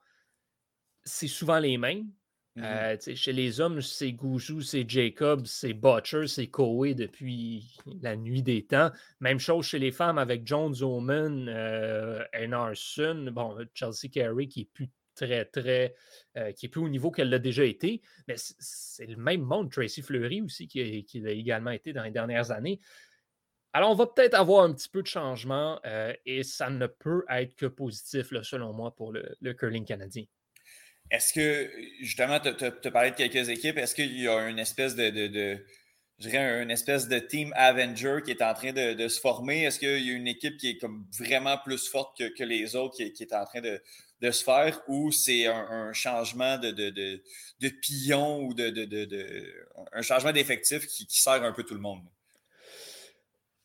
c'est 1.05 1.29
souvent 1.29 1.59
les 1.59 1.77
mêmes. 1.77 2.11
Mhm. 2.57 2.65
Euh, 2.65 2.97
chez 3.17 3.33
les 3.33 3.61
hommes, 3.61 3.81
c'est 3.83 4.13
Goujou, 4.13 4.61
c'est 4.61 4.89
Jacob, 4.89 5.45
c'est 5.45 5.75
Butcher, 5.75 6.29
c'est 6.29 6.47
Coe 6.47 6.95
depuis 6.95 7.77
la 8.01 8.17
nuit 8.17 8.43
des 8.43 8.65
temps. 8.65 8.91
Même 9.21 9.41
chose 9.41 9.67
chez 9.67 9.81
les 9.81 9.91
femmes 9.91 10.19
avec 10.19 10.47
Jones 10.47 10.75
Oman, 10.83 11.49
euh, 11.49 12.25
Enarson, 12.33 13.31
bon, 13.33 13.57
Chelsea 13.75 14.09
Carey 14.13 14.47
qui 14.47 14.63
est 14.63 14.71
plus 14.73 14.89
très, 15.17 15.45
très, 15.45 15.95
euh, 16.37 16.53
qui 16.53 16.67
est 16.67 16.69
plus 16.69 16.81
au 16.81 16.89
niveau 16.89 17.11
qu'elle 17.11 17.31
l'a 17.31 17.41
déjà 17.41 17.65
été. 17.65 18.03
Mais 18.29 18.37
c'est 18.39 19.07
le 19.07 19.17
même 19.17 19.43
monde, 19.43 19.71
Tracy 19.71 20.01
Fleury 20.03 20.41
aussi, 20.41 20.69
qui, 20.69 20.81
a- 20.81 21.03
qui 21.03 21.21
l'a 21.21 21.33
également 21.33 21.71
été 21.73 21.93
dans 21.93 22.05
les 22.05 22.11
dernières 22.13 22.53
années. 22.53 22.81
Alors, 23.77 23.91
on 23.91 23.97
va 23.97 24.07
peut-être 24.07 24.35
avoir 24.35 24.63
un 24.63 24.73
petit 24.73 24.89
peu 24.89 25.03
de 25.03 25.09
changement 25.09 25.81
euh, 25.85 26.13
et 26.25 26.45
ça 26.45 26.71
ne 26.71 26.87
peut 26.87 27.25
être 27.29 27.57
que 27.57 27.67
positif, 27.67 28.29
selon 28.43 28.73
moi, 28.73 28.95
pour 28.95 29.13
le, 29.13 29.53
curling 29.53 29.85
canadien. 29.85 30.23
Est-ce 31.11 31.33
que, 31.33 31.71
justement, 32.01 32.39
tu 32.39 32.51
as 32.65 32.91
parlé 32.93 33.11
de 33.11 33.17
quelques 33.17 33.49
équipes, 33.49 33.77
est-ce 33.79 33.97
qu'il 33.97 34.17
y 34.17 34.29
a 34.29 34.49
une 34.49 34.61
espèce 34.61 34.95
de, 34.95 35.11
je 36.19 36.29
dirais, 36.29 36.63
une 36.63 36.71
espèce 36.71 37.09
de 37.09 37.19
team 37.19 37.53
Avenger 37.57 38.19
qui 38.25 38.31
est 38.31 38.43
en 38.43 38.55
train 38.55 38.73
de, 38.73 39.09
se 39.09 39.19
former? 39.19 39.65
Est-ce 39.65 39.81
qu'il 39.81 40.07
y 40.07 40.11
a 40.13 40.15
une 40.15 40.29
équipe 40.29 40.57
qui 40.57 40.71
est 40.71 40.79
comme 40.79 41.09
vraiment 41.19 41.59
plus 41.59 41.89
forte 41.89 42.17
que, 42.17 42.45
les 42.45 42.77
autres 42.77 42.95
qui, 42.95 43.23
est 43.25 43.35
en 43.35 43.45
train 43.45 43.61
de, 43.61 43.81
se 44.31 44.45
faire 44.45 44.81
ou 44.87 45.11
c'est 45.11 45.47
un, 45.49 45.93
changement 45.93 46.59
de, 46.59 46.71
de, 46.71 47.21
ou 48.15 48.55
de, 48.55 49.67
un 49.93 50.03
changement 50.03 50.31
d'effectif 50.31 50.87
qui 50.87 51.07
sert 51.09 51.43
un 51.43 51.53
peu 51.53 51.65
tout 51.65 51.75
le 51.75 51.81
monde? 51.81 52.05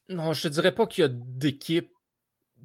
Non, 0.10 0.34
je 0.34 0.43
te 0.43 0.47
dirais 0.47 0.74
pas 0.74 0.88
qu'il 0.88 1.03
y 1.03 1.05
a 1.05 1.10
d'équipe 1.10 1.91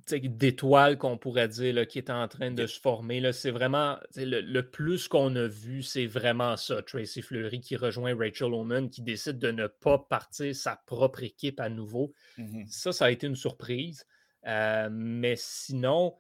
d'étoiles 0.07 0.99
qu'on 0.99 1.17
pourrait 1.17 1.49
dire 1.49 1.75
là, 1.75 1.87
qui 1.87 1.99
est 1.99 2.11
en 2.11 2.27
train 2.29 2.51
de 2.51 2.67
se 2.67 2.81
former. 2.81 3.33
C'est 3.33 3.51
vraiment 3.51 3.99
le, 4.17 4.41
le 4.41 4.69
plus 4.69 5.09
qu'on 5.09 5.35
a 5.37 5.47
vu, 5.47 5.83
c'est 5.83 6.07
vraiment 6.07 6.57
ça. 6.57 6.83
Tracy 6.83 7.23
Fleury 7.23 7.61
qui 7.61 7.77
rejoint 7.77 8.17
Rachel 8.17 8.53
Oman, 8.53 8.91
qui 8.91 9.03
décide 9.03 9.39
de 9.39 9.51
ne 9.51 9.67
pas 9.67 9.99
partir 9.99 10.55
sa 10.55 10.77
propre 10.87 11.23
équipe 11.23 11.61
à 11.61 11.69
nouveau. 11.69 12.13
Mhm. 12.39 12.67
Ça, 12.67 12.93
ça 12.93 13.07
a 13.07 13.11
été 13.11 13.27
une 13.27 13.37
surprise. 13.37 14.05
Euh, 14.47 14.89
mais 14.91 15.37
sinon, 15.37 16.19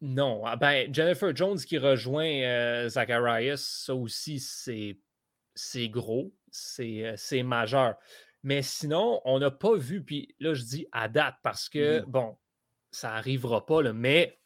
non. 0.00 0.42
Ah 0.46 0.56
ben, 0.56 0.92
Jennifer 0.94 1.34
Jones 1.36 1.58
qui 1.58 1.76
rejoint 1.76 2.24
euh, 2.24 2.88
Zacharias, 2.88 3.82
ça 3.84 3.94
aussi, 3.94 4.40
c'est 4.40 5.88
gros, 5.88 6.32
c'est 6.50 7.04
euh, 7.04 7.14
c'est 7.16 7.42
majeur. 7.42 7.96
Mais 8.42 8.62
sinon, 8.62 9.20
on 9.24 9.38
n'a 9.38 9.50
pas 9.50 9.76
vu, 9.76 10.02
puis 10.02 10.34
là, 10.38 10.54
je 10.54 10.62
dis 10.64 10.86
à 10.92 11.08
date 11.08 11.36
parce 11.42 11.68
que, 11.68 12.00
bon, 12.06 12.36
ça 12.90 13.10
n'arrivera 13.10 13.66
pas, 13.66 13.82
là, 13.82 13.92
mais 13.92 14.40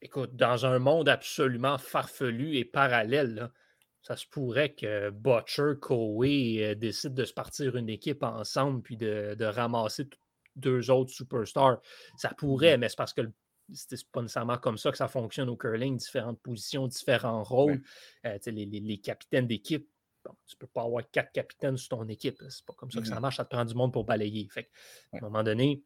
écoute, 0.00 0.34
dans 0.36 0.66
un 0.66 0.78
monde 0.78 1.08
absolument 1.08 1.78
farfelu 1.78 2.56
et 2.56 2.64
parallèle, 2.64 3.34
là, 3.34 3.52
ça 4.02 4.16
se 4.16 4.26
pourrait 4.26 4.74
que 4.74 5.08
Butcher, 5.10 5.72
Coe 5.80 6.24
euh, 6.26 6.74
décident 6.74 7.14
de 7.14 7.24
se 7.24 7.32
partir 7.32 7.76
une 7.76 7.88
équipe 7.88 8.22
ensemble 8.22 8.82
puis 8.82 8.98
de, 8.98 9.34
de 9.38 9.44
ramasser 9.46 10.08
deux 10.56 10.90
autres 10.90 11.10
superstars. 11.10 11.80
Ça 12.18 12.34
pourrait, 12.36 12.76
mais 12.76 12.90
c'est 12.90 12.98
parce 12.98 13.14
que 13.14 13.22
le- 13.22 13.32
c'est 13.72 14.06
pas 14.10 14.20
nécessairement 14.20 14.58
comme 14.58 14.76
ça 14.76 14.90
que 14.90 14.98
ça 14.98 15.08
fonctionne 15.08 15.48
au 15.48 15.56
curling, 15.56 15.96
différentes 15.96 16.38
positions, 16.42 16.86
différents 16.86 17.42
rôles. 17.42 17.80
Euh, 18.26 18.38
les- 18.46 18.66
les 18.66 18.98
capitaines 18.98 19.46
d'équipe, 19.46 19.88
bon, 20.24 20.34
tu 20.46 20.56
peux 20.56 20.66
pas 20.66 20.82
avoir 20.82 21.02
quatre 21.10 21.32
capitaines 21.32 21.76
sur 21.76 21.96
ton 21.96 22.08
équipe. 22.08 22.42
C'est 22.48 22.64
pas 22.64 22.74
comme 22.74 22.90
ça 22.90 23.00
que 23.00 23.06
ça 23.06 23.20
marche, 23.20 23.36
ça 23.36 23.44
te 23.44 23.50
prend 23.50 23.64
du 23.64 23.74
monde 23.74 23.92
pour 23.92 24.04
balayer. 24.04 24.48
Fait 24.48 24.70
à 25.12 25.18
un 25.18 25.20
moment 25.20 25.42
donné, 25.42 25.82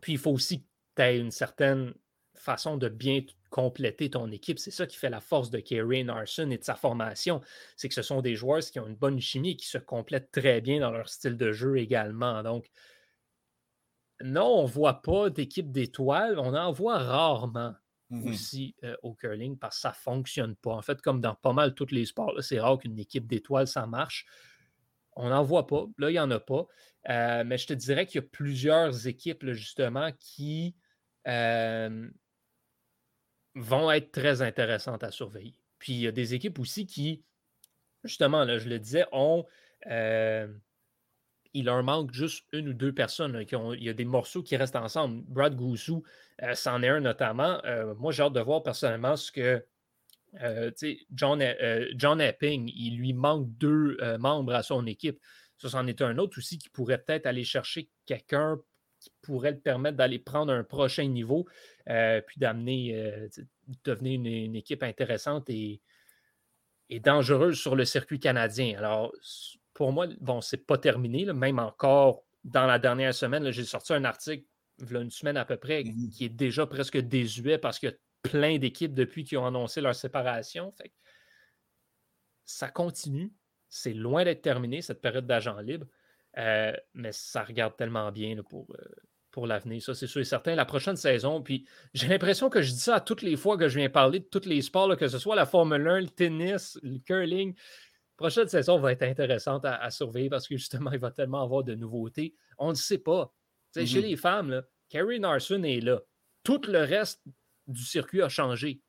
puis 0.00 0.12
il 0.12 0.18
faut 0.18 0.32
aussi 0.32 0.62
que 0.62 0.68
tu 0.96 1.02
aies 1.02 1.18
une 1.18 1.30
certaine 1.30 1.94
façon 2.34 2.76
de 2.76 2.88
bien 2.88 3.20
compléter 3.50 4.10
ton 4.10 4.30
équipe. 4.30 4.58
C'est 4.58 4.70
ça 4.70 4.86
qui 4.86 4.96
fait 4.96 5.10
la 5.10 5.20
force 5.20 5.50
de 5.50 5.58
Kerry 5.58 6.04
Narson 6.04 6.50
et 6.50 6.58
de 6.58 6.64
sa 6.64 6.76
formation. 6.76 7.40
C'est 7.76 7.88
que 7.88 7.94
ce 7.94 8.02
sont 8.02 8.22
des 8.22 8.34
joueurs 8.34 8.60
qui 8.60 8.78
ont 8.78 8.86
une 8.86 8.96
bonne 8.96 9.20
chimie 9.20 9.50
et 9.50 9.56
qui 9.56 9.66
se 9.66 9.78
complètent 9.78 10.30
très 10.30 10.60
bien 10.60 10.80
dans 10.80 10.90
leur 10.90 11.08
style 11.08 11.36
de 11.36 11.52
jeu 11.52 11.78
également. 11.78 12.42
Donc, 12.42 12.70
non, 14.20 14.46
on 14.46 14.62
ne 14.64 14.68
voit 14.68 15.02
pas 15.02 15.30
d'équipe 15.30 15.70
d'étoiles. 15.70 16.38
On 16.38 16.54
en 16.54 16.72
voit 16.72 16.98
rarement 16.98 17.74
Mhm. 18.10 18.28
aussi 18.28 18.74
euh, 18.84 18.96
au 19.02 19.14
curling 19.14 19.58
parce 19.58 19.76
que 19.76 19.80
ça 19.82 19.90
ne 19.90 19.94
fonctionne 19.94 20.56
pas. 20.56 20.72
En 20.72 20.82
fait, 20.82 21.00
comme 21.02 21.20
dans 21.20 21.34
pas 21.34 21.52
mal 21.52 21.74
tous 21.74 21.90
les 21.90 22.06
sports, 22.06 22.32
là, 22.32 22.42
c'est 22.42 22.58
rare 22.58 22.78
qu'une 22.78 22.98
équipe 22.98 23.26
d'étoiles, 23.26 23.66
ça 23.66 23.86
marche. 23.86 24.26
On 25.16 25.28
n'en 25.28 25.42
voit 25.42 25.66
pas. 25.66 25.86
Là, 25.98 26.10
il 26.10 26.14
n'y 26.14 26.18
en 26.18 26.30
a 26.30 26.40
pas. 26.40 26.66
Euh, 27.08 27.44
mais 27.44 27.58
je 27.58 27.66
te 27.66 27.72
dirais 27.72 28.06
qu'il 28.06 28.20
y 28.22 28.24
a 28.24 28.28
plusieurs 28.28 29.06
équipes, 29.06 29.44
justement, 29.52 30.10
qui 30.18 30.76
euh, 31.26 32.08
vont 33.54 33.90
être 33.90 34.12
très 34.12 34.42
intéressantes 34.42 35.02
à 35.04 35.10
surveiller. 35.10 35.58
Puis 35.78 35.92
il 35.92 36.00
y 36.00 36.06
a 36.06 36.12
des 36.12 36.34
équipes 36.34 36.58
aussi 36.58 36.86
qui, 36.86 37.24
justement, 38.04 38.44
là, 38.44 38.58
je 38.58 38.68
le 38.68 38.78
disais, 38.78 39.06
ont. 39.12 39.44
Il 41.54 41.64
leur 41.64 41.82
manque 41.82 42.12
juste 42.12 42.44
une 42.52 42.68
ou 42.68 42.72
deux 42.72 42.92
personnes. 42.92 43.44
ont, 43.52 43.72
il 43.72 43.82
y 43.82 43.88
a 43.88 43.94
des 43.94 44.04
morceaux 44.04 44.42
qui 44.42 44.56
restent 44.56 44.76
ensemble. 44.76 45.22
Brad 45.26 45.56
Goussou, 45.56 46.02
euh, 46.42 46.54
c'en 46.54 46.82
est 46.82 46.88
un 46.88 47.00
notamment. 47.00 47.64
Euh, 47.64 47.94
moi, 47.94 48.12
j'ai 48.12 48.22
hâte 48.22 48.32
de 48.32 48.40
voir 48.40 48.62
personnellement 48.62 49.16
ce 49.16 49.32
que 49.32 49.64
John, 51.10 51.42
John 51.94 52.20
Epping, 52.20 52.70
il 52.76 52.98
lui 52.98 53.14
manque 53.14 53.48
deux 53.56 53.96
membres 54.18 54.54
à 54.54 54.62
son 54.62 54.86
équipe. 54.86 55.18
Ça, 55.56 55.70
c'en 55.70 55.86
est 55.86 56.02
un 56.02 56.18
autre 56.18 56.36
aussi 56.36 56.58
qui 56.58 56.68
pourrait 56.68 56.98
peut-être 56.98 57.24
aller 57.24 57.44
chercher 57.44 57.88
quelqu'un 58.04 58.60
qui 59.00 59.10
pourrait 59.22 59.52
le 59.52 59.58
permettre 59.58 59.96
d'aller 59.96 60.18
prendre 60.18 60.52
un 60.52 60.64
prochain 60.64 61.06
niveau, 61.06 61.46
puis 61.86 62.38
d'amener, 62.38 63.28
devenir 63.84 64.20
une, 64.20 64.54
équipe 64.54 64.82
intéressante 64.82 65.48
et, 65.48 65.80
et 66.90 67.00
dangereuse 67.00 67.58
sur 67.58 67.76
le 67.76 67.84
circuit 67.84 68.20
canadien. 68.20 68.76
Alors, 68.78 69.12
pour 69.78 69.92
moi, 69.92 70.08
bon, 70.20 70.40
c'est 70.40 70.66
pas 70.66 70.76
terminé, 70.76 71.24
même 71.32 71.60
encore 71.60 72.24
dans 72.42 72.66
la 72.66 72.80
dernière 72.80 73.14
semaine, 73.14 73.48
j'ai 73.52 73.64
sorti 73.64 73.92
un 73.92 74.02
article, 74.02 74.44
il 74.80 74.90
y 74.90 74.96
a 74.96 75.00
une 75.00 75.10
semaine 75.12 75.36
à 75.36 75.44
peu 75.44 75.56
près, 75.56 75.84
mmh 75.84 76.10
qui 76.10 76.24
est 76.24 76.30
déjà 76.30 76.66
presque 76.66 76.96
désuet 76.98 77.58
parce 77.58 77.78
qu'il 77.78 77.90
y 77.90 77.92
a 77.92 77.96
plein 78.22 78.58
d'équipes 78.58 78.92
depuis 78.92 79.22
qui 79.22 79.36
ont 79.36 79.46
annoncé 79.46 79.80
leur 79.80 79.94
séparation. 79.94 80.72
Fait 80.72 80.92
ça 82.44 82.68
continue. 82.70 83.32
C'est 83.68 83.94
loin 83.94 84.24
d'être 84.24 84.42
terminé, 84.42 84.82
cette 84.82 85.00
période 85.00 85.28
d'agent 85.28 85.60
libre. 85.60 85.86
Euh, 86.38 86.72
mais 86.94 87.12
ça 87.12 87.44
regarde 87.44 87.76
tellement 87.76 88.10
bien 88.10 88.34
pour, 88.42 88.66
euh, 88.72 88.84
pour 89.30 89.46
l'avenir. 89.46 89.80
Ça, 89.80 89.94
c'est 89.94 90.08
sûr 90.08 90.22
et 90.22 90.24
certain. 90.24 90.56
La 90.56 90.64
prochaine 90.64 90.96
saison, 90.96 91.40
puis 91.40 91.68
j'ai 91.94 92.08
l'impression 92.08 92.50
que 92.50 92.62
je 92.62 92.72
dis 92.72 92.80
ça 92.80 92.96
à 92.96 93.00
toutes 93.00 93.22
les 93.22 93.36
fois 93.36 93.56
que 93.56 93.68
je 93.68 93.78
viens 93.78 93.88
parler 93.88 94.18
de 94.18 94.24
tous 94.24 94.44
les 94.44 94.60
sports, 94.60 94.96
que 94.96 95.06
ce 95.06 95.18
soit 95.20 95.36
la 95.36 95.46
Formule 95.46 95.86
1, 95.86 96.00
le 96.00 96.08
tennis, 96.08 96.80
le 96.82 96.98
curling. 96.98 97.54
Prochaine 98.18 98.48
saison 98.48 98.78
va 98.78 98.92
être 98.92 99.04
intéressante 99.04 99.64
à, 99.64 99.90
surveiller 99.90 100.28
parce 100.28 100.46
que 100.46 100.56
justement, 100.56 100.90
il 100.92 100.98
va 100.98 101.10
tellement 101.10 101.42
avoir 101.42 101.64
de 101.64 101.74
nouveautés. 101.74 102.34
On 102.58 102.70
ne 102.70 102.74
sait 102.74 102.98
pas. 102.98 103.32
Chez 103.74 103.84
mm-hmm. 103.84 104.00
les 104.02 104.16
femmes, 104.16 104.50
là, 104.50 104.62
Carrie 104.90 105.20
Narson 105.20 105.62
est 105.62 105.80
là. 105.80 106.02
Tout 106.42 106.60
le 106.68 106.80
reste 106.80 107.22
du 107.66 107.82
circuit 107.82 108.20
a 108.20 108.28
changé. 108.28 108.82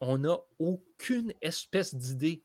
On 0.00 0.18
n'a 0.18 0.38
aucune 0.58 1.32
espèce 1.40 1.94
d'idée 1.94 2.42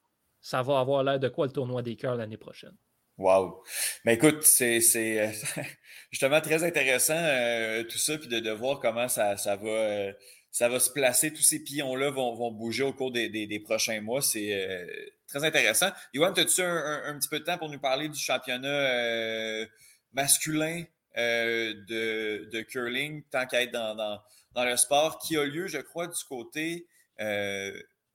ça 0.48 0.62
va 0.62 0.80
avoir 0.80 1.04
l'air 1.04 1.20
de 1.20 1.28
quoi 1.28 1.46
le 1.46 1.52
tournoi 1.52 1.82
des 1.82 1.98
cœurs 1.98 2.16
l'année 2.16 2.38
prochaine. 2.38 2.76
Wow. 3.18 3.64
Mais 4.06 4.14
écoute, 4.14 4.44
c'est 4.44 4.80
euh, 4.98 5.32
justement 6.12 6.40
très 6.40 6.64
intéressant 6.64 7.18
euh, 7.18 7.84
tout 7.84 7.98
ça, 7.98 8.18
puis 8.18 8.30
de, 8.30 8.52
voir 8.52 8.80
comment 8.80 9.10
ça, 9.10 9.36
ça 9.36 9.56
va, 9.56 9.68
euh, 9.68 10.14
ça 10.58 10.70
va 10.70 10.80
se 10.80 10.90
placer. 10.90 11.32
Tous 11.32 11.44
ces 11.44 11.64
pions-là 11.64 12.10
vont, 12.10 12.52
bouger 12.52 12.84
au 12.84 12.94
cours 12.94 13.12
des, 13.12 13.62
prochains 13.64 14.02
mois. 14.02 14.22
C'est 14.22 14.88
très 15.28 15.44
intéressant. 15.44 15.92
Yoann, 16.14 16.34
as-tu 16.38 16.62
un, 16.62 17.18
petit 17.20 17.30
peu 17.30 17.40
de 17.40 17.44
temps 17.44 17.58
pour 17.58 17.70
nous 17.70 17.80
parler 17.80 18.10
du 18.10 18.20
championnat 18.20 19.68
masculin 20.14 20.84
de, 21.16 22.62
curling, 22.64 23.24
tant 23.30 23.46
qu'à 23.46 23.64
être 23.64 23.72
dans, 23.72 23.96
dans, 23.96 24.66
le 24.66 24.76
sport, 24.78 25.20
qui 25.20 25.38
a 25.38 25.46
lieu, 25.46 25.68
je 25.68 25.78
crois, 25.78 26.08
du 26.08 26.24
côté 26.28 26.88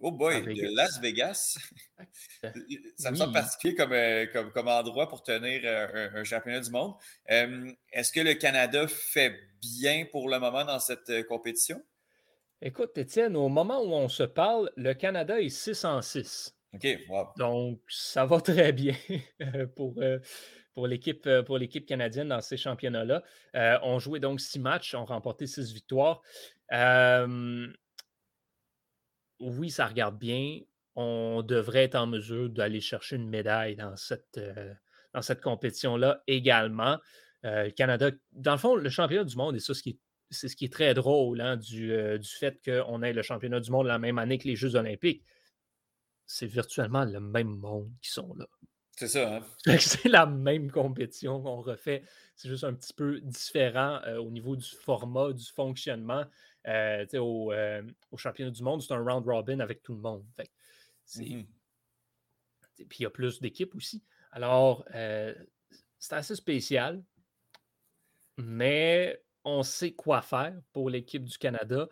Oh 0.05 0.11
boy, 0.11 0.43
de 0.43 0.77
Las 0.77 1.01
Vegas? 1.01 1.57
ça 2.99 3.13
me 3.13 3.17
semble 3.17 3.33
particulier 3.33 3.77
comme, 3.77 3.93
euh, 3.93 4.27
comme, 4.33 4.51
comme, 4.51 4.67
endroit 4.67 5.09
pour 5.09 5.23
tenir 5.23 5.61
euh, 5.65 6.09
un, 6.13 6.25
championnat 6.25 6.59
du 6.59 6.71
monde. 6.73 6.95
Est-ce 7.29 8.11
que 8.11 8.19
le 8.19 8.35
Canada 8.35 8.89
fait 8.89 9.33
bien 9.61 10.05
pour 10.11 10.29
le 10.29 10.41
moment 10.41 10.65
dans 10.65 10.81
cette 10.81 11.09
euh, 11.11 11.23
compétition? 11.23 11.81
Écoute, 12.63 12.97
Étienne, 12.97 13.37
au 13.37 13.49
moment 13.49 13.83
où 13.83 13.93
on 13.93 14.09
se 14.09 14.23
parle, 14.23 14.71
le 14.77 14.95
Canada 14.95 15.41
est 15.41 15.49
6 15.49 15.85
en 15.85 16.01
6. 16.01 16.57
OK, 16.75 16.87
wow. 17.09 17.27
Donc, 17.37 17.81
ça 17.89 18.25
va 18.25 18.41
très 18.41 18.73
bien 18.73 18.95
pour, 19.77 20.01
pour 20.73 20.87
l'équipe 20.87 21.87
canadienne 21.87 22.29
dans 22.29 22.41
ces 22.41 22.57
championnats-là. 22.57 23.23
on 23.83 23.99
jouait 23.99 24.21
donc 24.21 24.41
six 24.41 24.59
matchs, 24.59 24.95
on 24.95 25.05
remporté 25.05 25.47
six 25.47 25.73
victoires 25.73 26.23
oui, 29.43 29.71
ça 29.71 29.87
regarde 29.87 30.19
bien. 30.19 30.61
On 30.95 31.43
devrait 31.43 31.85
être 31.85 31.95
en 31.95 32.07
mesure 32.07 32.49
d'aller 32.49 32.81
chercher 32.81 33.17
une 33.17 33.29
médaille 33.29 33.77
dans 33.77 33.97
cette, 33.97 34.39
euh, 34.39 34.73
dans 35.15 35.23
cette 35.23 35.41
compétition-là 35.41 36.23
également. 36.27 36.99
Euh, 37.45 37.65
le 37.65 37.71
Canada, 37.71 38.11
dans 38.33 38.53
le 38.53 38.59
fond, 38.59 38.77
le 38.77 38.89
championnat 38.89 39.25
du 39.25 39.37
monde, 39.37 39.57
et 39.57 39.61
ça, 39.61 39.75
c'est 40.33 40.49
ce 40.49 40.57
qui 40.57 40.65
est 40.65 40.73
très 40.73 40.95
drôle 40.95 41.41
hein, 41.41 41.57
du, 41.57 41.93
euh, 41.93 42.19
du, 42.19 42.29
fait 42.29 42.61
qu'on 42.65 43.03
ait 43.03 43.13
le 43.13 43.23
championnat 43.23 43.61
du 43.61 43.71
monde 43.71 43.87
la 43.87 43.99
même 43.99 44.19
année 44.19 44.39
que 44.39 44.49
les 44.49 44.57
Jeux 44.57 44.75
olympiques. 44.75 45.25
C'est 46.27 46.47
virtuellement 46.47 47.05
le 47.05 47.21
même 47.21 47.57
monde 47.57 47.91
qui 48.01 48.11
sont 48.11 48.35
là. 48.35 48.47
C'est 48.97 49.09
ça. 49.09 49.37
Hein? 49.37 49.43
C'est 49.79 50.09
la 50.09 50.27
même 50.27 50.71
compétition 50.71 51.43
qu'on 51.43 51.61
refait. 51.61 52.03
C'est 52.37 52.49
juste 52.49 52.65
un 52.65 52.75
petit 52.75 52.93
peu 52.93 53.21
différent 53.21 54.01
au 54.19 54.31
niveau 54.31 54.57
du 54.57 54.69
format, 54.69 55.33
du 55.33 55.45
fonctionnement. 55.45 56.25
Euh, 56.69 57.05
euh, 57.15 57.83
au, 58.11 58.17
championnat 58.17 58.51
du 58.51 58.63
monde, 58.63 58.83
c'est 58.83 58.93
un 58.93 59.03
round 59.03 59.27
robin 59.27 59.61
avec 59.61 59.83
tout 59.83 59.95
le 59.95 60.01
monde. 60.01 60.25
Mmh 61.17 61.43
puis 62.89 63.01
il 63.01 63.03
y 63.03 63.07
a 63.07 63.11
plus 63.11 63.41
d'équipes 63.41 63.77
aussi. 63.77 64.03
Alors, 64.33 64.85
euh, 64.95 65.35
c'est 66.01 66.17
assez 66.17 66.35
spécial, 66.35 67.01
mais 68.39 69.23
on 69.45 69.63
sait 69.63 69.93
quoi 69.93 70.23
faire 70.23 70.55
pour 70.73 70.91
l'équipe 70.91 71.25
du 71.25 71.39
Canada. 71.39 71.89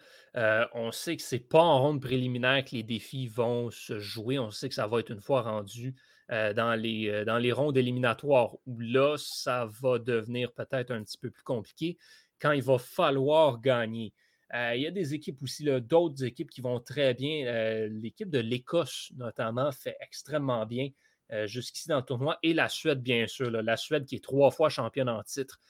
on 0.75 0.93
sait 0.93 1.17
que 1.17 1.23
ce 1.23 1.35
n'est 1.35 1.41
pas 1.41 1.63
en 1.63 1.81
ronde 1.81 2.01
préliminaire 2.01 2.65
que 2.65 2.77
les 2.77 2.83
défis 2.83 3.27
vont 3.27 3.71
se 3.71 3.99
jouer. 3.99 4.39
On 4.39 4.51
sait 4.51 4.69
que 4.69 4.75
ça 4.75 4.87
va 4.87 5.01
être 5.01 5.11
une 5.11 5.21
fois 5.21 5.43
rendu 5.43 5.95
dans, 6.29 6.79
les, 6.79 7.25
dans 7.25 7.39
les 7.39 7.53
rondes 7.53 7.77
éliminatoires 7.77 8.55
où 8.67 8.79
là, 8.79 9.17
ça 9.19 9.69
va 9.81 9.99
devenir 9.99 10.53
peut-être 10.53 10.93
un 10.93 11.03
petit 11.03 11.19
peu 11.19 11.31
plus 11.31 11.43
compliqué 11.43 11.99
quand 12.41 12.53
il 12.53 12.63
va 12.63 12.79
falloir 12.79 13.61
gagner. 13.61 14.13
Euh, 14.55 14.75
il 14.75 14.83
y 14.83 14.87
a 14.87 14.91
des 14.91 15.15
équipes 15.15 15.43
aussi, 15.43 15.65
d'autres 15.81 16.25
équipes 16.25 16.51
qui 16.51 16.61
vont 16.61 16.81
très 16.81 17.15
bien. 17.15 17.47
Euh, 17.47 17.89
l'équipe 17.89 18.31
de 18.31 18.41
l'Écosse, 18.41 19.13
notamment, 19.17 19.71
fait 19.71 19.97
extrêmement 20.01 20.67
bien 20.67 20.89
euh, 21.33 21.47
jusqu'ici 21.47 21.89
dans 21.89 21.99
le 21.99 22.03
tournoi. 22.03 22.39
Et 22.43 22.53
la 22.53 22.69
Suède, 22.69 23.01
bien 23.01 23.27
sûr. 23.27 23.51
la 23.51 23.77
Suède 23.77 24.07
qui 24.07 24.17
est 24.17 24.25
trois 24.25 24.51
fois 24.51 24.69
championne 24.69 25.09
en 25.09 25.23
titre, 25.23 25.61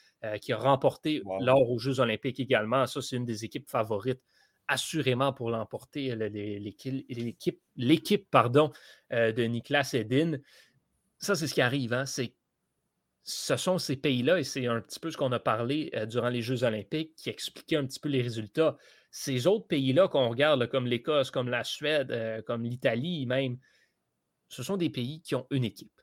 qui 0.40 0.52
a 0.52 0.58
remporté 0.58 1.22
l'or 1.40 1.70
aux 1.70 1.78
Jeux 1.78 2.00
olympiques 2.00 2.40
également. 2.40 2.86
Ça, 2.86 3.00
c'est 3.00 3.16
une 3.16 3.24
des 3.24 3.44
équipes 3.44 3.68
favorites 3.68 4.20
assurément 4.68 5.32
pour 5.32 5.50
l'emporter, 5.50 6.14
l'équipe 7.76 8.30
pardon, 8.30 8.70
de 9.10 9.42
Niklas 9.42 9.90
Edin. 9.94 10.38
Ça, 11.18 11.34
c'est 11.34 11.46
ce 11.46 11.54
qui 11.54 11.60
arrive. 11.60 11.92
Hein? 11.92 12.06
C'est 12.06 12.34
ce 13.30 13.56
sont 13.56 13.78
ces 13.78 13.96
pays-là, 13.96 14.38
et 14.38 14.45
c'est 14.45 14.66
un 14.66 14.80
petit 14.80 14.99
peu 14.99 15.11
ce 15.11 15.16
qu'on 15.16 15.32
a 15.32 15.38
parlé 15.38 15.90
euh, 15.95 16.07
durant 16.07 16.28
les 16.28 16.42
Jeux 16.42 16.64
olympiques, 16.64 17.14
qui 17.16 17.30
expliquait 17.30 17.76
un 17.76 17.86
petit 17.86 18.00
peu 18.00 18.08
les 18.08 18.22
résultats. 18.22 18.76
Ces 19.11 19.46
autres 19.46 19.66
pays-là 19.66 20.08
qu'on 20.08 20.28
regarde, 20.28 20.66
comme 20.68 20.86
l'Écosse, 20.86 21.30
comme 21.30 21.49
la 21.49 21.64
Suède, 21.64 22.11
euh, 22.11 22.42
comme 22.42 22.64
l'Italie 22.64 23.26
même, 23.26 23.58
ce 24.49 24.62
sont 24.62 24.76
des 24.76 24.90
pays 24.90 25.20
qui 25.20 25.34
ont 25.34 25.46
une 25.50 25.64
équipe. 25.64 25.99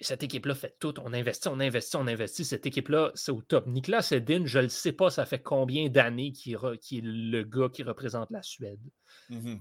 Et 0.00 0.04
cette 0.04 0.22
équipe-là 0.22 0.54
fait 0.54 0.76
tout. 0.80 0.98
On 1.00 1.12
investit, 1.12 1.48
on 1.48 1.60
investit, 1.60 1.96
on 1.96 2.06
investit. 2.06 2.46
Cette 2.46 2.64
équipe-là, 2.64 3.12
c'est 3.14 3.32
au 3.32 3.42
top. 3.42 3.66
Nicolas 3.66 4.06
Edin, 4.10 4.46
je 4.46 4.58
ne 4.58 4.68
sais 4.68 4.92
pas, 4.92 5.10
ça 5.10 5.26
fait 5.26 5.42
combien 5.42 5.90
d'années 5.90 6.32
qu'il 6.32 6.54
est 6.54 7.00
le 7.02 7.42
gars 7.42 7.68
qui 7.68 7.82
représente 7.82 8.30
la 8.30 8.42
Suède? 8.42 8.80
Mmh 9.28 9.56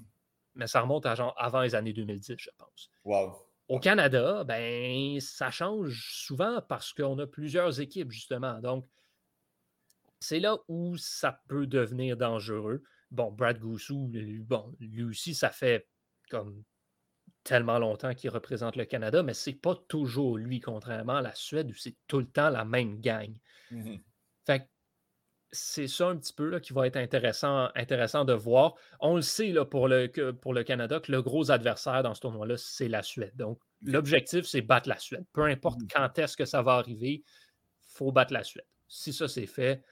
Mais 0.56 0.68
ça 0.68 0.82
remonte 0.82 1.06
à 1.06 1.16
genre 1.16 1.36
avant 1.38 1.62
les 1.62 1.76
années 1.76 1.92
2010, 1.92 2.36
je 2.38 2.50
pense. 2.58 2.90
Wow. 3.04 3.36
Au 3.68 3.80
Canada, 3.80 4.46
ben, 4.46 5.20
ça 5.20 5.52
change 5.52 6.10
souvent 6.12 6.62
parce 6.68 6.94
qu'on 6.94 7.20
a 7.20 7.28
plusieurs 7.28 7.82
équipes, 7.82 8.12
justement. 8.12 8.60
Donc, 8.60 8.88
c'est 10.22 10.40
là 10.40 10.58
où 10.70 10.96
ça 10.98 11.42
peut 11.50 11.68
devenir 11.68 12.16
dangereux. 12.16 12.82
Bon, 13.12 13.30
Brad 13.30 13.60
Goussou, 13.60 14.10
lui, 14.12 14.40
bon, 14.40 14.74
lui 14.80 15.04
aussi, 15.04 15.36
ça 15.36 15.50
fait 15.50 15.88
comme 16.30 16.64
tellement 17.44 17.80
longtemps 17.80 18.14
qu'il 18.14 18.30
représente 18.30 18.76
le 18.76 18.86
Canada, 18.86 19.24
mais 19.24 19.34
c'est 19.34 19.54
pas 19.54 19.76
toujours 19.88 20.38
lui, 20.38 20.60
contrairement 20.60 21.18
à 21.18 21.22
la 21.22 21.34
Suède, 21.36 21.70
où 21.70 21.74
c'est 21.74 21.96
tout 22.08 22.20
le 22.20 22.28
temps 22.28 22.50
la 22.50 22.66
même 22.66 23.00
gang. 23.00 23.34
Mmh 23.72 23.98
fait 24.46 24.70
c'est 25.52 25.88
ça 25.88 26.10
un 26.10 26.18
petit 26.18 26.34
peu 26.34 26.48
là, 26.48 26.60
qui 26.60 26.74
va 26.74 26.86
être 26.86 26.98
intéressant, 26.98 27.70
intéressant 27.74 28.24
de 28.24 28.34
voir. 28.34 28.76
On 29.00 29.16
le 29.16 29.24
sait 29.24 29.48
là, 29.48 29.66
pour, 29.66 29.88
le, 29.88 30.08
pour 30.32 30.54
le 30.54 30.64
Canada 30.64 31.00
que 31.00 31.12
le 31.12 31.24
gros 31.24 31.50
adversaire 31.50 32.04
dans 32.04 32.14
ce 32.14 32.22
tournoi-là, 32.22 32.56
c'est 32.58 32.88
la 32.88 33.02
Suède. 33.02 33.36
Donc, 33.36 33.60
l'objectif, 33.82 34.46
c'est 34.46 34.62
battre 34.62 34.88
la 34.88 35.00
Suède. 35.00 35.26
Peu 35.34 35.44
importe 35.46 35.82
mmh. 35.82 35.88
quand 35.92 36.20
est-ce 36.20 36.38
que 36.38 36.46
ça 36.46 36.62
va 36.62 36.74
arriver, 36.74 37.24
il 37.24 37.94
faut 37.96 38.12
battre 38.12 38.32
la 38.32 38.44
Suède. 38.44 38.68
Si 38.88 39.12
ça 39.12 39.28
c'est 39.28 39.48
fait, 39.48 39.84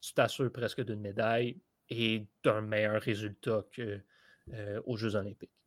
tu 0.00 0.14
t'assures 0.14 0.50
presque 0.50 0.84
d'une 0.84 1.00
médaille 1.00 1.60
et 1.90 2.26
d'un 2.42 2.60
meilleur 2.60 3.00
résultat 3.00 3.64
qu'aux 3.74 4.52
euh, 4.52 4.96
Jeux 4.96 5.14
olympiques. 5.14 5.57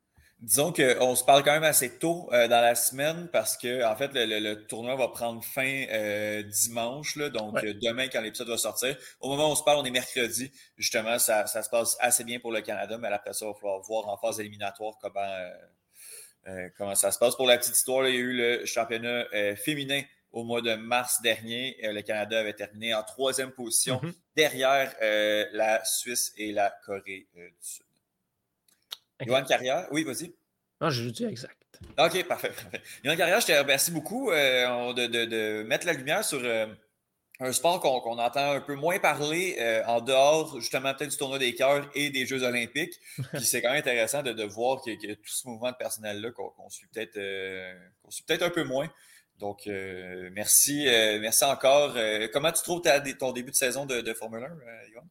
Disons 0.42 0.74
qu'on 0.74 1.16
se 1.16 1.24
parle 1.24 1.44
quand 1.44 1.52
même 1.52 1.64
assez 1.64 2.00
tôt 2.00 2.28
dans 2.32 2.50
la 2.50 2.74
semaine 2.74 3.30
parce 3.32 3.56
que 3.58 3.86
en 3.86 3.96
fait 3.96 4.10
le, 4.14 4.56
tournoi 4.66 4.96
va 4.96 5.08
prendre 5.10 5.44
fin 5.44 5.86
dimanche, 6.44 7.18
donc 7.18 7.64
demain 7.64 8.08
quand 8.08 8.22
l'épisode 8.22 8.50
va 8.50 8.58
sortir. 8.58 8.98
Au 9.20 9.30
moment 9.30 9.50
où 9.50 9.52
on 9.52 9.56
se 9.56 9.64
parle, 9.64 9.78
on 9.78 9.86
est 9.86 9.92
mercredi. 9.92 10.52
Justement, 10.78 11.20
ça, 11.20 11.46
ça, 11.46 11.62
se 11.62 11.70
passe 11.70 11.96
assez 12.00 12.24
bien 12.24 12.40
pour 12.40 12.52
le 12.52 12.62
Canada, 12.62 12.98
mais 12.98 13.10
après 13.10 13.34
ça, 13.34 13.46
il 13.46 13.50
va 13.50 13.54
falloir 13.54 13.82
voir 13.82 14.10
en 14.10 14.18
phase 14.18 14.40
éliminatoire 14.40 14.96
comment, 15.00 15.50
comment 16.76 16.96
ça 16.96 17.12
se 17.12 17.20
passe. 17.20 17.36
Pour 17.36 17.46
la 17.46 17.60
petite 17.60 17.76
histoire, 17.76 18.08
il 18.08 18.16
y 18.16 18.18
a 18.18 18.22
eu 18.22 18.34
le 18.34 18.66
championnat 18.66 19.26
féminin 19.58 20.02
au 20.32 20.44
mois 20.44 20.62
de 20.62 20.74
mars 20.76 21.22
dernier. 21.22 21.78
Euh, 21.84 21.94
le 21.94 22.02
Canada 22.02 22.40
avait 22.40 22.54
terminé 22.54 22.94
en 22.94 23.04
troisième 23.04 23.52
position 23.52 24.00
mhm. 24.02 24.14
derrière 24.36 24.94
euh, 25.02 25.46
la 25.54 25.84
Suisse 25.86 26.34
et 26.38 26.52
la 26.52 26.74
Corée 26.86 27.28
euh, 27.38 27.50
du 27.50 27.56
Sud. 27.60 27.86
Yoann 29.26 29.46
Carrière, 29.46 29.88
oui, 29.92 30.04
vas-y. 30.04 30.34
Non, 30.80 30.90
je 30.90 31.10
dis 31.10 31.26
exact. 31.26 31.58
OK, 31.98 32.26
parfait. 32.28 32.50
parfait. 32.50 32.82
Yoann 33.04 33.18
Carrière, 33.18 33.42
je 33.42 33.48
te 33.48 33.52
remercie 33.52 33.92
beaucoup 33.92 34.32
de, 34.32 35.64
mettre 35.64 35.86
la 35.86 35.94
lumière 35.94 36.24
sur 36.24 36.42
un 37.40 37.52
sport 37.52 37.80
qu'on 37.80 38.20
entend 38.20 38.52
un 38.52 38.62
peu 38.62 38.76
moins 38.76 39.00
parler 39.00 39.58
en 39.88 40.02
dehors, 40.02 40.60
justement, 40.60 40.94
peut-être 40.94 41.12
du 41.12 41.18
tournoi 41.18 41.40
des 41.40 41.56
cœurs 41.56 41.90
et 41.96 42.10
des 42.10 42.26
Jeux 42.26 42.44
olympiques. 42.44 43.00
Puis 43.34 43.44
c'est 43.44 43.62
quand 43.62 43.70
même 43.70 43.80
intéressant 43.80 44.24
de, 44.24 44.44
voir 44.44 44.82
a 45.12 45.16
tout 45.16 45.22
ce 45.26 45.48
mouvement 45.48 45.72
de 45.72 45.78
personnel-là 45.78 46.32
qu'on 46.32 46.70
suit 46.70 46.88
peut-être 46.94 47.18
peut 48.28 48.44
un 48.44 48.50
peu 48.50 48.64
moins. 48.64 48.90
Donc, 49.42 49.66
euh, 49.66 50.30
merci, 50.34 50.88
euh, 50.88 51.20
merci 51.20 51.44
encore. 51.44 51.94
Euh, 51.96 52.28
comment 52.32 52.52
tu 52.52 52.62
trouves 52.62 52.84
ton 53.18 53.32
début 53.32 53.50
de 53.50 53.56
saison 53.56 53.88
de, 53.88 54.14
Formule 54.14 54.44
1, 54.44 54.48
Yvonne? 54.90 55.10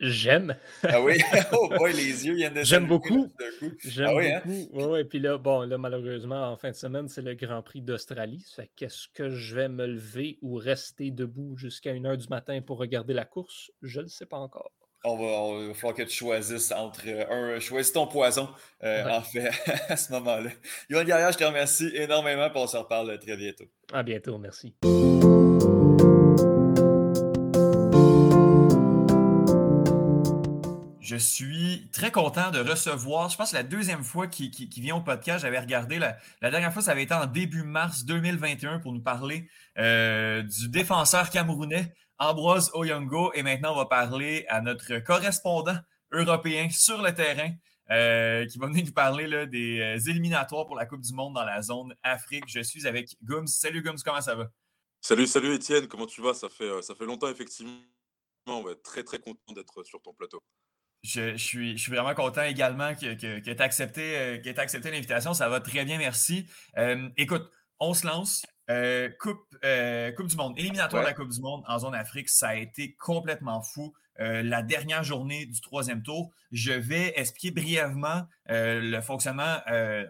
J'aime. 0.00 0.56
Ah 0.84 1.02
oui? 1.02 1.18
Oh 1.52 1.68
boy, 1.76 1.92
les 1.92 2.26
yeux 2.26 2.34
viennent 2.34 2.54
de 2.54 2.62
J'aime 2.62 2.86
beaucoup. 2.86 3.28
J'aime 3.84 4.06
ah 4.08 4.14
oui, 4.14 4.30
hein? 4.30 4.42
beaucoup. 4.44 4.92
Ouais, 4.92 5.04
Puis 5.04 5.18
là, 5.18 5.38
bon, 5.38 5.62
là, 5.62 5.76
malheureusement, 5.78 6.52
en 6.52 6.56
fin 6.56 6.70
de 6.70 6.76
semaine, 6.76 7.08
c'est 7.08 7.22
le 7.22 7.34
Grand 7.34 7.62
Prix 7.62 7.82
d'Australie. 7.82 8.44
Qu'est-ce 8.76 9.08
que 9.12 9.30
je 9.30 9.56
vais 9.56 9.68
me 9.68 9.86
lever 9.86 10.38
ou 10.42 10.54
rester 10.54 11.10
debout 11.10 11.56
jusqu'à 11.56 11.92
1h 11.92 12.16
du 12.16 12.28
matin 12.28 12.60
pour 12.60 12.78
regarder 12.78 13.12
la 13.14 13.24
course? 13.24 13.72
Je 13.82 13.98
ne 13.98 14.04
le 14.04 14.08
sais 14.08 14.26
pas 14.26 14.38
encore. 14.38 14.70
On 15.04 15.16
va, 15.16 15.62
il 15.62 15.68
va 15.68 15.74
falloir 15.74 15.94
que 15.94 16.02
tu 16.02 16.16
choisisses 16.16 16.72
entre 16.72 17.02
euh, 17.06 17.56
un. 17.56 17.60
Choisis 17.60 17.92
ton 17.92 18.06
poison, 18.08 18.48
euh, 18.82 19.08
en 19.08 19.22
fait, 19.22 19.48
à 19.88 19.96
ce 19.96 20.12
moment-là. 20.12 20.50
Yoann 20.90 21.06
Gaillard, 21.06 21.32
je 21.32 21.38
te 21.38 21.44
remercie 21.44 21.90
énormément, 21.94 22.46
et 22.46 22.52
on 22.54 22.66
se 22.66 22.76
reparle 22.76 23.16
très 23.18 23.36
bientôt. 23.36 23.64
À 23.92 24.02
bientôt, 24.02 24.38
merci. 24.38 24.74
Je 31.08 31.16
suis 31.16 31.88
très 31.90 32.12
content 32.12 32.50
de 32.50 32.58
recevoir, 32.58 33.30
je 33.30 33.38
pense 33.38 33.52
que 33.52 33.56
la 33.56 33.62
deuxième 33.62 34.04
fois 34.04 34.26
qu'il 34.26 34.68
vient 34.68 34.96
au 34.96 35.00
podcast, 35.00 35.40
j'avais 35.40 35.58
regardé, 35.58 35.98
la, 35.98 36.18
dernière 36.42 36.70
fois, 36.70 36.82
ça 36.82 36.90
avait 36.90 37.04
été 37.04 37.14
en 37.14 37.24
début 37.24 37.62
mars 37.62 38.04
2021 38.04 38.80
pour 38.80 38.92
nous 38.92 39.00
parler 39.00 39.48
euh, 39.78 40.42
du 40.42 40.68
défenseur 40.68 41.30
camerounais 41.30 41.94
Ambroise 42.18 42.70
Oyongo. 42.74 43.32
Et 43.32 43.42
maintenant, 43.42 43.72
on 43.72 43.76
va 43.76 43.86
parler 43.86 44.44
à 44.50 44.60
notre 44.60 44.98
correspondant 44.98 45.78
européen 46.12 46.68
sur 46.68 47.00
le 47.00 47.14
terrain 47.14 47.52
euh, 47.90 48.44
qui 48.44 48.58
va 48.58 48.66
venir 48.66 48.84
nous 48.84 48.92
parler 48.92 49.46
des 49.46 49.80
euh, 49.80 50.10
éliminatoires 50.10 50.66
pour 50.66 50.76
la 50.76 50.84
Coupe 50.84 51.00
du 51.00 51.14
Monde 51.14 51.36
dans 51.36 51.44
la 51.46 51.62
zone 51.62 51.94
Afrique. 52.02 52.44
Je 52.48 52.60
suis 52.60 52.86
avec 52.86 53.16
Gums. 53.22 53.46
Salut 53.46 53.80
Gums, 53.80 54.02
comment 54.04 54.20
ça 54.20 54.34
va? 54.34 54.50
Salut, 55.00 55.26
salut 55.26 55.54
Étienne, 55.54 55.88
comment 55.88 56.04
tu 56.04 56.20
vas? 56.20 56.34
Ça 56.34 56.50
fait, 56.50 56.82
ça 56.82 56.94
fait 56.94 57.06
longtemps, 57.06 57.30
effectivement. 57.30 57.72
On 58.46 58.62
va 58.62 58.72
être 58.72 58.82
très, 58.82 59.04
très 59.04 59.18
content 59.18 59.54
d'être 59.54 59.82
sur 59.84 60.02
ton 60.02 60.12
plateau. 60.12 60.42
Je, 61.02 61.36
suis, 61.36 61.76
je 61.76 61.82
suis 61.82 61.92
vraiment 61.92 62.14
content 62.14 62.42
également 62.42 62.94
que, 62.94 63.14
que, 63.14 63.38
que 63.38 63.44
tu 63.44 63.50
aies 63.50 63.62
accepté, 63.62 64.42
accepté 64.56 64.90
l'invitation. 64.90 65.32
Ça 65.32 65.48
va 65.48 65.60
très 65.60 65.84
bien, 65.84 65.98
merci. 65.98 66.46
écoute, 67.16 67.50
on 67.80 67.94
se 67.94 68.06
lance. 68.06 68.44
Euh, 68.70 69.08
coupe, 69.18 69.40
euh, 69.64 70.12
coupe 70.12 70.26
du 70.26 70.36
Monde, 70.36 70.58
éliminatoire 70.58 71.02
de 71.02 71.08
la 71.08 71.14
Coupe 71.14 71.30
du 71.30 71.40
Monde 71.40 71.62
en 71.66 71.78
zone 71.78 71.94
Afrique, 71.94 72.28
ça 72.28 72.48
a 72.48 72.54
été 72.54 72.94
complètement 72.94 73.62
fou. 73.62 73.94
Euh, 74.20 74.42
la 74.42 74.62
dernière 74.62 75.04
journée 75.04 75.46
du 75.46 75.60
troisième 75.60 76.02
tour, 76.02 76.32
je 76.52 76.72
vais 76.72 77.14
expliquer 77.16 77.50
brièvement 77.52 78.26
le 78.48 79.00
fonctionnement, 79.00 79.58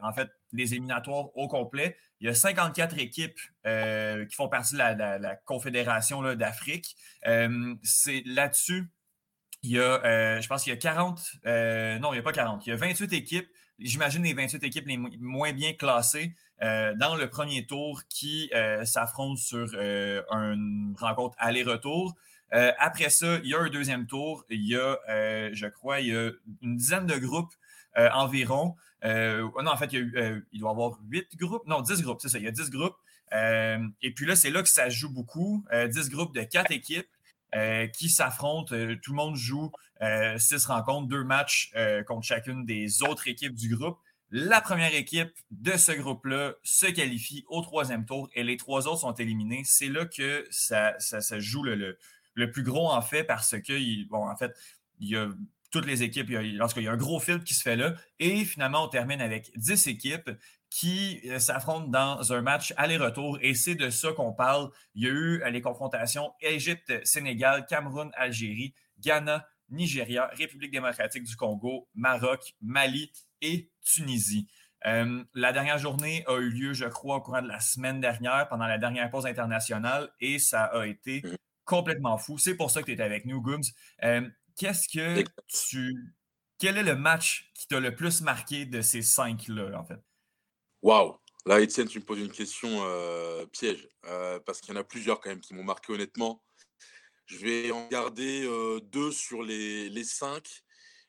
en 0.03 0.13
fait, 0.13 0.31
des 0.53 0.73
éliminatoires 0.73 1.37
au 1.37 1.47
complet. 1.47 1.97
Il 2.21 2.27
y 2.27 2.31
a 2.31 2.35
54 2.35 2.99
équipes 2.99 3.39
qui 3.65 4.35
font 4.35 4.49
partie 4.49 4.75
de 4.75 4.79
la, 4.79 5.37
Confédération 5.45 6.35
d'Afrique. 6.35 6.97
C'est 7.83 8.23
là-dessus, 8.25 8.91
il 9.69 9.77
y 9.77 9.81
a, 9.81 10.41
je 10.41 10.47
pense 10.49 10.65
qu'il 10.65 10.73
y 10.73 10.77
a 10.77 10.79
40, 10.79 11.21
non, 11.45 12.13
il 12.13 12.15
n'y 12.15 12.19
a 12.19 12.23
pas 12.23 12.33
40, 12.33 12.67
il 12.67 12.71
y 12.71 12.73
a 12.73 12.77
28 12.77 13.13
équipes. 13.13 13.49
J'imagine 13.79 14.25
les 14.25 14.35
28 14.35 14.65
équipes 14.65 14.87
les 14.87 14.97
moins 14.97 15.53
bien 15.53 15.73
classées. 15.73 16.35
Euh, 16.61 16.93
dans 16.97 17.15
le 17.15 17.31
premier 17.31 17.67
tour 17.67 18.03
qui 18.09 18.51
euh, 18.53 18.85
s'affrontent 18.85 19.41
sur 19.41 19.69
euh, 19.75 20.23
une 20.33 20.93
rencontre 20.99 21.37
aller-retour. 21.39 22.17
après 22.51 23.11
ça, 23.11 23.39
il 23.45 23.51
y 23.51 23.55
a 23.55 23.61
un 23.61 23.69
deuxième 23.69 24.07
tour. 24.07 24.45
Il 24.51 24.67
y 24.67 24.75
a, 24.75 24.99
je 25.53 25.67
crois, 25.67 26.01
il 26.01 26.09
y 26.09 26.17
a 26.17 26.31
une 26.63 26.77
dizaine 26.77 27.07
de 27.07 27.17
groupes 27.17 27.55
environ. 27.97 28.75
non, 29.05 29.67
en 29.67 29.77
fait, 29.77 29.93
il, 29.93 30.11
doit 30.11 30.71
y 30.71 30.73
avoir 30.73 30.99
huit 31.09 31.29
groupes. 31.37 31.67
Non, 31.67 31.83
dix 31.83 32.03
groupes, 32.03 32.21
c'est 32.23 32.31
ça. 32.31 32.39
Il 32.39 32.45
y 32.45 32.49
a 32.49 32.51
dix 32.51 32.71
groupes. 32.71 32.97
et 33.33 34.11
puis 34.15 34.27
là, 34.27 34.35
c'est 34.35 34.51
là 34.51 34.63
que 34.63 34.69
ça 34.69 34.89
joue 34.89 35.11
beaucoup. 35.11 35.65
Dix 35.91 36.09
groupes 36.09 36.35
de 36.35 36.43
quatre 36.43 36.73
équipes. 36.73 37.09
Qui 37.93 38.11
s'affrontent. 38.11 38.75
tout 39.03 39.13
le 39.13 39.17
monde 39.17 39.37
joue 39.37 39.71
six 40.37 40.67
rencontres, 40.67 41.09
deux 41.09 41.25
matchs 41.25 41.73
contre 42.07 42.27
chacune 42.27 42.65
des 42.65 43.03
autres 43.03 43.29
équipes 43.29 43.55
du 43.55 43.75
groupe. 43.75 43.99
La 44.31 44.61
première 44.61 44.95
équipe 44.95 45.33
de 45.51 45.73
ce 45.79 45.93
groupe-là 45.93 46.55
se 46.63 46.87
qualifie 46.87 47.45
au 47.49 47.63
troisième 47.63 48.05
tour 48.05 48.29
et 48.35 48.45
les 48.45 48.59
trois 48.59 48.87
autres 48.87 49.01
sont 49.01 49.15
éliminés. 49.15 49.63
C'est 49.65 49.89
là 49.89 50.05
que 50.05 50.47
ça, 50.51 50.95
ça, 50.99 51.41
joue 51.41 51.63
le, 51.63 51.97
le, 52.35 52.51
plus 52.51 52.63
gros, 52.63 52.91
en 52.91 53.01
fait, 53.01 53.25
parce 53.25 53.59
que, 53.63 54.05
bon, 54.09 54.29
en 54.29 54.37
fait, 54.37 54.55
il 55.01 55.09
y 55.09 55.17
a 55.17 55.29
toutes 55.71 55.87
les 55.87 56.03
équipes, 56.03 56.29
lorsqu'il 56.29 56.83
y 56.83 56.89
a 56.89 56.93
un 56.93 56.97
gros 56.99 57.21
filtre 57.21 57.45
qui 57.45 57.55
se 57.55 57.63
fait 57.63 57.77
là. 57.77 57.95
Et 58.19 58.45
finalement, 58.45 58.85
on 58.85 58.89
termine 58.89 59.23
avec 59.23 59.51
10 59.57 59.87
équipes 59.87 60.31
qui 60.71 61.21
euh, 61.27 61.39
s'affrontent 61.39 61.89
dans 61.89 62.33
un 62.33 62.43
match 62.43 62.75
aller-retour. 62.77 63.39
Et 63.41 63.55
c'est 63.55 63.75
de 63.75 63.91
ça 63.91 64.13
qu'on 64.13 64.33
parle. 64.33 64.71
Il 64.95 65.05
y 65.05 65.07
a 65.07 65.11
eu 65.11 65.43
euh, 65.43 65.51
les 65.51 65.61
confrontations 65.61 66.33
Égypte, 66.41 66.93
Sénégal, 67.05 67.67
Cameroun, 67.67 68.11
Algérie, 68.15 68.75
Ghana, 69.01 69.47
Nigeria, 69.71 70.31
République 70.35 70.73
démocratique 70.73 71.25
du 71.25 71.37
Congo, 71.37 71.89
Maroc, 71.95 72.55
Mali 72.61 73.13
et 73.41 73.71
Tunisie. 73.83 74.49
Euh, 74.87 75.25
la 75.35 75.53
dernière 75.53 75.79
journée 75.79 76.25
a 76.27 76.39
eu 76.39 76.51
lieu, 76.51 76.73
je 76.73 76.85
crois, 76.85 77.17
au 77.17 77.21
courant 77.21 77.43
de 77.43 77.49
la 77.49 77.61
semaine 77.61 78.01
dernière, 78.01 78.49
pendant 78.49 78.67
la 78.67 78.79
dernière 78.79 79.11
pause 79.11 79.27
internationale, 79.27 80.09
et 80.21 80.39
ça 80.39 80.65
a 80.65 80.87
été 80.87 81.23
mm. 81.25 81.37
complètement 81.65 82.17
fou. 82.19 82.39
C'est 82.39 82.57
pour 82.57 82.71
ça 82.71 82.81
que 82.81 82.87
tu 82.87 82.93
es 82.93 83.01
avec 83.01 83.25
nous, 83.25 83.41
Gooms. 83.43 83.63
Euh, 84.05 84.29
qu'est-ce 84.57 84.89
que 84.89 85.25
tu. 85.49 86.15
Quel 86.59 86.77
est 86.77 86.83
le 86.83 86.97
match 86.97 87.51
qui 87.55 87.69
t'a 87.69 87.81
le 87.81 87.95
plus 87.95 88.21
marqué 88.21 88.67
de 88.67 88.81
ces 88.81 89.03
cinq-là, 89.03 89.79
en 89.79 89.85
fait? 89.85 90.01
Waouh! 90.83 91.17
Là, 91.47 91.61
Étienne, 91.61 91.89
tu 91.89 91.99
me 91.99 92.05
poses 92.05 92.21
une 92.21 92.31
question 92.31 92.69
euh, 92.83 93.47
piège, 93.47 93.89
parce 94.45 94.61
qu'il 94.61 94.75
y 94.75 94.77
en 94.77 94.81
a 94.81 94.85
plusieurs 94.85 95.21
quand 95.21 95.31
même 95.31 95.41
qui 95.41 95.55
m'ont 95.55 95.65
marqué 95.65 95.93
honnêtement. 95.93 96.43
Je 97.27 97.39
vais 97.39 97.71
en 97.71 97.89
garder 97.89 98.47
deux 98.83 99.11
sur 99.13 99.43
les, 99.43 99.89
les 99.89 100.05
cinq. 100.05 100.63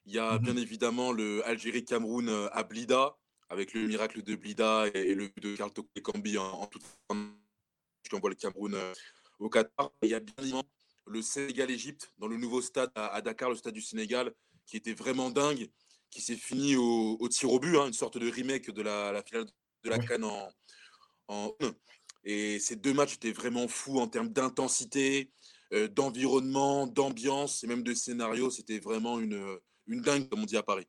Il 0.05 0.13
y 0.13 0.19
a 0.19 0.37
mmh 0.37 0.39
bien 0.39 0.57
évidemment 0.57 1.11
le 1.11 1.45
Algérie-Cameroun 1.45 2.49
à 2.51 2.63
Blida, 2.63 3.17
avec 3.49 3.73
le 3.73 3.85
miracle 3.87 4.21
de 4.23 4.35
Blida 4.35 4.87
et, 4.93 5.13
le 5.13 5.27
but 5.27 5.41
de 5.41 5.55
Karl 5.55 5.71
Tokekambi 5.71 6.37
en, 6.37 6.45
en 6.45 6.67
toute 6.67 6.83
qui 8.03 8.15
envoie 8.15 8.29
le 8.29 8.35
Cameroun 8.35 8.77
au 9.39 9.49
Qatar. 9.49 9.91
il 10.01 10.09
y 10.09 10.13
a 10.13 10.19
bien 10.19 10.33
évidemment 10.39 10.63
le 11.05 11.21
Sénégal-Égypte 11.21 12.13
dans 12.17 12.27
le 12.27 12.37
nouveau 12.37 12.61
stade 12.61 12.91
à, 12.95 13.21
Dakar, 13.21 13.49
le 13.49 13.55
stade 13.55 13.73
du 13.73 13.81
Sénégal, 13.81 14.33
qui 14.65 14.77
était 14.77 14.93
vraiment 14.93 15.31
dingue, 15.31 15.69
qui 16.11 16.21
s'est 16.21 16.35
fini 16.35 16.75
au, 16.75 17.27
tir 17.29 17.51
au 17.51 17.59
but, 17.59 17.77
hein, 17.77 17.87
une 17.87 17.93
sorte 17.93 18.17
de 18.17 18.29
remake 18.29 18.69
de 18.71 18.81
la, 18.81 19.23
finale 19.23 19.45
de 19.45 19.51
la 19.87 19.99
Cannes 19.99 20.25
en, 20.25 20.49
en, 21.27 21.51
Et 22.23 22.59
ces 22.59 22.75
deux 22.75 22.93
matchs 22.93 23.13
étaient 23.15 23.31
vraiment 23.31 23.67
fous 23.67 23.99
en 23.99 24.07
termes 24.07 24.29
d'intensité, 24.29 25.31
d'environnement, 25.95 26.87
d'ambiance 26.87 27.63
et 27.63 27.67
même 27.67 27.83
de 27.83 27.93
scénario. 27.93 28.49
C'était 28.49 28.79
vraiment 28.79 29.19
une, 29.19 29.59
une 29.87 30.01
dingue, 30.01 30.27
comme 30.27 30.41
on 30.41 30.45
dit 30.45 30.57
à 30.57 30.63
Paris. 30.63 30.87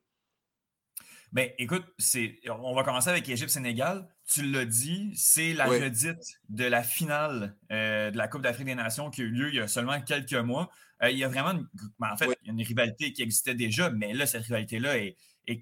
Mais 1.33 1.55
écoute, 1.57 1.85
c'est, 1.97 2.39
on 2.49 2.75
va 2.75 2.83
commencer 2.83 3.09
avec 3.09 3.27
Égypte-Sénégal. 3.29 4.07
Tu 4.25 4.43
l'as 4.43 4.65
dit, 4.65 5.11
c'est 5.15 5.53
la 5.53 5.65
redite 5.65 6.39
de 6.49 6.65
la 6.65 6.83
finale 6.83 7.55
euh, 7.71 8.11
de 8.11 8.17
la 8.17 8.27
Coupe 8.27 8.41
d'Afrique 8.41 8.65
des 8.65 8.75
Nations 8.75 9.09
qui 9.09 9.21
a 9.21 9.23
eu 9.25 9.29
lieu 9.29 9.49
il 9.49 9.55
y 9.55 9.59
a 9.59 9.67
seulement 9.67 9.99
quelques 10.01 10.33
mois. 10.33 10.69
Euh, 11.01 11.09
il 11.09 11.17
y 11.17 11.23
a 11.23 11.29
vraiment, 11.29 11.51
une, 11.51 11.67
en 12.01 12.17
fait, 12.17 12.27
une 12.45 12.61
rivalité 12.61 13.13
qui 13.13 13.21
existait 13.21 13.55
déjà, 13.55 13.89
mais 13.89 14.13
là, 14.13 14.25
cette 14.25 14.43
rivalité-là 14.43 14.97
est, 14.97 15.15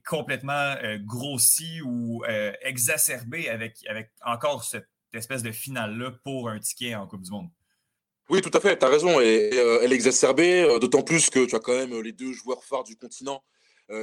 complètement 0.06 0.76
euh, 0.84 0.98
grossie 1.00 1.82
ou 1.82 2.24
exacerbée 2.62 3.50
avec, 3.50 3.78
avec 3.88 4.12
encore 4.26 4.64
cette 4.64 4.88
espèce 5.14 5.44
de 5.44 5.52
finale-là 5.52 6.12
pour 6.24 6.50
un 6.50 6.60
ticket 6.60 6.96
en 6.96 7.08
Coupe 7.08 7.22
du 7.22 7.32
Monde. 7.32 7.50
Oui, 8.30 8.42
tout 8.42 8.52
à 8.54 8.60
fait, 8.60 8.78
tu 8.78 8.86
as 8.86 8.90
raison. 8.90 9.20
Et, 9.20 9.50
elle 9.82 9.92
est 9.92 9.96
exacerbée, 9.96 10.78
d'autant 10.80 11.02
plus 11.02 11.30
que 11.30 11.46
tu 11.46 11.56
as 11.56 11.60
quand 11.60 11.76
même 11.76 12.00
les 12.02 12.12
deux 12.12 12.34
joueurs 12.34 12.64
phares 12.64 12.84
du 12.84 12.96
continent 12.96 13.44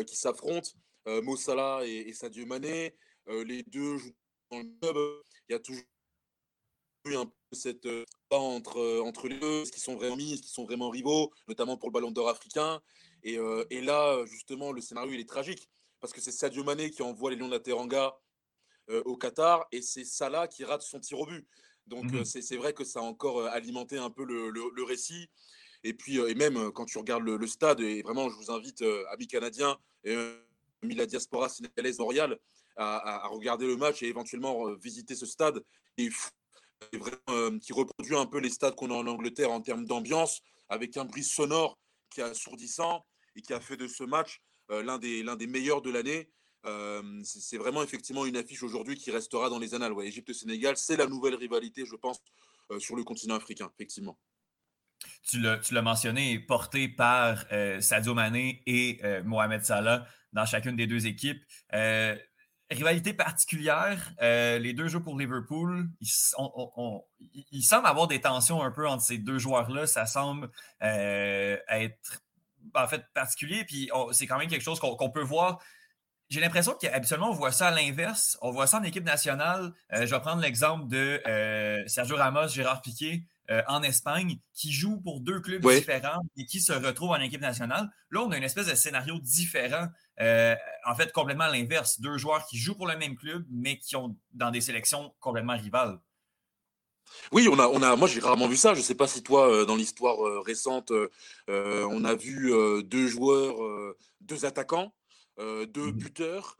qui 0.06 0.16
s'affrontent. 0.16 0.70
Mo 1.06 1.36
Salah 1.36 1.82
et, 1.84 2.12
Sadio 2.12 2.44
Mané. 2.44 2.96
les 3.28 3.62
deux 3.62 3.98
jouent 3.98 4.16
dans 4.50 4.58
le 4.58 4.64
club. 4.80 4.96
Il 5.48 5.52
y 5.52 5.54
a 5.54 5.60
toujours 5.60 5.84
eu 7.04 7.14
un 7.14 7.26
peu 7.26 7.32
cette 7.52 7.86
entre, 8.30 9.00
entre 9.04 9.28
les 9.28 9.38
deux, 9.38 9.62
est-ce 9.62 9.72
qu'ils 9.72 9.82
sont 9.82 9.96
vraiment 9.96 10.16
mis, 10.16 10.42
sont 10.44 10.64
vraiment 10.64 10.90
rivaux, 10.90 11.32
notamment 11.48 11.76
pour 11.76 11.88
le 11.88 11.92
ballon 11.92 12.10
d'or 12.10 12.28
africain. 12.28 12.80
Et, 13.26 13.38
et, 13.70 13.80
là, 13.80 14.24
justement, 14.26 14.70
le 14.70 14.80
scénario, 14.80 15.12
il 15.12 15.18
est 15.18 15.28
tragique, 15.28 15.68
parce 16.00 16.12
que 16.12 16.20
c'est 16.20 16.30
Sadio 16.30 16.62
Mané 16.62 16.90
qui 16.92 17.02
envoie 17.02 17.30
les 17.30 17.36
Lions 17.36 17.48
de 17.48 17.52
la 17.52 17.60
Teranga 17.60 18.16
au 19.04 19.16
Qatar, 19.16 19.66
et 19.72 19.82
c'est 19.82 20.04
Salah 20.04 20.46
qui 20.46 20.62
rate 20.62 20.82
son 20.82 21.00
tir 21.00 21.18
au 21.18 21.26
but. 21.26 21.44
Donc 21.88 22.04
mmh 22.04 22.24
c'est 22.24 22.56
vrai 22.56 22.72
que 22.72 22.84
ça 22.84 23.00
a 23.00 23.02
encore 23.02 23.44
alimenté 23.46 23.98
un 23.98 24.10
peu 24.10 24.24
le, 24.24 24.50
le, 24.50 24.82
récit. 24.84 25.28
Et 25.82 25.92
puis, 25.92 26.18
et 26.18 26.36
même 26.36 26.70
quand 26.70 26.84
tu 26.84 26.98
regardes 26.98 27.24
le, 27.24 27.46
stade, 27.48 27.80
et 27.80 28.00
vraiment, 28.02 28.28
je 28.28 28.36
vous 28.36 28.52
invite, 28.52 28.84
amis 29.10 29.26
canadiens, 29.26 29.76
et 30.04 30.14
amis 30.14 30.94
de 30.94 30.98
la 30.98 31.06
diaspora 31.06 31.48
sénégalaise 31.48 31.98
Montréal, 31.98 32.38
à, 32.76 33.24
à, 33.24 33.26
regarder 33.26 33.66
le 33.66 33.76
match 33.76 34.04
et 34.04 34.06
éventuellement 34.06 34.72
visiter 34.74 35.16
ce 35.16 35.26
stade. 35.26 35.64
Et 35.98 36.10
vraiment, 36.92 37.58
qui 37.58 37.72
reproduit 37.72 38.14
un 38.14 38.26
peu 38.26 38.38
les 38.38 38.50
stades 38.50 38.76
qu'on 38.76 38.90
a 38.92 38.94
en 38.94 39.06
Angleterre 39.08 39.50
en 39.50 39.60
termes 39.60 39.84
d'ambiance, 39.84 40.42
avec 40.68 40.96
un 40.96 41.04
bruit 41.04 41.24
sonore 41.24 41.76
qui 42.10 42.20
est 42.20 42.24
assourdissant 42.24 43.04
et 43.36 43.42
qui 43.42 43.52
a 43.52 43.60
fait 43.60 43.76
de 43.76 43.86
ce 43.86 44.04
match 44.04 44.40
l'un 44.68 44.98
des, 44.98 45.22
des 45.22 45.46
meilleurs 45.46 45.80
de 45.82 45.90
l'année. 45.90 46.28
c'est 47.22 47.58
vraiment 47.58 47.82
effectivement 47.82 48.26
une 48.26 48.36
affiche 48.36 48.62
aujourd'hui 48.64 48.96
qui 48.96 49.12
restera 49.12 49.48
dans 49.48 49.60
les 49.60 49.74
annales. 49.74 49.94
Égypte-Sénégal, 50.02 50.76
c'est 50.76 50.96
la 50.96 51.06
nouvelle 51.06 51.36
rivalité, 51.36 51.84
je 51.86 51.94
pense, 51.94 52.20
sur 52.78 52.96
le 52.96 53.04
continent 53.04 53.36
africain, 53.36 53.70
effectivement. 53.74 54.18
Tu 55.22 55.40
l'as 55.40 55.82
mentionné, 55.82 56.40
porté 56.40 56.88
par 56.88 57.44
Sadio 57.80 58.14
Mané 58.14 58.62
et 58.66 59.00
Mohamed 59.24 59.62
Salah 59.62 60.08
dans 60.32 60.44
chacune 60.46 60.74
des 60.74 60.88
deux 60.88 61.06
équipes 61.06 61.42
rivalité 62.70 63.12
particulière. 63.12 64.12
Euh, 64.20 64.58
les 64.58 64.72
deux 64.72 64.88
jeux 64.88 65.02
pour 65.02 65.18
Liverpool, 65.18 65.88
il 66.00 67.62
semble 67.62 67.86
avoir 67.86 68.08
des 68.08 68.20
tensions 68.20 68.62
un 68.62 68.70
peu 68.70 68.88
entre 68.88 69.02
ces 69.02 69.18
deux 69.18 69.38
joueurs-là. 69.38 69.86
Ça 69.86 70.06
semble 70.06 70.50
euh, 70.82 71.56
être 71.68 72.22
en 72.74 72.88
fait 72.88 73.02
particulier. 73.14 73.64
Puis 73.64 73.90
c'est 74.12 74.26
quand 74.26 74.38
même 74.38 74.48
quelque 74.48 74.62
chose 74.62 74.80
qu'on 74.80 75.10
peut 75.10 75.22
voir. 75.22 75.58
J'ai 76.28 76.40
l'impression 76.40 76.74
qu'habituellement, 76.80 77.30
on 77.30 77.34
voit 77.34 77.52
ça 77.52 77.68
à 77.68 77.70
l'inverse. 77.70 78.36
On 78.42 78.50
voit 78.50 78.66
ça 78.66 78.78
en 78.78 78.82
équipe 78.82 79.04
nationale. 79.04 79.72
Euh, 79.92 80.06
je 80.06 80.14
vais 80.14 80.20
prendre 80.20 80.42
l'exemple 80.42 80.88
de 80.88 81.22
Sergio 81.86 82.16
Ramos, 82.16 82.48
Gérard 82.48 82.82
Piquet. 82.82 83.22
en 83.68 83.82
Espagne, 83.84 84.38
qui 84.54 84.72
jouent 84.72 85.00
pour 85.00 85.20
deux 85.20 85.40
clubs 85.40 85.64
différents 85.64 86.20
et 86.36 86.46
qui 86.46 86.60
se 86.60 86.72
retrouvent 86.72 87.12
en 87.12 87.20
équipe 87.20 87.40
nationale. 87.40 87.88
Là, 88.10 88.22
on 88.22 88.30
a 88.32 88.36
une 88.36 88.42
espèce 88.42 88.66
de 88.66 88.74
scénario 88.74 89.20
différent. 89.20 89.88
Euh, 90.20 90.56
en 90.84 90.94
fait, 90.94 91.12
complètement 91.12 91.46
l'inverse. 91.46 92.00
Deux 92.00 92.16
joueurs 92.16 92.46
qui 92.46 92.58
jouent 92.58 92.76
pour 92.76 92.86
le 92.86 92.96
même 92.96 93.16
club, 93.16 93.44
mais 93.50 93.78
qui 93.78 93.96
ont 93.96 94.16
dans 94.32 94.50
des 94.50 94.60
sélections 94.60 95.14
complètement 95.20 95.56
rivales. 95.56 95.98
Oui, 97.32 97.48
on 97.50 97.58
a, 97.58 97.68
on 97.68 97.82
a, 97.82 97.96
moi 97.96 98.08
j'ai 98.08 98.20
rarement 98.20 98.48
vu 98.48 98.56
ça. 98.56 98.74
Je 98.74 98.80
ne 98.80 98.84
sais 98.84 98.94
pas 98.94 99.06
si 99.06 99.22
toi, 99.22 99.50
euh, 99.50 99.64
dans 99.64 99.76
l'histoire 99.76 100.24
euh, 100.26 100.40
récente, 100.40 100.92
on 101.48 102.04
a 102.04 102.14
vu 102.14 102.52
deux 102.84 103.06
joueurs, 103.06 103.56
deux 104.20 104.44
attaquants, 104.44 104.92
deux 105.38 105.66
mmh 105.76 105.92
buteurs, 105.92 106.58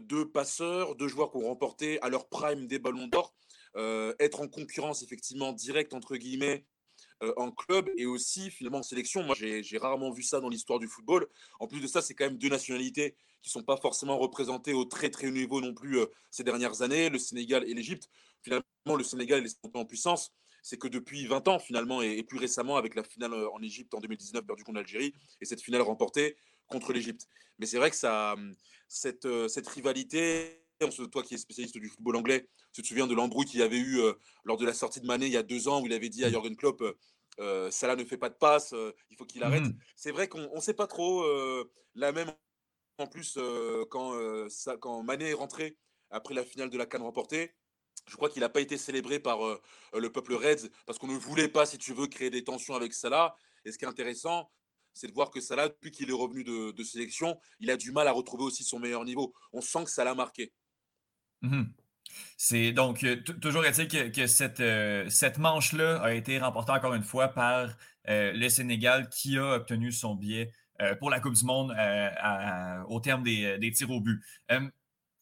deux 0.00 0.28
passeurs, 0.28 0.94
deux 0.96 1.08
joueurs 1.08 1.30
qui 1.30 1.38
ont 1.38 1.48
remporté 1.48 2.00
à 2.02 2.08
leur 2.08 2.28
prime 2.28 2.66
des 2.66 2.78
ballons 2.78 3.06
d'or, 3.06 3.34
être 4.18 4.40
en 4.40 4.48
concurrence 4.48 5.02
effectivement 5.02 5.52
directe 5.52 5.94
entre 5.94 6.16
guillemets 6.16 6.64
euh, 7.22 7.32
en 7.36 7.52
club 7.52 7.88
et 7.96 8.04
aussi 8.04 8.50
finalement 8.50 8.78
en 8.78 8.82
sélection. 8.82 9.22
Moi, 9.22 9.36
j'ai 9.38 9.78
rarement 9.78 10.10
vu 10.10 10.24
ça 10.24 10.40
dans 10.40 10.48
l'histoire 10.48 10.80
du 10.80 10.88
football. 10.88 11.28
En 11.60 11.68
plus 11.68 11.80
de 11.80 11.86
ça, 11.86 12.02
c'est 12.02 12.14
quand 12.14 12.24
même 12.24 12.36
deux 12.36 12.48
nationalités 12.48 13.14
qui 13.42 13.48
ne 13.48 13.52
sont 13.52 13.62
pas 13.62 13.76
forcément 13.76 14.18
représentées 14.18 14.72
au 14.72 14.84
très 14.84 15.08
très 15.08 15.28
haut 15.28 15.32
niveau 15.32 15.60
non 15.60 15.72
plus 15.72 15.98
euh, 15.98 16.06
ces 16.30 16.42
dernières 16.42 16.82
années, 16.82 17.10
le 17.10 17.18
Sénégal 17.18 17.62
et 17.68 17.74
l'Égypte. 17.74 18.08
Finalement, 18.42 18.96
le 18.96 19.04
Sénégal 19.04 19.44
est 19.44 19.64
monté 19.64 19.78
en 19.78 19.84
puissance. 19.84 20.32
C'est 20.62 20.78
que 20.78 20.88
depuis 20.88 21.26
20 21.26 21.48
ans, 21.48 21.58
finalement, 21.58 22.02
et, 22.02 22.22
plus 22.22 22.38
récemment 22.38 22.76
avec 22.76 22.94
la 22.94 23.02
finale 23.02 23.32
euh, 23.32 23.50
en 23.50 23.62
Égypte 23.62 23.94
en 23.94 24.00
2019 24.00 24.44
perdue 24.44 24.62
contre 24.64 24.78
l'Algérie, 24.78 25.12
et 25.40 25.44
cette 25.44 25.60
finale 25.60 25.82
remportée 25.82 26.36
contre 26.68 26.92
l'Égypte. 26.92 27.26
Mais 27.58 27.66
c'est 27.66 27.78
vrai 27.78 27.90
que 27.90 27.96
ça, 27.96 28.36
cette, 28.88 29.28
cette 29.48 29.68
rivalité, 29.68 30.64
toi 31.10 31.22
qui 31.22 31.34
es 31.34 31.38
spécialiste 31.38 31.76
du 31.78 31.88
football 31.88 32.16
anglais, 32.16 32.48
tu 32.72 32.82
te 32.82 32.86
souviens 32.86 33.06
de 33.06 33.14
l'embrouille 33.14 33.44
qu'il 33.46 33.60
y 33.60 33.62
avait 33.62 33.78
eu 33.78 34.00
lors 34.44 34.56
de 34.56 34.64
la 34.64 34.72
sortie 34.72 35.00
de 35.00 35.06
Mané 35.06 35.26
il 35.26 35.32
y 35.32 35.36
a 35.36 35.42
deux 35.42 35.68
ans 35.68 35.82
où 35.82 35.86
il 35.86 35.92
avait 35.92 36.08
dit 36.08 36.24
à. 36.24 36.30
Jürgen 36.30 36.56
Klopp 36.56 36.82
euh, 37.40 37.70
Salah 37.70 37.96
ne 37.96 38.04
fait 38.04 38.18
pas 38.18 38.28
de 38.28 38.34
passe, 38.34 38.72
euh, 38.72 38.92
il 39.10 39.16
faut 39.16 39.24
qu'il 39.24 39.42
arrête. 39.42 39.62
Mmh 39.62 39.76
c'est 39.96 40.10
vrai 40.10 40.28
qu'on 40.28 40.54
ne 40.54 40.60
sait 40.60 40.74
pas 40.74 40.86
trop 40.86 41.22
euh, 41.22 41.70
la 41.94 42.12
même. 42.12 42.32
En 42.98 43.06
plus, 43.06 43.38
quand, 43.90 44.14
ça, 44.48 44.76
quand 44.76 45.02
Mané 45.02 45.30
est 45.30 45.34
rentré 45.34 45.76
après 46.10 46.34
la 46.34 46.44
finale 46.44 46.70
de 46.70 46.76
la 46.76 46.86
Cannes 46.86 47.02
remportée, 47.02 47.52
je 48.08 48.16
crois 48.16 48.28
qu'il 48.28 48.40
n'a 48.40 48.48
pas 48.48 48.60
été 48.60 48.76
célébré 48.76 49.20
par 49.20 49.38
le 49.94 50.12
peuple 50.12 50.34
Reds 50.34 50.68
parce 50.86 50.98
qu'on 50.98 51.06
ne 51.06 51.16
voulait 51.16 51.48
pas, 51.48 51.66
si 51.66 51.78
tu 51.78 51.92
veux, 51.92 52.06
créer 52.06 52.30
des 52.30 52.44
tensions 52.44 52.74
avec 52.74 52.92
Salah. 52.94 53.36
Et 53.64 53.72
ce 53.72 53.78
qui 53.78 53.84
est 53.84 53.88
intéressant, 53.88 54.50
c'est 54.92 55.06
de 55.06 55.12
voir 55.12 55.30
que 55.30 55.40
Salah, 55.40 55.68
depuis 55.68 55.90
qu'il 55.90 56.10
est 56.10 56.14
revenu 56.14 56.44
de, 56.44 56.84
sélection, 56.84 57.38
il 57.60 57.70
a 57.70 57.76
du 57.76 57.92
mal 57.92 58.08
à 58.08 58.12
retrouver 58.12 58.44
aussi 58.44 58.64
son 58.64 58.78
meilleur 58.78 59.04
niveau. 59.04 59.32
On 59.52 59.60
sent 59.60 59.84
que 59.84 59.90
ça 59.90 60.04
l'a 60.04 60.14
marqué. 60.14 60.52
Mmh 61.42 61.64
c'est 62.36 62.72
donc 62.72 63.04
euh, 63.04 63.22
toujours 63.40 63.64
est-il 63.64 63.88
que, 64.12 64.26
cette, 64.26 64.60
euh, 64.60 65.08
cette 65.08 65.38
manche-là 65.38 66.02
a 66.02 66.12
été 66.12 66.38
remportée 66.38 66.72
encore 66.72 66.94
une 66.94 67.04
fois 67.04 67.28
par 67.28 67.70
euh, 68.08 68.32
le 68.32 68.48
Sénégal 68.48 69.08
qui 69.08 69.38
a 69.38 69.54
obtenu 69.54 69.92
son 69.92 70.14
billet 70.14 70.52
pour 70.98 71.10
la 71.10 71.20
Coupe 71.20 71.34
du 71.34 71.44
Monde 71.44 71.70
au 72.88 72.98
terme 72.98 73.22
des, 73.22 73.72
tirs 73.72 73.90
au 73.90 74.00
but. 74.00 74.20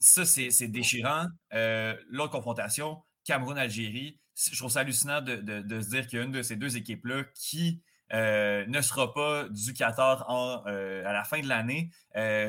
Ça, 0.00 0.24
c'est 0.24 0.68
déchirant. 0.68 1.26
L'autre 1.52 2.32
confrontation, 2.32 3.02
Cameroun-Algérie, 3.24 4.18
je 4.34 4.56
trouve 4.56 4.70
ça 4.70 4.80
hallucinant 4.80 5.20
de, 5.20 5.80
se 5.80 5.90
dire 5.90 6.06
qu'il 6.06 6.18
a 6.18 6.26
de 6.26 6.42
ces 6.42 6.56
deux 6.56 6.76
équipes-là 6.76 7.24
qui 7.34 7.82
ne 8.12 8.80
sera 8.80 9.12
pas 9.14 9.48
du 9.50 9.72
Qatar 9.74 10.28
à 10.28 11.12
la 11.12 11.24
fin 11.24 11.40
de 11.40 11.48
l'année. 11.48 11.90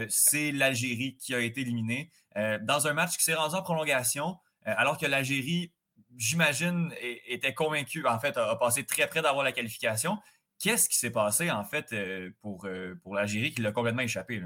c'est 0.09 0.51
l'Algérie 0.51 1.17
qui 1.17 1.35
a 1.35 1.39
été 1.39 1.61
éliminée. 1.61 2.09
Euh, 2.37 2.59
dans 2.61 2.87
un 2.87 2.93
match 2.93 3.17
qui 3.17 3.23
s'est 3.23 3.33
rendu 3.33 3.55
en 3.55 3.61
prolongation, 3.61 4.37
euh, 4.67 4.73
alors 4.77 4.97
que 4.97 5.05
l'Algérie, 5.05 5.73
j'imagine, 6.17 6.93
était 7.27 7.53
convaincue, 7.53 8.05
en 8.07 8.19
fait, 8.19 8.37
a, 8.37 8.55
passé 8.55 8.85
très 8.85 9.07
près 9.07 9.21
d'avoir 9.21 9.43
la 9.43 9.51
qualification. 9.51 10.17
Qu'est-ce 10.59 10.87
qui 10.87 10.97
s'est 10.97 11.11
passé, 11.11 11.51
en 11.51 11.63
fait, 11.63 11.91
euh, 11.93 12.29
pour, 12.41 12.67
pour 13.03 13.15
l'Algérie 13.15 13.53
qui 13.53 13.61
l'a 13.61 13.71
complètement 13.71 14.03
échappé? 14.03 14.41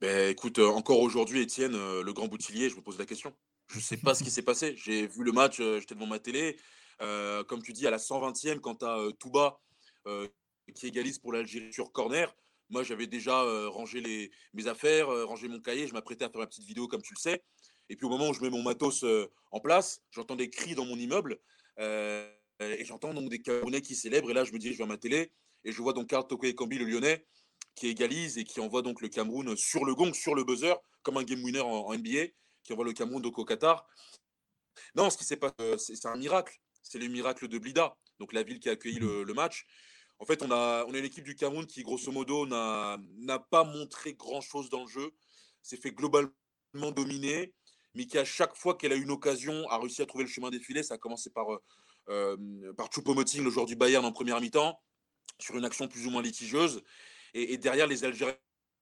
Ben, 0.00 0.28
écoute, 0.28 0.58
encore 0.58 1.00
aujourd'hui, 1.00 1.40
Étienne, 1.40 1.72
le 1.72 2.12
grand 2.12 2.28
boutillier, 2.28 2.68
je 2.68 2.76
me 2.76 2.82
pose 2.82 2.98
la 2.98 3.06
question. 3.06 3.32
Je 3.68 3.78
ne 3.78 3.82
sais 3.82 3.96
pas 3.96 4.14
ce 4.14 4.22
qui 4.22 4.30
s'est 4.30 4.42
passé. 4.42 4.74
J'ai 4.76 5.06
vu 5.06 5.24
le 5.24 5.32
match, 5.32 5.58
j'étais 5.58 5.94
devant 5.94 6.06
ma 6.06 6.18
télé. 6.18 6.58
comme 6.98 7.62
tu 7.62 7.72
dis, 7.72 7.86
à 7.86 7.90
la 7.90 7.98
120e, 7.98 8.60
quand 8.60 8.76
tu 8.76 8.84
as 8.84 9.08
Touba 9.18 9.60
qui 10.74 10.86
égalise 10.86 11.18
pour 11.18 11.32
l'Algérie 11.32 11.72
sur 11.72 11.92
corner, 11.92 12.34
moi, 12.70 12.82
j'avais 12.82 13.06
déjà 13.06 13.42
rangé 13.68 14.00
les, 14.00 14.30
mes 14.52 14.66
affaires, 14.66 15.08
rangé 15.26 15.48
mon 15.48 15.60
cahier, 15.60 15.86
je 15.86 15.92
m'apprêtais 15.94 16.24
à 16.24 16.28
faire 16.28 16.40
ma 16.40 16.46
petite 16.46 16.64
vidéo 16.64 16.88
comme 16.88 17.02
tu 17.02 17.14
le 17.14 17.20
sais. 17.20 17.42
Et 17.88 17.96
puis 17.96 18.06
au 18.06 18.10
moment 18.10 18.28
où 18.28 18.34
je 18.34 18.40
mets 18.40 18.50
mon 18.50 18.62
matos 18.62 19.04
en 19.52 19.60
place, 19.60 20.02
j'entends 20.10 20.36
des 20.36 20.50
cris 20.50 20.74
dans 20.74 20.84
mon 20.84 20.96
immeuble 20.96 21.38
et 21.78 22.84
j'entends 22.84 23.14
donc 23.14 23.28
des 23.30 23.40
Camerounais 23.40 23.80
qui 23.80 23.94
célèbrent. 23.94 24.30
Et 24.30 24.34
là, 24.34 24.44
je 24.44 24.52
me 24.52 24.58
dirige 24.58 24.76
vers 24.76 24.86
ma 24.86 24.98
télé 24.98 25.32
et 25.64 25.72
je 25.72 25.80
vois 25.80 25.92
donc 25.92 26.08
Karl 26.08 26.26
Toko 26.26 26.46
Kambi, 26.52 26.78
le 26.78 26.84
Lyonnais, 26.84 27.24
qui 27.74 27.88
égalise 27.88 28.38
et 28.38 28.44
qui 28.44 28.60
envoie 28.60 28.82
donc 28.82 29.00
le 29.00 29.08
Cameroun 29.08 29.56
sur 29.56 29.84
le 29.84 29.94
gong, 29.94 30.12
sur 30.12 30.34
le 30.34 30.44
buzzer, 30.44 30.74
comme 31.02 31.16
un 31.16 31.24
game 31.24 31.42
winner 31.42 31.60
en, 31.60 31.92
NBA, 31.92 32.28
qui 32.62 32.72
envoie 32.72 32.84
le 32.84 32.92
Cameroun 32.92 33.22
donc 33.22 33.38
au 33.38 33.44
Qatar. 33.44 33.86
Non, 34.94 35.10
ce 35.10 35.16
qui 35.16 35.24
s'est 35.24 35.36
passé, 35.36 35.54
c'est 35.78 36.06
un 36.06 36.16
miracle. 36.16 36.56
C'est 36.82 36.98
le 36.98 37.08
miracle 37.08 37.48
de 37.48 37.58
Blida, 37.58 37.96
donc 38.18 38.32
la 38.32 38.42
ville 38.42 38.60
qui 38.60 38.68
a 38.68 38.72
accueilli 38.72 38.98
le 38.98 39.32
match. 39.32 39.66
En 40.18 40.24
fait, 40.26 40.42
on 40.42 40.50
a, 40.50 40.84
on 40.86 40.94
a 40.94 40.98
une 40.98 41.04
équipe 41.04 41.24
du 41.24 41.34
Cameroun 41.34 41.66
qui, 41.66 41.82
grosso 41.82 42.10
modo, 42.12 42.46
n'a 42.46 43.38
pas 43.50 43.64
montré 43.64 44.14
grand-chose 44.14 44.68
dans 44.70 44.82
le 44.84 44.88
jeu. 44.88 45.12
S'est 45.62 45.76
fait 45.76 45.90
globalement 45.90 46.92
dominer, 46.94 47.52
mais 47.94 48.06
qui, 48.06 48.18
à 48.18 48.24
chaque 48.24 48.54
fois 48.54 48.76
qu'elle 48.76 48.92
a 48.92 48.96
eu 48.96 49.02
une 49.02 49.10
occasion, 49.10 49.68
a 49.68 49.78
réussi 49.78 50.02
à 50.02 50.06
trouver 50.06 50.24
le 50.24 50.30
chemin 50.30 50.50
des 50.50 50.60
filets. 50.60 50.82
Ça 50.82 50.94
a 50.94 50.98
commencé 50.98 51.30
par, 51.30 51.52
euh, 51.52 51.58
euh 52.08 52.72
par 52.74 52.90
Choupo-Moting, 52.90 53.42
le 53.42 53.50
joueur 53.50 53.66
du 53.66 53.76
Bayern, 53.76 54.04
en 54.04 54.12
première 54.12 54.40
mi-temps, 54.40 54.80
sur 55.40 55.56
une 55.56 55.64
action 55.64 55.88
plus 55.88 56.06
ou 56.06 56.10
moins 56.10 56.22
litigieuse. 56.22 56.82
Et, 57.34 57.58
derrière, 57.58 57.88
les 57.88 58.04
Algériens 58.04 58.36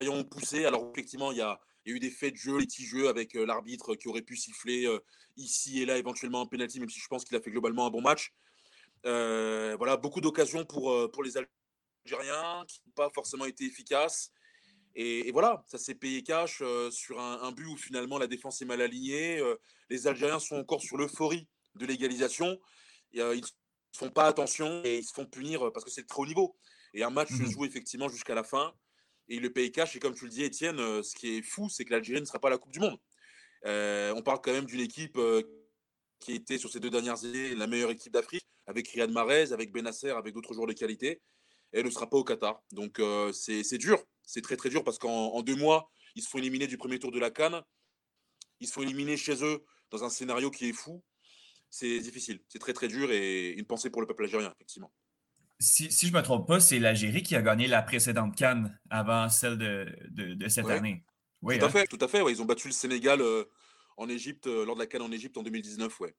ont 0.09 0.25
poussé. 0.25 0.67
Alors, 0.67 0.91
effectivement, 0.93 1.33
il 1.33 1.39
y 1.39 1.43
a, 1.43 1.59
eu 1.87 1.99
des 1.99 2.11
faits 2.11 2.35
de 2.35 2.39
jeu 2.39 2.59
litigieux 2.59 3.09
avec 3.09 3.35
euh, 3.35 3.45
l'arbitre 3.45 3.97
qui 3.97 4.07
aurait 4.07 4.23
pu 4.23 4.37
siffler 4.37 4.87
euh, 4.87 5.01
ici 5.37 5.83
et 5.83 5.85
là 5.85 5.99
éventuellement 5.99 6.43
un 6.43 6.47
penalty, 6.47 6.79
même 6.79 6.89
si 6.89 7.01
je 7.01 7.09
pense 7.09 7.25
qu'il 7.25 7.37
a 7.37 7.41
fait 7.41 7.51
globalement 7.51 7.87
un 7.87 7.91
bon 7.91 8.03
match. 8.03 8.33
Euh, 9.05 9.75
voilà, 9.79 9.97
beaucoup 9.97 10.21
d'occasions 10.21 10.65
pour, 10.65 11.11
pour 11.11 11.25
les 11.25 11.33
Algériens 11.37 12.65
qui 12.69 12.83
n'ont 12.87 12.93
pas 12.95 13.11
forcément 13.11 13.47
été 13.47 13.65
efficaces. 13.65 14.31
Et, 14.95 15.33
voilà, 15.33 15.65
ça 15.67 15.79
s'est 15.79 15.97
payé 15.97 16.23
cash 16.23 16.63
sur 16.91 17.19
un, 17.19 17.51
but 17.51 17.67
où 17.67 17.77
finalement 17.77 18.19
la 18.19 18.27
défense 18.27 18.61
est 18.61 18.67
mal 18.67 18.83
alignée. 18.83 19.43
les 19.89 20.07
Algériens 20.07 20.39
sont 20.39 20.57
encore 20.57 20.83
sur 20.83 20.99
l'euphorie 20.99 21.49
de 21.75 21.87
l'égalisation. 21.87 22.61
ils 23.13 23.23
ne 23.23 23.41
font 23.97 24.11
pas 24.11 24.27
attention 24.27 24.85
et 24.85 24.99
ils 24.99 25.05
se 25.05 25.15
font 25.15 25.27
punir 25.27 25.73
parce 25.73 25.85
que 25.85 25.91
c'est 25.91 26.07
trop 26.07 26.23
haut 26.23 26.27
niveau. 26.27 26.55
Et 26.95 27.03
un 27.03 27.11
match 27.11 27.29
se 27.31 27.43
mmh 27.43 27.51
joue 27.51 27.65
effectivement 27.65 28.09
jusqu'à 28.09 28.35
la 28.35 28.45
fin. 28.45 28.75
et 29.29 29.39
le 29.39 29.51
paye 29.53 29.73
cash. 29.73 29.97
Et 29.97 29.99
comme 29.99 30.15
tu 30.15 30.25
le 30.25 30.31
dis, 30.31 30.43
Étienne, 30.43 30.77
ce 31.03 31.15
qui 31.15 31.37
est 31.39 31.43
fou, 31.43 31.69
c'est 31.69 31.85
que 31.85 31.91
l'Algérie 31.91 32.21
ne 32.21 32.27
sera 32.27 32.39
pas 32.39 32.49
à 32.49 32.51
la 32.51 32.59
Coupe 32.59 32.73
du 32.73 32.81
Monde. 32.81 32.99
on 33.65 34.23
parle 34.23 34.41
quand 34.43 34.53
même 34.53 34.67
d'une 34.67 34.81
équipe 34.81 35.19
qui 36.21 36.35
était 36.35 36.59
sur 36.59 36.71
ces 36.71 36.81
deux 36.81 36.91
dernières 36.91 37.25
années 37.25 37.55
la 37.55 37.67
meilleure 37.67 37.91
équipe 37.91 38.13
d'Afrique, 38.13 38.47
avec 38.67 38.89
Riyad 38.89 39.11
Mahrez, 39.11 39.53
avec 39.53 39.73
Benasser, 39.73 40.11
avec 40.11 40.35
d'autres 40.35 40.55
joueurs 40.55 40.67
de 40.67 40.73
qualité. 40.73 41.21
Et 41.73 41.81
elle 41.81 41.87
ne 41.87 41.91
sera 41.91 42.09
pas 42.09 42.17
au 42.17 42.25
Qatar. 42.25 42.63
Donc 42.73 43.01
c'est 43.33 43.79
dur, 43.79 44.05
c'est 44.25 44.43
très 44.43 44.57
très 44.57 44.69
dur 44.69 44.85
parce 44.85 44.99
qu'en 44.99 45.43
deux 45.43 45.57
mois, 45.57 45.91
ils 46.15 46.23
se 46.23 46.29
font 46.29 46.39
éliminer 46.39 46.67
du 46.67 46.77
premier 46.77 46.99
tour 46.99 47.11
de 47.11 47.19
la 47.19 47.31
Cannes. 47.31 47.63
Ils 48.61 48.69
se 48.69 48.73
font 48.73 48.83
éliminer 48.83 49.17
chez 49.17 49.43
eux 49.45 49.65
dans 49.91 50.05
un 50.05 50.11
scénario 50.11 50.51
qui 50.51 50.69
est 50.69 50.73
fou. 50.73 51.03
C'est 51.71 52.01
difficile, 52.01 52.41
c'est 52.49 52.59
très 52.59 52.75
très 52.75 52.89
dur 52.89 53.11
et 53.11 53.51
une 53.53 53.65
pensée 53.65 53.89
pour 53.89 54.03
le 54.03 54.07
peuple 54.07 54.25
algérien, 54.25 54.53
effectivement. 54.55 54.93
Si, 55.59 55.91
je 55.91 56.13
ne 56.13 56.19
me 56.19 56.23
trompe 56.23 56.49
pas, 56.49 56.61
c'est 56.61 56.79
l'Algérie 56.79 57.23
qui 57.23 57.37
a 57.37 57.43
gagné 57.43 57.69
la 57.69 57.83
précédente 57.83 58.37
Cannes 58.37 58.79
avant 58.91 59.29
celle 59.29 59.59
de, 59.59 60.49
cette 60.49 60.69
année. 60.69 61.05
Oui, 61.41 61.59
tout, 61.59 61.65
à 61.65 61.69
hein? 61.69 61.71
fait, 61.71 61.87
tout 61.87 61.99
à 62.01 62.09
fait. 62.09 62.23
Ils 62.31 62.43
ont 62.43 62.45
battu 62.45 62.69
le 62.69 62.73
Sénégal 62.73 63.21
euh, 63.21 63.45
en 63.97 64.09
Égypte, 64.09 64.47
euh, 64.47 64.65
lors 64.65 64.75
de 64.75 64.81
la 64.81 64.87
Cannes 64.87 65.03
en 65.03 65.13
Égypte 65.13 65.37
en 65.37 65.43
2019. 65.43 66.01
Ouais. 66.01 66.15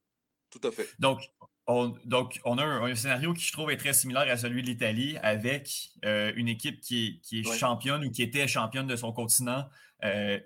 Tout 0.50 0.60
à 0.66 0.70
fait. 0.70 0.88
Donc, 0.98 1.20
on, 1.66 1.94
donc, 2.04 2.40
on 2.44 2.58
a 2.58 2.64
un, 2.64 2.94
scénario 2.94 3.32
qui, 3.32 3.44
je 3.44 3.52
trouve, 3.52 3.70
est 3.70 3.76
très 3.76 3.92
similaire 3.92 4.30
à 4.30 4.36
celui 4.36 4.62
de 4.62 4.66
l'Italie, 4.66 5.16
avec 5.22 5.90
euh, 6.04 6.32
une 6.36 6.48
équipe 6.48 6.80
qui, 6.80 7.20
est 7.32 7.58
championne 7.58 8.04
ou 8.04 8.10
qui 8.10 8.22
était 8.22 8.46
championne 8.48 8.86
de 8.86 8.96
son 8.96 9.12
continent 9.12 9.68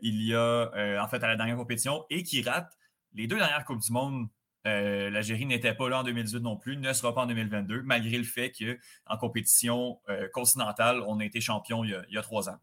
il 0.02 0.22
y 0.22 0.36
a, 0.36 1.02
en 1.02 1.08
fait, 1.08 1.20
à 1.24 1.26
la 1.26 1.34
dernière 1.34 1.56
compétition 1.56 2.04
et 2.10 2.22
qui 2.22 2.42
rate 2.42 2.78
les 3.14 3.26
deux 3.26 3.36
dernières 3.36 3.64
Coupes 3.64 3.80
du 3.80 3.92
Monde, 3.92 4.28
euh, 4.66 5.10
l'Algérie 5.10 5.46
n'était 5.46 5.74
pas 5.74 5.88
là 5.88 6.00
en 6.00 6.02
2018 6.02 6.40
non 6.40 6.56
plus, 6.56 6.76
ne 6.76 6.92
sera 6.92 7.14
pas 7.14 7.22
en 7.22 7.26
2022, 7.26 7.82
malgré 7.82 8.18
le 8.18 8.24
fait 8.24 8.52
qu'en 8.52 9.16
compétition 9.16 10.00
euh, 10.08 10.28
continentale, 10.32 11.02
on 11.06 11.20
a 11.20 11.24
été 11.24 11.40
champion 11.40 11.84
il 11.84 12.04
y 12.10 12.18
a, 12.18 12.22
trois 12.22 12.48
ans. 12.48 12.58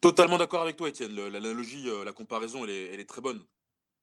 Totalement 0.00 0.38
d'accord 0.38 0.62
avec 0.62 0.76
toi, 0.76 0.88
Étienne. 0.88 1.14
L'analogie, 1.14 1.88
euh, 1.88 2.04
la 2.04 2.12
comparaison, 2.12 2.64
elle 2.64 2.70
est, 2.70 3.08
très 3.08 3.20
bonne. 3.20 3.44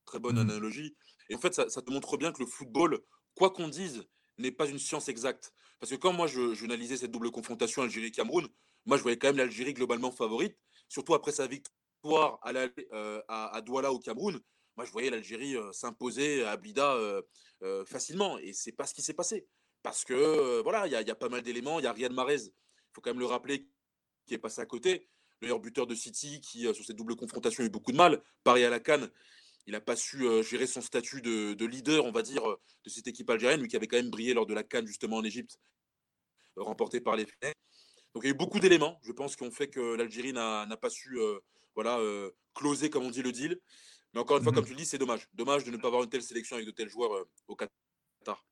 Très 0.05 0.19
bonne 0.19 0.35
mm. 0.35 0.49
analogie. 0.49 0.95
Et 1.29 1.35
en 1.35 1.39
fait, 1.39 1.53
ça, 1.53 1.81
te 1.81 1.91
montre 1.91 2.17
bien 2.17 2.31
que 2.31 2.39
le 2.39 2.45
football, 2.45 2.99
quoi 3.35 3.49
qu'on 3.49 3.67
dise, 3.67 4.05
n'est 4.37 4.51
pas 4.51 4.67
une 4.67 4.79
science 4.79 5.09
exacte. 5.09 5.53
Parce 5.79 5.91
que 5.91 5.95
quand 5.95 6.13
moi, 6.13 6.27
je, 6.27 6.53
je 6.53 6.95
cette 6.95 7.11
double 7.11 7.31
confrontation 7.31 7.81
Algérie-Cameroun, 7.81 8.47
moi, 8.85 8.97
je 8.97 9.01
voyais 9.01 9.17
quand 9.17 9.27
même 9.27 9.37
l'Algérie 9.37 9.73
globalement 9.73 10.11
favorite, 10.11 10.57
surtout 10.89 11.13
après 11.13 11.31
sa 11.31 11.47
victoire 11.47 12.39
à, 12.41 12.51
à, 13.27 13.55
à 13.55 13.61
Douala 13.61 13.91
au 13.91 13.99
Cameroun 13.99 14.39
moi, 14.75 14.85
je 14.85 14.91
voyais 14.91 15.09
l'Algérie 15.09 15.55
s'imposer 15.71 16.43
à 16.43 16.57
Blida 16.57 16.97
facilement. 17.85 18.37
Et 18.39 18.53
c'est 18.53 18.71
pas 18.71 18.85
ce 18.85 18.93
qui 18.93 19.01
s'est 19.01 19.13
passé. 19.13 19.47
Parce 19.83 20.05
que, 20.05 20.61
voilà, 20.61 20.87
il 20.87 20.91
y, 20.91 21.11
a 21.11 21.15
pas 21.15 21.29
mal 21.29 21.41
d'éléments. 21.41 21.79
Il 21.79 21.83
y 21.83 21.87
a 21.87 21.93
Riyad 21.93 22.13
Mahrez, 22.13 22.45
il 22.45 22.51
faut 22.93 23.01
quand 23.01 23.11
même 23.11 23.19
le 23.19 23.25
rappeler, 23.25 23.67
qui 24.25 24.33
est 24.33 24.39
passé 24.39 24.61
à 24.61 24.65
côté. 24.65 25.09
Le 25.41 25.47
meilleur 25.47 25.59
buteur 25.59 25.85
de 25.85 25.93
City, 25.93 26.39
qui, 26.39 26.61
sur 26.73 26.85
cette 26.85 26.95
double 26.95 27.15
confrontation, 27.15 27.63
a 27.63 27.65
eu 27.65 27.69
beaucoup 27.69 27.91
de 27.91 27.97
mal. 27.97 28.23
Paris 28.43 28.63
à 28.63 28.69
la 28.69 28.79
Cannes, 28.79 29.09
il 29.67 29.73
n'a 29.73 29.81
pas 29.81 29.95
su 29.95 30.25
gérer 30.43 30.67
son 30.67 30.81
statut 30.81 31.21
de, 31.21 31.65
leader, 31.65 32.05
on 32.05 32.11
va 32.11 32.21
dire, 32.21 32.43
de 32.85 32.89
cette 32.89 33.07
équipe 33.07 33.29
algérienne, 33.29 33.61
lui 33.61 33.67
qui 33.67 33.75
avait 33.75 33.87
quand 33.87 33.97
même 33.97 34.09
brillé 34.09 34.33
lors 34.33 34.45
de 34.45 34.53
la 34.53 34.63
Cannes, 34.63 34.87
justement, 34.87 35.17
en 35.17 35.23
Égypte, 35.23 35.59
remporté 36.55 37.01
par 37.01 37.15
les 37.15 37.25
Fenech. 37.25 37.55
Donc 38.13 38.23
il 38.23 38.27
y 38.27 38.29
a 38.29 38.33
eu 38.33 38.37
beaucoup 38.37 38.59
d'éléments, 38.59 38.99
je 39.03 39.11
pense, 39.11 39.35
qui 39.35 39.43
ont 39.43 39.51
fait 39.51 39.67
que 39.67 39.95
l'Algérie 39.95 40.33
n'a 40.33 40.77
pas 40.79 40.89
su 40.89 41.17
voilà, 41.75 41.99
closer, 42.53 42.89
comme 42.89 43.03
on 43.03 43.11
dit, 43.11 43.23
le 43.23 43.31
deal. 43.31 43.59
Mais 44.13 44.21
encore 44.21 44.37
une 44.37 44.43
fois, 44.43 44.53
comme 44.53 44.63
mhm. 44.63 44.67
tu 44.67 44.73
le 44.73 44.79
dis, 44.79 44.85
c'est 44.85 44.97
dommage. 44.97 45.27
Dommage 45.33 45.63
de 45.63 45.71
ne 45.71 45.77
pas 45.77 45.87
avoir 45.87 46.03
une 46.03 46.09
telle 46.09 46.21
sélection 46.21 46.55
avec 46.55 46.67
de 46.67 46.71
tels 46.71 46.89
joueurs 46.89 47.13
euh, 47.13 47.29
au 47.47 47.55
Qatar. 47.55 48.45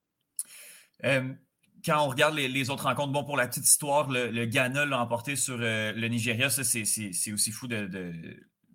quand 1.03 2.05
on 2.05 2.09
regarde 2.09 2.35
les, 2.35 2.69
autres 2.69 2.85
rencontres, 2.85 3.11
bon, 3.11 3.23
pour 3.23 3.37
la 3.37 3.47
petite 3.47 3.67
histoire, 3.67 4.09
le, 4.09 4.45
Ghana 4.45 4.85
l'a 4.85 4.99
emporté 4.99 5.35
sur 5.35 5.57
euh, 5.59 5.91
le 5.91 6.07
Nigeria. 6.07 6.49
Ça, 6.49 6.63
c'est 6.63 7.31
aussi 7.31 7.51
fou 7.51 7.67
de, 7.67 7.87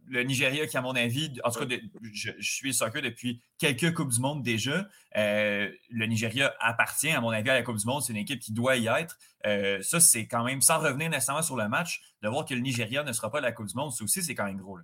Le 0.06 0.22
Nigeria, 0.22 0.68
qui, 0.68 0.76
à 0.76 0.80
mon 0.80 0.94
avis, 0.94 1.32
en 1.42 1.50
tout 1.50 1.66
cas, 1.66 1.76
je, 2.12 2.30
suis 2.38 2.72
soccer 2.72 3.02
depuis 3.02 3.42
quelques 3.58 3.92
Coupes 3.92 4.12
du 4.12 4.20
Monde 4.20 4.44
déjà. 4.44 4.88
Euh, 5.16 5.68
le 5.90 6.06
Nigeria 6.06 6.54
appartient, 6.60 7.10
à 7.10 7.20
mon 7.20 7.30
avis, 7.30 7.50
à 7.50 7.54
la 7.54 7.62
Coupe 7.62 7.78
du 7.78 7.86
Monde. 7.86 8.04
C'est 8.04 8.12
une 8.12 8.18
équipe 8.20 8.38
qui 8.38 8.52
doit 8.52 8.76
y 8.76 8.86
être. 8.86 9.18
ça, 9.82 9.98
c'est 9.98 10.28
quand 10.28 10.44
même, 10.44 10.60
sans 10.60 10.78
revenir 10.78 11.10
nécessairement 11.10 11.42
sur 11.42 11.56
le 11.56 11.68
match, 11.68 12.00
de 12.22 12.28
voir 12.28 12.44
que 12.44 12.54
le 12.54 12.60
Nigeria 12.60 13.02
ne 13.02 13.12
sera 13.12 13.32
pas 13.32 13.38
à 13.38 13.40
la 13.42 13.50
Coupe 13.50 13.66
du 13.66 13.74
Monde, 13.74 13.92
ça 13.92 14.04
aussi, 14.04 14.22
c'est 14.22 14.36
quand 14.36 14.46
même 14.46 14.58
gros. 14.58 14.78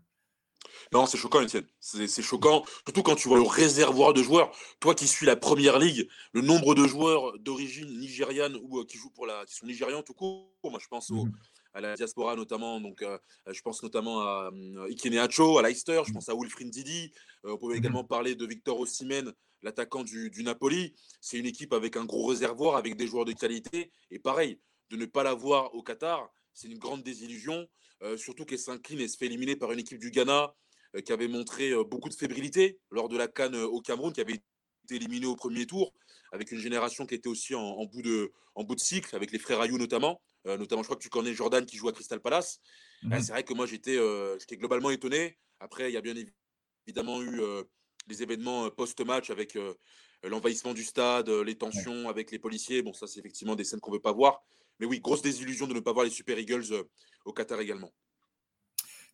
Non, 0.92 1.06
c'est 1.06 1.16
choquant, 1.16 1.40
Étienne. 1.40 1.66
C'est 1.80 2.22
choquant, 2.22 2.64
surtout 2.84 3.02
quand 3.02 3.14
tu 3.14 3.28
vois 3.28 3.38
le 3.38 3.46
réservoir 3.46 4.12
de 4.12 4.22
joueurs. 4.22 4.54
Toi 4.80 4.94
qui 4.94 5.08
suis 5.08 5.26
la 5.26 5.36
première 5.36 5.78
ligue, 5.78 6.08
le 6.32 6.42
nombre 6.42 6.74
de 6.74 6.86
joueurs 6.86 7.38
d'origine 7.38 7.98
nigériane 7.98 8.58
ou 8.62 8.80
euh, 8.80 8.84
qui 8.84 8.98
jouent 8.98 9.10
pour 9.10 9.26
la, 9.26 9.44
qui 9.46 9.54
sont 9.54 9.66
nigérians 9.66 10.02
tout 10.02 10.14
court. 10.14 10.50
Moi, 10.64 10.78
je 10.80 10.88
pense 10.88 11.10
mmh 11.10 11.30
à 11.74 11.80
la 11.80 11.94
diaspora 11.94 12.36
notamment. 12.36 12.82
Donc, 12.82 13.00
euh, 13.00 13.16
je 13.50 13.62
pense 13.62 13.82
notamment 13.82 14.20
à 14.20 14.50
euh, 14.52 14.90
Ikene 14.90 15.16
Acho, 15.16 15.56
à 15.56 15.62
Leicester. 15.62 16.02
Je 16.06 16.12
pense 16.12 16.28
à 16.28 16.34
Wilfried 16.34 16.68
Didi. 16.68 17.12
on 17.44 17.56
peut 17.56 17.72
mmh 17.72 17.76
également 17.76 18.04
parler 18.04 18.34
de 18.34 18.46
Victor 18.46 18.78
Osimhen, 18.78 19.32
l'attaquant 19.62 20.04
du, 20.04 20.28
du, 20.28 20.42
Napoli. 20.42 20.94
C'est 21.22 21.38
une 21.38 21.46
équipe 21.46 21.72
avec 21.72 21.96
un 21.96 22.04
gros 22.04 22.26
réservoir, 22.26 22.76
avec 22.76 22.96
des 22.96 23.06
joueurs 23.06 23.24
de 23.24 23.32
qualité. 23.32 23.90
Et 24.10 24.18
pareil, 24.18 24.60
de 24.90 24.96
ne 24.98 25.06
pas 25.06 25.22
l'avoir 25.22 25.74
au 25.74 25.82
Qatar, 25.82 26.28
c'est 26.52 26.68
une 26.68 26.78
grande 26.78 27.02
désillusion. 27.02 27.66
Surtout 28.16 28.44
qu'elle 28.44 28.58
s'incline 28.58 29.00
et 29.00 29.08
se 29.08 29.16
fait 29.16 29.26
éliminer 29.26 29.56
par 29.56 29.72
une 29.72 29.78
équipe 29.78 29.98
du 29.98 30.10
Ghana 30.10 30.54
euh, 30.94 31.00
qui 31.00 31.12
avait 31.12 31.28
montré 31.28 31.70
euh, 31.70 31.84
beaucoup 31.84 32.08
de 32.10 32.14
fébrilité 32.14 32.78
lors 32.90 33.08
de 33.08 33.16
la 33.16 33.26
Cannes 33.26 33.54
euh, 33.54 33.66
au 33.66 33.80
Cameroun, 33.80 34.12
qui 34.12 34.20
avait 34.20 34.34
été 34.34 34.96
éliminé 34.96 35.26
au 35.26 35.36
premier 35.36 35.66
tour, 35.66 35.94
avec 36.32 36.52
une 36.52 36.58
génération 36.58 37.06
qui 37.06 37.14
était 37.14 37.28
aussi 37.28 37.54
en, 37.54 37.84
bout, 37.86 38.02
de, 38.02 38.30
en 38.54 38.64
bout 38.64 38.74
de 38.74 38.80
cycle, 38.80 39.14
avec 39.16 39.32
les 39.32 39.38
frères 39.38 39.60
Ayou 39.60 39.78
notamment. 39.78 40.20
notamment, 40.44 40.82
je 40.82 40.88
crois 40.88 40.96
que 40.96 41.02
tu 41.02 41.08
connais 41.08 41.32
Jordan 41.32 41.64
qui 41.64 41.76
joue 41.76 41.88
à 41.88 41.92
Crystal 41.92 42.20
Palace. 42.20 42.60
Mmh 43.02 43.20
c'est 43.20 43.32
vrai 43.32 43.44
que 43.44 43.54
moi, 43.54 43.66
j'étais 43.66 43.96
globalement 44.56 44.90
étonné. 44.90 45.38
Après, 45.60 45.90
il 45.90 45.94
y 45.94 45.96
a 45.96 46.00
bien 46.00 46.14
évidemment 46.86 47.22
eu 47.22 47.40
les 48.08 48.22
événements 48.22 48.70
post-match 48.70 49.30
avec 49.30 49.56
l'envahissement 50.24 50.74
du 50.74 50.84
stade, 50.84 51.28
les 51.28 51.56
tensions 51.56 52.08
avec 52.08 52.32
les 52.32 52.38
policiers. 52.38 52.82
Bon, 52.82 52.92
ça, 52.92 53.06
c'est 53.06 53.20
effectivement 53.20 53.54
des 53.54 53.64
scènes 53.64 53.80
qu'on 53.80 53.92
ne 53.92 53.96
veut 53.96 54.02
pas 54.02 54.12
voir. 54.12 54.42
Mais 54.78 54.86
oui, 54.86 55.00
grosse 55.00 55.22
désillusion 55.22 55.66
de 55.66 55.74
ne 55.74 55.80
pas 55.80 55.92
voir 55.92 56.04
les 56.04 56.10
Super 56.10 56.38
Eagles 56.38 56.66
au 57.24 57.32
Qatar 57.32 57.60
également. 57.60 57.92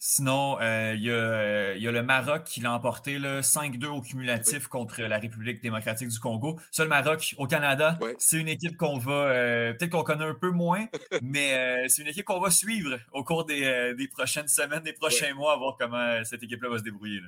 Sinon, 0.01 0.61
euh, 0.61 0.95
il 0.95 1.03
y, 1.03 1.11
a 1.11 1.91
le 1.91 2.03
Maroc 2.05 2.45
qui 2.45 2.61
l'a 2.61 2.73
emporté 2.73 3.19
5-2 3.19 3.87
au 3.87 4.01
cumulatif 4.01 4.69
contre 4.69 5.03
la 5.03 5.19
République 5.19 5.61
démocratique 5.61 6.09
du 6.09 6.21
Congo. 6.21 6.61
Ça, 6.71 6.85
le 6.85 6.89
Maroc 6.89 7.35
au 7.37 7.49
Canada, 7.49 7.99
c'est 8.19 8.37
une 8.37 8.47
équipe 8.47 8.77
qu'on 8.77 8.99
va, 8.99 9.31
euh, 9.33 9.73
peut-être 9.73 9.91
qu'on 9.91 10.05
connaît 10.05 10.25
un 10.25 10.35
peu 10.35 10.51
moins, 10.51 10.87
mais 11.23 11.55
euh, 11.55 11.89
c'est 11.89 12.03
une 12.03 12.09
équipe 12.09 12.27
qu'on 12.27 12.39
va 12.39 12.53
suivre 12.53 12.97
au 13.13 13.25
cours 13.25 13.45
des, 13.45 14.09
prochaines 14.13 14.47
semaines, 14.47 14.85
des 14.85 14.93
prochains 14.93 15.35
mois, 15.35 15.55
à 15.55 15.57
voir 15.57 15.77
comment 15.77 16.23
cette 16.23 16.45
équipe-là 16.45 16.69
va 16.69 16.79
se 16.79 16.85
débrouiller. 16.85 17.21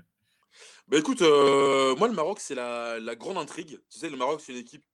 Ben 0.87 1.01
écoute, 1.01 1.23
moi, 1.23 2.07
le 2.07 2.15
Maroc, 2.15 2.39
c'est 2.39 2.55
la, 2.55 3.01
la, 3.01 3.17
grande 3.17 3.39
intrigue. 3.39 3.81
Tu 3.91 3.99
sais, 3.99 4.09
le 4.09 4.17
Maroc, 4.17 4.41
c'est 4.41 4.53
une 4.53 4.59
équipe 4.59 4.85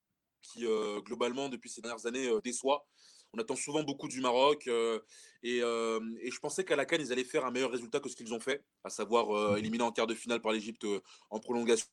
qui, 0.40 0.64
globalement, 1.04 1.50
depuis 1.50 1.68
ces 1.68 1.82
dernières 1.82 2.06
années, 2.06 2.30
déçoit. 2.42 2.86
On 3.32 3.38
attend 3.38 3.56
souvent 3.56 3.82
beaucoup 3.82 4.08
du 4.08 4.20
Maroc 4.20 4.66
euh, 4.66 4.98
euh, 5.44 6.00
et, 6.20 6.30
je 6.30 6.38
pensais 6.38 6.64
qu'à 6.64 6.76
la 6.76 6.84
Cannes, 6.86 7.02
ils 7.02 7.12
allaient 7.12 7.24
faire 7.24 7.44
un 7.44 7.50
meilleur 7.50 7.70
résultat 7.70 8.00
que 8.00 8.08
ce 8.08 8.16
qu'ils 8.16 8.32
ont 8.32 8.40
fait, 8.40 8.64
à 8.84 8.90
savoir 8.90 9.30
euh, 9.30 9.54
mmh 9.54 9.58
éliminer 9.58 9.84
en 9.84 9.92
quart 9.92 10.06
de 10.06 10.14
finale 10.14 10.40
par 10.40 10.52
l'Égypte 10.52 10.86
en 11.30 11.38
prolongation. 11.38 11.88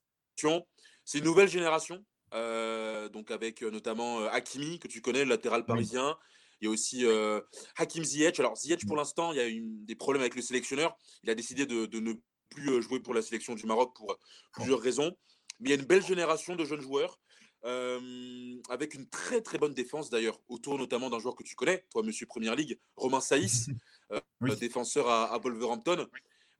C'est 1.06 1.20
une 1.20 1.26
nouvelle 1.26 1.50
génération, 1.50 2.04
donc 2.32 3.30
avec 3.30 3.62
notamment 3.62 4.26
Hakimi, 4.26 4.80
que 4.80 4.88
tu 4.88 5.02
connais, 5.02 5.24
le 5.24 5.30
latéral 5.30 5.66
parisien. 5.66 6.18
Il 6.62 6.66
y 6.66 6.68
a 6.68 6.72
aussi 6.72 7.06
Hakim 7.78 8.04
Ziyech. 8.04 8.40
Alors 8.40 8.56
Ziyech, 8.56 8.86
pour 8.86 8.96
mmh. 8.96 9.00
l'instant, 9.00 9.32
il 9.34 9.38
y 9.38 9.42
a 9.42 9.50
eu 9.50 9.62
des 9.62 9.96
problèmes 9.96 10.22
avec 10.22 10.36
le 10.36 10.42
sélectionneur. 10.42 10.98
Il 11.24 11.30
a 11.30 11.36
décidé 11.36 11.66
de, 11.66 11.86
de, 11.86 12.00
ne 12.00 12.14
plus 12.50 12.82
jouer 12.82 13.00
pour 13.00 13.14
la 13.14 13.22
sélection 13.22 13.54
du 13.54 13.66
Maroc 13.66 13.94
pour 13.96 14.18
plusieurs 14.54 14.80
raisons. 14.80 15.12
Mais 15.60 15.70
il 15.70 15.76
y 15.76 15.78
a 15.78 15.80
une 15.80 15.88
belle 15.88 16.04
génération 16.04 16.56
de 16.56 16.66
jeunes 16.66 16.82
joueurs 16.82 17.20
avec 17.64 18.94
une 18.94 19.08
très 19.10 19.42
très 19.42 19.58
bonne 19.58 19.74
défense 19.74 20.10
d'ailleurs, 20.10 20.40
autour 20.50 20.78
notamment 20.78 21.10
d'un 21.10 21.20
joueur 21.20 21.36
que 21.36 21.44
tu 21.44 21.56
connais, 21.56 21.86
toi, 21.92 22.04
monsieur 22.04 22.26
Première 22.26 22.56
Ligue, 22.56 22.80
Romain 22.96 23.22
Saïs, 23.22 23.70
euh, 24.12 24.56
défenseur 24.56 25.10
à, 25.10 25.38
Wolverhampton. 25.38 26.08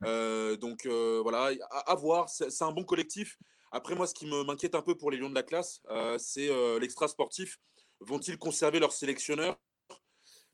Euh, 0.04 0.56
donc 0.56 0.86
euh, 0.86 1.20
voilà, 1.22 1.52
à, 1.70 1.94
voir, 1.94 2.28
c'est 2.28 2.62
un 2.62 2.72
bon 2.72 2.84
collectif. 2.84 3.38
Après, 3.72 3.94
moi, 3.94 4.06
ce 4.06 4.14
qui 4.14 4.26
m'inquiète 4.26 4.74
un 4.74 4.82
peu 4.82 4.96
pour 4.96 5.10
les 5.10 5.18
Lions 5.18 5.30
de 5.30 5.34
la 5.34 5.42
classe, 5.42 5.82
c'est 6.18 6.48
l'extra 6.78 7.08
sportif. 7.08 7.58
Vont-ils 8.00 8.38
conserver 8.38 8.78
leur 8.78 8.92
sélectionneur? 8.92 9.58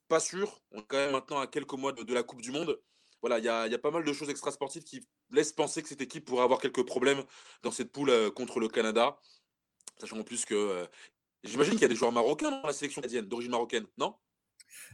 Pas 0.08 0.20
sûr. 0.20 0.60
On 0.72 0.80
est 0.80 0.86
quand 0.88 0.96
même 0.96 1.12
maintenant 1.12 1.38
à 1.38 1.46
quelques 1.46 1.74
mois 1.74 1.92
de, 1.92 2.14
la 2.14 2.22
Coupe 2.22 2.40
du 2.40 2.50
Monde. 2.50 2.80
Voilà, 3.20 3.38
il 3.38 3.44
y 3.44 3.48
a, 3.48 3.66
y 3.66 3.74
a, 3.74 3.78
pas 3.78 3.90
mal 3.90 4.04
de 4.04 4.12
choses 4.14 4.30
extra 4.30 4.50
sportives 4.50 4.84
qui 4.84 5.06
laissent 5.30 5.52
penser 5.52 5.82
que 5.82 5.88
cette 5.88 6.00
équipe 6.00 6.24
pourrait 6.24 6.42
avoir 6.42 6.58
quelques 6.58 6.86
problèmes 6.86 7.22
dans 7.62 7.70
cette 7.70 7.92
poule 7.92 8.30
contre 8.32 8.58
le 8.58 8.68
Canada. 8.68 9.18
Sachant 10.00 10.18
en 10.18 10.24
plus 10.24 10.44
que 10.44 10.54
euh, 10.54 10.86
j'imagine 11.44 11.74
qu'il 11.74 11.82
y 11.82 11.84
a 11.84 11.88
des 11.88 11.94
joueurs 11.94 12.12
marocains 12.12 12.50
dans 12.50 12.66
la 12.66 12.72
sélection 12.72 13.02
canadienne, 13.02 13.26
d'origine 13.26 13.50
marocaine, 13.50 13.86
non? 13.98 14.14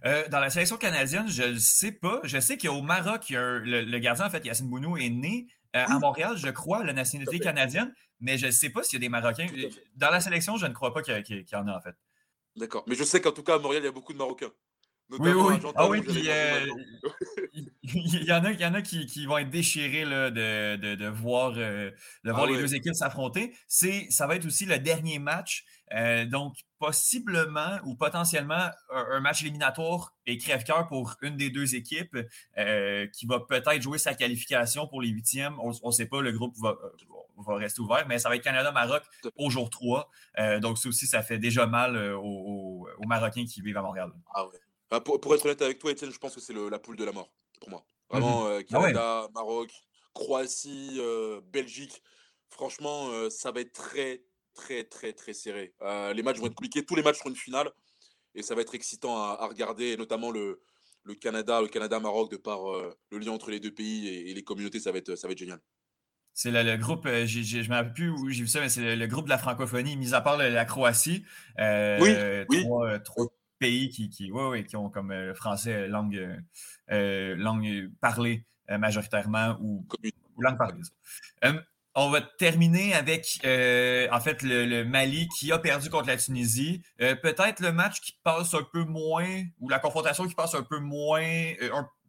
Euh, 0.04 0.28
dans 0.28 0.40
la 0.40 0.50
sélection 0.50 0.76
canadienne, 0.76 1.28
je 1.28 1.42
ne 1.44 1.58
sais 1.58 1.92
pas. 1.92 2.20
Je 2.24 2.38
sais 2.38 2.58
qu'au 2.58 2.82
Maroc, 2.82 3.26
le, 3.30 3.98
gardien, 3.98 4.26
en 4.26 4.30
fait, 4.30 4.44
Yacine 4.44 4.68
Bounou, 4.68 4.96
est 4.96 5.08
né 5.08 5.46
euh, 5.74 5.84
à 5.86 5.98
Montréal, 5.98 6.36
je 6.36 6.48
crois, 6.48 6.84
la 6.84 6.92
nationalité 6.92 7.38
canadienne, 7.38 7.94
mais 8.20 8.38
je 8.38 8.46
ne 8.46 8.50
sais 8.50 8.70
pas 8.70 8.82
s'il 8.82 8.94
y 8.94 8.96
a 8.96 9.06
des 9.06 9.08
Marocains. 9.08 9.46
Dans 9.94 10.10
la 10.10 10.20
sélection, 10.20 10.56
je 10.56 10.66
ne 10.66 10.72
crois 10.72 10.92
pas 10.92 11.02
qu'il 11.02 11.14
y, 11.14 11.56
en 11.56 11.68
a, 11.68 11.76
en 11.76 11.80
fait. 11.80 11.94
D'accord. 12.56 12.84
Mais 12.86 12.94
je 12.94 13.04
sais 13.04 13.20
qu'en 13.20 13.32
tout 13.32 13.42
cas, 13.42 13.56
à 13.56 13.58
Montréal, 13.58 13.82
il 13.82 13.86
y 13.86 13.88
a 13.88 13.92
beaucoup 13.92 14.12
de 14.12 14.18
Marocains. 14.18 14.52
Oui, 15.10 15.30
oui, 15.30 15.54
Ah 15.76 15.88
oui, 15.88 16.02
puis 16.02 16.28
euh, 16.28 16.66
il 17.94 18.24
y, 18.24 18.32
en 18.32 18.44
a, 18.44 18.52
il 18.52 18.60
y 18.60 18.66
en 18.66 18.74
a 18.74 18.82
qui, 18.82 19.06
qui 19.06 19.26
vont 19.26 19.38
être 19.38 19.50
déchirés 19.50 20.04
là, 20.04 20.30
de, 20.30 20.76
de, 20.76 20.94
de, 20.94 21.06
voir, 21.06 21.54
euh, 21.56 21.90
de 22.24 22.30
voir 22.30 22.44
ah 22.44 22.50
les 22.50 22.58
deux 22.58 22.74
équipes 22.74 22.94
s'affronter. 22.94 23.54
Ça 23.68 24.26
va 24.26 24.36
être 24.36 24.46
aussi 24.46 24.66
le 24.66 24.78
dernier 24.78 25.18
match. 25.18 25.64
Euh, 25.94 26.24
donc, 26.24 26.56
possiblement 26.80 27.78
ou 27.84 27.94
potentiellement 27.94 28.70
un, 28.90 29.20
match 29.20 29.42
éliminatoire 29.42 30.14
et 30.26 30.36
crève-cœur 30.36 30.88
pour 30.88 31.14
une 31.22 31.36
des 31.36 31.48
deux 31.48 31.76
équipes 31.76 32.18
qui 33.12 33.26
va 33.26 33.40
peut-être 33.40 33.80
jouer 33.80 33.98
sa 33.98 34.14
qualification 34.14 34.86
pour 34.88 35.00
les 35.00 35.08
huitièmes. 35.08 35.54
On 35.60 35.70
ne 35.70 35.92
sait 35.92 36.06
pas, 36.06 36.20
le 36.20 36.32
groupe 36.32 36.54
va, 36.60 36.76
va, 37.46 37.54
rester 37.54 37.80
ouvert, 37.80 38.06
mais 38.08 38.18
ça 38.18 38.28
va 38.28 38.36
être 38.36 38.42
Canada-Maroc 38.42 39.04
au 39.36 39.48
jour 39.48 39.70
3. 39.70 40.10
donc, 40.60 40.78
ça 40.78 40.88
aussi, 40.88 41.06
ça 41.06 41.22
fait 41.22 41.38
déjà 41.38 41.66
mal 41.66 41.96
aux, 42.14 42.88
aux 42.98 43.06
Marocains 43.06 43.44
qui 43.44 43.62
vivent 43.62 43.78
à 43.78 43.82
Montréal. 43.82 44.10
Ah 44.34 44.44
ouais 44.46 44.60
pour, 45.00 45.34
être 45.34 45.44
honnête 45.44 45.62
avec 45.62 45.78
toi, 45.78 45.90
Étienne, 45.90 46.12
je 46.12 46.18
pense 46.18 46.34
que 46.34 46.40
c'est 46.40 46.54
la 46.54 46.78
poule 46.78 46.96
de 46.96 47.04
la 47.04 47.12
mort 47.12 47.30
pour 47.60 47.70
moi. 47.70 47.86
Vraiment, 48.10 48.46
euh, 48.46 48.60
ah 48.60 48.64
Canada, 48.64 49.28
Maroc, 49.34 49.70
Croatie, 50.14 50.96
euh, 50.98 51.40
Belgique. 51.52 52.02
Franchement, 52.48 53.08
euh, 53.10 53.30
ça 53.30 53.50
va 53.50 53.60
être 53.60 53.72
très, 53.72 54.22
très, 54.54 54.84
très, 54.84 55.12
très 55.12 55.32
serré. 55.32 55.74
les 56.14 56.22
matchs 56.22 56.38
vont 56.38 56.46
être 56.46 56.54
compliqués. 56.54 56.84
Tous 56.84 56.94
les 56.94 57.02
matchs 57.02 57.18
seront 57.18 57.30
une 57.30 57.36
finale. 57.36 57.70
Et 58.34 58.42
ça 58.42 58.54
va 58.54 58.60
être 58.60 58.74
excitant 58.74 59.16
à, 59.16 59.46
regarder, 59.46 59.96
notamment 59.96 60.30
le, 60.30 60.60
le 61.04 61.14
Canada, 61.14 61.62
le 61.62 61.68
Canada-Maroc, 61.68 62.30
de 62.30 62.36
par 62.36 62.60
le 63.10 63.18
lien 63.18 63.32
entre 63.32 63.50
les 63.50 63.60
deux 63.60 63.72
pays 63.72 64.08
et, 64.08 64.34
les 64.34 64.44
communautés. 64.44 64.78
Ça 64.78 64.92
va 64.92 64.98
être, 64.98 65.16
ça 65.16 65.26
va 65.26 65.32
être 65.32 65.38
génial. 65.38 65.60
C'est 66.34 66.50
le, 66.50 66.76
groupe, 66.76 67.06
je 67.06 67.58
ne 67.58 67.68
me 67.68 67.74
rappelle 67.74 67.94
plus 67.94 68.10
où 68.10 68.28
j'ai 68.28 68.42
vu 68.42 68.48
ça, 68.48 68.60
mais 68.60 68.68
c'est 68.68 68.94
le, 68.94 69.06
groupe 69.06 69.24
de 69.24 69.30
la 69.30 69.38
francophonie, 69.38 69.96
mis 69.96 70.12
à 70.12 70.20
part 70.20 70.36
la, 70.36 70.64
Croatie. 70.66 71.24
oui, 71.58 72.14
oui 72.50 72.66
pays 73.58 73.88
qui, 73.88 74.08
qui, 74.10 74.30
qui 74.68 74.76
ont 74.76 74.90
comme 74.90 75.10
euh, 75.10 75.34
français 75.34 75.74
euh, 75.74 75.88
langue, 75.88 76.42
euh, 76.90 77.34
langue 77.36 77.90
parlée 78.00 78.44
majoritairement 78.68 79.56
ou, 79.60 79.86
langue 80.40 80.58
parlée. 80.58 80.80
on 81.94 82.10
va 82.10 82.20
terminer 82.20 82.94
avec, 82.94 83.38
en 83.44 84.20
fait, 84.20 84.42
le, 84.42 84.82
Mali 84.82 85.28
qui 85.28 85.52
a 85.52 85.60
perdu 85.60 85.88
contre 85.88 86.08
la 86.08 86.16
Tunisie. 86.16 86.82
Peut-être 86.98 87.60
le 87.60 87.70
match 87.70 88.00
qui 88.00 88.18
passe 88.24 88.54
un 88.54 88.66
peu 88.72 88.82
moins, 88.82 89.44
ou 89.60 89.68
la 89.68 89.78
confrontation 89.78 90.26
qui 90.26 90.34
passe 90.34 90.56
un 90.56 90.64
peu 90.64 90.80
moins, 90.80 91.22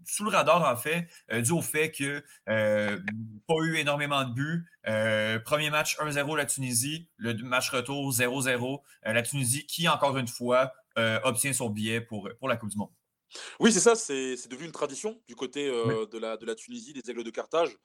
sous 0.03 0.23
le 0.23 0.31
radar, 0.31 0.67
en 0.67 0.75
fait, 0.75 1.07
dû 1.43 1.51
au 1.51 1.61
fait 1.61 1.91
que 1.91 2.23
pas 2.47 3.55
eu 3.61 3.75
énormément 3.75 4.23
de 4.23 4.33
buts. 4.33 4.65
premier 5.45 5.69
match 5.69 5.95
1-0 5.99 6.35
la 6.35 6.47
Tunisie, 6.47 7.07
le 7.17 7.35
match 7.43 7.69
retour 7.69 8.11
0-0. 8.11 8.81
la 9.03 9.21
Tunisie 9.21 9.67
qui, 9.67 9.87
encore 9.87 10.17
une 10.17 10.27
fois, 10.27 10.73
euh, 10.97 11.19
obtient 11.23 11.53
son 11.53 11.69
billet 11.69 12.01
pour, 12.01 12.29
pour 12.39 12.47
la 12.47 12.57
Coupe 12.57 12.69
du 12.69 12.77
Monde. 12.77 12.89
Oui, 13.59 13.71
c'est 13.71 13.79
ça, 13.79 13.95
c'est 13.95 14.47
devenu 14.47 14.65
une 14.65 14.71
tradition 14.71 15.21
du 15.27 15.35
côté 15.35 15.67
euh, 15.67 16.05
de, 16.07 16.17
la, 16.17 16.37
de 16.37 16.45
la 16.45 16.55
Tunisie, 16.55 16.93
des 16.93 17.11
Aigles 17.11 17.23
de 17.23 17.29
Carthage, 17.29 17.77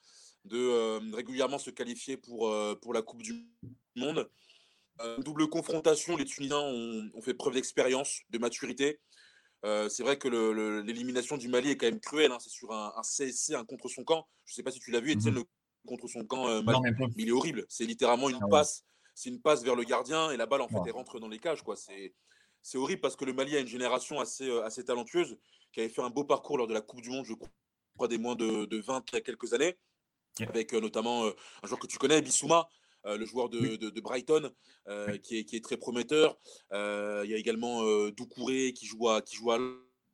de 0.45 0.57
euh, 0.59 1.01
régulièrement 1.13 1.59
se 1.59 1.71
qualifier 1.71 2.17
pour, 2.17 2.55
pour 2.81 2.95
la 2.95 3.03
Coupe 3.03 3.23
du 3.23 3.47
Monde. 3.97 4.31
double 5.19 5.49
confrontation, 5.49 6.17
les 6.17 6.25
Tunisiens 6.25 6.59
ont, 6.59 7.21
fait 7.23 7.35
preuve 7.35 7.55
d'expérience, 7.55 8.23
de 8.31 8.39
maturité. 8.39 9.01
c'est 9.63 10.03
vrai 10.03 10.17
que 10.17 10.29
l'élimination 10.81 11.37
du 11.37 11.49
Mali 11.49 11.71
est 11.71 11.77
quand 11.77 11.87
même 11.87 12.01
cruelle. 12.01 12.33
Hein. 12.33 12.39
c'est 12.41 12.51
sur 12.51 12.73
un, 12.73 13.03
CSC, 13.03 13.55
un 13.55 13.65
contre 13.65 13.89
son 13.89 14.05
camp. 14.05 14.27
Je 14.47 14.53
ne 14.53 14.55
sais 14.57 14.63
pas 14.63 14.71
si 14.71 14.81
tu 14.81 14.91
l'as 14.91 15.01
vu, 15.01 15.13
Etienne, 15.13 15.35
mmh 15.35 15.45
contre 15.85 16.07
son 16.07 16.25
camp, 16.25 16.63
mais 16.63 16.73
il 17.17 17.29
est 17.29 17.33
horrible. 17.33 17.67
C'est 17.69 17.85
littéralement 17.85 18.29
une 18.31 18.39
ah 18.41 18.47
passe. 18.49 18.85
C'est 19.17 19.31
une 19.31 19.41
passe 19.41 19.65
vers 19.65 19.75
le 19.75 19.83
gardien 19.83 20.31
et 20.31 20.37
la 20.37 20.47
balle 20.47 20.61
en 20.63 20.69
fait 20.69 20.79
elle 20.87 20.93
rentre 20.93 21.19
dans 21.19 21.27
les 21.27 21.41
cages. 21.41 21.63
Quoi. 21.63 21.75
C'est 21.75 22.15
c'est 22.63 22.79
horrible 22.79 23.01
parce 23.01 23.17
que 23.17 23.25
le 23.25 23.33
Mali 23.33 23.57
a 23.57 23.61
une 23.61 23.67
génération 23.67 24.21
assez, 24.21 24.49
euh, 24.49 24.65
assez 24.65 24.85
talentueuse 24.85 25.37
qui 25.73 25.81
avait 25.81 25.89
fait 25.89 26.03
un 26.03 26.11
beau 26.11 26.25
parcours 26.25 26.59
lors 26.59 26.67
de 26.67 26.75
la 26.75 26.81
Coupe 26.81 27.01
du 27.01 27.11
Monde, 27.11 27.25
je 27.27 27.35
crois, 27.35 28.09
des 28.09 28.19
moins 28.19 28.37
de, 28.37 28.67
de 28.67 28.81
20 28.81 29.05
il 29.11 29.15
y 29.15 29.19
a 29.19 29.21
quelques 29.21 29.53
années, 29.53 29.77
avec 30.41 30.73
euh, 30.73 30.81
notamment 30.81 31.27
euh, 31.27 31.33
un 31.63 31.67
joueur 31.67 31.81
que 31.81 31.87
tu 31.87 31.99
connais, 31.99 32.23
Bissouma. 32.23 32.69
le 33.05 33.27
joueur 33.27 33.49
de, 33.49 33.77
de, 33.77 34.01
Brighton, 34.01 34.53
qui, 35.25 35.39
est, 35.39 35.45
qui, 35.45 35.57
est, 35.57 35.65
très 35.65 35.77
prometteur. 35.77 36.39
il 36.71 37.29
y 37.29 37.35
a 37.35 37.37
également 37.37 37.83
Doucouré 38.11 38.73
qui 38.75 38.87
joue 38.87 39.09
à, 39.09 39.23
qui 39.23 39.35
joue 39.35 39.51
à 39.51 39.59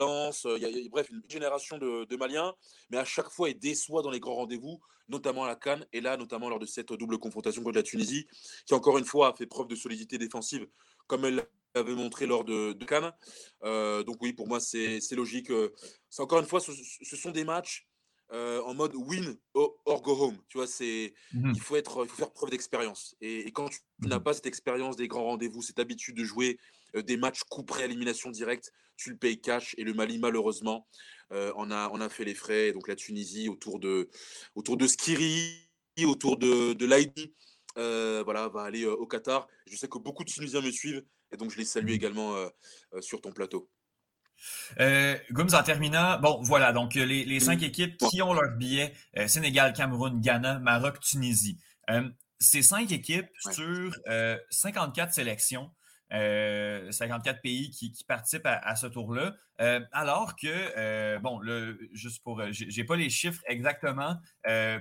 Lens. 0.00 0.46
Il 0.56 0.62
y 0.62 0.64
a, 0.64 0.88
bref, 0.88 1.10
une 1.10 1.22
génération 1.28 1.76
de, 1.76 2.16
Maliens, 2.16 2.54
mais 2.88 2.96
à 2.96 3.04
chaque 3.04 3.28
fois, 3.28 3.50
il 3.50 3.58
déçoit 3.58 4.00
dans 4.00 4.10
les 4.10 4.20
grands 4.20 4.36
rendez-vous, 4.36 4.80
notamment 5.08 5.44
à 5.44 5.48
la 5.48 5.56
Cannes, 5.56 5.86
et 5.92 6.00
là, 6.00 6.16
notamment 6.16 6.48
lors 6.48 6.58
de 6.58 6.64
cette 6.64 6.90
double 6.94 7.18
confrontation 7.18 7.62
contre 7.62 7.76
la 7.76 7.82
Tunisie, 7.82 8.26
qui 8.64 8.72
encore 8.72 8.96
une 8.96 9.04
fois 9.04 9.28
a 9.28 9.34
fait 9.34 9.46
preuve 9.46 9.68
de 9.68 9.74
solidité 9.74 10.16
défensive, 10.16 10.66
comme 11.06 11.26
elle 11.26 11.46
avait 11.74 11.94
montré 11.94 12.26
lors 12.26 12.44
de, 12.44 12.72
Cannes. 12.84 13.12
Euh, 13.64 14.02
donc 14.02 14.16
oui, 14.20 14.32
pour 14.32 14.48
moi, 14.48 14.60
c'est 14.60 15.00
logique. 15.12 15.50
Euh, 15.50 15.72
c'est 16.08 16.22
encore 16.22 16.40
une 16.40 16.46
fois, 16.46 16.60
ce, 16.60 17.16
sont 17.16 17.30
des 17.30 17.44
matchs 17.44 17.86
euh, 18.32 18.60
en 18.62 18.74
mode 18.74 18.94
win 18.94 19.36
or, 19.54 20.02
go 20.02 20.12
home. 20.12 20.38
Tu 20.48 20.58
vois, 20.58 20.66
c'est 20.66 21.14
mmh 21.32 21.52
il 21.54 21.60
faut 21.60 21.76
être, 21.76 22.04
il 22.04 22.08
faut 22.08 22.16
faire 22.16 22.32
preuve 22.32 22.50
d'expérience. 22.50 23.16
Et, 23.20 23.50
quand 23.52 23.68
tu 23.68 23.78
mmh 24.00 24.08
n'as 24.08 24.20
pas 24.20 24.34
cette 24.34 24.46
expérience 24.46 24.96
des 24.96 25.08
grands 25.08 25.24
rendez-vous, 25.24 25.62
cette 25.62 25.78
habitude 25.78 26.16
de 26.16 26.24
jouer 26.24 26.58
des 26.94 27.16
matchs 27.16 27.42
coup 27.44 27.64
près 27.64 27.84
élimination 27.84 28.30
directe, 28.30 28.72
tu 28.96 29.10
le 29.10 29.16
payes 29.16 29.40
cash. 29.40 29.74
Et 29.78 29.84
le 29.84 29.94
Mali, 29.94 30.18
malheureusement, 30.18 30.86
on 31.30 31.70
a, 31.70 31.90
on 31.92 32.00
a 32.00 32.08
fait 32.08 32.24
les 32.24 32.34
frais. 32.34 32.72
Donc 32.72 32.88
la 32.88 32.96
Tunisie 32.96 33.48
autour 33.48 33.78
de, 33.78 34.08
autour 34.54 34.76
de 34.76 34.86
Skiri, 34.86 35.68
autour 36.06 36.38
de, 36.38 36.72
de 36.72 38.22
voilà, 38.22 38.48
va 38.48 38.62
aller 38.62 38.86
au 38.86 39.06
Qatar. 39.06 39.48
Je 39.66 39.76
sais 39.76 39.88
que 39.88 39.98
beaucoup 39.98 40.24
de 40.24 40.30
Tunisiens 40.30 40.62
me 40.62 40.70
suivent 40.70 41.04
et 41.32 41.36
donc, 41.36 41.50
je 41.50 41.58
les 41.58 41.64
salue 41.64 41.90
mmh. 41.90 41.94
également 41.94 42.34
euh, 42.34 42.48
euh, 42.94 43.00
sur 43.00 43.20
ton 43.20 43.32
plateau. 43.32 43.70
Euh, 44.80 45.16
Gums, 45.32 45.54
en 45.54 45.62
terminant, 45.62 46.18
bon, 46.20 46.40
voilà, 46.42 46.72
donc 46.72 46.94
les, 46.94 47.40
cinq 47.40 47.62
équipes 47.62 47.96
qui 48.10 48.22
ont 48.22 48.32
leur 48.32 48.56
billet 48.56 48.94
Sénégal, 49.26 49.72
Cameroun, 49.72 50.20
Ghana, 50.20 50.60
Maroc, 50.60 51.00
Tunisie. 51.00 51.58
ces 52.38 52.62
cinq 52.62 52.92
équipes 52.92 53.28
sur 53.40 53.92
54 54.50 55.12
sélections, 55.12 55.72
54 56.12 57.40
pays 57.42 57.70
qui, 57.70 57.92
participent 58.06 58.46
à, 58.46 58.76
ce 58.76 58.86
tour-là, 58.86 59.34
alors 59.90 60.36
que, 60.36 61.18
bon, 61.18 61.40
le, 61.40 61.76
juste 61.92 62.22
pour, 62.22 62.40
j'ai 62.52 62.84
pas 62.84 62.94
les 62.94 63.10
chiffres 63.10 63.42
exactement 63.48 64.20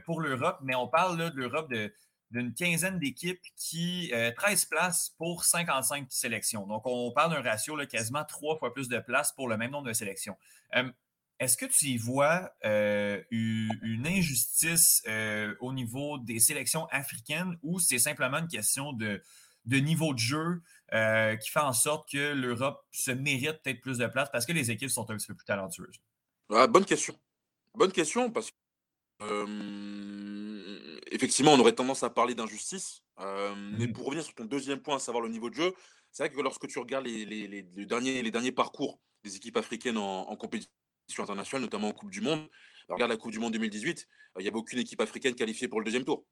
pour 0.05 0.21
l'Europe, 0.21 0.59
mais 0.61 0.75
on 0.75 0.87
parle 0.87 1.31
de 1.31 1.35
l'Europe 1.35 1.71
de 1.71 1.91
d'une 2.31 2.53
quinzaine 2.53 2.99
d'équipes 2.99 3.41
qui, 3.55 4.11
13 4.37 4.63
euh, 4.63 4.67
places 4.69 5.15
pour 5.17 5.45
55 5.45 6.07
sélections. 6.09 6.67
Donc, 6.67 6.83
on 6.85 7.11
parle 7.11 7.33
d'un 7.33 7.41
ratio 7.41 7.75
là, 7.75 7.85
quasiment 7.85 8.23
trois 8.25 8.57
fois 8.57 8.73
plus 8.73 8.89
de 8.89 8.99
places 8.99 9.31
pour 9.31 9.47
le 9.47 9.57
même 9.57 9.71
nombre 9.71 9.87
de 9.87 9.93
sélections. 9.93 10.37
Euh, 10.75 10.89
est-ce 11.39 11.55
que 11.55 11.65
tu 11.65 11.85
y 11.85 11.97
vois 11.97 12.51
euh, 12.65 13.21
une 13.29 14.07
injustice 14.07 15.03
au 15.59 15.71
niveau 15.71 16.17
des 16.17 16.39
sélections 16.39 16.87
africaines 16.87 17.57
ou 17.61 17.79
c'est 17.79 17.99
simplement 17.99 18.39
une 18.39 18.47
question 18.47 18.91
de, 18.91 19.21
niveau 19.67 20.15
de 20.15 20.19
jeu 20.19 20.63
qui 20.89 21.49
fait 21.51 21.59
en 21.59 21.73
sorte 21.73 22.11
que 22.11 22.33
l'Europe 22.33 22.83
se 22.91 23.11
mérite 23.11 23.61
peut-être 23.61 23.81
plus 23.81 23.99
de 23.99 24.07
place 24.07 24.29
parce 24.31 24.47
que 24.47 24.51
les 24.51 24.71
équipes 24.71 24.89
sont 24.89 25.07
un 25.11 25.17
petit 25.17 25.27
peu 25.27 25.35
plus 25.35 25.45
talentueuses? 25.45 26.01
Ah, 26.51 26.65
bonne 26.65 26.85
question. 26.85 27.15
Bonne 27.75 27.91
question 27.91 28.31
parce 28.31 28.51
que 29.19 29.97
effectivement, 31.11 31.53
on 31.53 31.59
aurait 31.59 31.73
tendance 31.73 32.03
à 32.03 32.09
parler 32.09 32.35
d'injustice. 32.35 33.03
Euh, 33.19 33.53
mais 33.77 33.87
mmh. 33.87 33.93
pour 33.93 34.05
revenir 34.05 34.23
sur 34.23 34.35
ton 34.35 34.45
deuxième 34.45 34.79
point, 34.79 34.97
à 34.97 34.99
savoir 34.99 35.23
le 35.23 35.29
niveau 35.29 35.49
de 35.49 35.55
jeu, 35.55 35.73
c'est 36.11 36.23
vrai 36.23 36.31
que 36.31 36.41
lorsque 36.41 36.67
tu 36.67 36.79
regardes 36.79 37.05
les, 37.05 37.63
derniers, 37.85 38.21
les 38.21 38.31
derniers 38.31 38.51
parcours 38.51 38.99
des 39.23 39.35
équipes 39.35 39.57
africaines 39.57 39.97
en, 39.97 40.35
compétition 40.35 40.69
internationale, 41.23 41.63
notamment 41.63 41.89
en 41.89 41.93
Coupe 41.93 42.11
du 42.11 42.21
Monde, 42.21 42.47
bah, 42.87 42.95
regarde 42.95 43.11
la 43.11 43.17
Coupe 43.17 43.31
du 43.31 43.39
Monde 43.39 43.53
2018, 43.53 44.07
euh, 44.07 44.39
il 44.39 44.43
n'y 44.43 44.47
avait 44.47 44.57
aucune 44.57 44.79
équipe 44.79 45.01
africaine 45.01 45.35
qualifiée 45.35 45.67
pour 45.67 45.79
le 45.79 45.85
deuxième 45.85 46.05
tour. 46.05 46.25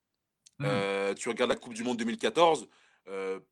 Mmh. 0.60 0.66
Euh, 0.66 1.14
tu 1.14 1.30
regardes 1.30 1.52
la 1.52 1.58
Coupe 1.58 1.74
du 1.74 1.84
Monde 1.84 1.98
2014, 1.98 2.68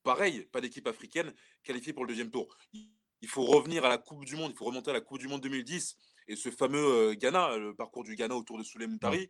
pareil, 0.04 0.46
pas 0.52 0.62
d'équipe 0.62 0.88
africaine 0.88 1.32
qualifiée 1.64 1.94
pour 1.94 2.06
le 2.06 2.10
deuxième 2.10 2.32
tour. 2.32 2.56
Il 2.74 3.28
faut 3.28 3.44
revenir 3.44 3.86
à 3.86 3.90
la 3.90 3.98
Coupe 3.98 4.26
du 4.26 4.36
Monde, 4.36 4.52
il 4.52 4.58
faut 4.58 4.66
remonter 4.66 4.92
à 4.92 4.94
la 4.94 5.02
Coupe 5.02 5.20
du 5.20 5.28
Monde 5.28 5.42
2010 5.42 5.96
et 6.28 6.36
ce 6.36 6.50
fameux 6.50 7.14
Ghana, 7.14 7.58
le 7.58 7.76
parcours 7.76 8.04
du 8.04 8.16
Ghana 8.16 8.36
autour 8.36 8.58
de 8.58 8.64
Souley 8.64 8.88
Moutari 8.88 9.30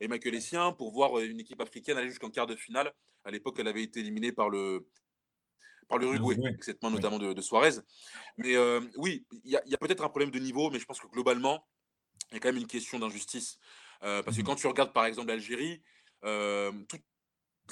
et 0.00 0.08
Michael 0.08 0.34
Essien 0.34 0.72
pour 0.72 0.92
voir 0.92 1.18
une 1.18 1.40
équipe 1.40 1.60
africaine 1.60 1.96
aller 1.96 2.08
jusqu'en 2.08 2.30
quart 2.30 2.46
de 2.46 2.56
finale. 2.56 2.92
À 3.24 3.30
l'époque, 3.30 3.56
elle 3.58 3.68
avait 3.68 3.82
été 3.82 4.00
éliminée 4.00 4.32
par 4.32 4.50
le 4.50 4.86
par 5.88 5.98
l'Uruguay, 5.98 6.36
cette 6.60 6.82
main 6.82 6.90
notamment 6.90 7.18
de, 7.18 7.40
Suarez. 7.42 7.74
Mais 8.38 8.56
oui, 8.96 9.26
il 9.44 9.50
y 9.50 9.56
a, 9.56 9.78
peut-être 9.78 10.02
un 10.02 10.08
problème 10.08 10.30
de 10.30 10.38
niveau, 10.38 10.70
mais 10.70 10.78
je 10.78 10.86
pense 10.86 10.98
que 10.98 11.06
globalement, 11.08 11.66
il 12.30 12.34
y 12.34 12.36
a 12.38 12.40
quand 12.40 12.48
même 12.48 12.60
une 12.60 12.66
question 12.66 12.98
d'injustice. 12.98 13.58
parce 14.00 14.36
que 14.36 14.40
mmh 14.40 14.44
quand 14.44 14.56
tu 14.56 14.66
regardes 14.66 14.92
par 14.92 15.06
exemple 15.06 15.28
l'Algérie, 15.28 15.82
toute 16.22 17.02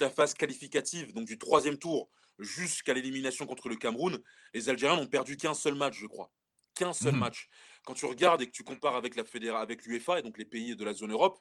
la 0.01 0.11
phase 0.11 0.35
qualificative, 0.35 1.12
donc 1.12 1.27
du 1.27 1.39
troisième 1.39 1.78
tour 1.78 2.11
jusqu'à 2.39 2.94
l'élimination 2.94 3.47
contre 3.47 3.69
le 3.69 3.77
Cameroun, 3.77 4.19
les 4.55 4.69
Algériens 4.69 4.97
n'ont 4.97 5.07
perdu 5.07 5.36
qu'un 5.36 5.55
seul 5.55 5.74
match, 5.74 5.99
je 5.99 6.07
crois. 6.07 6.31
Qu'un 6.74 6.93
seul 6.93 7.15
mmh 7.15 7.19
match. 7.19 7.49
Quand 7.85 7.94
tu 7.94 8.07
regardes 8.07 8.43
et 8.43 8.47
que 8.47 8.53
tu 8.53 8.65
compares 8.65 8.97
avec 8.97 9.16
la 9.16 9.24
avec 9.59 9.85
l'UEFA 9.85 10.19
et 10.20 10.23
donc 10.23 10.39
les 10.39 10.44
pays 10.44 10.74
de 10.77 10.85
la 10.85 10.93
zone 10.93 11.12
Europe, 11.12 11.39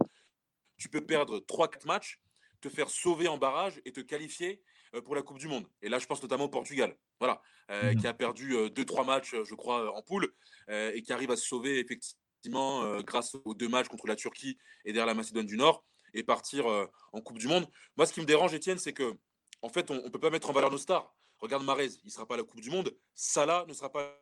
tu 0.77 0.89
peux 0.89 1.05
perdre 1.05 1.39
3-4 1.39 1.85
matchs, 1.85 2.19
te 2.59 2.69
faire 2.69 2.89
sauver 2.89 3.27
en 3.27 3.37
barrage 3.37 3.81
et 3.85 3.91
te 3.91 4.01
qualifier 4.01 4.61
pour 5.05 5.15
la 5.15 5.21
Coupe 5.21 5.37
du 5.37 5.47
Monde. 5.47 5.67
Et 5.81 5.89
là, 5.89 5.99
je 5.99 6.05
pense 6.05 6.21
notamment 6.21 6.45
au 6.45 6.49
Portugal, 6.49 6.97
voilà, 7.19 7.41
Mmh 7.69 7.95
qui 7.95 8.07
a 8.07 8.13
perdu 8.13 8.53
2-3 8.53 9.05
matchs, 9.05 9.35
je 9.43 9.55
crois, 9.55 9.95
en 9.95 10.01
poule, 10.01 10.33
et 10.67 11.01
qui 11.01 11.13
arrive 11.13 11.31
à 11.31 11.37
se 11.37 11.45
sauver 11.45 11.79
effectivement 11.79 12.99
grâce 13.01 13.35
aux 13.45 13.53
deux 13.53 13.69
matchs 13.69 13.87
contre 13.87 14.07
la 14.07 14.17
Turquie 14.17 14.57
et 14.83 14.91
derrière 14.91 15.05
la 15.05 15.13
Macédoine 15.13 15.45
du 15.45 15.55
Nord, 15.55 15.85
et 16.13 16.23
partir 16.23 16.65
en 17.13 17.21
Coupe 17.21 17.37
du 17.37 17.47
Monde. 17.47 17.65
Moi, 17.95 18.05
ce 18.05 18.11
qui 18.11 18.19
me 18.19 18.25
dérange, 18.25 18.53
Étienne, 18.53 18.77
c'est 18.77 18.91
que 18.91 19.15
en 19.61 19.69
fait, 19.69 19.89
on 19.89 20.03
ne 20.03 20.09
peut 20.09 20.19
pas 20.19 20.31
mettre 20.31 20.49
en 20.49 20.53
valeur 20.53 20.71
nos 20.71 20.77
stars. 20.77 21.15
Regarde 21.37 21.63
Marez, 21.63 21.91
il 22.03 22.07
ne 22.07 22.11
sera 22.11 22.25
pas 22.25 22.33
à 22.33 22.37
la 22.37 22.43
Coupe 22.43 22.59
du 22.59 22.69
Monde. 22.69 22.93
Salah 23.15 23.63
ne 23.67 23.73
sera 23.73 23.89
pas 23.89 24.19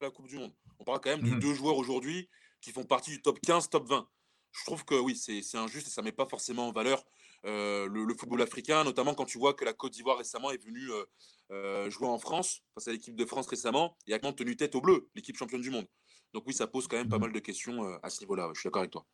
la 0.00 0.10
Coupe 0.10 0.26
du 0.28 0.36
Monde. 0.38 0.52
On 0.78 0.84
parle 0.84 1.00
quand 1.00 1.10
même 1.10 1.22
de 1.22 1.30
Mhm. 1.30 1.40
deux 1.40 1.54
joueurs 1.54 1.76
aujourd'hui 1.76 2.28
qui 2.60 2.72
font 2.72 2.84
partie 2.84 3.10
du 3.10 3.22
top 3.22 3.38
15, 3.40 3.68
top 3.70 3.86
20. 3.86 4.08
Je 4.52 4.64
trouve 4.64 4.84
que 4.84 4.94
oui, 4.94 5.16
c'est 5.16 5.56
injuste 5.56 5.86
et 5.86 5.90
ça 5.90 6.00
ne 6.02 6.06
met 6.06 6.12
pas 6.12 6.26
forcément 6.26 6.68
en 6.68 6.72
valeur 6.72 7.04
euh, 7.44 7.86
le, 7.86 8.04
le 8.04 8.14
football 8.14 8.42
africain, 8.42 8.82
notamment 8.84 9.14
quand 9.14 9.24
tu 9.24 9.38
vois 9.38 9.54
que 9.54 9.64
la 9.64 9.72
Côte 9.72 9.92
d'Ivoire 9.92 10.18
récemment 10.18 10.50
est 10.50 10.62
venue 10.62 10.90
euh, 10.90 11.04
euh, 11.52 11.90
jouer 11.90 12.08
en 12.08 12.18
France, 12.18 12.62
face 12.74 12.88
à 12.88 12.92
l'équipe 12.92 13.14
de 13.14 13.24
France 13.24 13.46
récemment, 13.46 13.96
et 14.06 14.12
a 14.14 14.18
quand 14.18 14.28
même 14.28 14.34
tenu 14.34 14.56
tête 14.56 14.74
au 14.74 14.80
bleu, 14.80 15.08
l'équipe 15.14 15.36
championne 15.36 15.60
du 15.62 15.70
monde. 15.70 15.86
Donc 16.34 16.44
oui, 16.46 16.52
ça 16.54 16.66
pose 16.66 16.86
quand 16.88 16.96
même 16.96 17.08
pas 17.08 17.16
Mhm. 17.16 17.22
mal 17.22 17.32
de 17.32 17.38
questions 17.38 17.82
à 18.02 18.10
ce 18.10 18.20
niveau-là. 18.20 18.50
Je 18.54 18.60
suis 18.60 18.66
d'accord 18.66 18.80
avec 18.80 18.90
toi. 18.92 19.06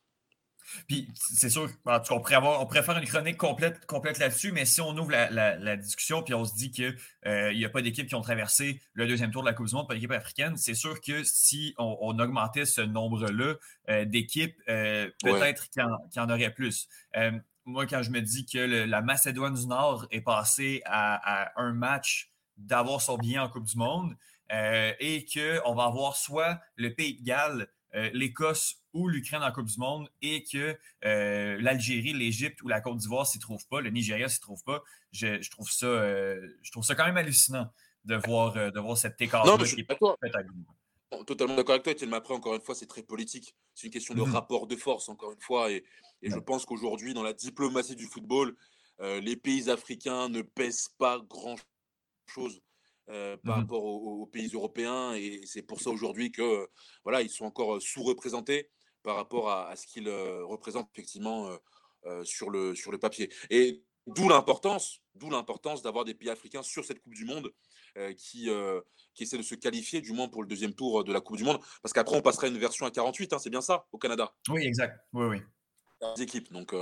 Puis 0.87 1.07
c'est 1.15 1.49
sûr, 1.49 1.69
en 1.85 1.99
tout 1.99 2.05
cas, 2.09 2.15
on 2.15 2.19
pourrait, 2.19 2.35
avoir, 2.35 2.61
on 2.61 2.65
pourrait 2.65 2.83
faire 2.83 2.97
une 2.97 3.05
chronique 3.07 3.37
complète, 3.37 3.85
complète 3.85 4.19
là-dessus, 4.19 4.51
mais 4.51 4.65
si 4.65 4.81
on 4.81 4.95
ouvre 4.97 5.11
la, 5.11 5.29
la- 5.29 5.55
la 5.57 5.75
discussion 5.77 6.23
puis 6.23 6.33
on 6.33 6.45
se 6.45 6.55
dit 6.55 6.71
qu'il 6.71 6.95
n'y 7.25 7.65
a 7.65 7.69
pas 7.69 7.81
d'équipes 7.81 8.07
qui 8.07 8.15
ont 8.15 8.21
traversé 8.21 8.81
le 8.93 9.07
deuxième 9.07 9.31
tour 9.31 9.41
de 9.43 9.47
la 9.47 9.53
Coupe 9.53 9.67
du 9.67 9.75
Monde, 9.75 9.87
pas 9.87 9.93
d'équipe 9.93 10.11
africaine, 10.11 10.57
c'est 10.57 10.73
sûr 10.75 10.99
que 11.01 11.23
si 11.23 11.73
on, 11.77 11.97
on 12.01 12.19
augmentait 12.19 12.65
ce 12.65 12.81
nombre-là 12.81 13.55
euh, 13.89 14.05
d'équipes, 14.05 14.55
euh, 14.69 15.09
peut-être 15.39 15.69
qu'il 15.69 15.81
y, 15.81 15.85
en- 15.85 15.97
qu'il 16.09 16.21
y 16.21 16.25
en 16.25 16.29
aurait 16.29 16.53
plus. 16.53 16.87
Euh, 17.15 17.31
moi, 17.65 17.85
quand 17.85 18.01
je 18.01 18.11
me 18.11 18.21
dis 18.21 18.45
que 18.45 18.57
le- 18.59 18.85
la 18.85 19.01
Macédoine 19.01 19.53
du 19.53 19.67
Nord 19.67 20.07
est 20.11 20.21
passée 20.21 20.81
à, 20.85 21.43
à 21.55 21.61
un 21.61 21.73
match 21.73 22.29
d'avoir 22.57 23.01
son 23.01 23.17
billet 23.17 23.39
en 23.39 23.49
Coupe 23.49 23.65
du 23.65 23.77
Monde 23.77 24.15
euh, 24.51 24.93
et 24.99 25.25
qu'on 25.25 25.75
va 25.75 25.83
avoir 25.85 26.15
soit 26.15 26.59
le 26.75 26.93
Pays 26.93 27.19
de 27.19 27.23
Galles, 27.25 27.67
euh, 27.95 28.09
l'Écosse 28.13 28.77
ou 28.97 29.07
l'Ukraine 29.07 29.43
en 29.43 29.51
Coupe 29.51 29.67
du 29.67 29.77
Monde 29.79 30.09
et 30.21 30.43
que 30.43 30.75
euh, 31.05 31.57
l'Algérie, 31.61 32.13
l'Égypte 32.13 32.61
ou 32.63 32.67
la 32.67 32.81
Côte 32.81 32.97
d'Ivoire 32.97 33.27
s'y 33.27 33.37
trouvent 33.39 33.67
pas, 33.67 33.79
le 33.81 33.89
Nigeria 33.91 34.27
s'y 34.27 34.39
trouve 34.39 34.63
pas, 34.63 34.81
je, 35.11 35.39
je 35.41 35.51
trouve 35.51 35.69
ça, 35.69 35.85
euh, 35.85 36.47
je 36.63 36.71
trouve 36.71 36.83
ça 36.83 36.95
quand 36.95 37.05
même 37.05 37.17
hallucinant 37.17 37.71
de 38.05 38.15
voir, 38.15 38.57
euh, 38.57 38.71
de 38.71 38.79
voir 38.79 38.97
cet 38.97 39.21
écart 39.21 39.45
Non, 39.45 39.57
mais 39.57 39.65
je 39.65 39.75
suis 39.75 39.85
d'accord. 39.85 40.17
Totalement 41.25 41.55
d'accord 41.55 41.73
avec 41.75 41.83
toi, 41.83 41.93
Étienne. 41.93 42.09
Mais 42.09 42.17
après, 42.17 42.33
encore 42.33 42.55
une 42.55 42.61
fois, 42.61 42.75
c'est 42.75 42.85
très 42.85 43.01
politique. 43.03 43.55
C'est 43.73 43.87
une 43.87 43.93
question 43.93 44.13
de 44.13 44.21
Mhm. 44.21 44.31
rapport 44.33 44.67
de 44.67 44.75
force, 44.75 45.07
encore 45.07 45.31
une 45.31 45.39
fois. 45.41 45.71
Et, 45.71 45.83
et 46.21 46.29
je 46.29 46.37
pense 46.39 46.65
qu'aujourd'hui, 46.65 47.13
dans 47.13 47.23
la 47.23 47.33
diplomatie 47.33 47.95
du 47.95 48.07
football, 48.07 48.55
euh, 48.99 49.21
les 49.21 49.37
pays 49.37 49.69
africains 49.69 50.27
ne 50.27 50.41
pèsent 50.41 50.89
pas 50.97 51.19
grand-chose 51.29 52.61
euh, 53.09 53.37
par 53.37 53.55
Mhm. 53.55 53.61
rapport 53.63 53.83
aux, 53.85 54.21
aux 54.23 54.25
pays 54.25 54.49
européens. 54.53 55.13
Et 55.13 55.41
c'est 55.45 55.61
pour 55.61 55.79
ça 55.79 55.91
aujourd'hui 55.91 56.29
que 56.31 56.41
euh, 56.41 56.67
voilà, 57.05 57.21
ils 57.21 57.29
sont 57.29 57.45
encore 57.45 57.81
sous-représentés 57.81 58.69
par 59.07 59.15
rapport 59.15 59.49
à, 59.49 59.69
à 59.69 59.77
ce 59.77 59.87
qu'ils 59.87 60.09
euh, 60.09 60.43
représentent 60.43 60.89
effectivement 60.91 61.47
euh, 61.47 61.57
euh, 62.07 62.25
sur, 62.25 62.49
le, 62.49 62.75
sur 62.75 62.91
le 62.91 62.97
papier. 62.97 63.31
Et 63.49 63.81
d'où 64.05 64.27
l'importance, 64.27 65.01
d'où 65.15 65.29
l'importance 65.29 65.81
d'avoir 65.81 66.03
des 66.03 66.13
pays 66.13 66.29
africains 66.29 66.61
sur 66.61 66.83
cette 66.83 67.01
Coupe 67.01 67.13
du 67.13 67.23
Monde 67.23 67.53
qui, 68.17 68.49
qui 69.15 69.23
essaient 69.23 69.37
de 69.37 69.43
se 69.43 69.55
qualifier, 69.55 70.01
du 70.01 70.11
moins 70.11 70.27
pour 70.27 70.43
le 70.43 70.47
deuxième 70.47 70.73
tour 70.73 71.03
de 71.03 71.11
la 71.11 71.21
Coupe 71.21 71.37
du 71.37 71.45
Monde. 71.45 71.59
Parce 71.81 71.93
qu'après, 71.93 72.17
on 72.17 72.21
passera 72.21 72.47
à 72.47 72.49
une 72.49 72.57
version 72.57 72.85
à 72.85 72.91
48, 72.91 73.33
hein, 73.33 73.39
c'est 73.39 73.49
bien 73.49 73.61
ça, 73.61 73.87
au 73.91 73.97
Canada? 73.97 74.35
Oui, 74.49 74.63
exact. 74.65 74.99
Oui, 75.13 75.25
oui. 75.25 75.41
Les 76.15 76.23
équipes. 76.23 76.51
Donc, 76.51 76.75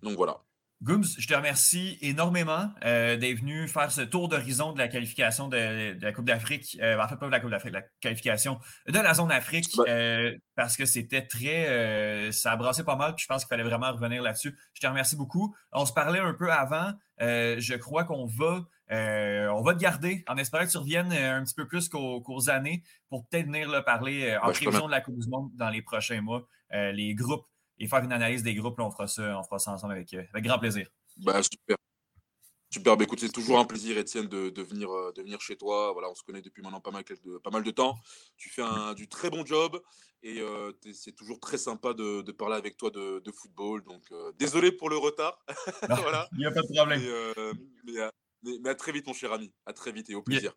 donc 0.00 0.16
voilà. 0.16 0.42
Gooms, 0.82 1.04
je 1.16 1.28
te 1.28 1.32
remercie 1.34 1.96
énormément 2.00 2.70
euh, 2.84 3.16
d'être 3.16 3.38
venu 3.38 3.68
faire 3.68 3.92
ce 3.92 4.00
tour 4.00 4.28
d'horizon 4.28 4.72
de 4.72 4.78
la 4.78 4.88
qualification 4.88 5.46
de, 5.48 5.94
de 5.94 6.04
la 6.04 6.12
Coupe 6.12 6.24
d'Afrique, 6.24 6.76
euh, 6.82 7.00
en 7.00 7.06
fait 7.06 7.16
pas 7.16 7.26
de 7.26 7.30
la 7.30 7.38
Coupe 7.38 7.50
d'Afrique, 7.50 7.72
la 7.72 7.82
qualification 8.00 8.58
de 8.88 8.98
la 8.98 9.14
zone 9.14 9.30
Afrique, 9.30 9.68
Ouais. 9.78 9.88
euh, 9.88 10.36
parce 10.56 10.76
que 10.76 10.84
c'était 10.84 11.24
très, 11.24 11.68
euh, 11.68 12.32
ça 12.32 12.50
a 12.52 12.56
brassé 12.56 12.82
pas 12.82 12.96
mal, 12.96 13.14
puis 13.14 13.22
je 13.22 13.28
pense 13.28 13.44
qu'il 13.44 13.48
fallait 13.48 13.62
vraiment 13.62 13.92
revenir 13.92 14.22
là-dessus. 14.22 14.58
Je 14.74 14.80
te 14.80 14.86
remercie 14.88 15.14
beaucoup. 15.16 15.54
On 15.72 15.86
se 15.86 15.92
parlait 15.92 16.18
un 16.18 16.34
peu 16.34 16.50
avant, 16.52 16.92
euh, 17.20 17.56
je 17.60 17.74
crois 17.74 18.02
qu'on 18.02 18.26
va, 18.26 18.62
on 18.90 19.62
va 19.62 19.74
te 19.74 19.78
garder 19.78 20.24
en 20.26 20.36
espérant 20.36 20.66
que 20.66 20.70
tu 20.70 20.78
reviennes 20.78 21.12
un 21.12 21.44
petit 21.44 21.54
peu 21.54 21.66
plus 21.68 21.88
qu'aux 21.88 22.20
qu'aux 22.20 22.50
années 22.50 22.82
pour 23.08 23.26
peut-être 23.28 23.46
venir 23.46 23.70
là, 23.70 23.82
parler 23.82 24.36
en 24.42 24.48
Ouais, 24.48 24.52
te 24.52 24.58
prévision 24.58 24.86
de 24.86 24.90
la 24.90 25.00
Coupe 25.00 25.18
du 25.18 25.28
Monde 25.28 25.50
dans 25.54 25.70
les 25.70 25.80
prochains 25.80 26.20
mois, 26.20 26.46
les 26.72 27.14
groupes 27.14 27.46
et 27.78 27.86
faire 27.88 28.02
une 28.04 28.12
analyse 28.12 28.42
des 28.42 28.54
groupes. 28.54 28.78
là, 28.78 28.84
on, 28.86 28.90
fera 28.90 29.06
ça, 29.08 29.38
on 29.38 29.42
fera 29.42 29.58
ça 29.58 29.72
ensemble 29.72 29.94
avec, 29.94 30.12
euh, 30.14 30.22
avec 30.32 30.44
grand 30.44 30.58
plaisir. 30.58 30.88
Bah, 31.18 31.42
super. 31.42 31.76
Super. 32.70 32.96
Écoute, 33.02 33.20
c'est 33.20 33.30
toujours 33.30 33.58
un 33.58 33.66
plaisir, 33.66 33.98
Étienne, 33.98 34.26
de, 34.28 34.48
de 34.48 34.62
venir, 34.62 34.90
euh, 34.90 35.12
de 35.12 35.20
venir 35.22 35.40
chez 35.42 35.56
toi. 35.56 35.92
Voilà, 35.92 36.08
on 36.10 36.14
se 36.14 36.22
connaît 36.22 36.40
depuis 36.40 36.62
maintenant 36.62 36.80
pas 36.80 36.90
mal 36.90 37.04
de, 37.04 37.36
pas 37.38 37.50
mal 37.50 37.62
de 37.62 37.70
temps. 37.70 37.96
Tu 38.38 38.48
fais 38.48 38.62
un, 38.62 38.94
du 38.94 39.08
très 39.08 39.28
bon 39.28 39.44
job 39.44 39.78
et 40.22 40.40
euh, 40.40 40.72
c'est 40.94 41.12
toujours 41.12 41.38
très 41.38 41.58
sympa 41.58 41.92
de, 41.92 42.22
de 42.22 42.32
parler 42.32 42.56
avec 42.56 42.78
toi 42.78 42.90
de, 42.90 43.18
de 43.18 43.30
football. 43.32 43.82
Donc, 43.84 44.04
euh, 44.12 44.32
désolé 44.38 44.72
pour 44.72 44.88
le 44.88 44.96
retard. 44.96 45.44
voilà. 46.02 46.26
Il 46.32 46.38
n'y 46.38 46.46
a 46.46 46.50
pas 46.50 46.62
de 46.62 46.72
problème. 46.72 47.00
Mais, 47.00 47.08
euh, 47.08 47.52
mais, 47.84 48.00
à- 48.00 48.12
mais- 48.42 48.58
mais 48.62 48.70
à 48.70 48.74
très 48.74 48.92
vite, 48.92 49.06
mon 49.06 49.12
cher 49.12 49.32
ami. 49.34 49.52
À 49.66 49.74
très 49.74 49.92
vite 49.92 50.08
et 50.08 50.14
au 50.14 50.24
Yeah. 50.28 50.52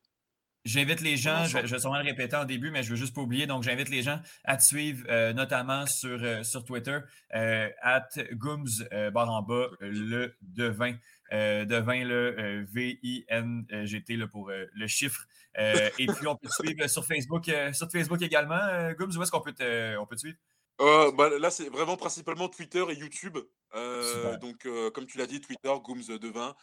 J'invite 0.66 1.02
les 1.02 1.16
gens, 1.16 1.44
je, 1.46 1.50
ensemble. 1.52 1.68
je 1.68 1.76
vais 1.76 1.80
sûrement 1.80 2.00
le 2.00 2.04
répéter 2.06 2.36
en 2.36 2.44
début, 2.46 2.72
mais 2.72 2.82
je 2.82 2.90
veux 2.90 2.96
juste 2.96 3.14
pas 3.14 3.22
oublier. 3.22 3.46
Donc, 3.46 3.62
j'invite 3.64 3.88
les 3.90 4.02
gens 4.02 4.20
à 4.44 4.58
te 4.58 4.64
suivre, 4.64 5.06
euh, 5.10 5.32
notamment 5.32 5.86
sur, 5.86 6.18
euh, 6.24 6.44
sur 6.44 6.64
Twitter, 6.64 6.98
euh, 7.36 7.70
at 7.82 8.08
Gooms, 8.34 8.66
barre 9.14 9.30
en 9.30 9.44
bas, 9.44 9.68
le 9.80 10.36
devin. 10.42 10.96
Devin, 11.32 12.04
le 12.04 12.66
V-I-N-G-T 12.72 14.18
pour 14.28 14.50
le 14.52 14.88
chiffre. 14.88 15.26
Et 15.58 16.08
puis, 16.08 16.28
on 16.28 16.36
peut 16.36 16.48
te 16.48 16.54
suivre 16.54 16.88
sur 16.90 17.06
Facebook, 17.06 17.50
sur 17.74 17.92
Facebook 17.92 18.22
également. 18.22 18.92
Gooms, 18.98 19.16
où 19.18 19.22
est-ce 19.24 19.32
qu'on 19.32 19.42
peut, 19.42 19.54
te- 19.54 19.98
on 19.98 20.06
peut 20.06 20.16
te 20.16 20.22
suivre? 20.22 20.38
Euh, 20.82 21.12
bah, 21.12 21.30
là, 21.40 21.50
c'est 21.52 21.70
vraiment 21.70 21.96
principalement 21.96 22.50
Twitter 22.50 22.84
et 22.90 22.96
YouTube. 22.96 23.38
Euh, 23.76 24.38
donc, 24.38 24.66
euh, 24.66 24.92
comme 24.92 25.06
tu 25.06 25.18
l'as 25.18 25.28
dit, 25.28 25.42
Twitter, 25.42 25.74
Gooms 25.84 26.18
Devin. 26.20 26.54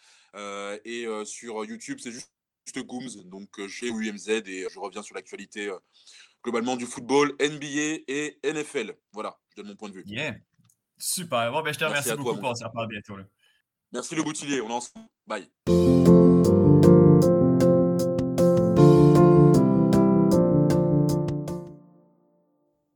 Et 0.84 1.06
sur 1.24 1.64
YouTube, 1.64 1.98
c'est 2.00 2.12
juste, 2.12 2.30
juste 2.66 2.86
Gooms, 2.86 3.08
donc 3.24 3.58
euh, 3.58 3.68
chez 3.68 3.88
UMZ. 3.88 4.28
Et 4.28 4.66
je 4.70 4.78
reviens 4.78 5.02
sur 5.02 5.14
l'actualité 5.14 5.68
euh, 5.68 5.78
globalement 6.42 6.76
du 6.76 6.86
football, 6.86 7.34
NBA 7.40 8.04
et 8.08 8.38
NFL. 8.44 8.96
Voilà, 9.12 9.38
je 9.50 9.56
donne 9.56 9.68
mon 9.68 9.76
point 9.76 9.88
de 9.88 9.94
vue. 9.94 10.04
Yeah. 10.06 10.36
Super. 10.98 11.50
Bon, 11.52 11.62
ben, 11.62 11.72
je 11.72 11.78
te 11.78 11.84
Merci 11.84 11.84
remercie 11.84 12.08
toi, 12.10 12.16
beaucoup 12.16 12.40
pour 12.40 12.50
on 12.50 12.54
se 12.54 12.64
reparle 12.64 12.88
bientôt. 12.88 13.16
là. 13.16 13.24
Merci 13.92 14.14
le 14.14 14.22
boutillier, 14.22 14.60
on 14.60 14.70
ensemble. 14.70 15.06
Bye. 15.26 15.48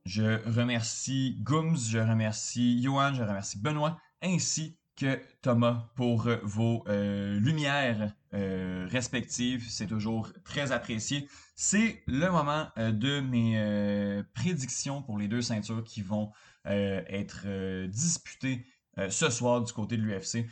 Je 0.05 0.49
remercie 0.49 1.37
Gooms, 1.41 1.77
je 1.77 1.99
remercie 1.99 2.81
Johan, 2.81 3.13
je 3.13 3.21
remercie 3.21 3.59
Benoît, 3.59 3.99
ainsi 4.23 4.75
que 4.95 5.21
Thomas 5.43 5.91
pour 5.95 6.27
euh, 6.27 6.37
vos 6.43 6.83
euh, 6.87 7.39
lumières 7.39 8.13
euh, 8.33 8.87
respectives. 8.89 9.65
C'est 9.69 9.87
toujours 9.87 10.31
très 10.43 10.71
apprécié. 10.71 11.27
C'est 11.55 12.03
le 12.07 12.29
moment 12.29 12.67
euh, 12.77 12.91
de 12.91 13.19
mes 13.19 13.53
euh, 13.57 14.23
prédictions 14.33 15.01
pour 15.01 15.17
les 15.17 15.27
deux 15.27 15.41
ceintures 15.41 15.83
qui 15.83 16.01
vont 16.01 16.31
euh, 16.67 17.01
être 17.07 17.45
disputées 17.87 18.65
ce 19.09 19.29
soir 19.29 19.61
du 19.63 19.71
côté 19.73 19.95
de 19.95 20.01
l'UFC. 20.01 20.47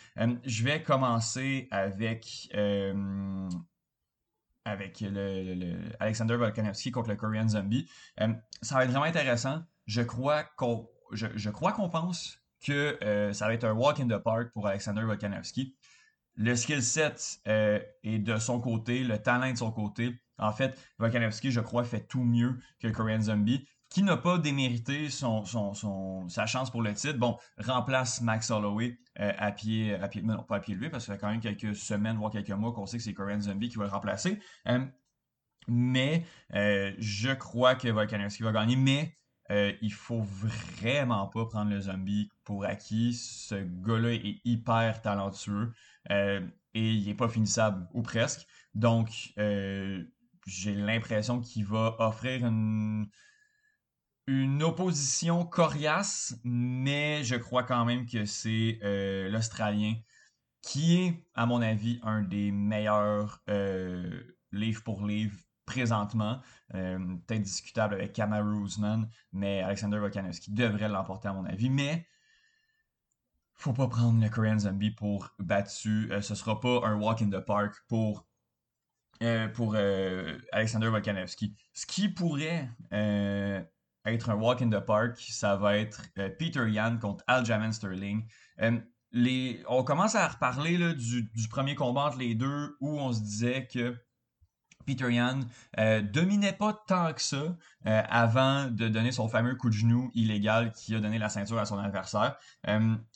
Je 0.45 0.64
vais 0.64 0.84
commencer 0.84 1.68
avec 1.72 2.47
avec 4.65 5.02
le, 5.02 5.10
le- 5.43 5.53
le 5.56 5.77
Alexander 5.99 6.35
Volkanovski 6.38 6.91
contre 6.91 7.10
le 7.10 7.15
Korean 7.15 7.47
Zombie. 7.47 7.89
Ça 8.61 8.76
va 8.76 8.84
être 8.85 8.91
vraiment 8.91 9.06
intéressant. 9.06 9.64
Je 9.85 10.02
crois 10.02 10.43
qu'on 10.43 10.88
crois 11.53 11.72
qu'on 11.73 11.89
pense 11.89 12.39
que 12.65 12.97
ça 13.34 13.47
va 13.47 13.53
être 13.53 13.64
un 13.64 13.73
walk 13.73 13.99
in 13.99 14.07
the 14.07 14.18
park 14.18 14.52
pour 14.53 14.68
Alexander 14.68 15.02
Volkanovski. 15.03 15.76
Le 16.35 16.55
skill 16.55 16.83
set 16.83 17.39
euh, 17.47 17.79
est 18.03 18.19
de 18.19 18.37
son 18.37 18.59
côté, 18.59 19.03
le 19.03 19.17
talent 19.21 19.51
de 19.51 19.57
son 19.57 19.71
côté. 19.71 20.19
En 20.37 20.51
fait, 20.51 20.77
Volkanovski, 20.99 21.51
je 21.51 21.61
crois, 21.61 21.83
fait 21.85 22.05
tout 22.07 22.23
mieux 22.23 22.59
que 22.79 22.87
Korean 22.89 23.21
Zombie, 23.21 23.65
qui 23.89 24.03
n'a 24.03 24.17
pas 24.17 24.37
démérité 24.37 25.09
son, 25.09 25.45
son, 25.45 25.73
son- 25.73 26.27
sa 26.27 26.45
chance 26.45 26.69
pour 26.71 26.81
le 26.81 26.93
titre. 26.93 27.17
Bon, 27.17 27.37
remplace 27.57 28.19
Max 28.21 28.51
Holloway 28.51 28.97
euh, 29.19 29.31
à 29.37 29.51
pied, 29.53 29.97
non, 30.23 30.43
pas 30.43 30.57
à 30.57 30.59
pied 30.59 30.75
levé, 30.75 30.89
parce 30.89 31.05
que 31.05 31.07
ça 31.07 31.13
fait 31.13 31.19
quand 31.21 31.29
même 31.31 31.39
quelques 31.39 31.75
semaines, 31.75 32.17
voire 32.17 32.31
quelques 32.31 32.49
mois 32.51 32.73
qu'on 32.73 32.85
sait 32.85 32.97
que 32.97 33.03
c'est 33.03 33.13
Korean 33.13 33.39
Zombie 33.39 33.69
qui 33.69 33.77
va 33.77 33.85
le 33.85 33.91
remplacer. 33.91 34.39
Euh, 34.67 34.85
mais 35.67 36.25
je 36.51 37.33
crois 37.33 37.75
que 37.75 37.87
Volkanovski 37.87 38.43
va 38.43 38.51
gagner, 38.51 38.75
mais 38.75 39.17
euh, 39.51 39.73
il 39.81 39.93
faut 39.93 40.22
vraiment 40.22 41.27
pas 41.27 41.45
prendre 41.45 41.69
le 41.72 41.81
zombie 41.81 42.30
pour 42.43 42.65
acquis. 42.65 43.13
Ce 43.13 43.55
gars-là 43.55 44.13
est 44.13 44.41
hyper 44.43 45.01
talentueux 45.01 45.72
euh, 46.11 46.41
et 46.73 46.91
il 46.93 47.07
est 47.09 47.15
pas 47.15 47.30
finissable, 47.30 47.88
ou 47.93 48.01
presque. 48.01 48.47
Donc, 48.73 49.34
euh, 49.38 50.03
j'ai 50.47 50.73
l'impression 50.73 51.41
qu'il 51.41 51.65
va 51.65 51.95
offrir 51.99 52.45
une, 52.45 53.07
une 54.27 54.63
opposition 54.63 55.45
coriace, 55.45 56.39
mais 56.43 57.23
je 57.23 57.35
crois 57.35 57.63
quand 57.63 57.85
même 57.85 58.05
que 58.05 58.26
c'est 58.26 58.80
euh, 58.84 59.30
l'Australien 59.30 59.93
qui 60.61 60.97
est, 60.97 61.23
à 61.35 61.45
mon 61.45 61.61
avis, 61.61 61.99
un 62.01 62.23
des 62.23 62.51
meilleurs 62.51 63.43
livre 64.51 64.84
pour 64.84 65.05
livre 65.05 65.38
présentement. 65.65 66.39
Peut-être 66.71 67.41
discutable 67.41 67.95
avec 67.95 68.13
Kamaru 68.13 68.63
Usman, 68.65 69.09
mais 69.33 69.61
Alexander 69.61 69.99
Volkanovski 69.99 70.51
devrait 70.51 70.89
l'emporter 70.89 71.27
à 71.27 71.33
mon 71.33 71.45
avis. 71.45 71.69
Mais 71.69 72.07
faut 73.53 73.73
pas 73.73 73.87
prendre 73.87 74.21
le 74.21 74.29
Korean 74.29 74.59
Zombie 74.59 74.91
pour 74.91 75.29
battu. 75.39 76.09
Ce 76.11 76.21
ce 76.21 76.35
sera 76.35 76.59
pas 76.59 76.81
un 76.83 76.99
walk 76.99 77.21
in 77.21 77.29
the 77.29 77.39
park 77.39 77.75
pour 77.87 78.27
euh, 79.23 79.47
pour 79.47 79.75
euh, 79.75 80.37
Alexander 80.51 80.89
Volkanovski. 80.89 81.55
Ce 81.73 81.85
qui 81.85 82.09
pourrait 82.09 82.69
euh, 82.91 83.61
être 84.05 84.29
un 84.29 84.35
walk 84.35 84.61
in 84.61 84.69
the 84.69 84.79
park, 84.79 85.17
ça 85.29 85.55
va 85.55 85.77
être 85.77 86.01
Peter 86.37 86.69
Yan 86.69 86.97
contre 86.97 87.23
Aljamain 87.27 87.71
Sterling. 87.71 88.25
Les, 89.11 89.63
on 89.69 89.85
commence 89.85 90.15
à 90.15 90.27
reparler 90.27 90.93
du, 90.95 91.47
premier 91.49 91.75
combat 91.75 92.07
entre 92.07 92.17
les 92.17 92.35
deux 92.35 92.75
où 92.81 92.99
on 92.99 93.13
se 93.13 93.21
disait 93.21 93.65
que 93.67 93.95
Peter 94.85 95.11
Yan 95.11 95.39
dominait 96.13 96.53
pas 96.53 96.73
tant 96.87 97.13
que 97.13 97.21
ça 97.21 97.55
avant 97.83 98.65
de 98.65 98.87
donner 98.87 99.11
son 99.11 99.27
fameux 99.27 99.55
coup 99.55 99.69
de 99.69 99.75
genou 99.75 100.11
illégal 100.13 100.71
qui 100.71 100.95
a 100.95 100.99
donné 100.99 101.17
la 101.17 101.29
ceinture 101.29 101.59
à 101.59 101.65
son 101.65 101.77
adversaire. 101.77 102.37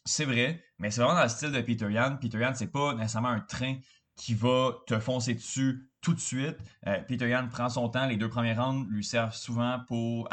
c'est 0.06 0.26
vrai, 0.26 0.64
mais 0.80 0.92
c'est 0.92 1.02
vraiment 1.02 1.18
dans 1.18 1.24
le 1.24 1.30
style 1.30 1.52
de 1.52 1.62
Peter 1.62 1.92
Yan. 1.92 2.18
Peter 2.18 2.40
Yan, 2.40 2.54
c'est 2.56 2.72
pas 2.72 2.94
nécessairement 2.94 3.30
un 3.30 3.42
train 3.42 3.76
qui 4.20 4.34
va 4.34 4.74
te 4.86 5.00
foncer 5.00 5.34
dessus 5.34 5.90
tout 6.02 6.14
de 6.14 6.20
suite. 6.20 6.58
Euh, 6.88 7.02
Peter 7.08 7.30
Yan 7.30 7.48
prend 7.48 7.70
son 7.70 7.90
temps. 7.90 8.06
Les 8.06 8.18
deux 8.18 8.30
premiers 8.30 8.54
rounds 8.54 8.88
lui 8.90 9.04
servent 9.04 9.36
souvent 9.36 9.80
pour 9.88 10.30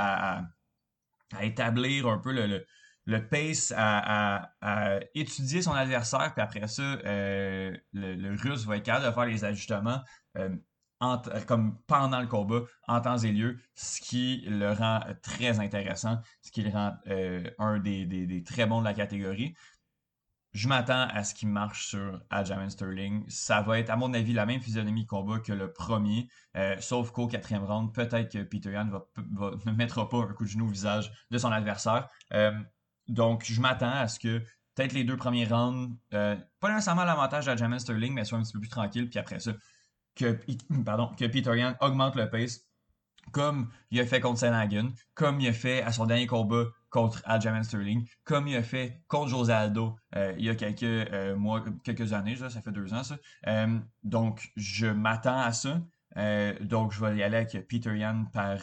établir 1.41 2.07
un 2.09 2.19
peu 2.19 2.33
le, 2.33 3.29
pace, 3.29 3.73
à, 3.77 4.51
étudier 5.15 5.63
son 5.63 5.73
adversaire. 5.73 6.33
Puis 6.35 6.43
après 6.43 6.67
ça, 6.67 6.83
euh, 6.83 7.77
le, 7.93 8.37
Russe 8.37 8.67
va 8.67 8.77
être 8.77 8.85
capable 8.85 9.07
de 9.07 9.13
faire 9.13 9.27
les 9.27 9.45
ajustements 9.45 10.03
euh, 11.03 11.41
comme 11.47 11.79
pendant 11.87 12.21
le 12.21 12.27
combat, 12.27 12.63
en 12.89 13.01
temps 13.01 13.19
et 13.19 13.33
lieu, 13.33 13.59
ce 13.75 14.01
qui 14.01 14.45
le 14.49 14.73
rend 14.73 15.01
très 15.23 15.61
intéressant, 15.61 16.21
ce 16.43 16.51
qui 16.51 16.63
le 16.63 16.71
rend 16.71 16.97
un 17.59 17.79
des, 17.79 18.45
très 18.47 18.67
bons 18.67 18.81
de 18.81 18.85
la 18.85 18.95
catégorie 18.95 19.55
je 20.57 20.69
m'attends 20.69 21.07
à 21.09 21.23
ce 21.23 21.35
qu'il 21.35 21.49
marche 21.49 21.89
sur 21.89 22.19
Aljamain 22.31 22.71
Sterling. 22.71 23.25
Ça 23.29 23.61
va 23.61 23.79
être, 23.79 23.91
à 23.91 23.97
mon 23.97 24.15
avis, 24.15 24.33
la 24.33 24.47
même 24.47 24.63
physionomie 24.63 25.03
de 25.03 25.09
combat 25.09 25.39
que 25.39 25.53
le 25.53 25.71
premier, 25.71 26.29
euh, 26.57 26.77
sauf 26.81 27.11
qu'au 27.11 27.27
quatrième 27.27 27.65
round, 27.65 27.93
peut-être 27.93 28.33
que 28.33 28.43
Peter 28.43 28.73
Yan 28.73 28.87
ne 29.67 29.73
mettra 29.73 30.09
pas 30.09 30.17
un 30.17 30.33
coup 30.33 30.45
de 30.45 30.49
genou 30.49 30.67
au 30.67 30.71
visage 30.71 31.13
de 31.31 31.37
son 31.37 31.53
adversaire. 31.53 32.09
Euh, 32.33 32.53
donc, 33.07 33.45
je 33.45 33.61
m'attends 33.61 33.93
à 33.93 34.09
ce 34.09 34.19
que 34.19 34.39
peut-être 34.75 34.95
les 34.95 35.05
deux 35.05 35.19
premiers 35.19 35.45
rounds, 35.45 35.95
euh, 36.15 36.37
pas 36.59 36.73
nécessairement 36.73 37.05
l'avantage 37.05 37.45
d'Aljamain 37.45 37.79
Sterling, 37.79 38.15
mais 38.15 38.25
soit 38.25 38.39
un 38.39 38.43
petit 38.43 38.55
peu 38.55 38.61
plus 38.61 38.71
tranquille, 38.71 39.11
puis 39.11 39.19
après 39.19 39.41
ça, 39.41 39.53
que, 40.17 41.27
Peter 41.27 41.57
Yan 41.57 41.77
augmente 41.81 42.17
le 42.17 42.29
pace, 42.29 42.67
comme 43.33 43.69
il 43.91 44.01
a 44.01 44.07
fait 44.07 44.21
contre 44.21 44.41
Senagan, 44.41 44.89
comme 45.15 45.41
il 45.41 45.49
a 45.49 45.53
fait 45.53 45.83
à 45.83 45.93
son 45.93 46.07
dernier 46.07 46.27
combat 46.27 46.65
contre 46.91 47.21
Aljamain 47.25 47.63
Sterling, 47.63 48.07
comme 48.25 48.49
il 48.49 48.57
a 48.57 48.63
fait 48.63 49.03
contre 49.09 49.29
José 49.29 49.53
Aldo 49.53 49.97
euh, 50.15 50.35
il 50.39 50.45
y 50.45 50.49
a 50.49 50.55
quelques 50.55 50.83
euh, 50.83 51.37
mois, 51.37 51.63
quelques 51.85 52.13
années, 52.13 52.37
ça 52.37 52.49
fait 52.49 52.73
deux 52.73 52.95
ans 52.95 53.05
ça. 53.05 53.19
Euh, 53.47 53.79
donc, 54.03 54.51
je 54.57 54.87
m'attends 54.87 55.39
à 55.39 55.53
ça. 55.53 55.83
donc, 56.63 56.93
je 56.93 57.05
vais 57.05 57.17
y 57.17 57.23
aller 57.23 57.37
avec 57.37 57.69
Peter 57.69 57.97
Yan 57.97 58.25
par 58.33 58.59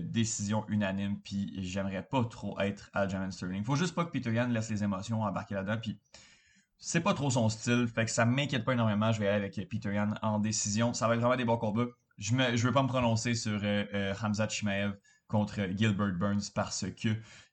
décision 0.00 0.64
unanime, 0.68 1.20
puis 1.20 1.54
j'aimerais 1.62 2.02
pas 2.02 2.24
trop 2.24 2.58
être 2.58 2.90
Aljamain 2.94 3.30
Sterling. 3.30 3.62
Faut 3.62 3.76
juste 3.76 3.94
pas 3.94 4.04
que 4.04 4.10
Peter 4.10 4.32
Yan 4.32 4.48
laisse 4.48 4.70
les 4.70 4.82
émotions 4.82 5.22
embarquer 5.22 5.54
là-dedans, 5.54 5.78
puis 5.80 6.00
c'est 6.78 7.00
pas 7.00 7.14
trop 7.14 7.30
son 7.30 7.48
style, 7.48 7.86
fait 7.86 8.04
que 8.04 8.10
ça 8.10 8.24
m'inquiète 8.24 8.64
pas 8.64 8.72
énormément. 8.72 9.12
Je 9.12 9.20
vais 9.20 9.28
aller 9.28 9.46
avec 9.46 9.68
Peter 9.68 9.94
Yan 9.94 10.14
en 10.22 10.38
décision. 10.38 10.92
Ça 10.94 11.08
va 11.08 11.14
être 11.14 11.20
vraiment 11.20 11.36
des 11.36 11.44
bons 11.44 11.56
combats. 11.56 11.86
Je 12.18 12.34
ne 12.34 12.56
veux 12.56 12.72
pas 12.72 12.82
me 12.82 12.88
prononcer 12.88 13.34
sur 13.34 13.60
Hamza 14.22 14.48
Chimaev 14.48 14.94
contre 15.28 15.66
Gilbert 15.76 16.14
Burns 16.14 16.50
parce 16.54 16.86
que 16.90 17.08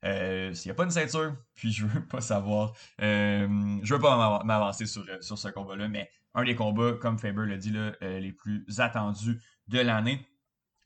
euh, 0.05 0.53
s'il 0.53 0.69
n'y 0.69 0.71
a 0.71 0.75
pas 0.75 0.83
une 0.83 0.91
ceinture, 0.91 1.35
puis 1.55 1.71
je 1.71 1.85
veux 1.85 2.05
pas 2.05 2.21
savoir, 2.21 2.73
euh, 3.01 3.79
je 3.81 3.93
veux 3.93 3.99
pas 3.99 4.43
m'avancer 4.43 4.85
sur, 4.85 5.03
euh, 5.09 5.21
sur 5.21 5.37
ce 5.37 5.49
combat-là, 5.49 5.87
mais 5.87 6.09
un 6.35 6.43
des 6.43 6.55
combats, 6.55 6.93
comme 6.93 7.17
Faber 7.19 7.45
l'a 7.45 7.57
dit, 7.57 7.71
là, 7.71 7.91
les 8.01 8.31
plus 8.31 8.65
attendus 8.79 9.39
de 9.67 9.79
l'année. 9.79 10.25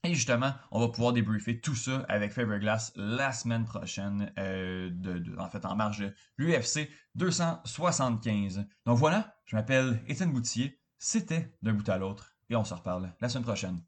Et 0.08 0.16
justement, 0.16 0.54
on 0.72 0.80
va 0.80 0.88
pouvoir 0.88 1.12
débriefer 1.12 1.60
tout 1.60 1.76
ça 1.76 2.06
avec 2.08 2.32
Faber 2.32 2.60
Glass 2.60 2.94
la 2.96 3.34
semaine 3.34 3.66
prochaine, 3.66 4.32
de, 4.38 5.38
en 5.38 5.50
fait 5.50 5.66
en 5.66 5.76
marge 5.76 6.00
de 6.00 6.14
l'UFC 6.38 6.90
275. 7.16 8.66
Donc 8.86 8.98
voilà, 8.98 9.36
je 9.44 9.58
m'appelle 9.58 10.02
Étienne 10.08 10.32
Boutier, 10.32 10.80
c'était 10.98 11.54
d'un 11.62 11.74
bout 11.74 11.90
à 11.90 11.98
l'autre, 11.98 12.38
et 12.50 12.56
on 12.56 12.64
se 12.64 12.74
reparle 12.74 13.14
la 13.20 13.28
semaine 13.28 13.44
prochaine. 13.44 13.82